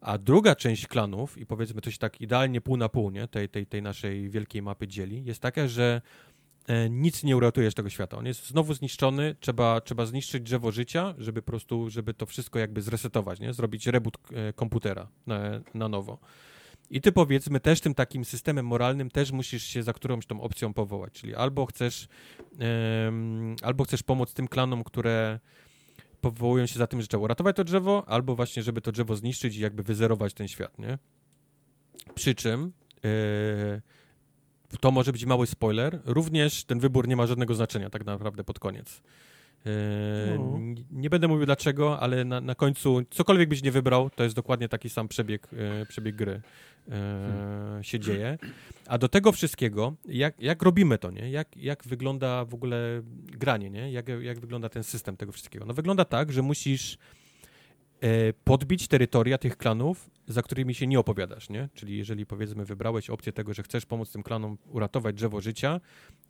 [0.00, 3.28] A druga część klanów, i powiedzmy coś tak idealnie pół na pół, nie?
[3.28, 6.02] Tej, tej, tej naszej wielkiej mapy dzieli, jest taka, że
[6.90, 8.16] nic nie uratujesz tego świata.
[8.16, 12.58] On jest znowu zniszczony, trzeba, trzeba zniszczyć drzewo życia, żeby po prostu, żeby to wszystko
[12.58, 13.52] jakby zresetować, nie?
[13.52, 15.40] Zrobić reboot e, komputera na,
[15.74, 16.18] na nowo.
[16.90, 20.74] I ty powiedzmy też tym takim systemem moralnym też musisz się za którąś tą opcją
[20.74, 22.08] powołać, czyli albo chcesz
[22.58, 25.40] em, albo chcesz pomóc tym klanom, które
[26.20, 29.56] powołują się za tym, że trzeba uratować to drzewo, albo właśnie, żeby to drzewo zniszczyć
[29.56, 30.98] i jakby wyzerować ten świat, nie?
[32.14, 32.72] Przy czym
[33.04, 33.82] e,
[34.80, 38.58] to może być mały spoiler, również ten wybór nie ma żadnego znaczenia tak naprawdę pod
[38.58, 39.02] koniec.
[39.66, 40.58] E, No.
[40.90, 44.68] Nie będę mówił dlaczego, ale na, na końcu cokolwiek byś nie wybrał, to jest dokładnie
[44.68, 45.48] taki sam przebieg,
[45.82, 46.40] e, przebieg gry
[46.90, 48.38] e, się dzieje.
[48.86, 51.30] A do tego wszystkiego, jak, jak robimy to, nie?
[51.30, 53.92] Jak, jak wygląda w ogóle granie, nie?
[53.92, 55.66] Jak, jak wygląda ten system tego wszystkiego?
[55.66, 56.98] No wygląda tak, że musisz
[58.00, 61.68] e, podbić terytoria tych klanów, za którymi się nie opowiadasz, nie?
[61.74, 65.80] Czyli jeżeli powiedzmy wybrałeś opcję tego, że chcesz pomóc tym klanom uratować drzewo życia,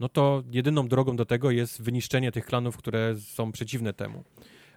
[0.01, 4.25] no to jedyną drogą do tego jest wyniszczenie tych klanów, które są przeciwne temu.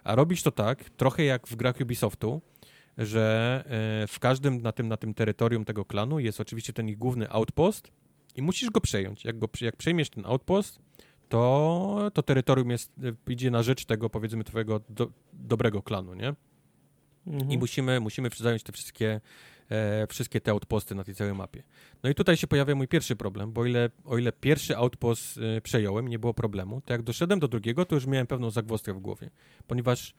[0.04, 2.40] A robisz to tak, trochę jak w grach Ubisoftu,
[2.98, 6.98] że e, w każdym na tym, na tym terytorium tego klanu jest oczywiście ten ich
[6.98, 7.92] główny outpost
[8.36, 9.24] i musisz go przejąć.
[9.24, 10.80] Jak, go, jak przejmiesz ten outpost,
[11.28, 12.92] to to terytorium jest,
[13.28, 16.34] e, idzie na rzecz tego, powiedzmy, twojego do, dobrego klanu, nie?
[17.26, 17.50] Mhm.
[17.52, 19.20] I musimy, musimy zająć te wszystkie,
[19.68, 21.62] e, wszystkie te outposty na tej całej mapie.
[22.02, 25.38] No i tutaj się pojawia mój pierwszy problem, bo o ile, o ile pierwszy outpost
[25.38, 28.94] e, przejąłem, nie było problemu, to jak doszedłem do drugiego, to już miałem pewną zagwozdkę
[28.94, 29.30] w głowie,
[29.66, 30.14] ponieważ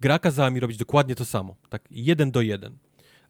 [0.00, 2.78] gra kazała mi robić dokładnie to samo, tak jeden do jeden.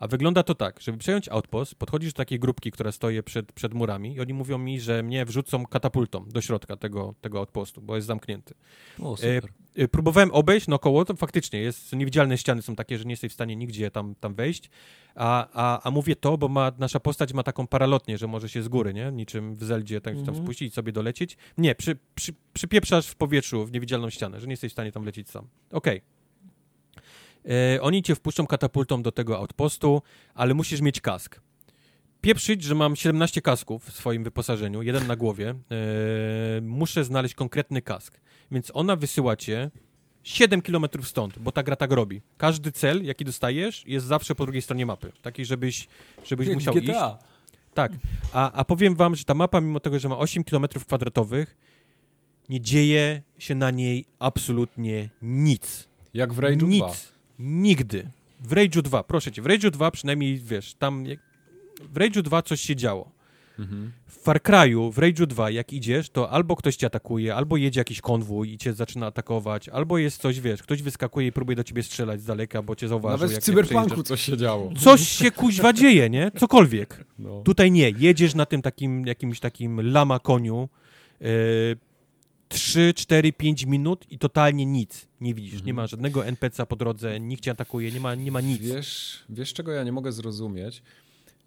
[0.05, 3.75] A wygląda to tak, żeby przejąć outpost, podchodzisz do takiej grupki, która stoi przed, przed
[3.75, 7.97] murami i oni mówią mi, że mnie wrzucą katapultą do środka tego, tego outpostu, bo
[7.97, 8.55] jest zamknięty.
[9.03, 9.45] O, super.
[9.79, 13.35] Y, Próbowałem obejść naokoło, to faktycznie jest, niewidzialne ściany są takie, że nie jesteś w
[13.35, 14.71] stanie nigdzie tam, tam wejść,
[15.15, 18.63] a, a, a mówię to, bo ma, nasza postać ma taką paralotnię, że może się
[18.63, 19.13] z góry, nie?
[19.13, 20.37] Niczym w Zeldzie tam Mhm.
[20.37, 21.37] spuścić i sobie dolecieć.
[21.59, 25.05] Nie, przy, przy, przypieprzasz w powietrzu w niewidzialną ścianę, że nie jesteś w stanie tam
[25.05, 25.49] lecieć sam.
[25.71, 26.14] Okej.
[27.49, 30.03] E, Oni cię wpuszczą katapultą do tego outpostu,
[30.35, 31.41] ale musisz mieć kask.
[32.21, 35.51] Pieprzyć, że mam 17 kasków w swoim wyposażeniu, jeden na głowie.
[35.51, 38.21] E, muszę znaleźć konkretny kask.
[38.51, 39.71] Więc ona wysyła cię
[40.23, 42.23] 7 km stąd, bo ta gra tak robi.
[42.37, 45.13] Każdy cel, jaki dostajesz, jest zawsze po drugiej stronie mapy.
[45.23, 45.89] Taki, żebyś,
[46.25, 46.83] żebyś musiał GTA.
[46.83, 47.27] iść.
[47.75, 47.93] Tak.
[48.33, 51.57] A, a powiem wam, że ta mapa, mimo tego, że ma 8 km kwadratowych,
[52.49, 55.89] nie dzieje się na niej absolutnie nic.
[56.15, 56.85] Jak w Rage'u nic.
[56.85, 57.14] 2.
[57.39, 58.11] Nigdy.
[58.41, 61.07] W Rage'u 2, proszę cię, w Rage'u 2 przynajmniej, wiesz, tam...
[61.07, 61.19] jak-
[61.93, 63.11] W Rage'u 2 coś się działo.
[63.59, 63.93] Mhm.
[64.07, 67.81] W Far Cry'u, w Rage'u 2, jak idziesz, to albo ktoś cię atakuje, albo jedzie
[67.81, 71.65] jakiś konwój i cię zaczyna atakować, albo jest coś, wiesz, ktoś wyskakuje i próbuje do
[71.65, 73.27] ciebie strzelać z daleka, bo cię zauważył.
[73.29, 74.73] Nawet w Cyberpunku coś się działo.
[74.79, 76.31] Coś się kuźwa dzieje, nie?
[76.39, 77.05] Cokolwiek.
[77.19, 77.43] No.
[77.43, 77.91] Tutaj nie.
[77.99, 80.69] Jedziesz na tym takim, jakimś takim lama koniu,
[81.21, 81.29] yy,
[82.55, 85.63] 3, 4, 5 minut i totalnie nic nie widzisz.
[85.63, 88.63] Nie ma żadnego NPC-a po drodze, nikt cię atakuje, nie ma, nie ma nic.
[88.63, 90.83] Wiesz, wiesz, czego ja nie mogę zrozumieć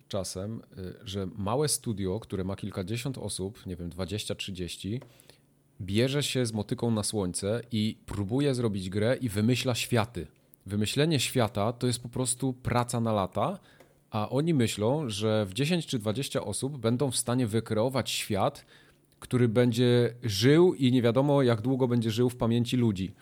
[0.07, 4.99] czasem, y, że małe studio, które ma kilkadziesiąt osób, nie wiem, 20-30,
[5.81, 10.27] bierze się z motyką na słońce i próbuje zrobić grę i wymyśla światy.
[10.65, 13.59] Wymyślenie świata to jest po prostu praca na lata,
[14.11, 18.65] a oni myślą, że w 10 czy 20 osób będą w stanie wykreować świat,
[19.19, 23.14] który będzie żył i nie wiadomo jak długo będzie żył w pamięci ludzi.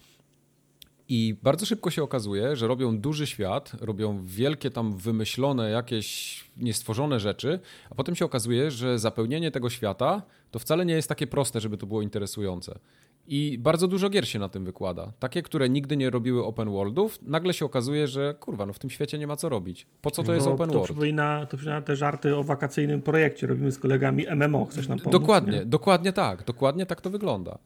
[1.09, 7.19] I bardzo szybko się okazuje, że robią duży świat, robią wielkie tam wymyślone jakieś niestworzone
[7.19, 7.59] rzeczy,
[7.89, 11.77] a potem się okazuje, że zapełnienie tego świata to wcale nie jest takie proste, żeby
[11.77, 12.79] to było interesujące.
[13.27, 15.11] I bardzo dużo gier się na tym wykłada.
[15.19, 18.89] Takie, które nigdy nie robiły open worldów, nagle się okazuje, że kurwa, no w tym
[18.89, 19.87] świecie nie ma co robić.
[20.01, 20.85] Po co to jest No, open to world?
[20.87, 23.47] Przypomina, to przypomina te żarty o wakacyjnym projekcie.
[23.47, 24.65] Robimy z kolegami MMO.
[24.65, 25.11] Chcesz nam pomóc?
[25.11, 25.65] Dokładnie, Nie?
[25.65, 26.43] dokładnie tak.
[26.43, 27.57] Dokładnie tak to wygląda.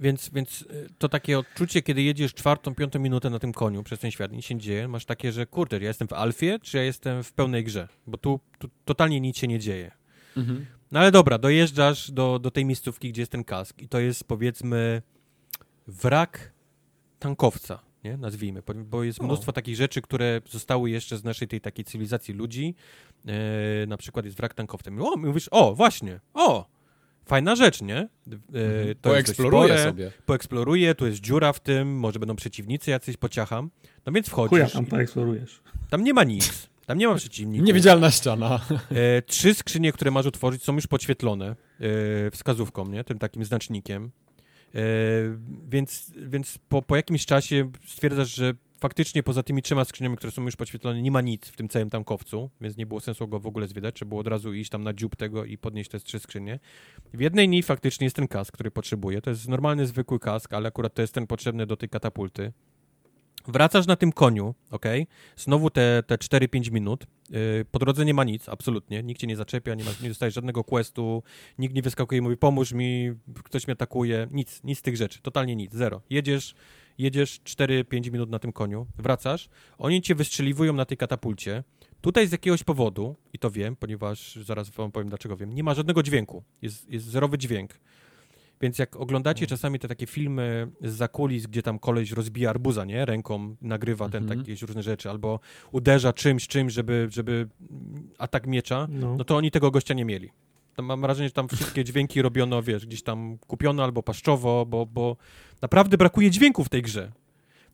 [0.00, 3.98] Więc, więc y, to takie odczucie, kiedy jedziesz czwartą, piątą minutę na tym koniu przez
[4.00, 6.76] ten świat, nic się nie dzieje, masz takie, że kurde, ja jestem w alfie, czy
[6.76, 7.88] ja jestem w pełnej grze?
[8.06, 9.90] Bo tu, tu totalnie nic się nie dzieje.
[10.92, 14.24] No ale dobra, dojeżdżasz do, do tej miejscówki, gdzie jest ten kask i to jest
[14.24, 15.02] powiedzmy
[15.86, 16.52] wrak
[17.18, 18.16] tankowca, nie?
[18.16, 19.24] Nazwijmy, bo- jest O.
[19.24, 22.74] mnóstwo takich rzeczy, które zostały jeszcze z naszej tej takiej cywilizacji ludzi.
[23.26, 24.90] E, na przykład jest wrak tankowca.
[25.00, 26.66] O, mówisz, o, właśnie, o,
[27.26, 27.96] fajna rzecz, nie?
[27.98, 30.12] E, to jest dość Poeksploruję spore, sobie.
[30.26, 33.70] Poeksploruję, tu jest dziura w tym, może będą przeciwnicy jacyś, pociacham.
[34.06, 35.62] No więc Chuja wchodzisz, tam i poeksplorujesz.
[35.90, 36.71] tam nie ma nic.
[36.86, 37.66] Tam nie ma przeciwników.
[37.66, 38.60] Niewidzialna ściana.
[38.90, 41.56] E, trzy skrzynie, które masz otworzyć, są już podświetlone e,
[42.30, 43.04] wskazówką, nie?
[43.04, 44.10] tym takim znacznikiem.
[44.74, 44.80] E,
[45.68, 50.42] więc więc po, po jakimś czasie stwierdzasz, że faktycznie poza tymi trzema skrzyniami, które są
[50.42, 53.46] już podświetlone, nie ma nic w tym całym tankowcu, więc nie było sensu go w
[53.46, 56.18] ogóle zwiedzać, trzeba było od razu iść tam na dziób tego i podnieść te trzy
[56.18, 56.60] skrzynie.
[57.14, 59.22] W jednej niej faktycznie jest ten kask, który potrzebuję.
[59.22, 62.52] To jest normalny, zwykły kask, ale akurat to jest ten potrzebny do tej katapulty.
[63.48, 64.86] Wracasz na tym koniu, ok?
[65.36, 67.06] Znowu te, te 4-5 minut.
[67.30, 69.02] Yy, po drodze nie ma nic, absolutnie.
[69.02, 71.22] Nikt cię nie zaczepia, nie, ma, nie dostajesz żadnego questu,
[71.58, 73.12] nikt nie wyskakuje i mówi pomóż mi,
[73.44, 74.28] ktoś mnie atakuje.
[74.30, 76.02] Nic, nic z tych rzeczy, totalnie nic, zero.
[76.10, 76.54] Jedziesz,
[76.98, 79.48] jedziesz 4-5 minut na tym koniu, wracasz,
[79.78, 81.64] oni cię wystrzeliwują na tej katapulcie.
[82.00, 85.74] Tutaj z jakiegoś powodu, i to wiem, ponieważ zaraz wam powiem dlaczego wiem, nie ma
[85.74, 86.42] żadnego dźwięku.
[86.62, 87.70] Jest, jest zerowy dźwięk.
[88.62, 93.04] Więc jak oglądacie czasami te takie filmy z zakulis, gdzie tam koleś rozbija arbuza, nie?
[93.04, 94.40] Ręką nagrywa ten Mhm.
[94.40, 95.40] jakieś różne rzeczy, albo
[95.72, 97.48] uderza czymś, czymś, żeby, żeby
[98.18, 99.16] atak miecza, No.
[99.16, 100.30] no to oni tego gościa nie mieli.
[100.76, 104.86] Tam mam wrażenie, że tam wszystkie dźwięki robiono, wiesz, gdzieś tam kupiono albo paszczowo, bo,
[104.86, 105.16] bo
[105.62, 107.12] naprawdę brakuje dźwięku w tej grze.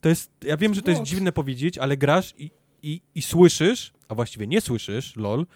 [0.00, 2.50] To jest, ja wiem, że to jest dziwne powiedzieć, ale grasz i,
[2.82, 5.46] i, i słyszysz, a właściwie nie słyszysz, lol,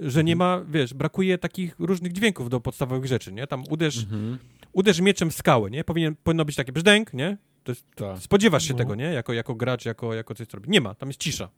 [0.00, 3.46] że nie ma, wiesz, brakuje takich różnych dźwięków do podstawowych rzeczy, nie?
[3.46, 4.38] Tam uderz, Mhm.
[4.72, 5.84] uderz mieczem w skałę, nie?
[5.84, 7.36] Powinien, powinno być takie brzdęk, nie?
[7.64, 8.18] To jest, Tak.
[8.18, 8.78] spodziewasz się No.
[8.78, 9.04] tego, nie?
[9.04, 10.70] Jako, jako gracz, jako, jako coś, co robi.
[10.70, 11.48] Nie ma, tam jest cisza.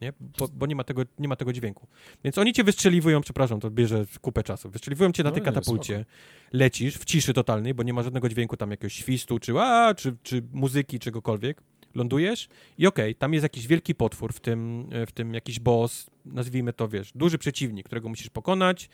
[0.00, 0.12] Nie?
[0.38, 1.86] Bo, bo nie, ma tego, nie ma tego dźwięku.
[2.24, 4.70] Więc oni cię wystrzeliwują, przepraszam, to bierze kupę czasu.
[4.70, 6.04] Wystrzeliwują cię na No tej nie, katapulcie,
[6.52, 10.16] lecisz w ciszy totalnej, bo nie ma żadnego dźwięku tam jakiegoś świstu, czy, a, czy,
[10.22, 11.62] czy muzyki, czegokolwiek.
[11.94, 12.48] Lądujesz
[12.78, 16.72] i okej, tam jest jakiś wielki potwór, w tym, e, w tym jakiś boss, nazwijmy
[16.72, 18.88] to, wiesz, duży przeciwnik, którego musisz pokonać.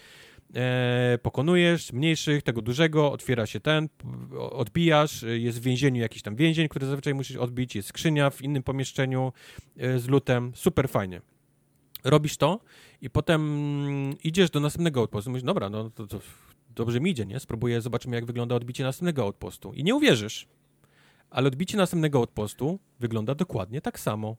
[0.55, 3.89] E, pokonujesz mniejszych, tego dużego, otwiera się ten,
[4.51, 8.43] odbijasz, e, jest w więzieniu jakiś tam więzień, który zazwyczaj musisz odbić, jest skrzynia w
[8.43, 9.33] innym pomieszczeniu
[9.77, 11.20] e, z lutem, super fajnie.
[12.05, 12.61] Robisz to
[13.01, 16.20] i potem idziesz do następnego outpostu, mówisz, dobra, no to, to
[16.75, 17.41] dobrze mi idzie, nie?
[17.41, 19.73] Spróbuję, zobaczymy jak wygląda odbicie następnego outpostu.
[19.73, 20.47] I nie uwierzysz,
[21.30, 24.36] ale odbicie następnego outpostu wygląda dokładnie tak samo.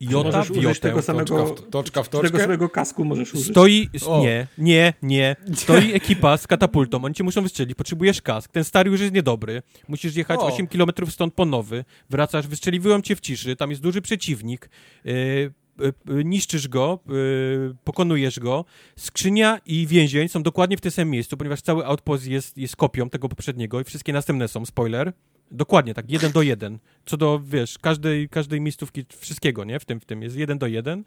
[0.00, 0.80] Jota Możesz w użyć jotę.
[0.80, 2.38] tego samego, Toczka w, toczka w tego toczkę?
[2.38, 3.50] samego kasku możesz użyć.
[3.50, 4.20] Stoi, O.
[4.20, 5.36] nie, nie, nie.
[5.54, 9.62] Stoi ekipa z katapultą, oni cię muszą wystrzelić, potrzebujesz kask, ten stary już jest niedobry,
[9.88, 10.46] musisz jechać O.
[10.46, 14.70] 8 km stąd po nowy, wracasz, wystrzeliwują cię w ciszy, tam jest duży przeciwnik,
[15.04, 15.52] yy,
[16.24, 18.64] niszczysz go, yy, pokonujesz go,
[18.96, 23.10] skrzynia i więzień są dokładnie w tym samym miejscu, ponieważ cały outpost jest, jest kopią
[23.10, 25.12] tego poprzedniego i wszystkie następne są, spoiler,
[25.50, 26.78] Dokładnie tak, jeden do jeden.
[27.06, 29.80] Co do, wiesz, każdej, każdej miejscówki, wszystkiego, nie?
[29.80, 31.04] W tym, w tym jest jeden do jeden.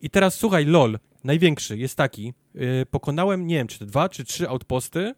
[0.00, 2.32] I teraz słuchaj, LOL, największy jest taki.
[2.54, 5.14] Yy, pokonałem, nie wiem, czy to dwa, czy trzy outposty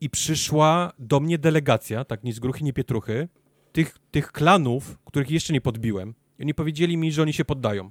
[0.00, 3.28] i przyszła do mnie delegacja, tak ni z gruchy, ni pietruchy,
[3.72, 6.14] tych, tych klanów, których jeszcze nie podbiłem.
[6.38, 7.90] I oni powiedzieli mi, że oni się poddają.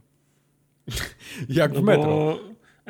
[1.49, 2.05] Jak No w metro.
[2.05, 2.39] Bo...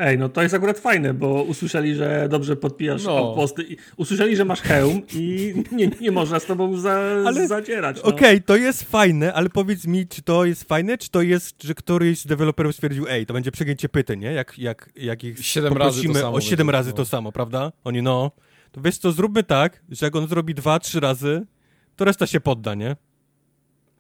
[0.02, 3.18] Ej, no to jest akurat fajne, bo usłyszeli, że dobrze podpijasz No.
[3.18, 3.64] outposty.
[3.64, 6.92] i Usłyszeli, że masz hełm i nie, nie można z tobą za,
[7.26, 7.98] Ale- zadzierać.
[7.98, 8.04] No.
[8.10, 11.74] Okej, to jest fajne, ale powiedz mi, czy to jest fajne, czy to jest, że
[11.74, 14.32] któryś z deweloperów stwierdził, ej, to będzie przegięcie pyty, nie?
[14.34, 16.96] Jak, jak, jak ich Siedem razy to samo o siedem będzie, razy no.
[16.96, 17.72] to samo, prawda?
[17.84, 18.32] Oni, no,
[18.72, 21.46] to wiesz co, zróbmy tak, że jak on zrobi dwa, trzy razy,
[21.96, 22.96] to reszta się podda, nie?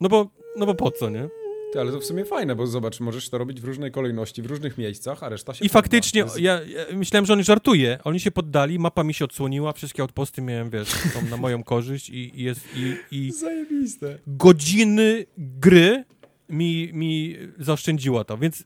[0.01, 1.27] No bo, no bo po co, nie?
[1.73, 4.45] Ty, ale to w sumie fajne, bo zobacz, możesz to robić w różnej kolejności, w
[4.45, 7.99] różnych miejscach, a reszta się I faktycznie, jest- ja, ja myślałem, że on żartuje.
[8.03, 12.09] Oni się poddali, mapa mi się odsłoniła, wszystkie outposty miałem, wiesz, są na moją korzyść
[12.09, 14.17] i, i jest, i, i Zajebiste.
[14.27, 16.03] godziny gry
[16.49, 18.63] mi, mi zaoszczędziła to, więc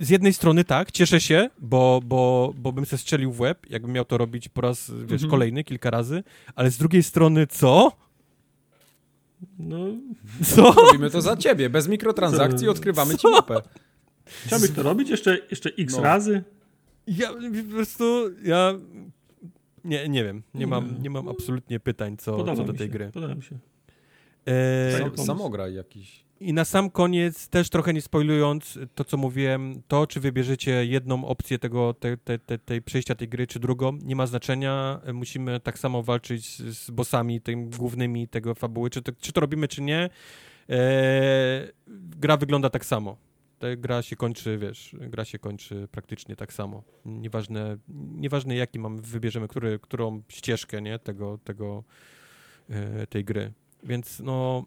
[0.00, 3.92] z jednej strony tak, cieszę się, bo, bo, bo bym se strzelił w łeb, jakbym
[3.92, 5.30] miał to robić po raz, wiesz, Mhm.
[5.30, 6.22] kolejny, kilka razy,
[6.54, 7.92] ale z drugiej strony co?
[9.58, 9.78] No,
[10.44, 10.72] Co?
[10.72, 12.70] Robimy to za ciebie, bez mikrotransakcji Co?
[12.70, 13.62] odkrywamy ci mapę.
[14.46, 16.02] chciałbyś to robić jeszcze, jeszcze x No.
[16.02, 16.42] razy?
[17.06, 18.04] Ja po prostu,
[18.44, 18.74] ja
[19.84, 22.92] nie, nie wiem, nie mam, nie mam absolutnie pytań co, Podoba co do tej się,
[22.92, 23.10] gry.
[23.14, 23.58] Podoba mi się.
[24.46, 25.24] E, Sam, pomysł.
[25.24, 26.24] samograj jakiś.
[26.40, 31.24] I na sam koniec, też trochę nie spoilując to, co mówiłem, to, czy wybierzecie jedną
[31.24, 35.00] opcję tego, te, te, te, tej przejścia tej gry, czy drugą, nie ma znaczenia.
[35.14, 39.40] Musimy tak samo walczyć z, z bossami, tymi głównymi tego fabuły, czy to, czy to
[39.40, 40.10] robimy, czy nie.
[40.68, 43.16] Eee, gra wygląda tak samo.
[43.58, 46.82] Ta gra się kończy, wiesz, gra się kończy praktycznie tak samo.
[47.04, 47.76] Nieważne,
[48.14, 51.84] nieważne jaki mam, wybierzemy, który, którą ścieżkę, nie, tego, tego,
[52.70, 53.52] e, tej gry.
[53.82, 54.64] Więc no,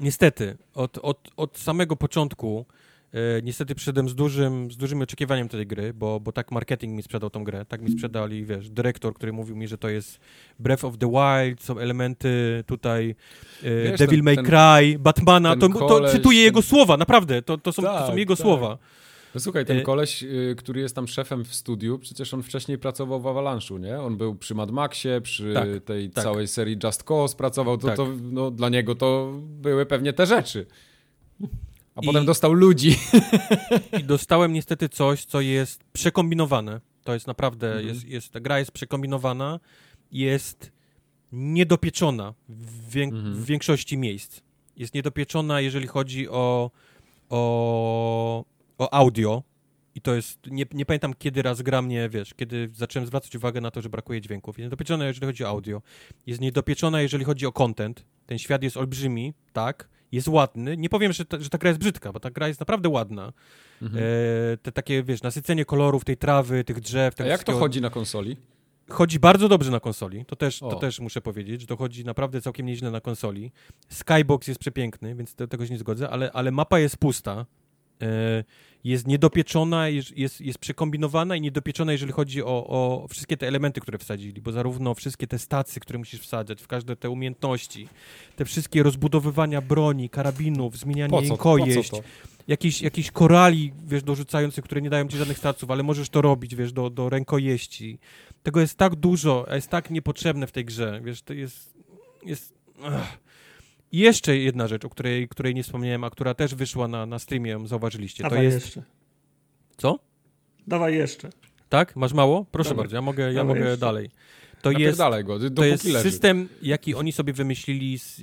[0.00, 2.66] niestety, od, od, od samego początku
[3.12, 7.02] e, niestety przyszedłem z dużym, z dużym oczekiwaniem tej gry, bo, bo tak marketing mi
[7.02, 10.20] sprzedał tą grę, tak mi sprzedali, wiesz, dyrektor, który mówił mi, że to jest
[10.58, 13.14] Breath of the Wild, są elementy tutaj
[13.62, 17.42] e, Wiesz, Devil ten- May Cry, Batmana, to, to koleś, cytuję ten- jego słowa, naprawdę,
[17.42, 18.42] to, to, są, to są Tak, jego tak.
[18.42, 18.78] słowa.
[19.36, 22.78] No słuchaj, ten Y- koleś, y, który jest tam szefem w studiu, przecież on wcześniej
[22.78, 24.00] pracował w Avalanche'u, nie?
[24.00, 26.24] On był przy Mad Maxie, przy Tak, tej tak.
[26.24, 27.96] całej serii Just Cause pracował, to, Tak.
[27.96, 30.66] to no, dla niego to były pewnie te rzeczy.
[31.94, 32.96] A I- potem dostał ludzi.
[34.00, 36.80] I dostałem niestety coś, co jest przekombinowane.
[37.04, 37.86] To jest naprawdę, Mhm.
[37.88, 39.60] jest, jest, ta gra jest przekombinowana,
[40.12, 40.72] jest
[41.32, 43.34] niedopieczona w, wię Mhm.
[43.34, 44.40] w większości miejsc.
[44.76, 46.70] Jest niedopieczona, jeżeli chodzi o,
[47.30, 48.44] o,
[48.78, 49.42] o audio.
[49.94, 53.60] I to jest, nie, nie pamiętam kiedy raz gra mnie, wiesz, kiedy zacząłem zwracać uwagę
[53.60, 54.58] na to, że brakuje dźwięków.
[54.58, 55.82] Jest niedopieczona, jeżeli chodzi o audio.
[56.26, 58.04] Jest niedopieczona, jeżeli chodzi o content.
[58.26, 60.76] Ten świat jest olbrzymi, tak, jest ładny.
[60.76, 63.32] Nie powiem, że ta, że ta gra jest brzydka, bo ta gra jest naprawdę ładna.
[63.82, 64.04] Mhm.
[64.04, 67.90] E, te takie, wiesz, nasycenie kolorów tej trawy, tych drzew, A jak to chodzi na
[67.90, 68.36] konsoli?
[68.90, 72.40] chodzi bardzo dobrze na konsoli, to też, to też muszę powiedzieć, że to chodzi naprawdę
[72.40, 73.52] całkiem nieźle na konsoli.
[73.88, 77.46] Skybox jest przepiękny, więc do tego się nie zgodzę, ale, ale mapa jest pusta.
[78.02, 78.44] E,
[78.84, 83.98] jest niedopieczona, jest, jest, przekombinowana i niedopieczona, jeżeli chodzi o, o wszystkie te elementy, które
[83.98, 87.88] wsadzili, bo zarówno wszystkie te stacje, które musisz wsadzać, w każde te umiejętności,
[88.36, 91.92] te wszystkie rozbudowywania broni, karabinów, zmienianie Po co, jej kojeść,
[92.82, 96.72] jakiś korali, wiesz, dorzucających, które nie dają ci żadnych staców, ale możesz to robić, wiesz,
[96.72, 97.98] do, do rękojeści.
[98.42, 101.74] Tego jest tak dużo, a jest tak niepotrzebne w tej grze, wiesz, to jest...
[102.24, 103.25] jest ach.
[103.96, 107.18] I jeszcze jedna rzecz, o której, której nie wspomniałem, a która też wyszła na, na
[107.18, 108.66] streamie, ją zauważyliście, to Dawaj jest...
[108.66, 108.82] jeszcze.
[109.76, 109.98] Co?
[110.66, 111.30] Dawaj jeszcze.
[111.68, 111.96] Tak?
[111.96, 112.46] Masz mało?
[112.52, 112.82] Proszę Dawaj.
[112.82, 113.86] bardzo, ja mogę, ja Dawaj mogę jeszcze.
[113.86, 114.10] dalej.
[114.62, 116.10] To jest, Napierdalaj go, to jest leży.
[116.10, 118.22] system, jaki oni sobie wymyślili z, e,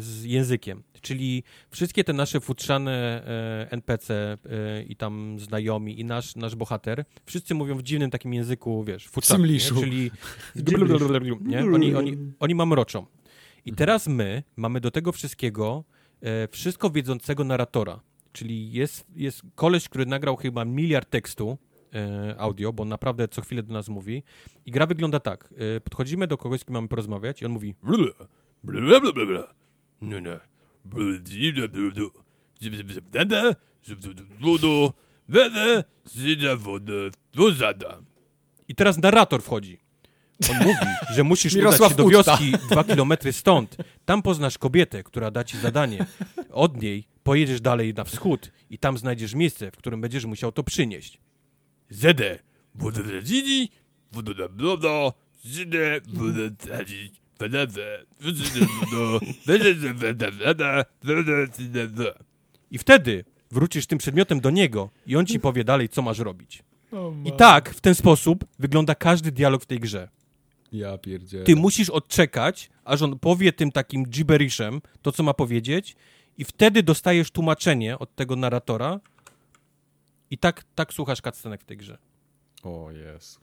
[0.00, 0.82] z językiem.
[1.00, 7.04] Czyli wszystkie te nasze futrzane e, NPC e, i tam znajomi i nasz, nasz bohater,
[7.26, 10.10] wszyscy mówią w dziwnym takim języku, wiesz, futrzanym, czyli?
[11.74, 13.06] Oni, oni, oni mamroczą.
[13.66, 15.84] I teraz my mamy do tego wszystkiego
[16.20, 18.00] e, wszystko wiedzącego narratora.
[18.32, 21.58] Czyli jest, jest koleś, który nagrał chyba miliard tekstu
[21.94, 24.22] e, audio, bo naprawdę co chwilę do nas mówi.
[24.66, 25.54] I gra wygląda tak.
[25.76, 27.74] E, podchodzimy do kogoś, z kim mamy porozmawiać i on mówi.
[27.82, 28.06] No, no.
[38.68, 39.78] I teraz narrator wchodzi.
[40.50, 43.76] On mówi, że musisz udać Mirosław się do wioski dwa kilometry stąd.
[44.04, 46.06] Tam poznasz kobietę, która da ci zadanie.
[46.52, 50.62] Od niej pojedziesz dalej na wschód i tam znajdziesz miejsce, w którym będziesz musiał to
[50.62, 51.20] przynieść.
[51.90, 52.38] Zede.
[52.74, 53.70] Woda, da, dzidi.
[54.12, 55.12] Woda, da, bla, bla.
[55.44, 57.12] Zyda, woda, da, dzi.
[57.40, 57.82] Wada, da.
[58.20, 59.26] Zyda, woda.
[59.46, 60.84] Wada, da, wada, wada.
[61.04, 62.10] Wada, zyda, da.
[62.70, 66.62] I wtedy wrócisz tym przedmiotem do niego i on ci powie dalej, co masz robić.
[67.24, 70.08] I tak, w ten sposób wygląda każdy dialog w tej grze.
[70.76, 71.44] Ja pierdzielę.
[71.44, 75.96] Ty musisz odczekać, aż on powie tym takim gibberishem to, co ma powiedzieć
[76.38, 79.00] i wtedy dostajesz tłumaczenie od tego narratora
[80.30, 81.98] i tak, tak słuchasz cutscenek w tej grze.
[82.62, 83.40] O jest.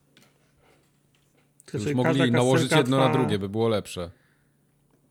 [1.74, 4.12] Już mogli nałożyć jedno na trwa- drugie, by było lepsze.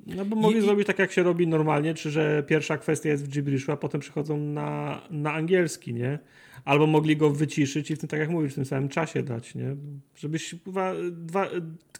[0.06, 3.24] No bo mogli I- zrobić tak, jak się robi normalnie, czy że pierwsza kwestia jest
[3.24, 6.18] w gibberishu, a potem przychodzą na, na angielski, nie?
[6.64, 9.54] Albo mogli go wyciszyć i w tym, tak jak mówisz, w tym samym czasie dać,
[9.54, 9.76] nie?
[10.16, 11.48] Żebyś, kurwa, dwa,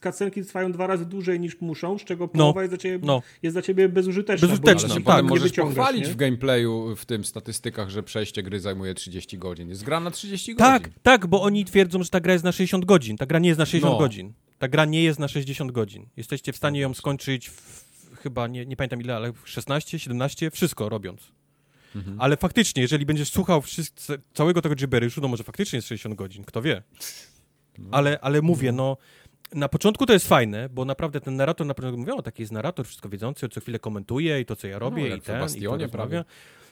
[0.01, 3.23] kacenki trwają dwa razy dłużej niż muszą, z czego połowa jest, dla ciebie, no.
[3.43, 4.49] jest dla ciebie bezużyteczna.
[4.49, 6.13] bo Bezużyteczna, się tak, możesz pochwalić nie?
[6.13, 9.69] w gameplayu, w tym statystykach, że przejście gry zajmuje 30 godzin.
[9.69, 10.99] Jest gra na 30 Tak, godzin.
[11.03, 13.17] tak, bo oni twierdzą, że ta gra jest na 60 godzin.
[13.17, 13.99] Ta gra nie jest na 60 No.
[13.99, 14.33] godzin.
[14.59, 16.07] Ta gra nie jest na 60 godzin.
[16.17, 17.92] Jesteście w stanie ją skończyć w,
[18.23, 21.33] chyba, nie, nie pamiętam ile, ale w 16, 17, wszystko robiąc.
[21.97, 22.21] Mhm.
[22.21, 26.45] Ale faktycznie, jeżeli będziesz słuchał wszyscy, całego tego gibberishu, no może faktycznie jest 60 godzin,
[26.45, 26.83] kto wie.
[27.79, 27.89] No.
[27.91, 28.97] Ale, ale mówię, no,
[29.55, 32.53] na początku to jest fajne, bo naprawdę ten narrator na początku mówią, o, taki jest
[32.53, 35.63] narrator, wszystko wiedzący, co chwilę komentuje i to, co ja robię, No, i ten, i
[35.63, 36.25] to rozmawia.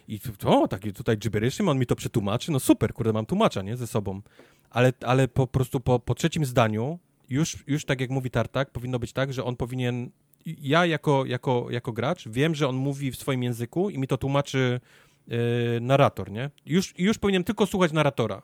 [0.08, 3.62] I to, o, taki tutaj gibberishim, on mi to przetłumaczy, no super, kurde, mam tłumacza,
[3.62, 4.22] nie, ze sobą.
[4.70, 6.98] Ale, ale po prostu po, po trzecim zdaniu,
[7.28, 10.10] już, już tak jak mówi Tartak, powinno być tak, że on powinien,
[10.46, 14.18] ja jako, jako, jako gracz wiem, że on mówi w swoim języku i mi to
[14.18, 14.80] tłumaczy
[15.26, 15.36] yy,
[15.80, 16.50] narrator, nie?
[16.66, 18.42] Już, już powinien tylko słuchać narratora.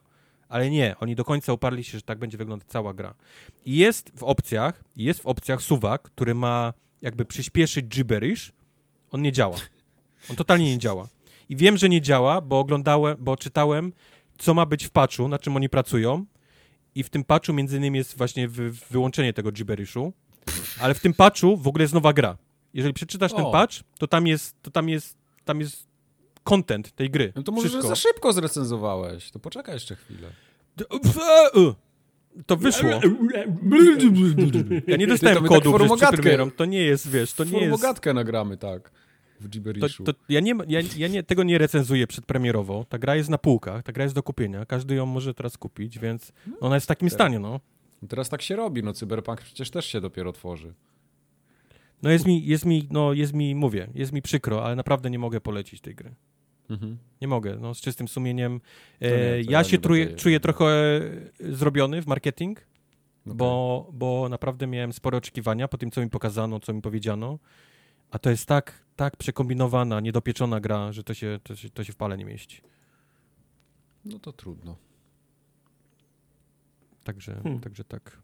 [0.49, 3.15] Ale nie, oni do końca uparli się, że tak będzie wyglądać cała gra.
[3.65, 8.53] I jest w opcjach, jest w opcjach suwak, który ma jakby przyspieszyć gibberish,
[9.11, 9.57] on nie działa.
[10.31, 11.09] On totalnie nie działa.
[11.49, 13.93] I wiem, że nie działa, bo oglądałem, bo czytałem,
[14.39, 16.25] co ma być w patchu, na czym oni pracują.
[16.95, 20.13] I w tym patchu między innymi jest właśnie wy, wyłączenie tego gibberishu.
[20.81, 22.37] Ale w tym patchu w ogóle jest nowa gra.
[22.75, 23.51] Jeżeli przeczytasz ten O.
[23.51, 25.87] patch, to tam jest, to tam jest, tam jest
[26.45, 27.33] content tej gry.
[27.37, 27.89] No to może, Wszystko.
[27.89, 29.31] za szybko zrecenzowałeś.
[29.31, 30.29] To poczekaj jeszcze chwilę.
[32.47, 32.91] To wyszło.
[34.87, 36.51] Ja nie Ty, dostałem to my tak kodu przed premierą.
[36.51, 37.63] To nie jest, wiesz, to nie jest...
[37.63, 38.91] Formogatkę nagramy, tak.
[39.41, 40.05] W To, gibberishu.
[40.05, 42.87] to ja nie, ja, ja nie, tego nie recenzuję przedpremierowo.
[42.89, 44.67] Ta gra jest na półkach, ta gra jest do kupienia.
[44.67, 47.61] Każdy ją może teraz kupić, więc ona jest w takim stanie, no.
[48.03, 50.75] No Teraz tak się robi, no Cyberpunk przecież też się dopiero tworzy.
[52.03, 55.19] No jest mi, jest mi, no jest mi, mówię, jest mi przykro, ale naprawdę nie
[55.19, 56.15] mogę polecić tej gry.
[56.71, 56.99] Mhm.
[57.21, 58.61] Nie mogę, no z czystym sumieniem.
[59.01, 63.37] nie, E, to ja ja się nie czuję, trochę e, zrobiony w marketing, Okej.
[63.37, 67.39] bo, bo naprawdę miałem spore oczekiwania po tym, co mi pokazano, co mi powiedziano.
[68.11, 71.93] A to jest tak, tak przekombinowana, niedopieczona gra, że to się, to się, to się
[71.93, 72.61] w pale nie mieści.
[74.05, 74.77] No to trudno.
[77.07, 77.61] Także, Hmm.
[77.61, 78.19] także tak.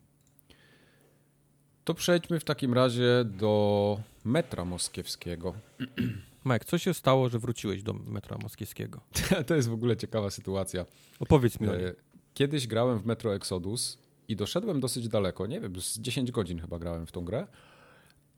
[1.85, 5.55] To przejdźmy w takim razie do metra moskiewskiego.
[6.47, 9.01] Mike, co się stało, że wróciłeś do metra moskiewskiego?
[9.47, 10.87] to jest w ogóle ciekawa sytuacja.
[11.21, 11.69] Opowiedz mi.
[11.69, 11.95] E,
[12.35, 13.99] Kiedyś grałem w Metro Exodus
[14.29, 17.47] i doszedłem dosyć daleko, nie wiem, z 10 godzin chyba grałem w tą grę.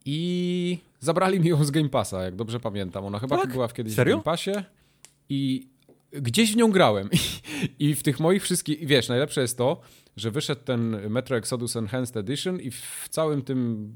[0.05, 3.05] I zabrali mi ją z Game Passa, jak dobrze pamiętam.
[3.05, 3.53] Ona chyba Tak?
[3.53, 4.15] była kiedyś Serio?
[4.17, 4.51] w Game Passie
[5.29, 5.69] i
[6.21, 7.09] gdzieś w nią grałem.
[7.79, 9.81] I, I w tych moich wszystkich, wiesz, najlepsze jest to,
[10.17, 13.93] że wyszedł ten Metro Exodus Enhanced Edition i w całym tym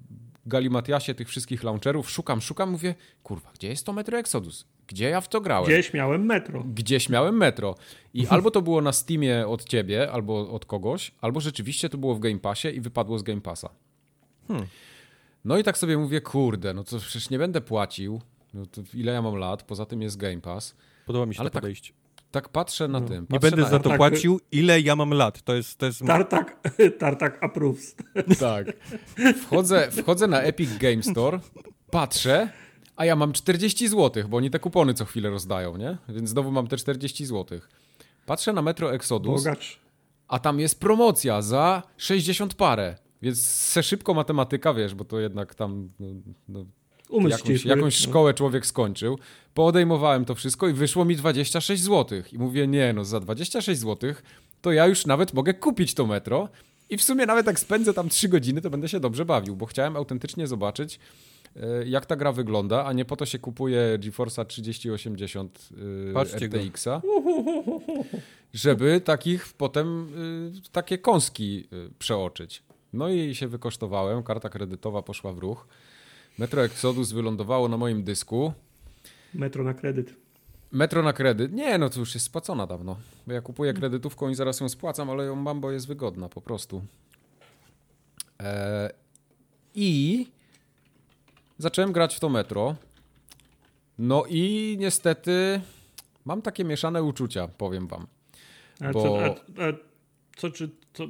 [0.47, 4.67] galimatiasie tych wszystkich launcherów szukam, szukam, mówię, kurwa, gdzie jest to Metro Exodus?
[4.87, 5.67] Gdzie ja w to grałem?
[5.67, 6.65] Gdzieś miałem metro.
[6.75, 7.75] gdzieś miałem metro.
[8.15, 12.15] I albo to było na Steamie od ciebie, albo od kogoś, albo rzeczywiście to było
[12.15, 13.71] w Game Passie i wypadło z Game Passa.
[15.45, 18.21] No i tak sobie mówię, kurde, no to przecież nie będę płacił.
[18.55, 19.63] No to ile ja mam lat?
[19.63, 20.75] Poza tym jest Game Pass.
[21.07, 21.93] Podoba mi się Ale to tak podejście.
[21.93, 22.08] Tak
[22.53, 23.21] patrzę na tym.
[23.21, 25.43] Nie Patrzę będę na za to tak- płacił, ile ja mam lat.
[25.43, 26.57] To jest, to jest Tartak,
[26.99, 27.97] tartak approves.
[28.41, 28.67] Tak.
[29.43, 31.41] Wchodzę, wchodzę na Epic Game Store,
[31.91, 32.49] patrzę,
[32.97, 35.99] a ja mam 40 zł, bo oni te kupony co chwilę rozdają, nie?
[36.09, 37.61] Więc znowu mam te 40 zł.
[38.27, 39.81] Patrzę na Metro Exodus, Bogacz.
[40.29, 42.97] a tam jest promocja za 60 parę.
[43.23, 46.07] Więc se szybko matematyka, wiesz, bo to jednak tam no,
[46.49, 46.65] no,
[47.09, 49.19] Umysł jakąś, jakąś szkołę człowiek skończył.
[49.55, 52.23] Poodejmowałem to wszystko i wyszło mi 26 zł.
[52.33, 54.15] I mówię, nie no, za 26 zł
[54.63, 56.49] to ja już nawet mogę kupić to metro.
[56.91, 59.67] I w sumie nawet jak spędzę tam 3 godziny, to będę się dobrze bawił, bo
[59.67, 60.99] chciałem autentycznie zobaczyć,
[61.57, 65.69] e, jak ta gra wygląda, a nie po to się kupuje GeForce'a 3080
[66.11, 66.59] e, Patrzcie go.
[66.59, 67.03] RTX-a,
[68.55, 70.09] żeby takich potem
[70.67, 72.63] y, takie kąski y, przeoczyć.
[72.93, 75.69] No i się wykosztowałem, karta kredytowa poszła w ruch.
[76.39, 78.53] Metro Exodus wylądowało na moim dysku.
[79.35, 80.15] Metro na kredyt.
[80.73, 81.53] Metro na kredyt.
[81.53, 82.97] Nie, no to już jest spłacona dawno.
[83.27, 86.41] Bo ja kupuję kredytówką i zaraz ją spłacam, ale ją mam, bo jest wygodna po
[86.41, 86.85] prostu.
[88.41, 88.91] E,
[89.75, 90.27] I
[91.59, 92.77] zacząłem grać w to metro.
[93.99, 95.61] No i niestety
[96.25, 98.07] mam takie mieszane uczucia, powiem wam.
[98.81, 99.73] A Bo- co, a, a,
[100.37, 101.05] co, czy, co,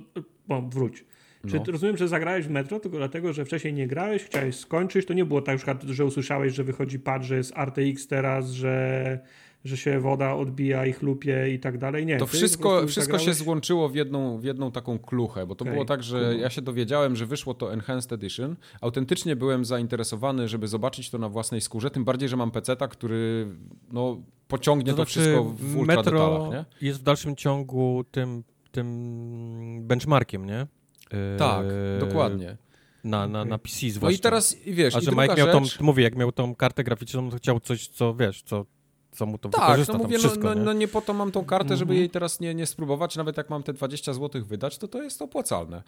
[0.48, 1.04] bo wróć.
[1.46, 1.62] Czy No.
[1.62, 5.14] ty rozumiem, że zagrałeś w Metro tylko dlatego, że wcześniej nie grałeś, chciałeś skończyć, to
[5.14, 9.18] nie było tak, że usłyszałeś, że wychodzi patch, że jest RTX teraz, że,
[9.64, 12.06] że się woda odbija i chlupie i tak dalej.
[12.06, 12.16] Nie.
[12.16, 15.84] To wszystko, wszystko się złączyło w jedną, w jedną taką kluchę, bo to Okej, było
[15.84, 18.56] tak, że ja się dowiedziałem, że wyszło to Enhanced Edition.
[18.80, 23.46] Autentycznie byłem zainteresowany, żeby zobaczyć to na własnej skórze, tym bardziej, że mam peceta, który
[23.92, 26.88] no, pociągnie to, znaczy, wszystko w ultra Metro detalach, nie?
[26.88, 30.66] jest w dalszym ciągu tym, tym benchmarkiem, nie?
[31.12, 31.66] Yy, Tak,
[32.00, 32.56] dokładnie.
[33.04, 34.00] Na, na, na PC zwłaszcza.
[34.06, 36.84] No i teraz, wiesz, A że Mike miał tą, rzecz, mówię, jak miał tą kartę
[36.84, 38.64] graficzną, to chciał coś, co wiesz, co,
[39.12, 40.60] co mu to Tak, no mówię, no, wszystko, no, nie?
[40.60, 41.98] no nie po to mam tą kartę, żeby Mhm.
[42.00, 45.22] jej teraz nie, nie spróbować, nawet jak mam te 20 zł wydać, to to jest
[45.22, 45.82] opłacalne.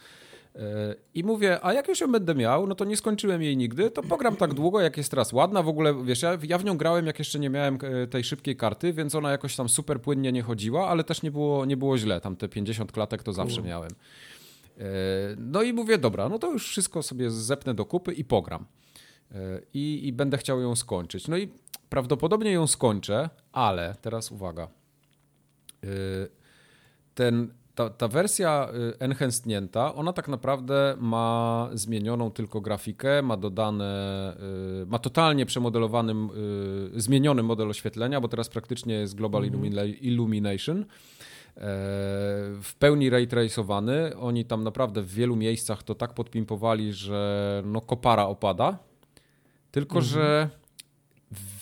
[0.56, 0.60] E,
[1.14, 4.02] I mówię, a jak już ją będę miał, no to nie skończyłem jej nigdy, to
[4.02, 5.62] pogram tak długo, jak jest teraz ładna.
[5.62, 8.56] W ogóle, wiesz, ja, ja w nią grałem, jak jeszcze nie miałem e, tej szybkiej
[8.56, 11.98] karty, więc ona jakoś tam super płynnie nie chodziła, ale też nie było, nie było
[11.98, 12.20] źle.
[12.20, 13.90] Tam te 50 klatek to zawsze miałem.
[14.80, 14.84] E,
[15.38, 18.64] No i mówię, dobra, no to już wszystko sobie zepnę do kupy i pogram.
[19.32, 19.36] E,
[19.74, 21.28] I, I będę chciał ją skończyć.
[21.28, 21.48] No i
[21.88, 24.68] prawdopodobnie ją skończę, ale teraz uwaga.
[25.84, 25.88] E,
[27.14, 34.36] Ten, ta, ta wersja enhancednięta, ona tak naprawdę ma zmienioną tylko grafikę, ma dodane,
[34.86, 36.14] ma totalnie przemodelowany,
[36.96, 40.84] zmieniony model oświetlenia, bo teraz praktycznie jest Global Illumina- Illumination.
[41.60, 41.64] E,
[42.62, 44.16] w pełni ray tracowany.
[44.16, 48.78] Oni tam naprawdę w wielu miejscach to tak podpimpowali, że no kopara opada.
[49.70, 50.50] Tylko, że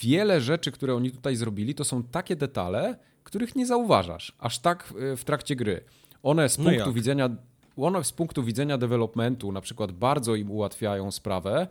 [0.02, 4.94] wiele rzeczy, które oni tutaj zrobili, to są takie detale, których nie zauważasz aż tak
[5.12, 5.84] e, w trakcie gry.
[6.22, 6.94] One z No punktu jak?
[6.94, 7.30] widzenia
[7.76, 11.66] one z punktu widzenia developmentu na przykład bardzo im ułatwiają sprawę,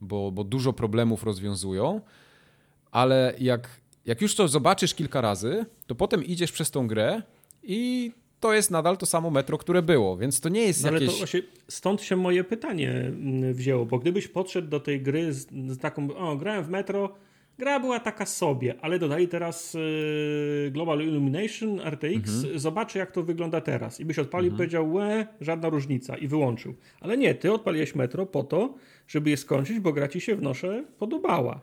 [0.00, 2.00] bo, bo dużo problemów rozwiązują,
[2.90, 3.68] ale jak,
[4.06, 7.22] jak już to zobaczysz kilka razy, to potem idziesz przez tą grę
[7.62, 10.98] i to jest nadal to samo metro, które było, więc to nie jest No ale
[10.98, 11.18] to jakieś...
[11.18, 15.78] właśnie stąd się moje pytanie mm, wzięło, bo gdybyś podszedł do tej gry z, z
[15.78, 17.14] taką, o, grałem w Metro,
[17.58, 22.58] gra była taka sobie, ale dodali teraz y, Global Illumination, RTX, Mhm.
[22.58, 24.00] zobaczę jak to wygląda teraz.
[24.00, 26.74] I byś odpalił i powiedział, łe, żadna różnica i wyłączył.
[27.00, 28.74] Ale nie, ty odpaliłeś Metro po to,
[29.08, 31.60] żeby je skończyć, bo gra ci się w nosze podobała.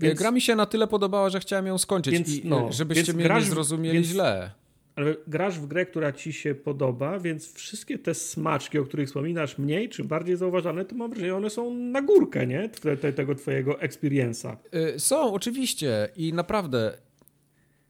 [0.00, 0.18] Więc...
[0.18, 3.24] Gra mi się na tyle podobała, że chciałem ją skończyć Więc, i no, żebyście mnie
[3.24, 4.50] grasz nie zrozumieli więc- źle.
[4.96, 9.58] Ale grasz w grę, która ci się podoba, więc wszystkie te smaczki, o których wspominasz,
[9.58, 12.68] mniej czy bardziej zauważalne, to mam wrażenie, one są na górkę, nie?
[12.68, 14.56] Te, te, tego twojego experience'a.
[14.96, 16.08] Y, Są, oczywiście.
[16.16, 16.98] I naprawdę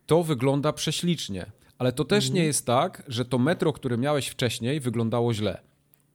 [0.06, 1.46] to wygląda prześlicznie.
[1.78, 5.60] Ale to też nie jest tak, że to metro, które miałeś wcześniej, wyglądało źle.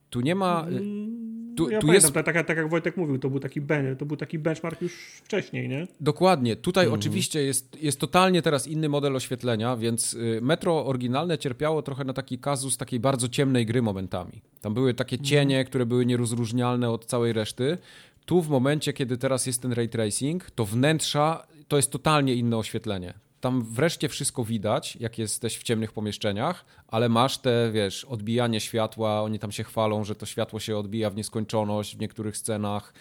[0.09, 0.67] Tu nie ma.
[0.69, 1.24] y,
[1.55, 3.95] Tu, ja tu pamiętam, jest tak, tak, tak jak Wojtek mówił, to był taki, ben,
[3.95, 5.87] to był taki benchmark już wcześniej, nie?
[6.01, 6.55] Dokładnie.
[6.55, 12.03] Tutaj oczywiście jest, jest totalnie teraz inny model oświetlenia, więc y, Metro oryginalne cierpiało trochę
[12.03, 14.41] na taki kazus takiej bardzo ciemnej gry momentami.
[14.61, 17.77] Tam były takie cienie, które były nierozróżnialne od całej reszty.
[18.25, 22.57] Tu w momencie, kiedy teraz jest ten ray tracing, to wnętrza to jest totalnie inne
[22.57, 23.13] oświetlenie.
[23.45, 29.21] Tam wreszcie wszystko widać, jak jesteś w ciemnych pomieszczeniach, ale masz te, wiesz, odbijanie światła,
[29.21, 32.93] oni tam się chwalą, że to światło się odbija w nieskończoność w niektórych scenach.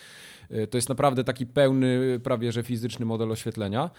[0.50, 3.90] Y, To jest naprawdę taki pełny, prawie że fizyczny model oświetlenia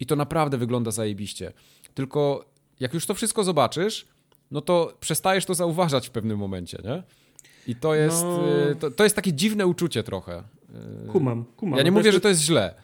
[0.00, 1.52] i to naprawdę wygląda zajebiście.
[1.94, 2.44] Tylko
[2.80, 4.06] jak już to wszystko zobaczysz,
[4.50, 7.02] no to przestajesz to zauważać w pewnym momencie, nie?
[7.66, 8.48] I to jest, No.
[8.70, 10.42] y, to, to jest takie dziwne uczucie trochę.
[11.12, 11.78] Kumam, kumam.
[11.78, 12.74] Ja nie mówię, że to jest źle.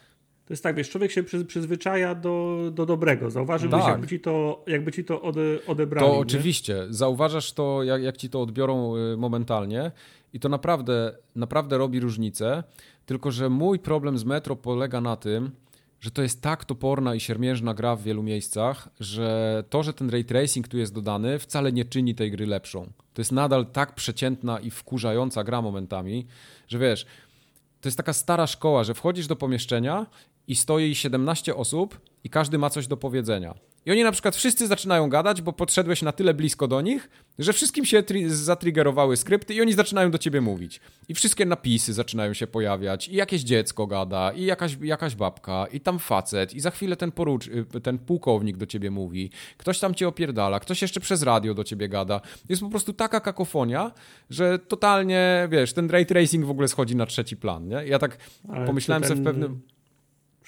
[0.51, 3.31] To jest tak, wiesz, człowiek się przyz, przyzwyczaja do, do dobrego.
[3.31, 3.89] Zauważyłbyś, Tak.
[3.89, 6.07] jakby ci to, jakby ci to ode, odebrali.
[6.07, 6.19] To nie?
[6.19, 6.85] oczywiście.
[6.89, 9.91] Zauważasz to, jak, jak ci to odbiorą y, momentalnie
[10.33, 12.63] i to naprawdę, naprawdę robi różnicę.
[13.05, 15.51] Tylko, że mój problem z Metro polega na tym,
[16.01, 20.09] że to jest tak toporna i siermiężna gra w wielu miejscach, że to, że ten
[20.09, 22.91] ray tracing tu jest dodany, wcale nie czyni tej gry lepszą.
[23.13, 26.27] To jest nadal tak przeciętna i wkurzająca gra momentami,
[26.67, 27.05] że wiesz,
[27.81, 30.05] to jest taka stara szkoła, że wchodzisz do pomieszczenia
[30.47, 33.53] i stoi 17 osób i każdy ma coś do powiedzenia.
[33.85, 37.09] I oni na przykład wszyscy zaczynają gadać, bo podszedłeś na tyle blisko do nich,
[37.39, 40.79] że wszystkim się tri- zatriggerowały skrypty i oni zaczynają do ciebie mówić.
[41.09, 45.79] I wszystkie napisy zaczynają się pojawiać, i jakieś dziecko gada, i jakaś, jakaś babka, i
[45.79, 47.49] tam facet, i za chwilę ten, porucz,
[47.83, 51.89] ten pułkownik do ciebie mówi, ktoś tam cię opierdala, ktoś jeszcze przez radio do ciebie
[51.89, 52.21] gada.
[52.49, 53.91] Jest po prostu taka kakofonia,
[54.29, 57.85] że totalnie, wiesz, ten ray tracing w ogóle schodzi na trzeci plan, nie?
[57.85, 58.17] Ja tak
[58.49, 59.61] Ale pomyślałem czy sobie w ten- pewnym...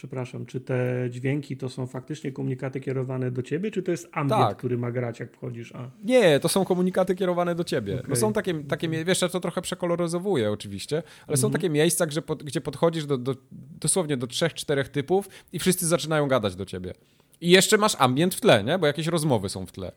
[0.03, 4.41] Przepraszam, czy te dźwięki to są faktycznie komunikaty kierowane do ciebie, czy to jest ambient,
[4.41, 4.57] Tak.
[4.57, 5.71] który ma grać, jak wchodzisz?
[5.75, 7.95] A, Nie, to są komunikaty kierowane do ciebie.
[7.95, 8.15] No Okej.
[8.15, 11.53] są takie, takie mie- wiesz, ja to trochę przekoloryzowuję oczywiście, ale są Mhm.
[11.61, 13.35] takie miejsca, gdzie, pod, gdzie podchodzisz do, do,
[13.81, 16.93] dosłownie do trzech, czterech typów i wszyscy zaczynają gadać do ciebie.
[17.41, 18.79] I jeszcze masz ambient w tle, nie?
[18.79, 19.91] Bo jakieś rozmowy są w tle.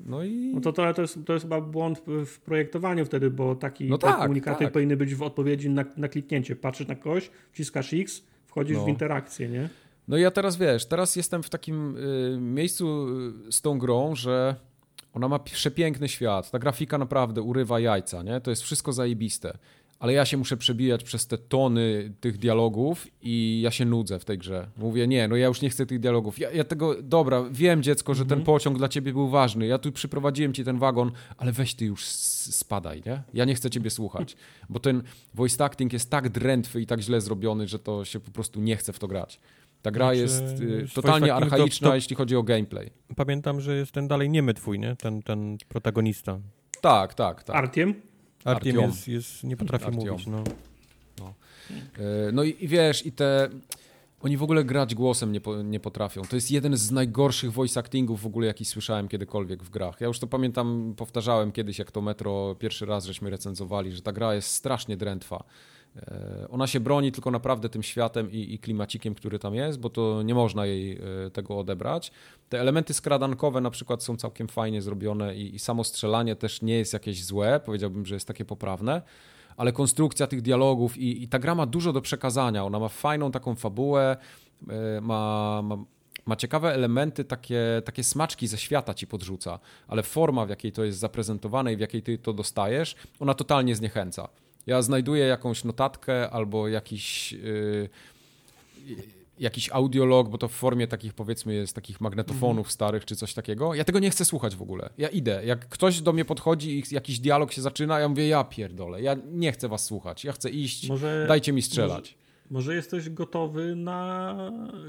[0.00, 0.52] No i...
[0.54, 3.98] no to, to, to, jest, to jest chyba błąd w- projektowaniu wtedy, bo taki, No
[3.98, 4.72] tak, komunikaty tak.
[4.72, 6.56] powinny być w odpowiedzi na, na kliknięcie.
[6.56, 8.22] Patrzysz na kogoś, wciskasz X,
[8.56, 8.84] wchodzisz No.
[8.84, 9.68] w interakcję, nie?
[10.08, 13.06] No i ja teraz wiesz, teraz jestem w takim y, miejscu
[13.48, 14.54] y, z tą grą, że
[15.14, 16.50] ona ma przepiękny świat.
[16.50, 18.40] Ta grafika naprawdę urywa jajca, nie?
[18.40, 19.58] To jest wszystko zajebiste.
[19.98, 24.24] Ale ja się muszę przebijać przez te tony tych dialogów i ja się nudzę w
[24.24, 24.68] tej grze.
[24.76, 26.38] Mówię, nie, no ja już nie chcę tych dialogów.
[26.38, 29.66] Ja, ja tego, dobra, wiem dziecko, że ten pociąg dla ciebie był ważny.
[29.66, 33.22] Ja tu przyprowadziłem ci ten wagon, ale weź ty już spadaj, nie?
[33.34, 34.36] Ja nie chcę ciebie słuchać.
[34.70, 35.02] Bo ten
[35.34, 38.76] voice acting jest tak drętwy i tak źle zrobiony, że to się po prostu nie
[38.76, 39.40] chce w to grać.
[39.82, 42.90] Ta gra Znaczy, jest y, totalnie acting to- archaiczna, to- jeśli chodzi o gameplay.
[43.16, 44.96] Pamiętam, że jest ten dalej niemy twój, nie?
[44.96, 46.38] Ten, ten protagonista.
[46.80, 47.56] Tak, tak, tak.
[47.56, 47.94] Artiem?
[48.48, 48.84] Artiom.
[48.84, 50.08] jest, jest, nie potrafi Artiom.
[50.08, 50.44] mówić, no.
[51.98, 53.48] E, No i, i wiesz, i te.
[54.20, 56.22] Oni w ogóle grać głosem nie, po, nie potrafią.
[56.22, 60.00] To jest jeden z najgorszych voice actingów w ogóle, jaki słyszałem kiedykolwiek w grach.
[60.00, 64.12] Ja już to pamiętam, powtarzałem kiedyś, jak to Metro pierwszy raz żeśmy recenzowali, że ta
[64.12, 65.44] gra jest strasznie drętwa.
[65.96, 69.90] E, Ona się broni tylko naprawdę tym światem i, i klimacikiem, który tam jest, bo
[69.90, 72.12] to nie można jej e, tego odebrać.
[72.48, 76.78] Te elementy skradankowe na przykład są całkiem fajnie zrobione i, i samo strzelanie też nie
[76.78, 79.02] jest jakieś złe, powiedziałbym, że jest takie poprawne
[79.56, 82.64] ale konstrukcja tych dialogów i, i ta gra ma dużo do przekazania.
[82.64, 84.16] Ona ma fajną taką fabułę,
[84.68, 85.76] e, ma, ma,
[86.26, 89.58] ma ciekawe elementy, takie, takie smaczki ze świata ci podrzuca,
[89.88, 93.76] ale forma, w jakiej to jest zaprezentowane i w jakiej ty to dostajesz, ona totalnie
[93.76, 94.28] zniechęca.
[94.66, 97.32] Ja znajduję jakąś notatkę albo jakiś.
[97.32, 97.88] Yy,
[99.38, 103.74] jakiś audiolog, bo to w formie takich powiedzmy jest takich magnetofonów starych czy coś takiego.
[103.74, 104.90] Ja tego nie chcę słuchać w ogóle.
[104.98, 105.42] Ja idę.
[105.44, 109.16] Jak ktoś do mnie podchodzi i jakiś dialog się zaczyna, ja mówię, ja pierdolę, ja
[109.32, 110.24] nie chcę was słuchać.
[110.24, 112.14] Ja chcę iść, Może, dajcie mi strzelać.
[112.50, 114.36] może jesteś gotowy na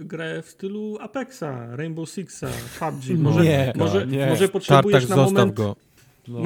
[0.02, 2.48] grę w stylu Apexa, Rainbow Sixa,
[2.80, 3.20] PUBG?
[3.20, 4.26] Może, Nie, może, nie.
[4.28, 5.54] może potrzebujesz Tartak, na moment...
[5.54, 5.76] go.
[6.28, 6.40] No.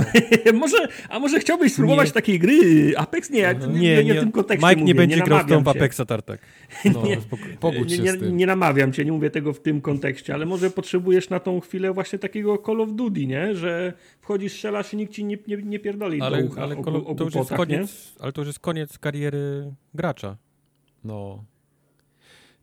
[0.54, 0.78] może,
[1.10, 2.14] a może chciałbyś spróbować Nie.
[2.14, 2.58] takiej gry?
[2.98, 3.30] Apex?
[3.30, 5.72] Nie, ja- nie, nie, w tym kontekście Mike nie mówię, będzie grał z namawiam tą
[5.72, 5.80] w cię.
[5.80, 6.40] Apexa Tartak.
[6.94, 7.18] No, Nie.
[7.60, 8.38] Pogódź nie, się nie, z tym.
[8.38, 11.94] nie namawiam cię, nie mówię tego w tym kontekście, ale może potrzebujesz na tą chwilę
[11.94, 13.56] właśnie takiego Call of Duty, nie?
[13.56, 16.82] Że wchodzisz, strzelasz i nikt ci nie, nie, nie pierdoli Ale, do ucha ale o,
[16.82, 17.58] kolo- o to już jest nie?
[17.58, 20.38] koniec, ale to już jest koniec kariery gracza.
[21.04, 21.44] No.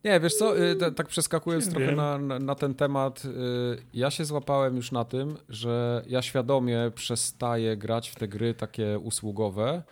[0.04, 3.28] Nie, wiesz co, y, ta- tak przeskakując Nie trochę na, na, ten temat, y,
[3.94, 8.98] ja się złapałem już na tym, że ja świadomie przestaję grać w te gry takie
[8.98, 9.82] usługowe,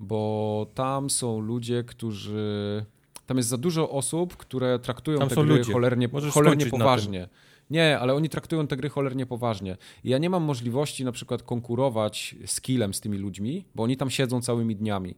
[0.00, 2.84] bo tam są ludzie, którzy...
[3.26, 5.72] Tam jest za dużo osób, które traktują Tam te gry ludzie.
[5.72, 7.28] cholernie, Możesz cholernie poważnie.
[7.70, 9.76] Nie, ale oni traktują te gry cholernie poważnie.
[10.04, 14.10] I ja nie mam możliwości na przykład konkurować skillem z tymi ludźmi, bo oni tam
[14.10, 15.14] siedzą całymi dniami.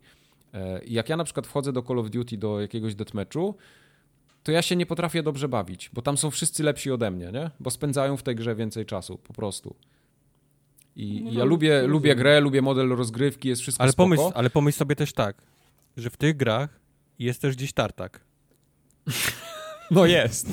[0.55, 3.55] E, jak ja na przykład wchodzę do Call of Duty, do jakiegoś deathmatchu,
[4.49, 7.51] to ja się nie potrafię dobrze bawić, bo tam są wszyscy lepsi ode mnie, nie?
[7.61, 9.75] Bo spędzają w tej grze więcej czasu, po prostu.
[10.97, 14.05] I No ja lubię, lubię grę, lubię model rozgrywki, jest wszystko Ale spoko.
[14.05, 15.37] pomyśl, ale pomyśl sobie też tak,
[15.97, 16.81] że w tych grach
[17.19, 18.21] jest też gdzieś tartak,
[19.91, 20.47] No jest.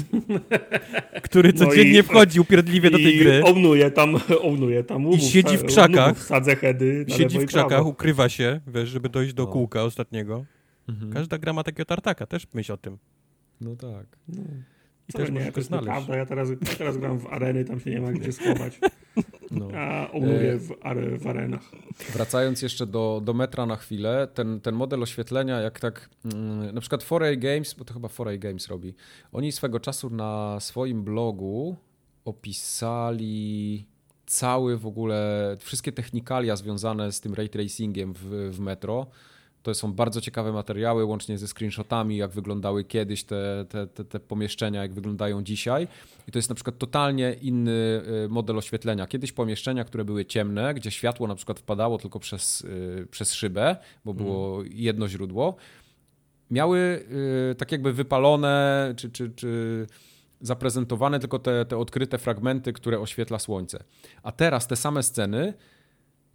[1.23, 4.15] który No codziennie i- wchodzi upierdliwie do tej I gry, ownuje tam,
[4.49, 6.23] ownuje tam łubów, siedzi w sa- krzakach.
[6.23, 7.89] Sadze hedy siedzi w i krzakach, prawo.
[7.89, 9.49] ukrywa się, wiesz, żeby dojść do No.
[9.51, 10.45] kółka ostatniego.
[10.89, 11.13] Mhm.
[11.13, 12.97] Każda gra ma takiego tartaka, też myśl o tym.
[13.61, 14.05] No tak.
[15.09, 15.87] I Co też nie, możesz to jest znaleźć.
[15.87, 16.15] nieprawda.
[16.17, 18.79] Ja teraz, ja teraz gram w areny, tam się nie ma gdzie schować.
[19.51, 19.67] No.
[19.75, 21.61] A ownuję E, w, are, w arenach.
[22.13, 26.81] Wracając jeszcze do, do metra na chwilę, ten, ten model oświetlenia, jak tak, mm, na
[26.81, 28.93] przykład 4A Games, bo to chyba 4A Games robi,
[29.31, 31.75] oni swego czasu na swoim blogu
[32.25, 33.85] opisali
[34.25, 39.07] cały w ogóle, wszystkie technikalia związane z tym ray tracingiem w, w metro.
[39.65, 44.19] To są bardzo ciekawe materiały, łącznie ze screenshotami, jak wyglądały kiedyś te, te, te, te
[44.19, 45.87] pomieszczenia, jak wyglądają dzisiaj.
[46.27, 49.07] I to jest na przykład totalnie inny y, model oświetlenia.
[49.07, 53.75] Kiedyś pomieszczenia, które były ciemne, gdzie światło na przykład wpadało tylko przez, y, przez szybę,
[54.05, 55.55] bo było jedno źródło,
[56.51, 57.05] miały
[57.51, 59.85] y, tak jakby wypalone czy, czy, czy
[60.41, 63.83] zaprezentowane tylko te, te odkryte fragmenty, które oświetla słońce.
[64.23, 65.53] A teraz te same sceny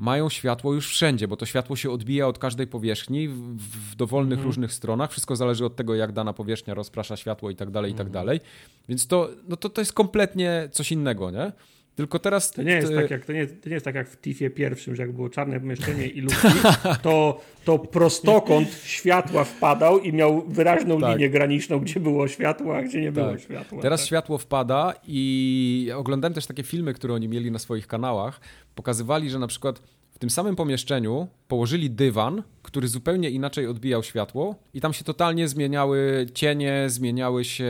[0.00, 3.56] mają światło już wszędzie, bo to światło się odbija od każdej powierzchni w,
[3.92, 5.10] w dowolnych różnych stronach.
[5.10, 8.40] Wszystko zależy od tego, jak dana powierzchnia rozprasza światło i tak dalej, i tak dalej.
[8.88, 11.52] Więc to, no to, to jest kompletnie coś innego, nie?
[12.00, 12.50] Tylko teraz...
[12.50, 14.96] To nie jest, tak jak, to nie, to nie jest tak jak w TIFie pierwszym,
[14.96, 16.48] że jak było czarne pomieszczenie i lufki,
[17.02, 21.12] to, to prostokąt światła wpadał i miał wyraźną Tak.
[21.12, 23.40] linię graniczną, gdzie było światło, a gdzie nie było Tak.
[23.40, 23.82] światła.
[23.82, 24.06] Teraz tak.
[24.06, 28.40] światło wpada i oglądałem też takie filmy, które oni mieli na swoich kanałach.
[28.74, 29.82] Pokazywali, że na przykład
[30.20, 36.26] tym samym pomieszczeniu położyli dywan, który zupełnie inaczej odbijał światło i tam się totalnie zmieniały
[36.34, 37.64] cienie, zmieniały się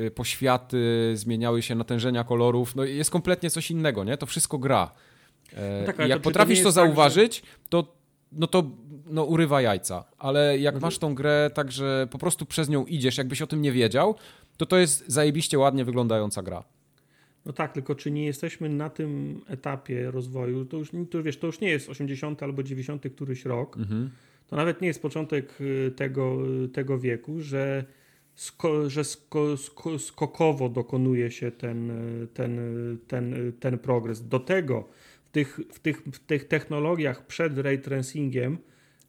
[0.00, 2.76] y, poświaty, zmieniały się natężenia kolorów.
[2.76, 4.16] No jest kompletnie coś innego, nie?
[4.16, 4.90] To wszystko gra.
[5.54, 7.96] E, No tak, jak to to potrafisz nie to, jest tak, że- zauważyć, to
[8.32, 8.62] no to
[9.06, 10.04] no, urywa jajca.
[10.18, 13.46] Ale jak No masz tą grę tak, że po prostu przez nią idziesz, jakbyś o
[13.46, 14.14] tym nie wiedział,
[14.56, 16.64] to to jest zajebiście ładnie wyglądająca gra.
[17.46, 21.46] No tak, tylko czy nie jesteśmy na tym etapie rozwoju, to już, to, wiesz, to
[21.46, 24.10] już nie jest 80 albo 90 któryś rok, Mhm.
[24.46, 27.84] to nawet nie jest początek y, tego, y, tego wieku, że,
[28.34, 32.58] sko, że sko, sko, skokowo dokonuje się ten, y, ten,
[33.08, 34.28] ten, ten progres.
[34.28, 34.88] Do tego
[35.24, 38.58] w tych, w tych, w tych technologiach przed ray tracingiem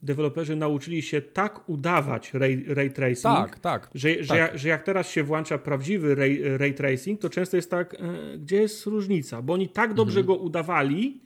[0.02, 3.90] deweloperzy nauczyli się tak udawać ray, ray tracing, Tak, tak.
[3.96, 4.38] że, że, Tak.
[4.38, 7.98] jak, że jak teraz się włącza prawdziwy ray, ray tracing, to często jest tak, e,
[8.38, 9.42] gdzie jest różnica?
[9.42, 10.38] Bo oni tak dobrze Mhm.
[10.38, 11.20] go udawali,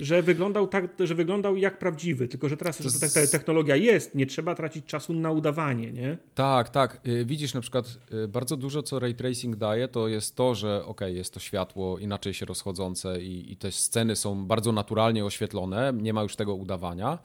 [0.00, 2.28] że, wyglądał tak, że wyglądał jak prawdziwy.
[2.28, 6.18] Tylko, że teraz że ta, technologia jest, nie trzeba tracić czasu na udawanie, nie?
[6.34, 7.00] Tak, tak.
[7.08, 10.84] Y, Widzisz na przykład y, bardzo dużo, co ray tracing daje, to jest to, że
[10.84, 15.92] ok, jest to światło inaczej się rozchodzące i, i te sceny są bardzo naturalnie oświetlone,
[15.96, 17.18] nie ma już tego udawania.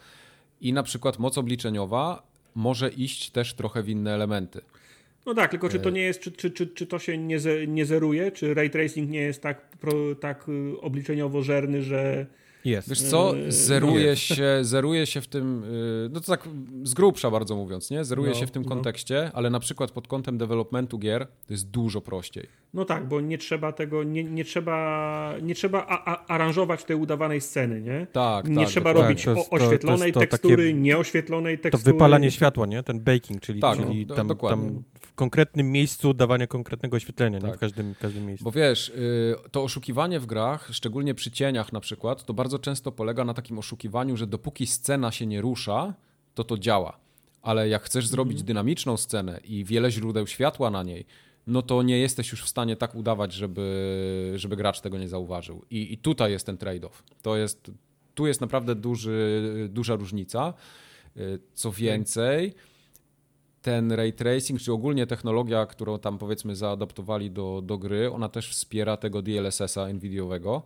[0.64, 2.24] I na przykład moc obliczeniowa
[2.56, 4.62] może iść też trochę w inne elementy.
[5.26, 5.80] No tak, tylko czy E.
[5.80, 8.32] to nie jest, czy, czy, czy, czy to się nie, ze, nie zeruje?
[8.32, 12.26] Czy ray tracing nie jest tak, pro, tak y, obliczeniowo żerny, że
[12.66, 12.90] Jest.
[12.90, 14.16] Wiesz co, Yy, zeruje no.
[14.16, 15.64] się, zeruje się w tym,
[16.04, 16.50] yy, no to tak
[16.84, 18.04] z grubsza bardzo mówiąc, nie?
[18.06, 18.70] Zeruje No, się w tym no.
[18.70, 22.48] kontekście, ale na przykład pod kątem developmentu gier to jest dużo prościej.
[22.74, 26.96] No tak, bo nie trzeba tego, nie, nie trzeba, nie trzeba a, a, aranżować tej
[26.96, 28.08] udawanej sceny, nie?
[28.12, 29.10] Tak, nie tak, trzeba dokładnie.
[29.10, 31.94] robić To jest- to- oświetlonej to to tekstury, takie- nieoświetlonej To tekstury.
[31.94, 32.84] wypalanie światła, nie?
[32.84, 34.66] Ten baking, czyli, Tak, czyli no, tam, dokładnie.
[34.70, 34.84] tam
[35.14, 37.46] w konkretnym miejscu dawanie konkretnego oświetlenia, nie?
[37.46, 37.56] Tak.
[37.56, 38.44] W każdym, każdym miejscu.
[38.44, 42.92] Bo wiesz, y, to oszukiwanie w grach, szczególnie przy cieniach na przykład, to bardzo często
[42.92, 45.94] polega na takim oszukiwaniu, że dopóki scena się nie rusza,
[46.36, 47.00] to to działa.
[47.42, 51.06] Ale jak chcesz zrobić dynamiczną scenę i wiele źródeł światła na niej,
[51.48, 55.66] no to nie jesteś już w stanie tak udawać, żeby, żeby gracz tego nie zauważył.
[55.70, 57.04] I, I tutaj jest ten trade-off.
[57.22, 57.72] To jest,
[58.16, 60.54] tu jest naprawdę duży, duża różnica.
[61.18, 62.54] Y, Co więcej,
[63.64, 68.50] ten ray tracing, czy ogólnie technologia, którą tam powiedzmy zaadaptowali do, do gry, ona też
[68.50, 70.64] wspiera tego DLSS-a Nvidiowego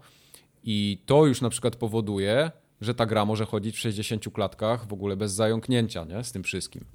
[0.63, 2.51] i to już na przykład powoduje,
[2.81, 6.23] że ta gra może chodzić w 60 klatkach w ogóle bez zająknięcia, nie?
[6.23, 6.85] Z tym wszystkim.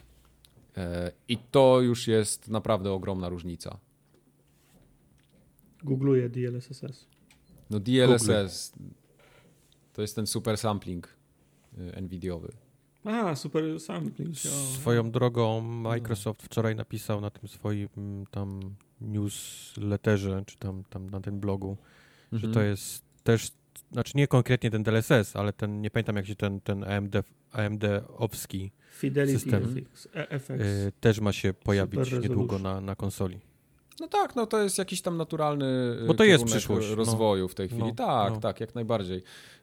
[0.76, 3.78] E, I to już jest naprawdę ogromna różnica.
[5.84, 7.06] Googluję DLSS.
[7.70, 8.72] No DLSS
[9.92, 11.08] to jest ten super sampling
[11.96, 12.52] y, Nvidiowy.
[13.04, 14.30] A, super sampling.
[14.30, 14.74] o.
[14.74, 18.60] Swoją drogą Microsoft wczoraj napisał na tym swoim mm, tam
[19.00, 21.76] newsletterze, czy tam, tam na tym blogu,
[22.32, 22.54] że Mhm.
[22.54, 23.50] to jest też
[23.92, 27.16] znaczy nie konkretnie ten DLSS, ale ten, nie pamiętam jak się ten, ten AMD,
[27.52, 29.62] AMD-owski Fidelity System.
[29.64, 30.50] FX, e- FX.
[30.50, 33.40] y, też ma się pojawić niedługo na, na konsoli.
[34.00, 36.94] No tak, no to jest jakiś tam naturalny y, Bo to jest kierunek przyszłość, no.
[36.94, 37.82] rozwoju w tej chwili.
[37.82, 38.40] No, tak, no.
[38.40, 39.22] tak, jak najbardziej.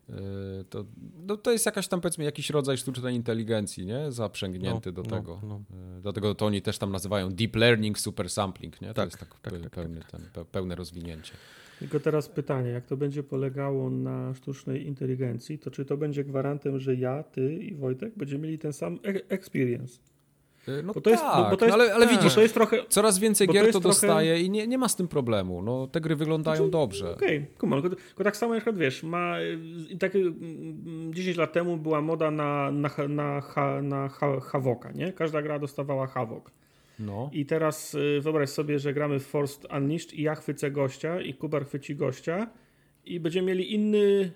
[0.10, 0.86] Y, To,
[1.28, 4.12] no to jest jakaś tam powiedzmy jakiś rodzaj sztucznej inteligencji, nie?
[4.12, 5.40] Zaprzęgnięty No, do no, tego.
[5.44, 5.62] no.
[5.98, 8.88] Y, Dlatego to oni też tam nazywają deep learning super sampling, nie?
[8.88, 11.34] To Tak, jest tak, tak, pe- tak, pełny, Ten, pe- pełne rozwinięcie.
[11.80, 16.80] Tylko teraz pytanie, jak to będzie polegało na sztucznej inteligencji, to czy to będzie gwarantem,
[16.80, 20.00] że ja, ty i Wojtek będziemy mieli ten sam e- experience?
[20.68, 22.16] Y, No Bo to jest, tak, bo, bo to jest, no ale, ale tak.
[22.18, 22.78] widzisz, to jest trochę...
[22.90, 25.08] coraz więcej bo to gier to, jest trochę- dostaje i nie, nie ma z tym
[25.08, 25.62] problemu.
[25.62, 27.12] No, te gry wyglądają Znaczy, dobrze.
[27.12, 29.40] Okej, okay, tylko, tylko tak samo na przykład, wiesz, ma,
[29.92, 34.40] y, tak, y, mm, 10 lat temu była moda na, na, na, ha- na ha-
[34.40, 35.14] Havoka, nie?
[35.14, 36.52] Każda gra dostawała Havok.
[37.00, 37.30] No.
[37.34, 41.66] I teraz wyobraź sobie, że gramy w Forced Unleashed i ja chwycę gościa i Kubar
[41.66, 42.48] chwyci gościa
[43.06, 44.32] i będziemy mieli inny,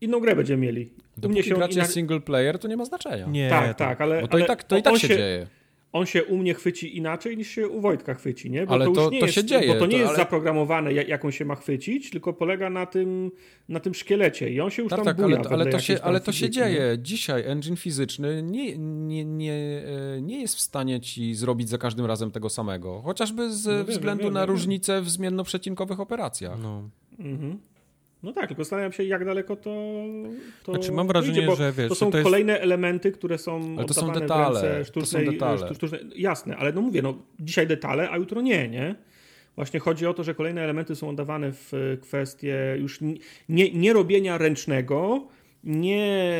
[0.00, 0.90] inną grę będziemy mieli.
[1.16, 3.26] Dopóki się gracie ina- single player, to nie ma znaczenia.
[3.26, 5.46] Nie, Tak, tak, ale, Bo to ale i tak, to i tak on się, dzieje.
[5.92, 8.66] On się u mnie chwyci inaczej niż się u Wojtka chwyci, nie?
[8.66, 10.08] Bo Ale to, to- już nie to jest, się dzieje, Bo to nie to- jest
[10.08, 13.30] ale- zaprogramowane, jak, jaką się ma chwycić, tylko polega na tym,
[13.68, 15.78] na tym szkielecie i on się już Tak, tam tak, buja ale, to- ale, to
[15.78, 16.96] się, ale to się dzieje.
[16.98, 19.82] Dzisiaj engine fizyczny nie, nie, nie,
[20.16, 23.02] e, nie jest w stanie ci zrobić za każdym razem tego samego.
[23.04, 24.50] Chociażby z No wiem, względu wiem, na wiem.
[24.50, 26.58] różnice w zmiennoprzecinkowych operacjach.
[26.62, 26.88] no.
[27.18, 27.58] Mhm.
[28.22, 29.70] No tak, tylko zastanawiam się, jak daleko to.
[30.64, 33.74] to Znaczy, mam wrażenie, bo że, wiesz, To są to jest- kolejne elementy, które są.
[33.78, 35.58] Ale to są detale, ręce to są Sztucznej, detale.
[35.58, 38.94] sztu- Sztucznej, jasne, ale no mówię, no, dzisiaj detale, a jutro nie, nie?
[39.56, 43.00] Właśnie chodzi o to, że kolejne elementy są oddawane w kwestie już
[43.48, 45.26] nie, nie robienia ręcznego,
[45.64, 46.32] nie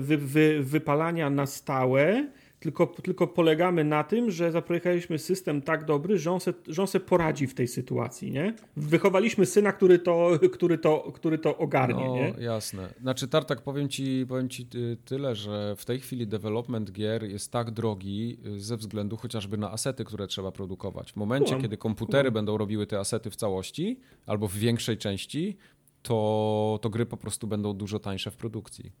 [0.00, 2.28] wy, wy, wypalania na stałe,
[2.64, 6.88] tylko, tylko polegamy na tym, że zaprojektowaliśmy system tak dobry, że on, se, że on
[6.88, 8.54] se poradzi w tej sytuacji, nie?
[8.76, 12.34] Wychowaliśmy syna, który to, który to, który to ogarnie, No, nie?
[12.44, 12.88] jasne.
[13.00, 14.66] Znaczy, Tartak, powiem ci, powiem ci
[15.04, 19.70] tyle, że w tej chwili development gier jest tak drogi y, ze względu chociażby na
[19.72, 21.12] asety, które trzeba produkować.
[21.12, 22.34] W momencie, Kumam, kiedy komputery kumam.
[22.34, 25.56] będą robiły te asety w całości albo w większej części,
[26.02, 28.92] to, to gry po prostu będą dużo tańsze w produkcji.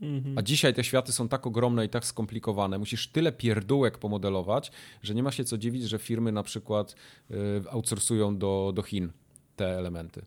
[0.00, 0.38] Mhm.
[0.38, 2.78] A dzisiaj te światy są tak ogromne i tak skomplikowane.
[2.78, 4.72] Musisz tyle pierdółek pomodelować,
[5.02, 6.94] że nie ma się co dziwić, że firmy na przykład
[7.30, 7.34] y,
[7.70, 9.12] outsourcują do, do Chin
[9.56, 10.22] te elementy.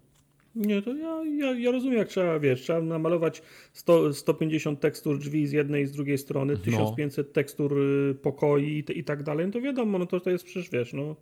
[0.56, 3.42] Nie, to ja, ja, ja rozumiem, jak trzeba, wiesz, trzeba namalować
[3.74, 9.00] 100, 150 tekstur drzwi z jednej i z drugiej strony, 1500 tekstur y, pokoi i,
[9.00, 11.16] i tak dalej, no to wiadomo, no to, to jest przecież, wiesz, no,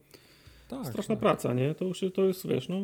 [0.68, 1.76] Tak, straszna praca, nie?
[1.76, 2.76] To już to jest, wiesz, no,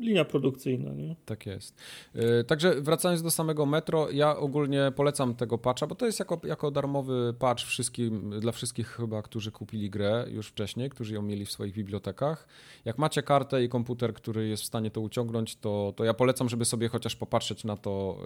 [0.00, 1.16] linia produkcyjna, nie?
[1.24, 1.80] Tak jest.
[2.14, 6.40] Yy, Także wracając do samego Metro, ja ogólnie polecam tego patcha, bo to jest jako,
[6.44, 11.46] jako darmowy patch wszystkim, dla wszystkich chyba, którzy kupili grę już wcześniej, którzy ją mieli
[11.46, 12.48] w swoich bibliotekach.
[12.84, 16.48] Jak macie kartę i komputer, który jest w stanie to uciągnąć, to, to ja polecam,
[16.48, 18.18] żeby sobie chociaż popatrzeć na to.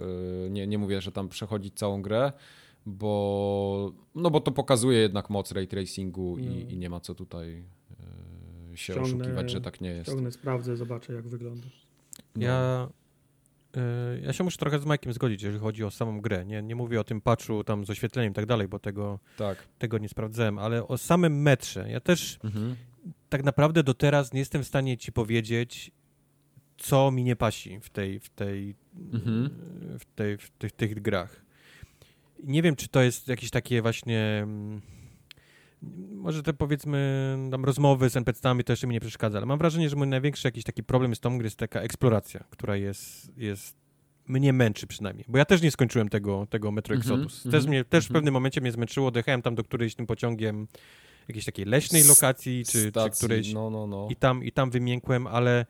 [0.43, 2.31] Yy, Nie, nie mówię, że tam przechodzić całą grę,
[2.85, 7.63] bo, no bo to pokazuje jednak moc ray tracingu i, i nie ma co tutaj
[8.77, 10.09] się Ściągnę- oszukiwać, że tak nie jest.
[10.09, 11.67] Ciągnę, sprawdzę, zobaczę, jak wygląda.
[12.35, 12.43] No.
[12.43, 12.89] Ja,
[13.77, 16.45] y, ja się muszę trochę z Majkiem zgodzić, jeżeli chodzi o samą grę.
[16.45, 19.67] Nie, nie mówię o tym patchu tam z oświetleniem i tak dalej, bo tego, Tak.
[19.79, 21.89] tego nie sprawdzałem, ale o samym metrze.
[21.89, 22.75] Ja też Mhm.
[23.29, 25.91] tak naprawdę do teraz nie jestem w stanie ci powiedzieć,
[26.77, 28.75] co mi nie pasi w tej, w tej,
[29.13, 29.49] Mhm.
[29.99, 31.43] w tej, w tych, tych grach.
[32.43, 34.39] Nie wiem, czy to jest jakieś takie właśnie.
[34.43, 34.81] mm,
[36.11, 39.89] Może te powiedzmy tam rozmowy z NPC-ami to jeszcze mi nie przeszkadza, ale mam wrażenie,
[39.89, 43.75] że mój największy jakiś taki problem z tą grą jest taka eksploracja, która jest, jest
[44.27, 47.45] mnie męczy przynajmniej, bo ja też nie skończyłem tego, tego Metro Mhm, Exodus.
[47.45, 48.13] mhm, też, mnie, też w mhm.
[48.13, 50.67] pewnym momencie mnie zmęczyło, dojechałem tam do którejś tym pociągiem
[51.27, 54.07] jakiejś takiej leśnej lokacji, czy, czy Stacji, którejś No, no, no.
[54.11, 55.65] i tam, i tam wymiękłem, ale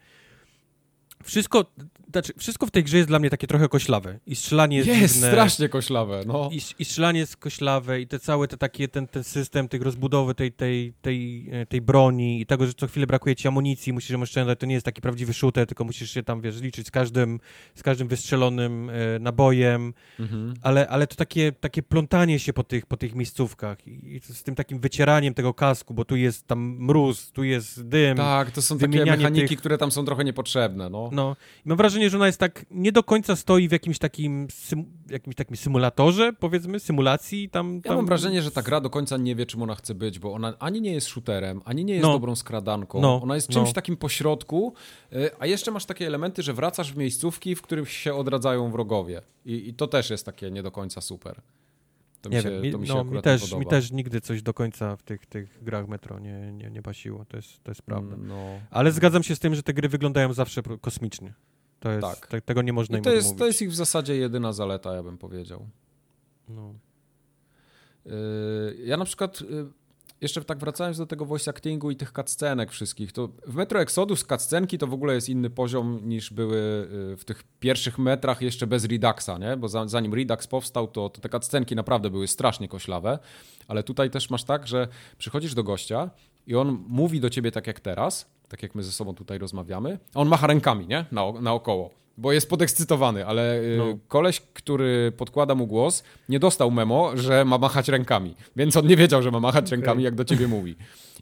[1.23, 1.65] wszystko,
[2.13, 5.13] znaczy wszystko w tej grze jest dla mnie takie trochę koślawe i strzelanie jest, Jest
[5.13, 6.49] dziwne, strasznie koślawe, no.
[6.51, 10.35] i, i strzelanie jest koślawe i te całe te takie, ten, ten system tych rozbudowy
[10.35, 14.09] tej, tej, tej, e, tej broni i tego, że co chwilę brakuje ci amunicji, musisz
[14.09, 16.91] ją oszczędzać, to nie jest taki prawdziwy shooter, tylko musisz się tam, wiesz, liczyć z
[16.91, 17.39] każdym,
[17.75, 20.53] z każdym wystrzelonym e, nabojem, Mhm.
[20.61, 24.43] ale, ale to takie, takie plątanie się po tych, po tych miejscówkach i, i z
[24.43, 28.17] tym takim wycieraniem tego kasku, bo tu jest tam mróz, tu jest dym.
[28.17, 31.09] Tak, to są takie mechaniki, tych- które tam są trochę niepotrzebne, no.
[31.11, 31.35] No,
[31.65, 34.85] i mam wrażenie, że ona jest tak, nie do końca stoi w jakimś takim, sym,
[35.09, 37.75] jakimś takim symulatorze, powiedzmy, symulacji tam.
[37.75, 37.95] Ja tam...
[37.95, 40.53] mam wrażenie, że ta gra do końca nie wie, czym ona chce być, bo ona
[40.59, 42.13] ani nie jest shooterem, ani nie jest No.
[42.13, 43.01] dobrą skradanką.
[43.01, 43.73] No, Ona jest czymś no.
[43.73, 44.73] takim pośrodku,
[45.13, 49.21] y, a jeszcze masz takie elementy, że wracasz w miejscówki, w których się odradzają wrogowie.
[49.45, 51.41] I, i to też jest takie nie do końca super.
[52.21, 53.59] To mi Nie się, wiem, mi, to mi się no, mi, też, podoba.
[53.59, 57.25] mi też nigdy coś do końca w tych, tych grach Metro nie, nie, nie basiło,
[57.25, 58.15] to jest, to jest prawda.
[58.19, 58.59] No.
[58.71, 61.33] Ale zgadzam się z tym, że te gry wyglądają zawsze kosmicznie.
[61.83, 62.27] To jest, Tak.
[62.27, 63.39] te, tego nie można I im to jest, odmówić.
[63.39, 65.67] to jest ich w zasadzie jedyna zaleta, ja bym powiedział.
[66.49, 66.73] No.
[68.05, 68.11] Yy,
[68.85, 69.65] Ja na przykład, yy,
[70.21, 74.23] jeszcze tak wracając do tego voice actingu i tych cutscenek wszystkich, to w Metro Exodus
[74.23, 78.67] cutscenki to w ogóle jest inny poziom niż były yy, w tych pierwszych metrach jeszcze
[78.67, 79.57] bez Reduxa, nie?
[79.57, 83.19] Bo za, zanim Redux powstał, to, to te cutscenki naprawdę były strasznie koślawe,
[83.67, 84.87] ale tutaj też masz tak, że
[85.17, 86.09] przychodzisz do gościa
[86.47, 89.99] i on mówi do ciebie tak jak teraz, tak jak my ze sobą tutaj rozmawiamy,
[90.13, 91.05] a on macha rękami, nie?
[91.11, 91.89] Na, naokoło.
[92.17, 93.97] Bo jest podekscytowany, ale yy, No.
[94.07, 98.35] koleś, który podkłada mu głos, nie dostał memo, że ma machać rękami.
[98.55, 100.75] Więc on nie wiedział, że ma machać rękami, jak do ciebie mówi.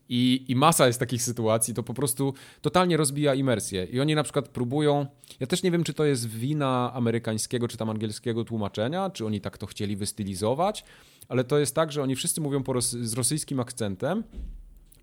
[0.10, 3.84] I, I masa jest takich sytuacji, to po prostu totalnie rozbija imersję.
[3.84, 5.06] I oni na przykład próbują.
[5.40, 9.42] Ja też nie wiem, czy to jest wina amerykańskiego, czy tam angielskiego tłumaczenia, czy oni
[9.42, 10.84] tak to chcieli wystylizować,
[11.30, 14.24] ale to jest tak, że oni wszyscy mówią z rosyjskim akcentem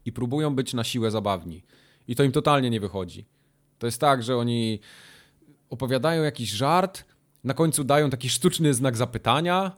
[0.05, 1.62] i próbują być na siłę zabawni.
[2.09, 3.24] I to im totalnie nie wychodzi.
[3.78, 4.80] To jest tak, że oni
[5.70, 7.05] opowiadają jakiś żart,
[7.44, 9.76] na końcu dają taki sztuczny znak zapytania,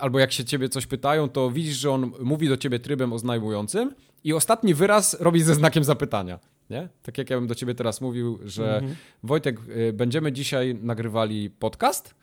[0.00, 3.94] albo jak się ciebie coś pytają, to widzisz, że on mówi do ciebie trybem oznajmującym
[4.24, 6.38] i ostatni wyraz robi ze znakiem zapytania.
[6.70, 6.88] Nie?
[7.02, 8.82] Tak jak ja bym do ciebie teraz mówił, że
[9.22, 12.14] Wojtek, y, będziemy dzisiaj nagrywali podcast?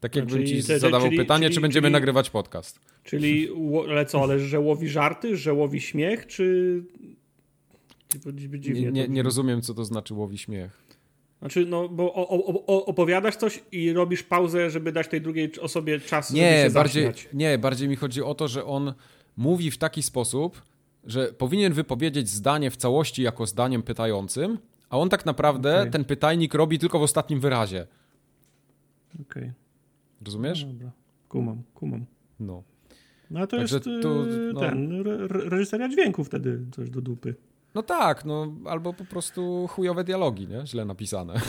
[0.00, 2.80] Tak jakbym ci zadawał czyli- pytanie, czyli- czy będziemy czyli- nagrywać podcast.
[3.04, 3.48] Czyli,
[3.90, 6.82] ale co, ale że łowi żarty, że łowi śmiech, czy...
[8.74, 10.82] Nie, nie, nie rozumiem, co to znaczy łowi śmiech.
[11.38, 12.14] Znaczy, no, bo
[12.86, 17.28] opowiadasz coś i robisz pauzę, żeby dać tej drugiej osobie czas, Nie, bardziej, zaśmiać.
[17.34, 18.94] nie, bardziej mi chodzi o to, że on
[19.36, 20.62] mówi w taki sposób,
[21.04, 24.58] że powinien wypowiedzieć zdanie w całości jako zdaniem pytającym,
[24.90, 25.90] a on tak naprawdę Okej.
[25.90, 27.86] ten pytajnik robi tylko w ostatnim wyrazie.
[29.20, 29.52] Okej,
[30.26, 30.64] Rozumiesz?
[30.64, 30.90] dobra.
[31.28, 32.04] Kumam, kumam.
[32.40, 32.62] No.
[33.30, 34.60] No to Także jest tu, e, no.
[34.60, 37.34] ten, re, re- reżyseria dźwięku wtedy coś do dupy.
[37.74, 40.66] No tak, no albo po prostu chujowe dialogi, nie?
[40.66, 41.40] Źle napisane.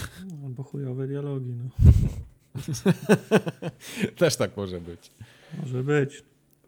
[0.44, 1.70] Albo chujowe dialogi, no.
[4.18, 5.12] Też tak może być.
[5.62, 6.24] Może być.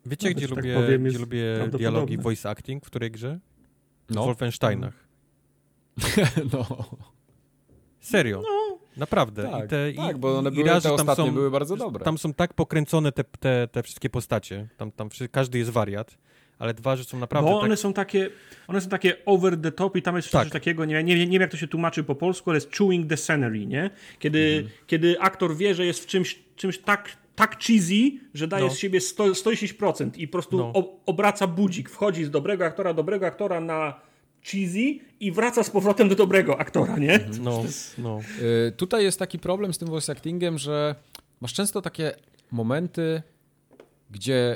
[0.05, 3.39] Wiecie, No, gdzie, tak lubię, powiem, gdzie lubię dialogi voice acting, w której grze?
[4.09, 4.25] W No.
[4.25, 4.93] Wolfensteinach.
[6.53, 6.65] no.
[7.99, 8.43] Serio.
[8.97, 9.43] Naprawdę.
[9.51, 11.33] Tak, I te, tak, i, bo one i były, raz, te że tam ostatnie są,
[11.33, 12.05] były bardzo dobre.
[12.05, 14.67] Tam są tak pokręcone te, te, te wszystkie postacie.
[14.77, 16.17] Tam, tam każdy jest wariat.
[16.59, 17.65] Ale dwa, że są naprawdę Bo tak...
[17.65, 18.29] one są takie,
[18.67, 20.43] one są takie over the top i tam jest Tak.
[20.43, 23.09] coś takiego, nie, nie, nie wiem jak to się tłumaczy po polsku, ale jest chewing
[23.09, 23.89] the scenery, nie?
[24.19, 24.69] Kiedy, Mhm.
[24.87, 28.71] kiedy aktor wie, że jest w czymś, czymś tak, tak cheesy, że daje No.
[28.71, 30.73] z siebie 100, 110% i po prostu No.
[31.05, 33.99] obraca budzik, wchodzi z dobrego aktora, dobrego aktora na
[34.43, 37.19] cheesy i wraca z powrotem do dobrego aktora, nie?
[37.41, 37.63] No,
[37.97, 38.19] no.
[38.67, 40.95] Y, Tutaj jest taki problem z tym voice actingiem, że
[41.41, 42.11] masz często takie
[42.51, 43.21] momenty,
[44.11, 44.55] gdzie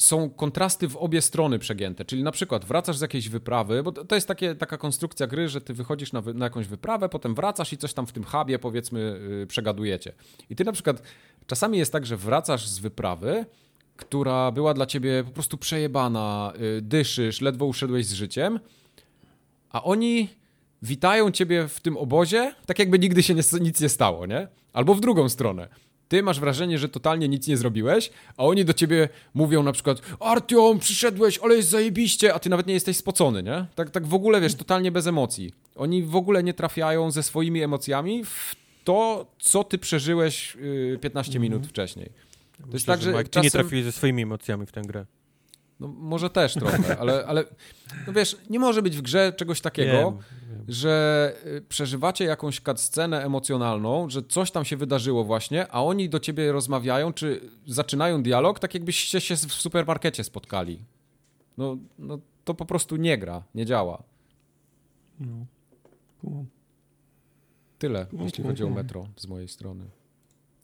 [0.00, 2.04] są kontrasty w obie strony przegięte.
[2.04, 5.60] Czyli na przykład wracasz z jakiejś wyprawy, bo to jest takie, taka konstrukcja gry, że
[5.60, 8.58] ty wychodzisz na, wy, na jakąś wyprawę, potem wracasz i coś tam w tym hubie
[8.58, 10.12] powiedzmy yy, przegadujecie.
[10.50, 11.02] I ty na przykład
[11.46, 13.46] czasami jest tak, że wracasz z wyprawy,
[13.96, 18.60] która była dla ciebie po prostu przejebana, yy, dyszysz, ledwo uszedłeś z życiem,
[19.70, 20.28] a oni
[20.82, 24.48] witają ciebie w tym obozie, tak jakby nigdy się nie, nic nie stało, nie?
[24.72, 25.68] Albo w drugą stronę.
[26.10, 30.02] Ty masz wrażenie, że totalnie nic nie zrobiłeś, a oni do ciebie mówią na przykład
[30.20, 33.66] Artiom, przyszedłeś, ale jest zajebiście, a ty nawet nie jesteś spocony, nie?
[33.74, 35.52] Tak, tak w ogóle, wiesz, totalnie bez emocji.
[35.76, 41.38] Oni w ogóle nie trafiają ze swoimi emocjami w to, co ty przeżyłeś yy, 15
[41.38, 42.10] minut wcześniej.
[42.66, 43.60] To jest tak, że Mike, ty nie czasem...
[43.60, 45.06] trafiłeś ze swoimi emocjami w tę grę.
[45.80, 47.44] No, może też trochę, ale, ale
[48.06, 50.18] no wiesz, nie może być w grze czegoś takiego, Wiem,
[50.68, 56.20] że y, przeżywacie jakąś scenę emocjonalną, że coś tam się wydarzyło właśnie, a oni do
[56.20, 60.84] ciebie rozmawiają, czy zaczynają dialog, tak jakbyście się w supermarkecie spotkali.
[61.58, 64.02] No, no to po prostu nie gra, nie działa.
[65.20, 66.44] No.
[67.78, 69.84] Tyle, jeśli chodzi o metro z mojej strony.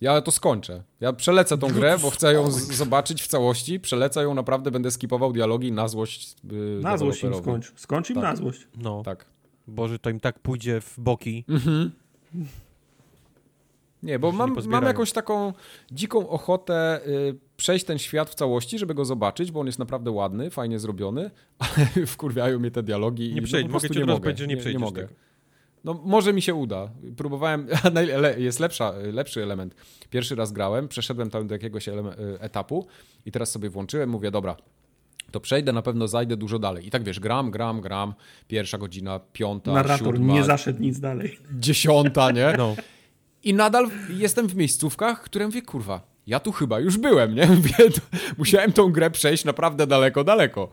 [0.01, 0.83] Ja to skończę.
[1.01, 2.51] Ja przelecę tą grę, bo chcę ją
[2.83, 3.81] zobaczyć w całości.
[3.81, 7.73] Przelecę ją, naprawdę będę skipował dialogi na złość yy, Na złość im skończ.
[7.77, 8.25] Skończ im Tak.
[8.25, 8.69] na złość.
[8.77, 9.25] No, Tak.
[9.69, 11.45] Boże, to im tak pójdzie w boki.
[14.03, 15.53] Nie, bo nie mam, mam jakąś taką
[15.93, 20.11] dziką ochotę y, przejść ten świat w całości, żeby go zobaczyć, bo on jest naprawdę
[20.11, 23.95] ładny, fajnie zrobiony, ale wkurwiają mnie te dialogi Nie i przejdź, no, po mogę prostu
[23.95, 24.23] ci nie od razu mogę.
[24.25, 25.03] powiedzieć, że nie nie, nie przejdziesz mogę.
[25.03, 25.15] tego.
[25.87, 26.91] No może mi się uda.
[27.17, 27.69] Próbowałem,
[28.39, 29.75] jest lepsza, lepszy element.
[30.11, 31.93] Pierwszy raz grałem, przeszedłem tam do jakiegoś y,
[32.41, 32.87] etapu
[33.27, 34.57] i teraz sobie włączyłem, mówię, dobra,
[35.31, 36.87] to przejdę, na pewno zajdę dużo dalej.
[36.87, 38.15] I tak wiesz, gram, gram, gram,
[38.49, 41.39] pierwsza godzina, piąta, Narrator siódma, nie zaszedł nic dalej.
[41.59, 42.55] dziesiąta, nie?
[42.59, 42.77] No,
[43.45, 47.47] I nadal jestem w miejscówkach, które mówię, kurwa, ja tu chyba już byłem, nie?
[47.57, 47.75] Mówię,
[48.39, 50.69] musiałem tą grę przejść naprawdę daleko, daleko.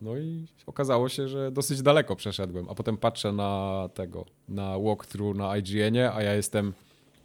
[0.00, 5.36] No i okazało się, że dosyć daleko przeszedłem, a potem patrzę na tego, na walkthrough
[5.36, 6.72] na IGN-ie, a ja jestem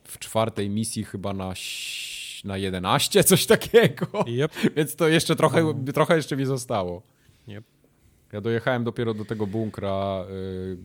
[0.03, 1.53] w czwartej misji chyba na,
[2.43, 4.07] na 11, coś takiego.
[4.27, 4.51] Yep.
[4.75, 7.01] Więc to jeszcze trochę, trochę jeszcze mi zostało.
[7.47, 7.63] Yep.
[8.33, 10.77] Ja dojechałem dopiero do tego bunkra, y,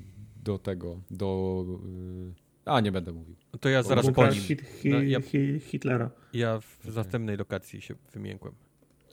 [0.42, 1.64] do tego, do...
[1.86, 3.36] y, a, nie będę mówił.
[3.60, 4.34] To ja zaraz po nim.
[4.34, 6.10] hit, hi, No, ja- hi, Hitlera.
[6.32, 8.54] Ja w następnej lokacji się wymiękłem.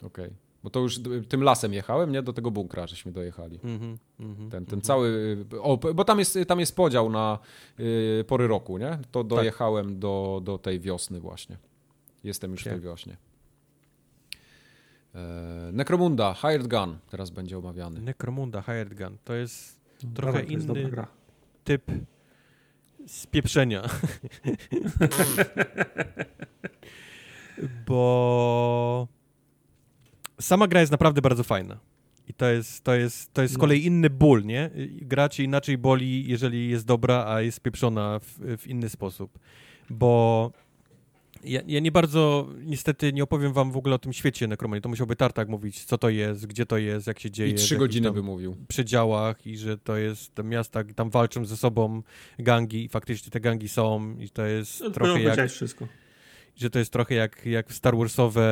[0.01, 0.30] Okej.
[0.64, 0.99] Bo to już
[1.30, 2.22] tym lasem jechałem, nie?
[2.22, 3.59] Do tego bunkra, żeśmy dojechali.
[3.64, 4.49] Mhm, mhm.
[4.49, 5.38] Ten, ten cały.
[5.61, 7.40] O, bo tam jest, tam jest podział na
[7.80, 8.99] y, pory roku, nie?
[9.11, 11.57] To dojechałem do, do tej wiosny właśnie.
[12.23, 12.81] Jestem już w tej Tak.
[12.81, 13.17] wiośnie.
[15.15, 18.01] E, Necromunda, Hired Gun teraz będzie omawiany.
[18.01, 19.17] Necromunda, Hired Gun.
[19.23, 19.81] To jest
[20.14, 21.07] trochę Dawaj, to jest inny gra.
[21.64, 21.83] typ
[23.07, 23.83] spieprzenia.
[27.88, 29.07] Bo
[30.42, 31.80] sama gra jest naprawdę bardzo fajna.
[32.28, 33.61] I to jest, to jest, to jest z No.
[33.61, 34.70] kolei inny ból, nie?
[35.02, 39.40] Gra cię inaczej boli, jeżeli jest dobra, a jest spieprzona w, w inny sposób.
[39.90, 40.52] Bo
[41.44, 44.82] ja, ja nie bardzo, niestety nie opowiem wam w ogóle o tym świecie Necromanii.
[44.82, 47.50] To musiałby Tartak mówić, co to jest, gdzie to jest, jak się dzieje.
[47.52, 48.56] I w trzy godziny by mówił.
[48.68, 52.02] przedziałach i że to jest te miasta, tam walczą ze sobą
[52.40, 55.88] gangi i faktycznie te gangi są i to jest No, trochę jak, wszystko.
[56.56, 58.44] Że to jest trochę jak, jak Star Warsowe,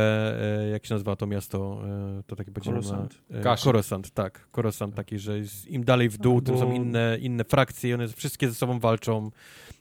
[0.65, 1.81] e, jak się nazywa to miasto,
[2.19, 3.21] e, to takie Coruscant.
[3.29, 7.17] Na, e, tak, Coruscant taki, że jest, im dalej w dół, tym są Albo- inne,
[7.21, 9.31] inne frakcje i one wszystkie ze sobą walczą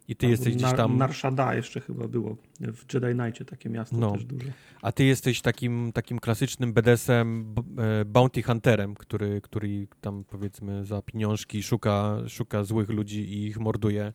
[0.09, 0.97] i ty Albo jesteś gdzieś Nar- tam...
[0.97, 2.37] Narshada jeszcze chyba było.
[2.61, 4.13] W Jedi Knightie takie miasto No.
[4.13, 4.53] też duże.
[4.83, 7.55] A ty jesteś takim, takim klasycznym BDS-em,
[8.01, 13.59] e, bounty hunterem, który, który tam powiedzmy za pieniążki szuka, szuka złych ludzi i ich
[13.59, 14.13] morduje.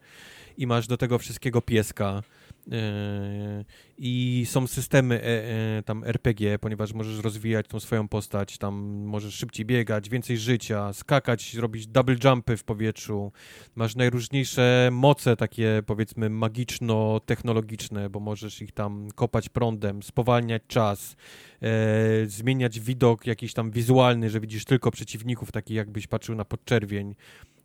[0.58, 2.24] I masz do tego wszystkiego pieska.
[2.72, 3.66] E,
[3.98, 8.75] I są systemy e, e, tam RPG, ponieważ możesz rozwijać tą swoją postać, tam
[9.06, 13.32] możesz szybciej biegać, więcej życia, skakać, robić double jumpy w powietrzu.
[13.75, 21.16] Masz najróżniejsze moce takie powiedzmy magiczno-technologiczne, bo możesz ich tam kopać prądem, spowalniać czas,
[21.61, 27.16] e, zmieniać widok jakiś tam wizualny, że widzisz tylko przeciwników, taki jakbyś patrzył na podczerwień.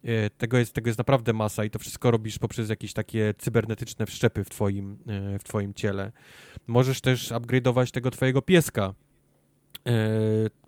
[0.08, 4.06] E, tego, jest, tego jest naprawdę masa i to wszystko robisz poprzez jakieś takie cybernetyczne
[4.06, 6.12] wszczepy w twoim, e, w twoim ciele.
[6.66, 8.94] Możesz też upgrade'ować tego twojego pieska
[9.86, 9.92] e,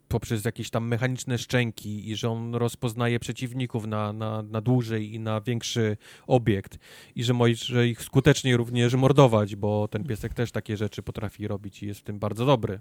[0.09, 5.21] poprzez jakieś tam mechaniczne szczęki i że on rozpoznaje przeciwników na, na, na dłużej i
[5.21, 5.97] na większy
[6.27, 6.79] obiekt
[7.15, 11.83] i że może ich skutecznie również mordować, bo ten piesek też takie rzeczy potrafi robić
[11.83, 12.81] i jest w tym bardzo dobry.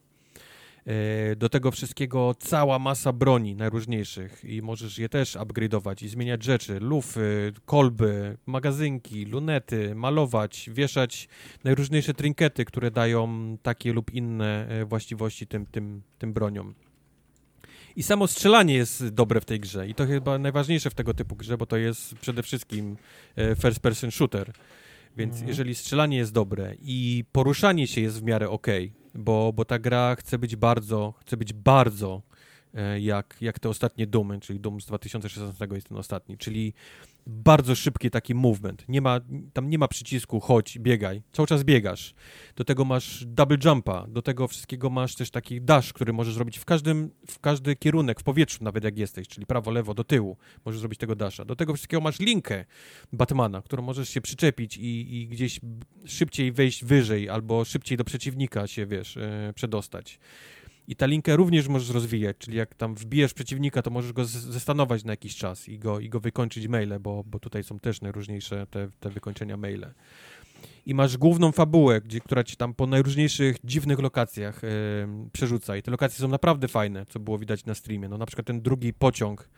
[0.86, 6.44] E, Do tego wszystkiego cała masa broni najróżniejszych i możesz je też upgrade'ować i zmieniać
[6.44, 11.28] rzeczy, lufy, kolby, magazynki, lunety, malować, wieszać
[11.64, 16.76] najróżniejsze trinkety, które dają takie lub inne e, właściwości tym, tym, tym broniom.
[17.96, 21.36] I samo strzelanie jest dobre w tej grze i to chyba najważniejsze w tego typu
[21.36, 22.98] grze, bo to jest przede wszystkim
[23.36, 24.52] e, first person shooter.
[25.18, 25.48] Więc Mhm.
[25.50, 28.68] jeżeli strzelanie jest dobre i poruszanie się jest w miarę ok,
[29.16, 32.22] bo, bo ta gra chce być bardzo, chce być bardzo
[32.74, 36.74] e, jak, jak te ostatnie Doomy, czyli Doom z 2016 jest ten ostatni, czyli
[37.30, 38.86] bardzo szybki taki movement.
[38.88, 39.20] Nie ma,
[39.54, 41.22] tam nie ma przycisku chodź, biegaj.
[41.32, 42.14] Cały czas biegasz.
[42.56, 46.58] Do tego masz double jumpa, do tego wszystkiego masz też taki dash, który możesz zrobić
[46.58, 50.38] w każdym, w każdy kierunek, w powietrzu nawet jak jesteś, czyli prawo, lewo, do tyłu.
[50.66, 51.46] Możesz zrobić tego dasha.
[51.46, 52.66] Do tego wszystkiego masz linkę
[53.14, 55.60] Batmana, którą możesz się przyczepić i, i gdzieś
[56.06, 60.20] szybciej wejść wyżej albo szybciej do przeciwnika się, wiesz, e, przedostać.
[60.90, 64.30] I ta linkę również możesz rozwijać, czyli jak tam wbijesz przeciwnika, to możesz go z-
[64.32, 68.02] zestanować na jakiś czas i go, i go wykończyć maile, bo, bo tutaj są też
[68.02, 69.86] najróżniejsze te, te wykończenia maile.
[70.86, 74.68] I masz główną fabułę, gdzie, która ci tam po najróżniejszych dziwnych lokacjach e,
[75.32, 75.78] przerzuca.
[75.78, 78.10] I te lokacje są naprawdę fajne, co było widać na streamie.
[78.10, 79.50] No na przykład ten drugi pociąg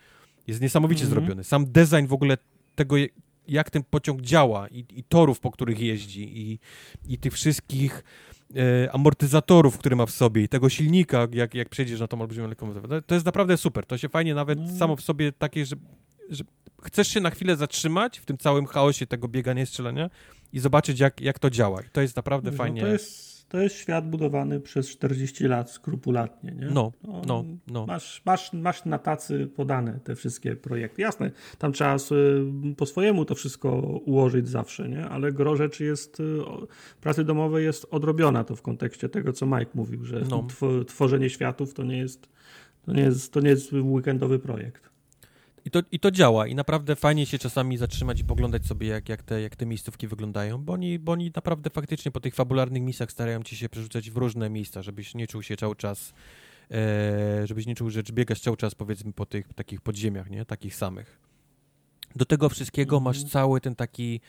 [0.46, 1.20] jest niesamowicie Mhm.
[1.20, 1.44] zrobiony.
[1.44, 2.38] Sam design w ogóle
[2.74, 2.96] tego,
[3.48, 6.58] jak ten pociąg działa i, i torów, po których jeździ i,
[7.08, 8.04] i tych wszystkich
[8.56, 12.48] e, amortyzatorów, które ma w sobie i tego silnika, jak, jak przejdziesz na tą olbrzymią
[12.48, 12.88] lokomotywę.
[12.88, 13.86] To, to jest naprawdę super.
[13.86, 14.76] To się fajnie nawet Mm.
[14.76, 15.76] samo w sobie takie, że,
[16.30, 16.44] że
[16.82, 20.10] chcesz się na chwilę zatrzymać w tym całym chaosie tego biegania i strzelania
[20.52, 21.82] i zobaczyć, jak, jak to działa.
[21.82, 22.80] I to jest naprawdę No, fajnie.
[22.80, 26.66] To jest, to jest świat budowany przez 40 lat skrupulatnie, nie?
[26.66, 26.92] No,
[27.26, 27.86] no, no.
[27.86, 31.02] Masz, masz, masz na tacy podane te wszystkie projekty.
[31.02, 31.96] Jasne, tam trzeba
[32.76, 33.70] po swojemu to wszystko
[34.04, 35.08] ułożyć zawsze, nie?
[35.08, 36.24] Ale gro rzeczy jest, y,
[37.00, 40.42] pracy domowej jest odrobiona to w kontekście tego, co Mike mówił, że No.
[40.42, 42.28] tw- tworzenie światów to nie jest
[42.86, 44.91] to nie jest, to nie jest weekendowy projekt.
[45.64, 49.08] I to, I to działa i naprawdę fajnie się czasami zatrzymać i poglądać sobie, jak,
[49.08, 52.82] jak, te, jak te miejscówki wyglądają, bo oni, bo oni naprawdę faktycznie po tych fabularnych
[52.82, 56.12] misjach starają ci się przerzucać w różne miejsca, żebyś nie czuł się cały czas
[56.70, 60.44] e, żebyś nie czuł, że biegasz cały czas powiedzmy po tych takich podziemiach, nie?
[60.44, 61.20] Takich samych.
[62.16, 63.04] Do tego wszystkiego Mhm.
[63.04, 64.20] masz cały ten taki,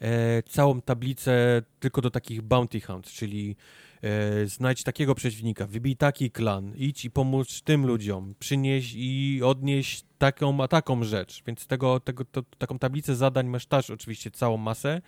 [0.00, 3.56] e, całą tablicę tylko do takich bounty hunts, czyli
[4.02, 10.02] e, znajdź takiego przeciwnika, wybij taki klan, idź i pomóż tym ludziom, przynieś i odnieś
[10.20, 11.42] taką a taką rzecz.
[11.46, 15.02] Więc tego, tego, to, taką tablicę zadań masz też oczywiście całą masę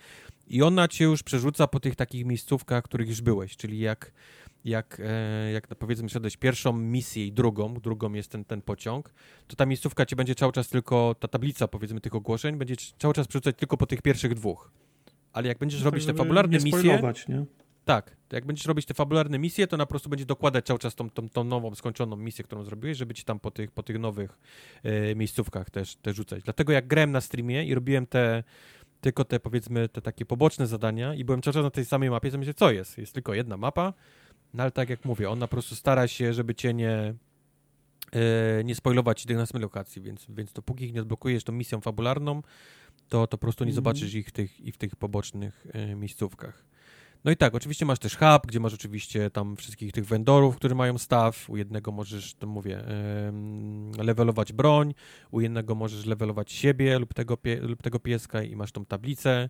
[0.47, 4.11] i ona cię już przerzuca po tych takich miejscówkach, których już byłeś, czyli jak
[4.65, 9.13] jak, e, jak no powiedzmy szedłeś pierwszą misję i drugą, drugą jest ten, ten pociąg,
[9.47, 13.13] to ta miejscówka ci będzie cały czas tylko, ta tablica powiedzmy tych ogłoszeń, będzie cały
[13.13, 14.71] czas przerzucać tylko po tych pierwszych dwóch.
[15.33, 17.45] Ale jak będziesz robić te fabularne nie misje, nie?
[17.85, 21.09] Tak, jak będziesz robić te fabularne misje, to na prostu będzie dokładać cały czas tą,
[21.09, 24.39] tą, tą nową, skończoną misję, którą zrobiłeś, żeby ci tam po tych, po tych nowych
[24.83, 26.43] e, miejscówkach też, też rzucać.
[26.43, 28.43] Dlatego jak grałem na streamie i robiłem te,
[29.01, 32.31] tylko te powiedzmy te takie poboczne zadania i byłem cały czas na tej samej mapie,
[32.31, 32.97] to myślę, co jest?
[32.97, 33.93] Jest tylko jedna mapa,
[34.53, 37.13] no ale tak jak mówię, ona po prostu stara się, żeby cię nie,
[38.11, 42.41] e, nie spoilować tych następnych lokacji, więc, więc dopóki ich nie odblokujesz tą misją fabularną,
[43.09, 43.75] to, to po prostu nie Mhm.
[43.75, 46.72] zobaczysz ich w tych, i w tych pobocznych e, miejscówkach.
[47.25, 50.75] No i tak, oczywiście masz też hub, gdzie masz oczywiście tam wszystkich tych vendorów, którzy
[50.75, 51.49] mają staw.
[51.49, 52.83] U jednego możesz, to mówię,
[53.97, 54.93] levelować broń,
[55.31, 59.49] u jednego możesz levelować siebie lub tego, pie, lub tego pieska i masz tą tablicę.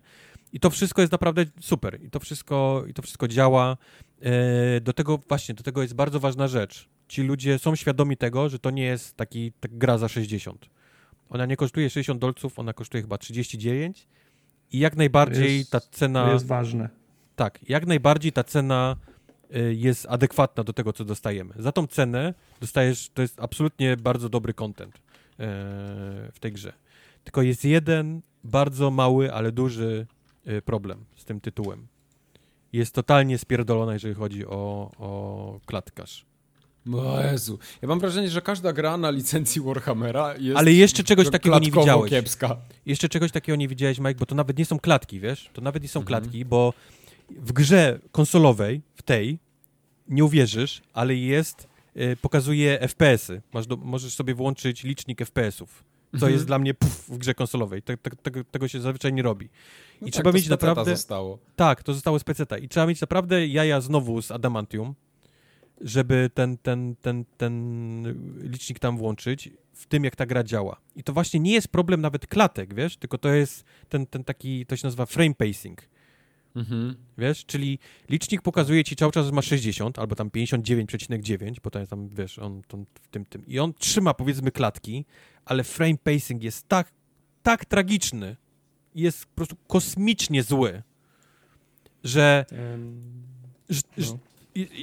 [0.52, 2.02] I to wszystko jest naprawdę super.
[2.02, 3.76] I to wszystko, i to wszystko działa.
[4.20, 6.88] E, do tego właśnie, do tego jest bardzo ważna rzecz.
[7.08, 10.66] Ci ludzie są świadomi tego, że to nie jest taki tak gra za 60.
[11.28, 14.08] Ona nie kosztuje 60 dolców, ona kosztuje chyba 39
[14.72, 16.26] i jak najbardziej jest- ta cena...
[16.26, 17.03] To jest ważne.
[17.36, 18.96] Tak, jak najbardziej ta cena
[19.56, 21.54] y, jest adekwatna do tego, co dostajemy.
[21.58, 25.00] Za tą cenę dostajesz, to jest absolutnie bardzo dobry content e,
[26.32, 26.72] w tej grze.
[27.24, 30.06] Tylko jest jeden bardzo mały, ale duży
[30.48, 31.86] y, problem z tym tytułem.
[32.72, 36.24] Jest totalnie spierdolona, jeżeli chodzi o, o klatkarz.
[36.94, 37.58] O Jezu.
[37.82, 41.70] Ja mam wrażenie, że każda gra na licencji Warhammera jest Ale jeszcze czegoś takiego nie
[41.70, 42.10] widziałeś.
[42.10, 42.56] kiepska.
[42.86, 45.50] Jeszcze czegoś takiego nie widziałeś, Mike, bo to nawet nie są klatki, wiesz?
[45.52, 46.06] To nawet nie są Mhm.
[46.22, 46.72] klatki, bo
[47.40, 49.38] w grze konsolowej, w tej,
[50.08, 53.42] nie uwierzysz, ale jest, y, pokazuje FPS-y.
[53.52, 56.32] Masz do, możesz sobie włączyć licznik FPS-ów, co Mhm.
[56.32, 57.82] jest dla mnie puf, w grze konsolowej.
[57.82, 59.48] Te, te, tego, tego się zazwyczaj nie robi.
[60.00, 60.84] No I tak, trzeba to mieć naprawdę...
[60.84, 61.38] zostało.
[61.56, 62.58] Tak, to zostało z peceta.
[62.58, 64.94] I trzeba mieć naprawdę jaja znowu z Adamantium,
[65.80, 68.04] żeby ten, ten, ten, ten
[68.42, 70.76] licznik tam włączyć w tym, jak ta gra działa.
[70.96, 74.66] I to właśnie nie jest problem nawet klatek, wiesz, tylko to jest ten, ten taki,
[74.66, 75.82] to się nazywa frame pacing,
[76.56, 76.94] Mhm.
[77.18, 81.78] wiesz, czyli licznik pokazuje ci cały czas, że ma 60 albo tam 59,9, bo to
[81.78, 83.46] jest tam, wiesz, on tam w tym, tym.
[83.46, 85.04] I on trzyma, powiedzmy, klatki,
[85.44, 86.92] ale frame pacing jest tak,
[87.42, 88.36] tak tragiczny,
[88.94, 90.82] jest po prostu kosmicznie zły,
[92.04, 92.44] że
[93.68, 94.04] że, No.
[94.04, 94.18] że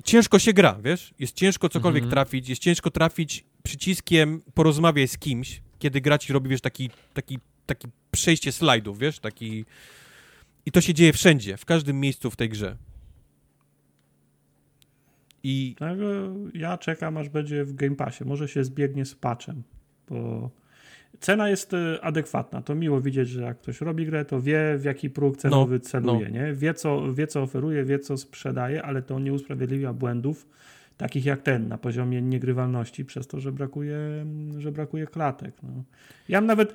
[0.04, 1.14] ciężko się gra, wiesz?
[1.20, 2.12] Jest ciężko cokolwiek Mhm.
[2.12, 7.40] trafić, jest ciężko trafić przyciskiem porozmawiaj z kimś, kiedy gra ci robi, wiesz, taki, taki,
[7.66, 9.66] taki przejście slajdów, wiesz, taki...
[10.66, 12.78] I to się dzieje wszędzie, w każdym miejscu w tej grze.
[15.44, 16.06] I Dlatego
[16.54, 18.26] ja czekam, aż będzie w Game Passie.
[18.26, 19.64] Może się zbiegnie z patchem,
[20.10, 20.50] bo
[21.20, 22.62] cena jest e, adekwatna.
[22.62, 26.32] To miło widzieć, że jak ktoś robi grę, to wie, w jaki próg cenowy celuje,
[26.32, 26.54] nie?
[26.54, 30.48] Wie co, wie, co oferuje, wie, co sprzedaje, ale to nie usprawiedliwia błędów
[31.02, 33.98] takich jak ten, na poziomie niegrywalności, przez to, że brakuje,
[34.58, 35.56] że brakuje klatek.
[35.64, 35.84] No.
[36.30, 36.74] Ja nawet,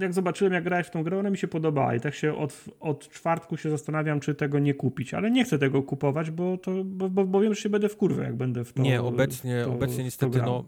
[0.00, 2.64] jak zobaczyłem, jak grałeś w tą grę, ona mi się podobała i tak się od,
[2.80, 6.84] od czwartku się zastanawiam, czy tego nie kupić, ale nie chcę tego kupować, bo, to,
[6.84, 9.62] bo, bo, bo wiem, że się będę w kurwę, jak będę w to nie, obecnie,
[9.64, 10.64] to, obecnie niestety, no...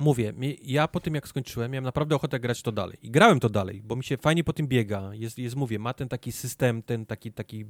[0.00, 2.98] Mówię, ja po tym jak skończyłem, miałem naprawdę ochotę grać to dalej.
[3.02, 5.10] I grałem to dalej, bo mi się fajnie po tym biega.
[5.14, 7.64] Jest, jest mówię, ma ten taki system, ten taki, taki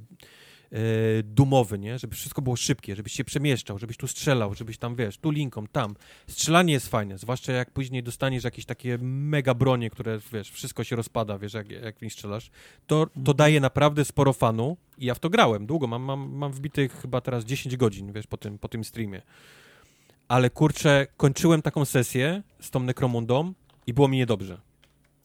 [1.23, 1.99] dumowy, nie?
[1.99, 5.67] Żeby wszystko było szybkie, żebyś się przemieszczał, żebyś tu strzelał, żebyś tam, wiesz, tu linką,
[5.67, 5.95] tam.
[6.27, 10.95] Strzelanie jest fajne, zwłaszcza jak później dostaniesz jakieś takie mega bronie, które, wiesz, wszystko się
[10.95, 12.49] rozpada, wiesz, jak, jak w nich strzelasz.
[12.87, 15.87] To, to daje naprawdę sporo fanu i ja w to grałem długo.
[15.87, 19.21] Mam, mam, mam wbitych chyba teraz 10 godzin, wiesz, po tym, po tym streamie.
[20.27, 23.53] Ale kurczę, kończyłem taką sesję z tą Necromundą
[23.87, 24.72] i było mi niedobrze.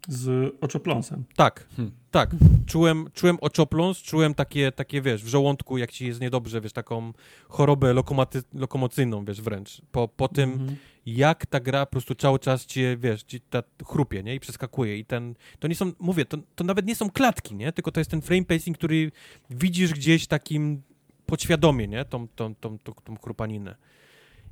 [0.08, 1.24] Z oczopląsem.
[1.36, 1.94] Tak, Hmm.
[2.10, 2.30] tak.
[2.66, 7.12] Czułem, czułem oczopląs, czułem takie, takie, wiesz, w żołądku, jak ci jest niedobrze, wiesz, taką
[7.48, 9.82] chorobę lokomaty, lokomocyjną, wiesz, wręcz.
[9.92, 10.76] Po, po tym, Mhm.
[11.06, 14.34] jak ta gra po prostu cały czas cię, wiesz, ci ta chrupie, nie?
[14.34, 14.98] I przeskakuje.
[14.98, 17.72] I ten, to nie są, mówię, to, to nawet nie są klatki, nie?
[17.72, 19.12] Tylko to jest ten frame pacing, który
[19.50, 20.82] widzisz gdzieś takim
[21.26, 22.04] podświadomie, nie?
[22.04, 23.76] Tą, tą, tą, tą, tą chrupaninę.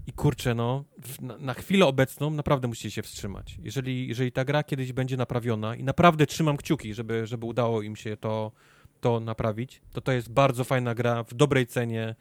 [0.07, 0.85] I kurczę, no,
[1.21, 3.59] na, na chwilę obecną naprawdę musicie się wstrzymać.
[3.63, 7.97] Jeżeli, jeżeli ta gra kiedyś będzie naprawiona i naprawdę trzymam kciuki, żeby, żeby udało im
[7.97, 8.53] się to,
[9.01, 12.15] to naprawić, to to jest bardzo fajna gra w dobrej cenie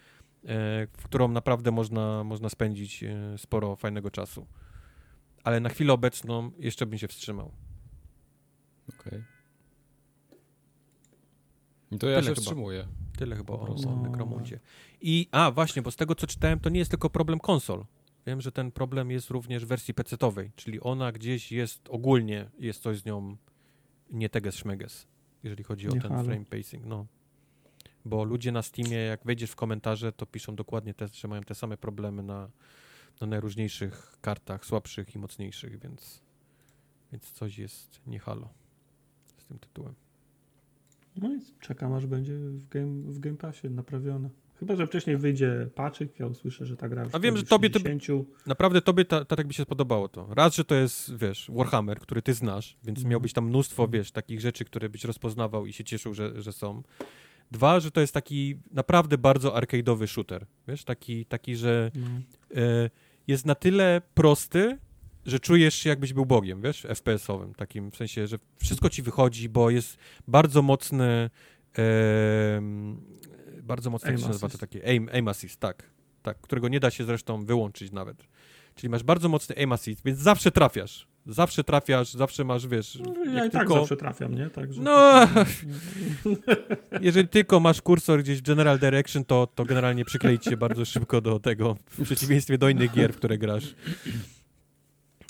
[0.97, 4.47] w którą naprawdę można, można spędzić e, sporo fajnego czasu.
[5.43, 7.51] Ale na chwilę obecną jeszcze bym się wstrzymał.
[8.99, 9.23] Okej.
[11.91, 12.41] I to ja Tyle się chyba.
[12.41, 12.87] wstrzymuję.
[13.17, 14.59] Tyle chyba o, o Necromundzie.
[15.01, 17.85] I, a właśnie, bo z tego co czytałem, to nie jest tylko problem konsol.
[18.27, 22.81] Wiem, że ten problem jest również w wersji PC-owej, czyli ona gdzieś jest ogólnie, jest
[22.81, 23.37] coś z nią
[24.09, 25.07] nie teges szmeges,
[25.43, 26.23] jeżeli chodzi o Nie ten halo.
[26.23, 27.05] frame pacing, no.
[28.05, 31.55] Bo ludzie na Steamie, jak wejdziesz w komentarze, to piszą dokładnie te, że mają te
[31.55, 32.49] same problemy na,
[33.21, 36.21] na najróżniejszych kartach, słabszych i mocniejszych, więc,
[37.11, 38.49] więc coś jest nie halo
[39.37, 39.95] z tym tytułem.
[41.21, 44.29] No i czekam, aż będzie w Game, w game Passie naprawione.
[44.59, 47.69] Chyba, że wcześniej wyjdzie paczyk, ja usłyszę, że ta gra już A wiem, że tobie
[47.69, 48.27] to- 60.
[48.47, 50.27] Naprawdę tobie ta, tak by się spodobało to.
[50.33, 53.11] Raz, że to jest, wiesz, Warhammer, który ty znasz, więc Mhm.
[53.11, 56.83] miałbyś tam mnóstwo, wiesz, takich rzeczy, które byś rozpoznawał i się cieszył, że, że są.
[57.51, 62.07] Dwa, że to jest taki naprawdę bardzo arcade'owy shooter, wiesz, taki, taki że No.
[62.61, 62.89] e,
[63.27, 64.77] jest na tyle prosty,
[65.25, 69.49] że czujesz się jakbyś był bogiem, wiesz, FPS-owym, takim w sensie, że wszystko ci wychodzi,
[69.49, 69.97] bo jest
[70.27, 71.29] bardzo mocny
[71.73, 72.97] em,
[73.63, 75.83] bardzo mocno, jak się nazywa to takie, aim, aim assist, tak,
[76.21, 78.27] tak, którego nie da się zresztą wyłączyć nawet.
[78.75, 83.33] Czyli masz bardzo mocny aim assist, więc zawsze trafiasz, zawsze trafiasz, zawsze masz, wiesz, Ja
[83.33, 83.73] jak i tak tylko...
[83.75, 84.49] zawsze trafiam, nie?
[84.49, 84.81] Także...
[84.81, 85.27] No,
[87.01, 91.21] jeżeli tylko masz kursor gdzieś w General Direction, to, to generalnie przykleić się bardzo szybko
[91.21, 93.75] do tego, w przeciwieństwie do innych gier, w które grasz.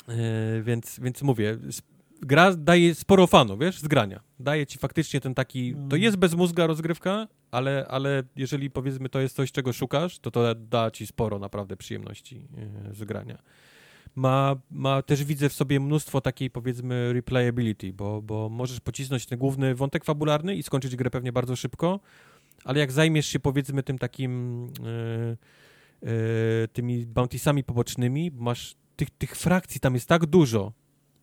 [0.08, 1.58] E, więc, więc mówię,
[2.22, 4.19] gra daje sporo fanu, wiesz, z grania.
[4.40, 9.35] Daje ci faktycznie ten taki, to jest bezmózga rozgrywka, ale, ale jeżeli powiedzmy to jest
[9.35, 12.48] coś, czego szukasz, to to da ci sporo naprawdę przyjemności
[12.90, 13.38] e, z grania.
[14.16, 19.40] Ma, ma też widzę w sobie mnóstwo takiej powiedzmy replayability, bo, bo możesz pocisnąć ten
[19.40, 22.00] główny wątek fabularny i skończyć grę pewnie bardzo szybko,
[22.64, 24.64] ale jak zajmiesz się powiedzmy tym takim
[26.03, 30.74] e, tymi bountiesami pobocznymi, masz tych, tych frakcji tam jest tak dużo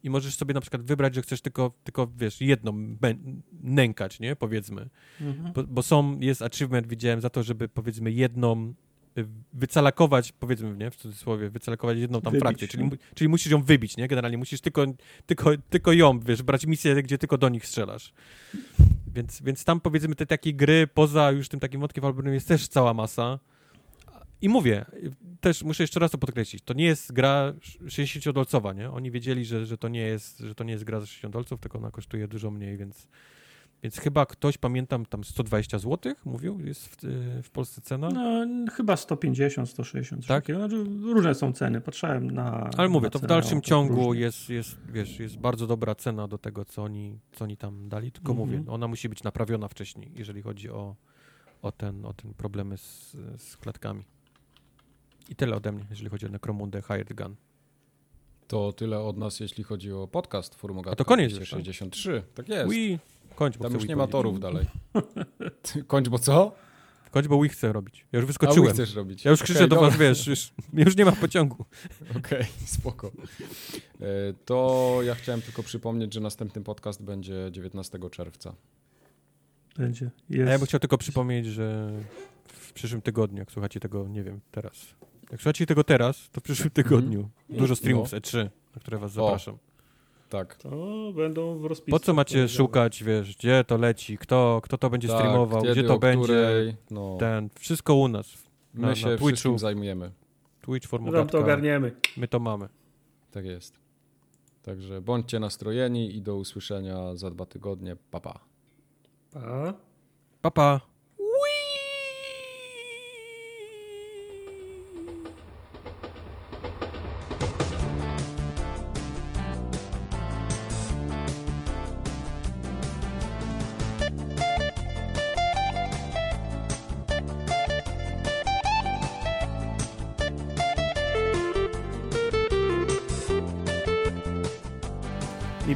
[0.02, 2.96] i możesz sobie na przykład wybrać, że chcesz tylko, tylko wiesz, jedną
[3.62, 4.88] nękać, nie, powiedzmy.
[5.20, 5.52] Mhm.
[5.52, 8.74] Bo, bo są, jest achievement, widziałem, za to, żeby powiedzmy jedną
[9.18, 12.90] y, wycalakować, powiedzmy, nie, w cudzysłowie, wycalakować jedną tam Wybić, frakcję, czyli, no.
[13.14, 14.86] czyli musisz ją wybić, nie, generalnie musisz tylko,
[15.26, 18.12] tylko, tylko ją, wiesz, brać misję, gdzie tylko do nich strzelasz.
[19.14, 22.68] Więc, więc tam powiedzmy te takie gry poza już tym takim wątkiem fabularnym jest też
[22.68, 23.38] cała masa.
[24.42, 24.84] I mówię,
[25.40, 27.52] też muszę jeszcze raz to podkreślić, to nie jest gra
[27.86, 28.90] 60-dolcowa, nie?
[28.90, 31.60] Oni wiedzieli, że, że, to nie jest, że to nie jest gra za 60 dolców,
[31.60, 33.08] tylko ona kosztuje dużo mniej, więc,
[33.82, 36.96] więc chyba ktoś, pamiętam, tam 120 zł, mówił, jest w,
[37.42, 38.08] w Polsce cena.
[38.08, 40.26] No, chyba 150, 160.
[40.26, 40.46] Tak?
[40.46, 41.80] Znaczy, różne są ceny.
[41.80, 42.70] Patrzyłem na.
[42.76, 46.38] Ale mówię, na to w dalszym ciągu jest, jest, wiesz, jest bardzo dobra cena do
[46.38, 48.48] tego, co oni, co oni tam dali, tylko Mhm.
[48.50, 50.96] mówię, ona musi być naprawiona wcześniej, jeżeli chodzi o,
[51.62, 54.04] o, ten, o ten problemy z, z klatkami.
[55.28, 57.36] I tyle ode mnie, jeżeli chodzi o Necromundę Hired Gun.
[58.48, 60.92] To tyle od nas, jeśli chodzi o podcast Forum Ogatka.
[60.92, 61.58] A to koniec już, tak?
[61.58, 62.22] 63.
[62.34, 62.70] Tak jest.
[62.72, 62.98] Wii,
[63.34, 64.66] kończ, bo Tam już nie ma torów dalej.
[65.86, 66.52] Kończ, bo co?
[67.10, 68.06] Kończ, bo Wii chcę robić.
[68.12, 68.64] Ja już A wyskoczyłem.
[68.64, 69.24] Wii chcesz robić.
[69.24, 69.90] Ja już krzyczę Okej, do dobra.
[69.90, 71.64] was, wiesz, już, już nie ma pociągu.
[72.18, 73.12] Okej, spoko.
[74.00, 74.06] E,
[74.44, 78.54] To ja chciałem tylko przypomnieć, że następny podcast będzie 19 czerwca.
[79.76, 80.10] Będzie.
[80.30, 80.50] A Jest.
[80.50, 81.92] ja bym chciał tylko przypomnieć, że
[82.46, 84.94] w przyszłym tygodniu, jak słuchacie tego, nie wiem, teraz.
[85.32, 88.38] Jak słuchacie tego teraz, to w przyszłym tygodniu dużo streamów z E3,
[88.74, 89.24] na które was O.
[89.24, 89.58] zapraszam.
[90.28, 90.56] Tak.
[90.56, 90.70] To
[91.16, 91.90] będą w rozpisce.
[91.90, 95.72] Po co macie szukać, wiesz, gdzie to leci, kto, kto to będzie tak, streamował, kiedy,
[95.72, 98.34] gdzie to o będzie, Której, no, ten, wszystko u nas.
[98.74, 99.26] my na- na się Twitchu.
[99.26, 100.10] wszystkim zajmujemy.
[100.60, 101.92] Twitch, Tam to Formogatka, ogarniemy.
[102.16, 102.68] my to mamy.
[103.30, 103.80] Tak jest.
[104.62, 107.96] Także bądźcie nastrojeni i do usłyszenia za dwa tygodnie.
[108.10, 108.38] Pa, pa.
[109.32, 109.74] Pa.
[110.42, 110.80] Pa, pa.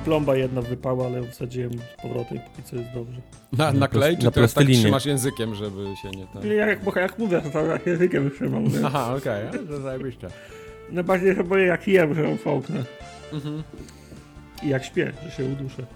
[0.07, 3.21] Plomba jedna wypała, ale ją wsadziłem z powrotem, póki co jest dobrze.
[3.53, 6.27] Na, na klej, czy na teraz tak trzymasz językiem, żeby się nie...
[6.27, 6.53] Ten...
[6.53, 8.65] Jak, jak, jak mówię, to tak językiem trzymam.
[8.85, 9.67] Aha, okej, okay.
[9.67, 10.29] to zajebiście.
[10.91, 12.85] No bardziej się boję jak jem, że ją fołknę.
[13.33, 13.63] Mhm.
[14.63, 15.87] I jak śpię, że się uduszę.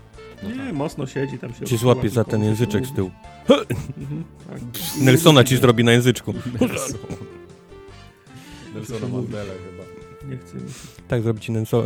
[0.42, 0.72] No nie, tak.
[0.72, 1.64] mocno siedzi tam się.
[1.64, 3.10] Cię złapie za ten języczek z tyłu.
[3.98, 4.60] Mhm, tak.
[5.00, 6.34] Nelsona ci zrobi na języczku.
[6.60, 7.00] Nelson.
[8.74, 9.99] Nelsona Mandela chyba.
[10.28, 10.74] Nie chcę mi się.
[11.08, 11.84] Tak, zrobić Nenso...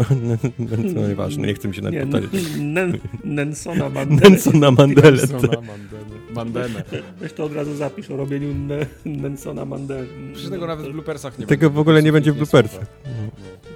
[0.58, 2.46] Nenso, nieważne, nie chcę mi się nawet Nie, powtarzać.
[2.60, 4.30] Nen, Nensona Mandela.
[4.30, 5.10] Nensona Mandela.
[5.10, 6.04] Nelsona Mandelę.
[6.34, 6.84] Mandelę.
[7.20, 10.06] Weź to od razu zapisz o robieniu Ne- Nensona Mandela.
[10.32, 12.86] Przecież tego nawet w bloopersach nie Tego w ogóle nie będzie w bloopersach.
[12.86, 12.86] słowa.
[13.04, 13.73] No.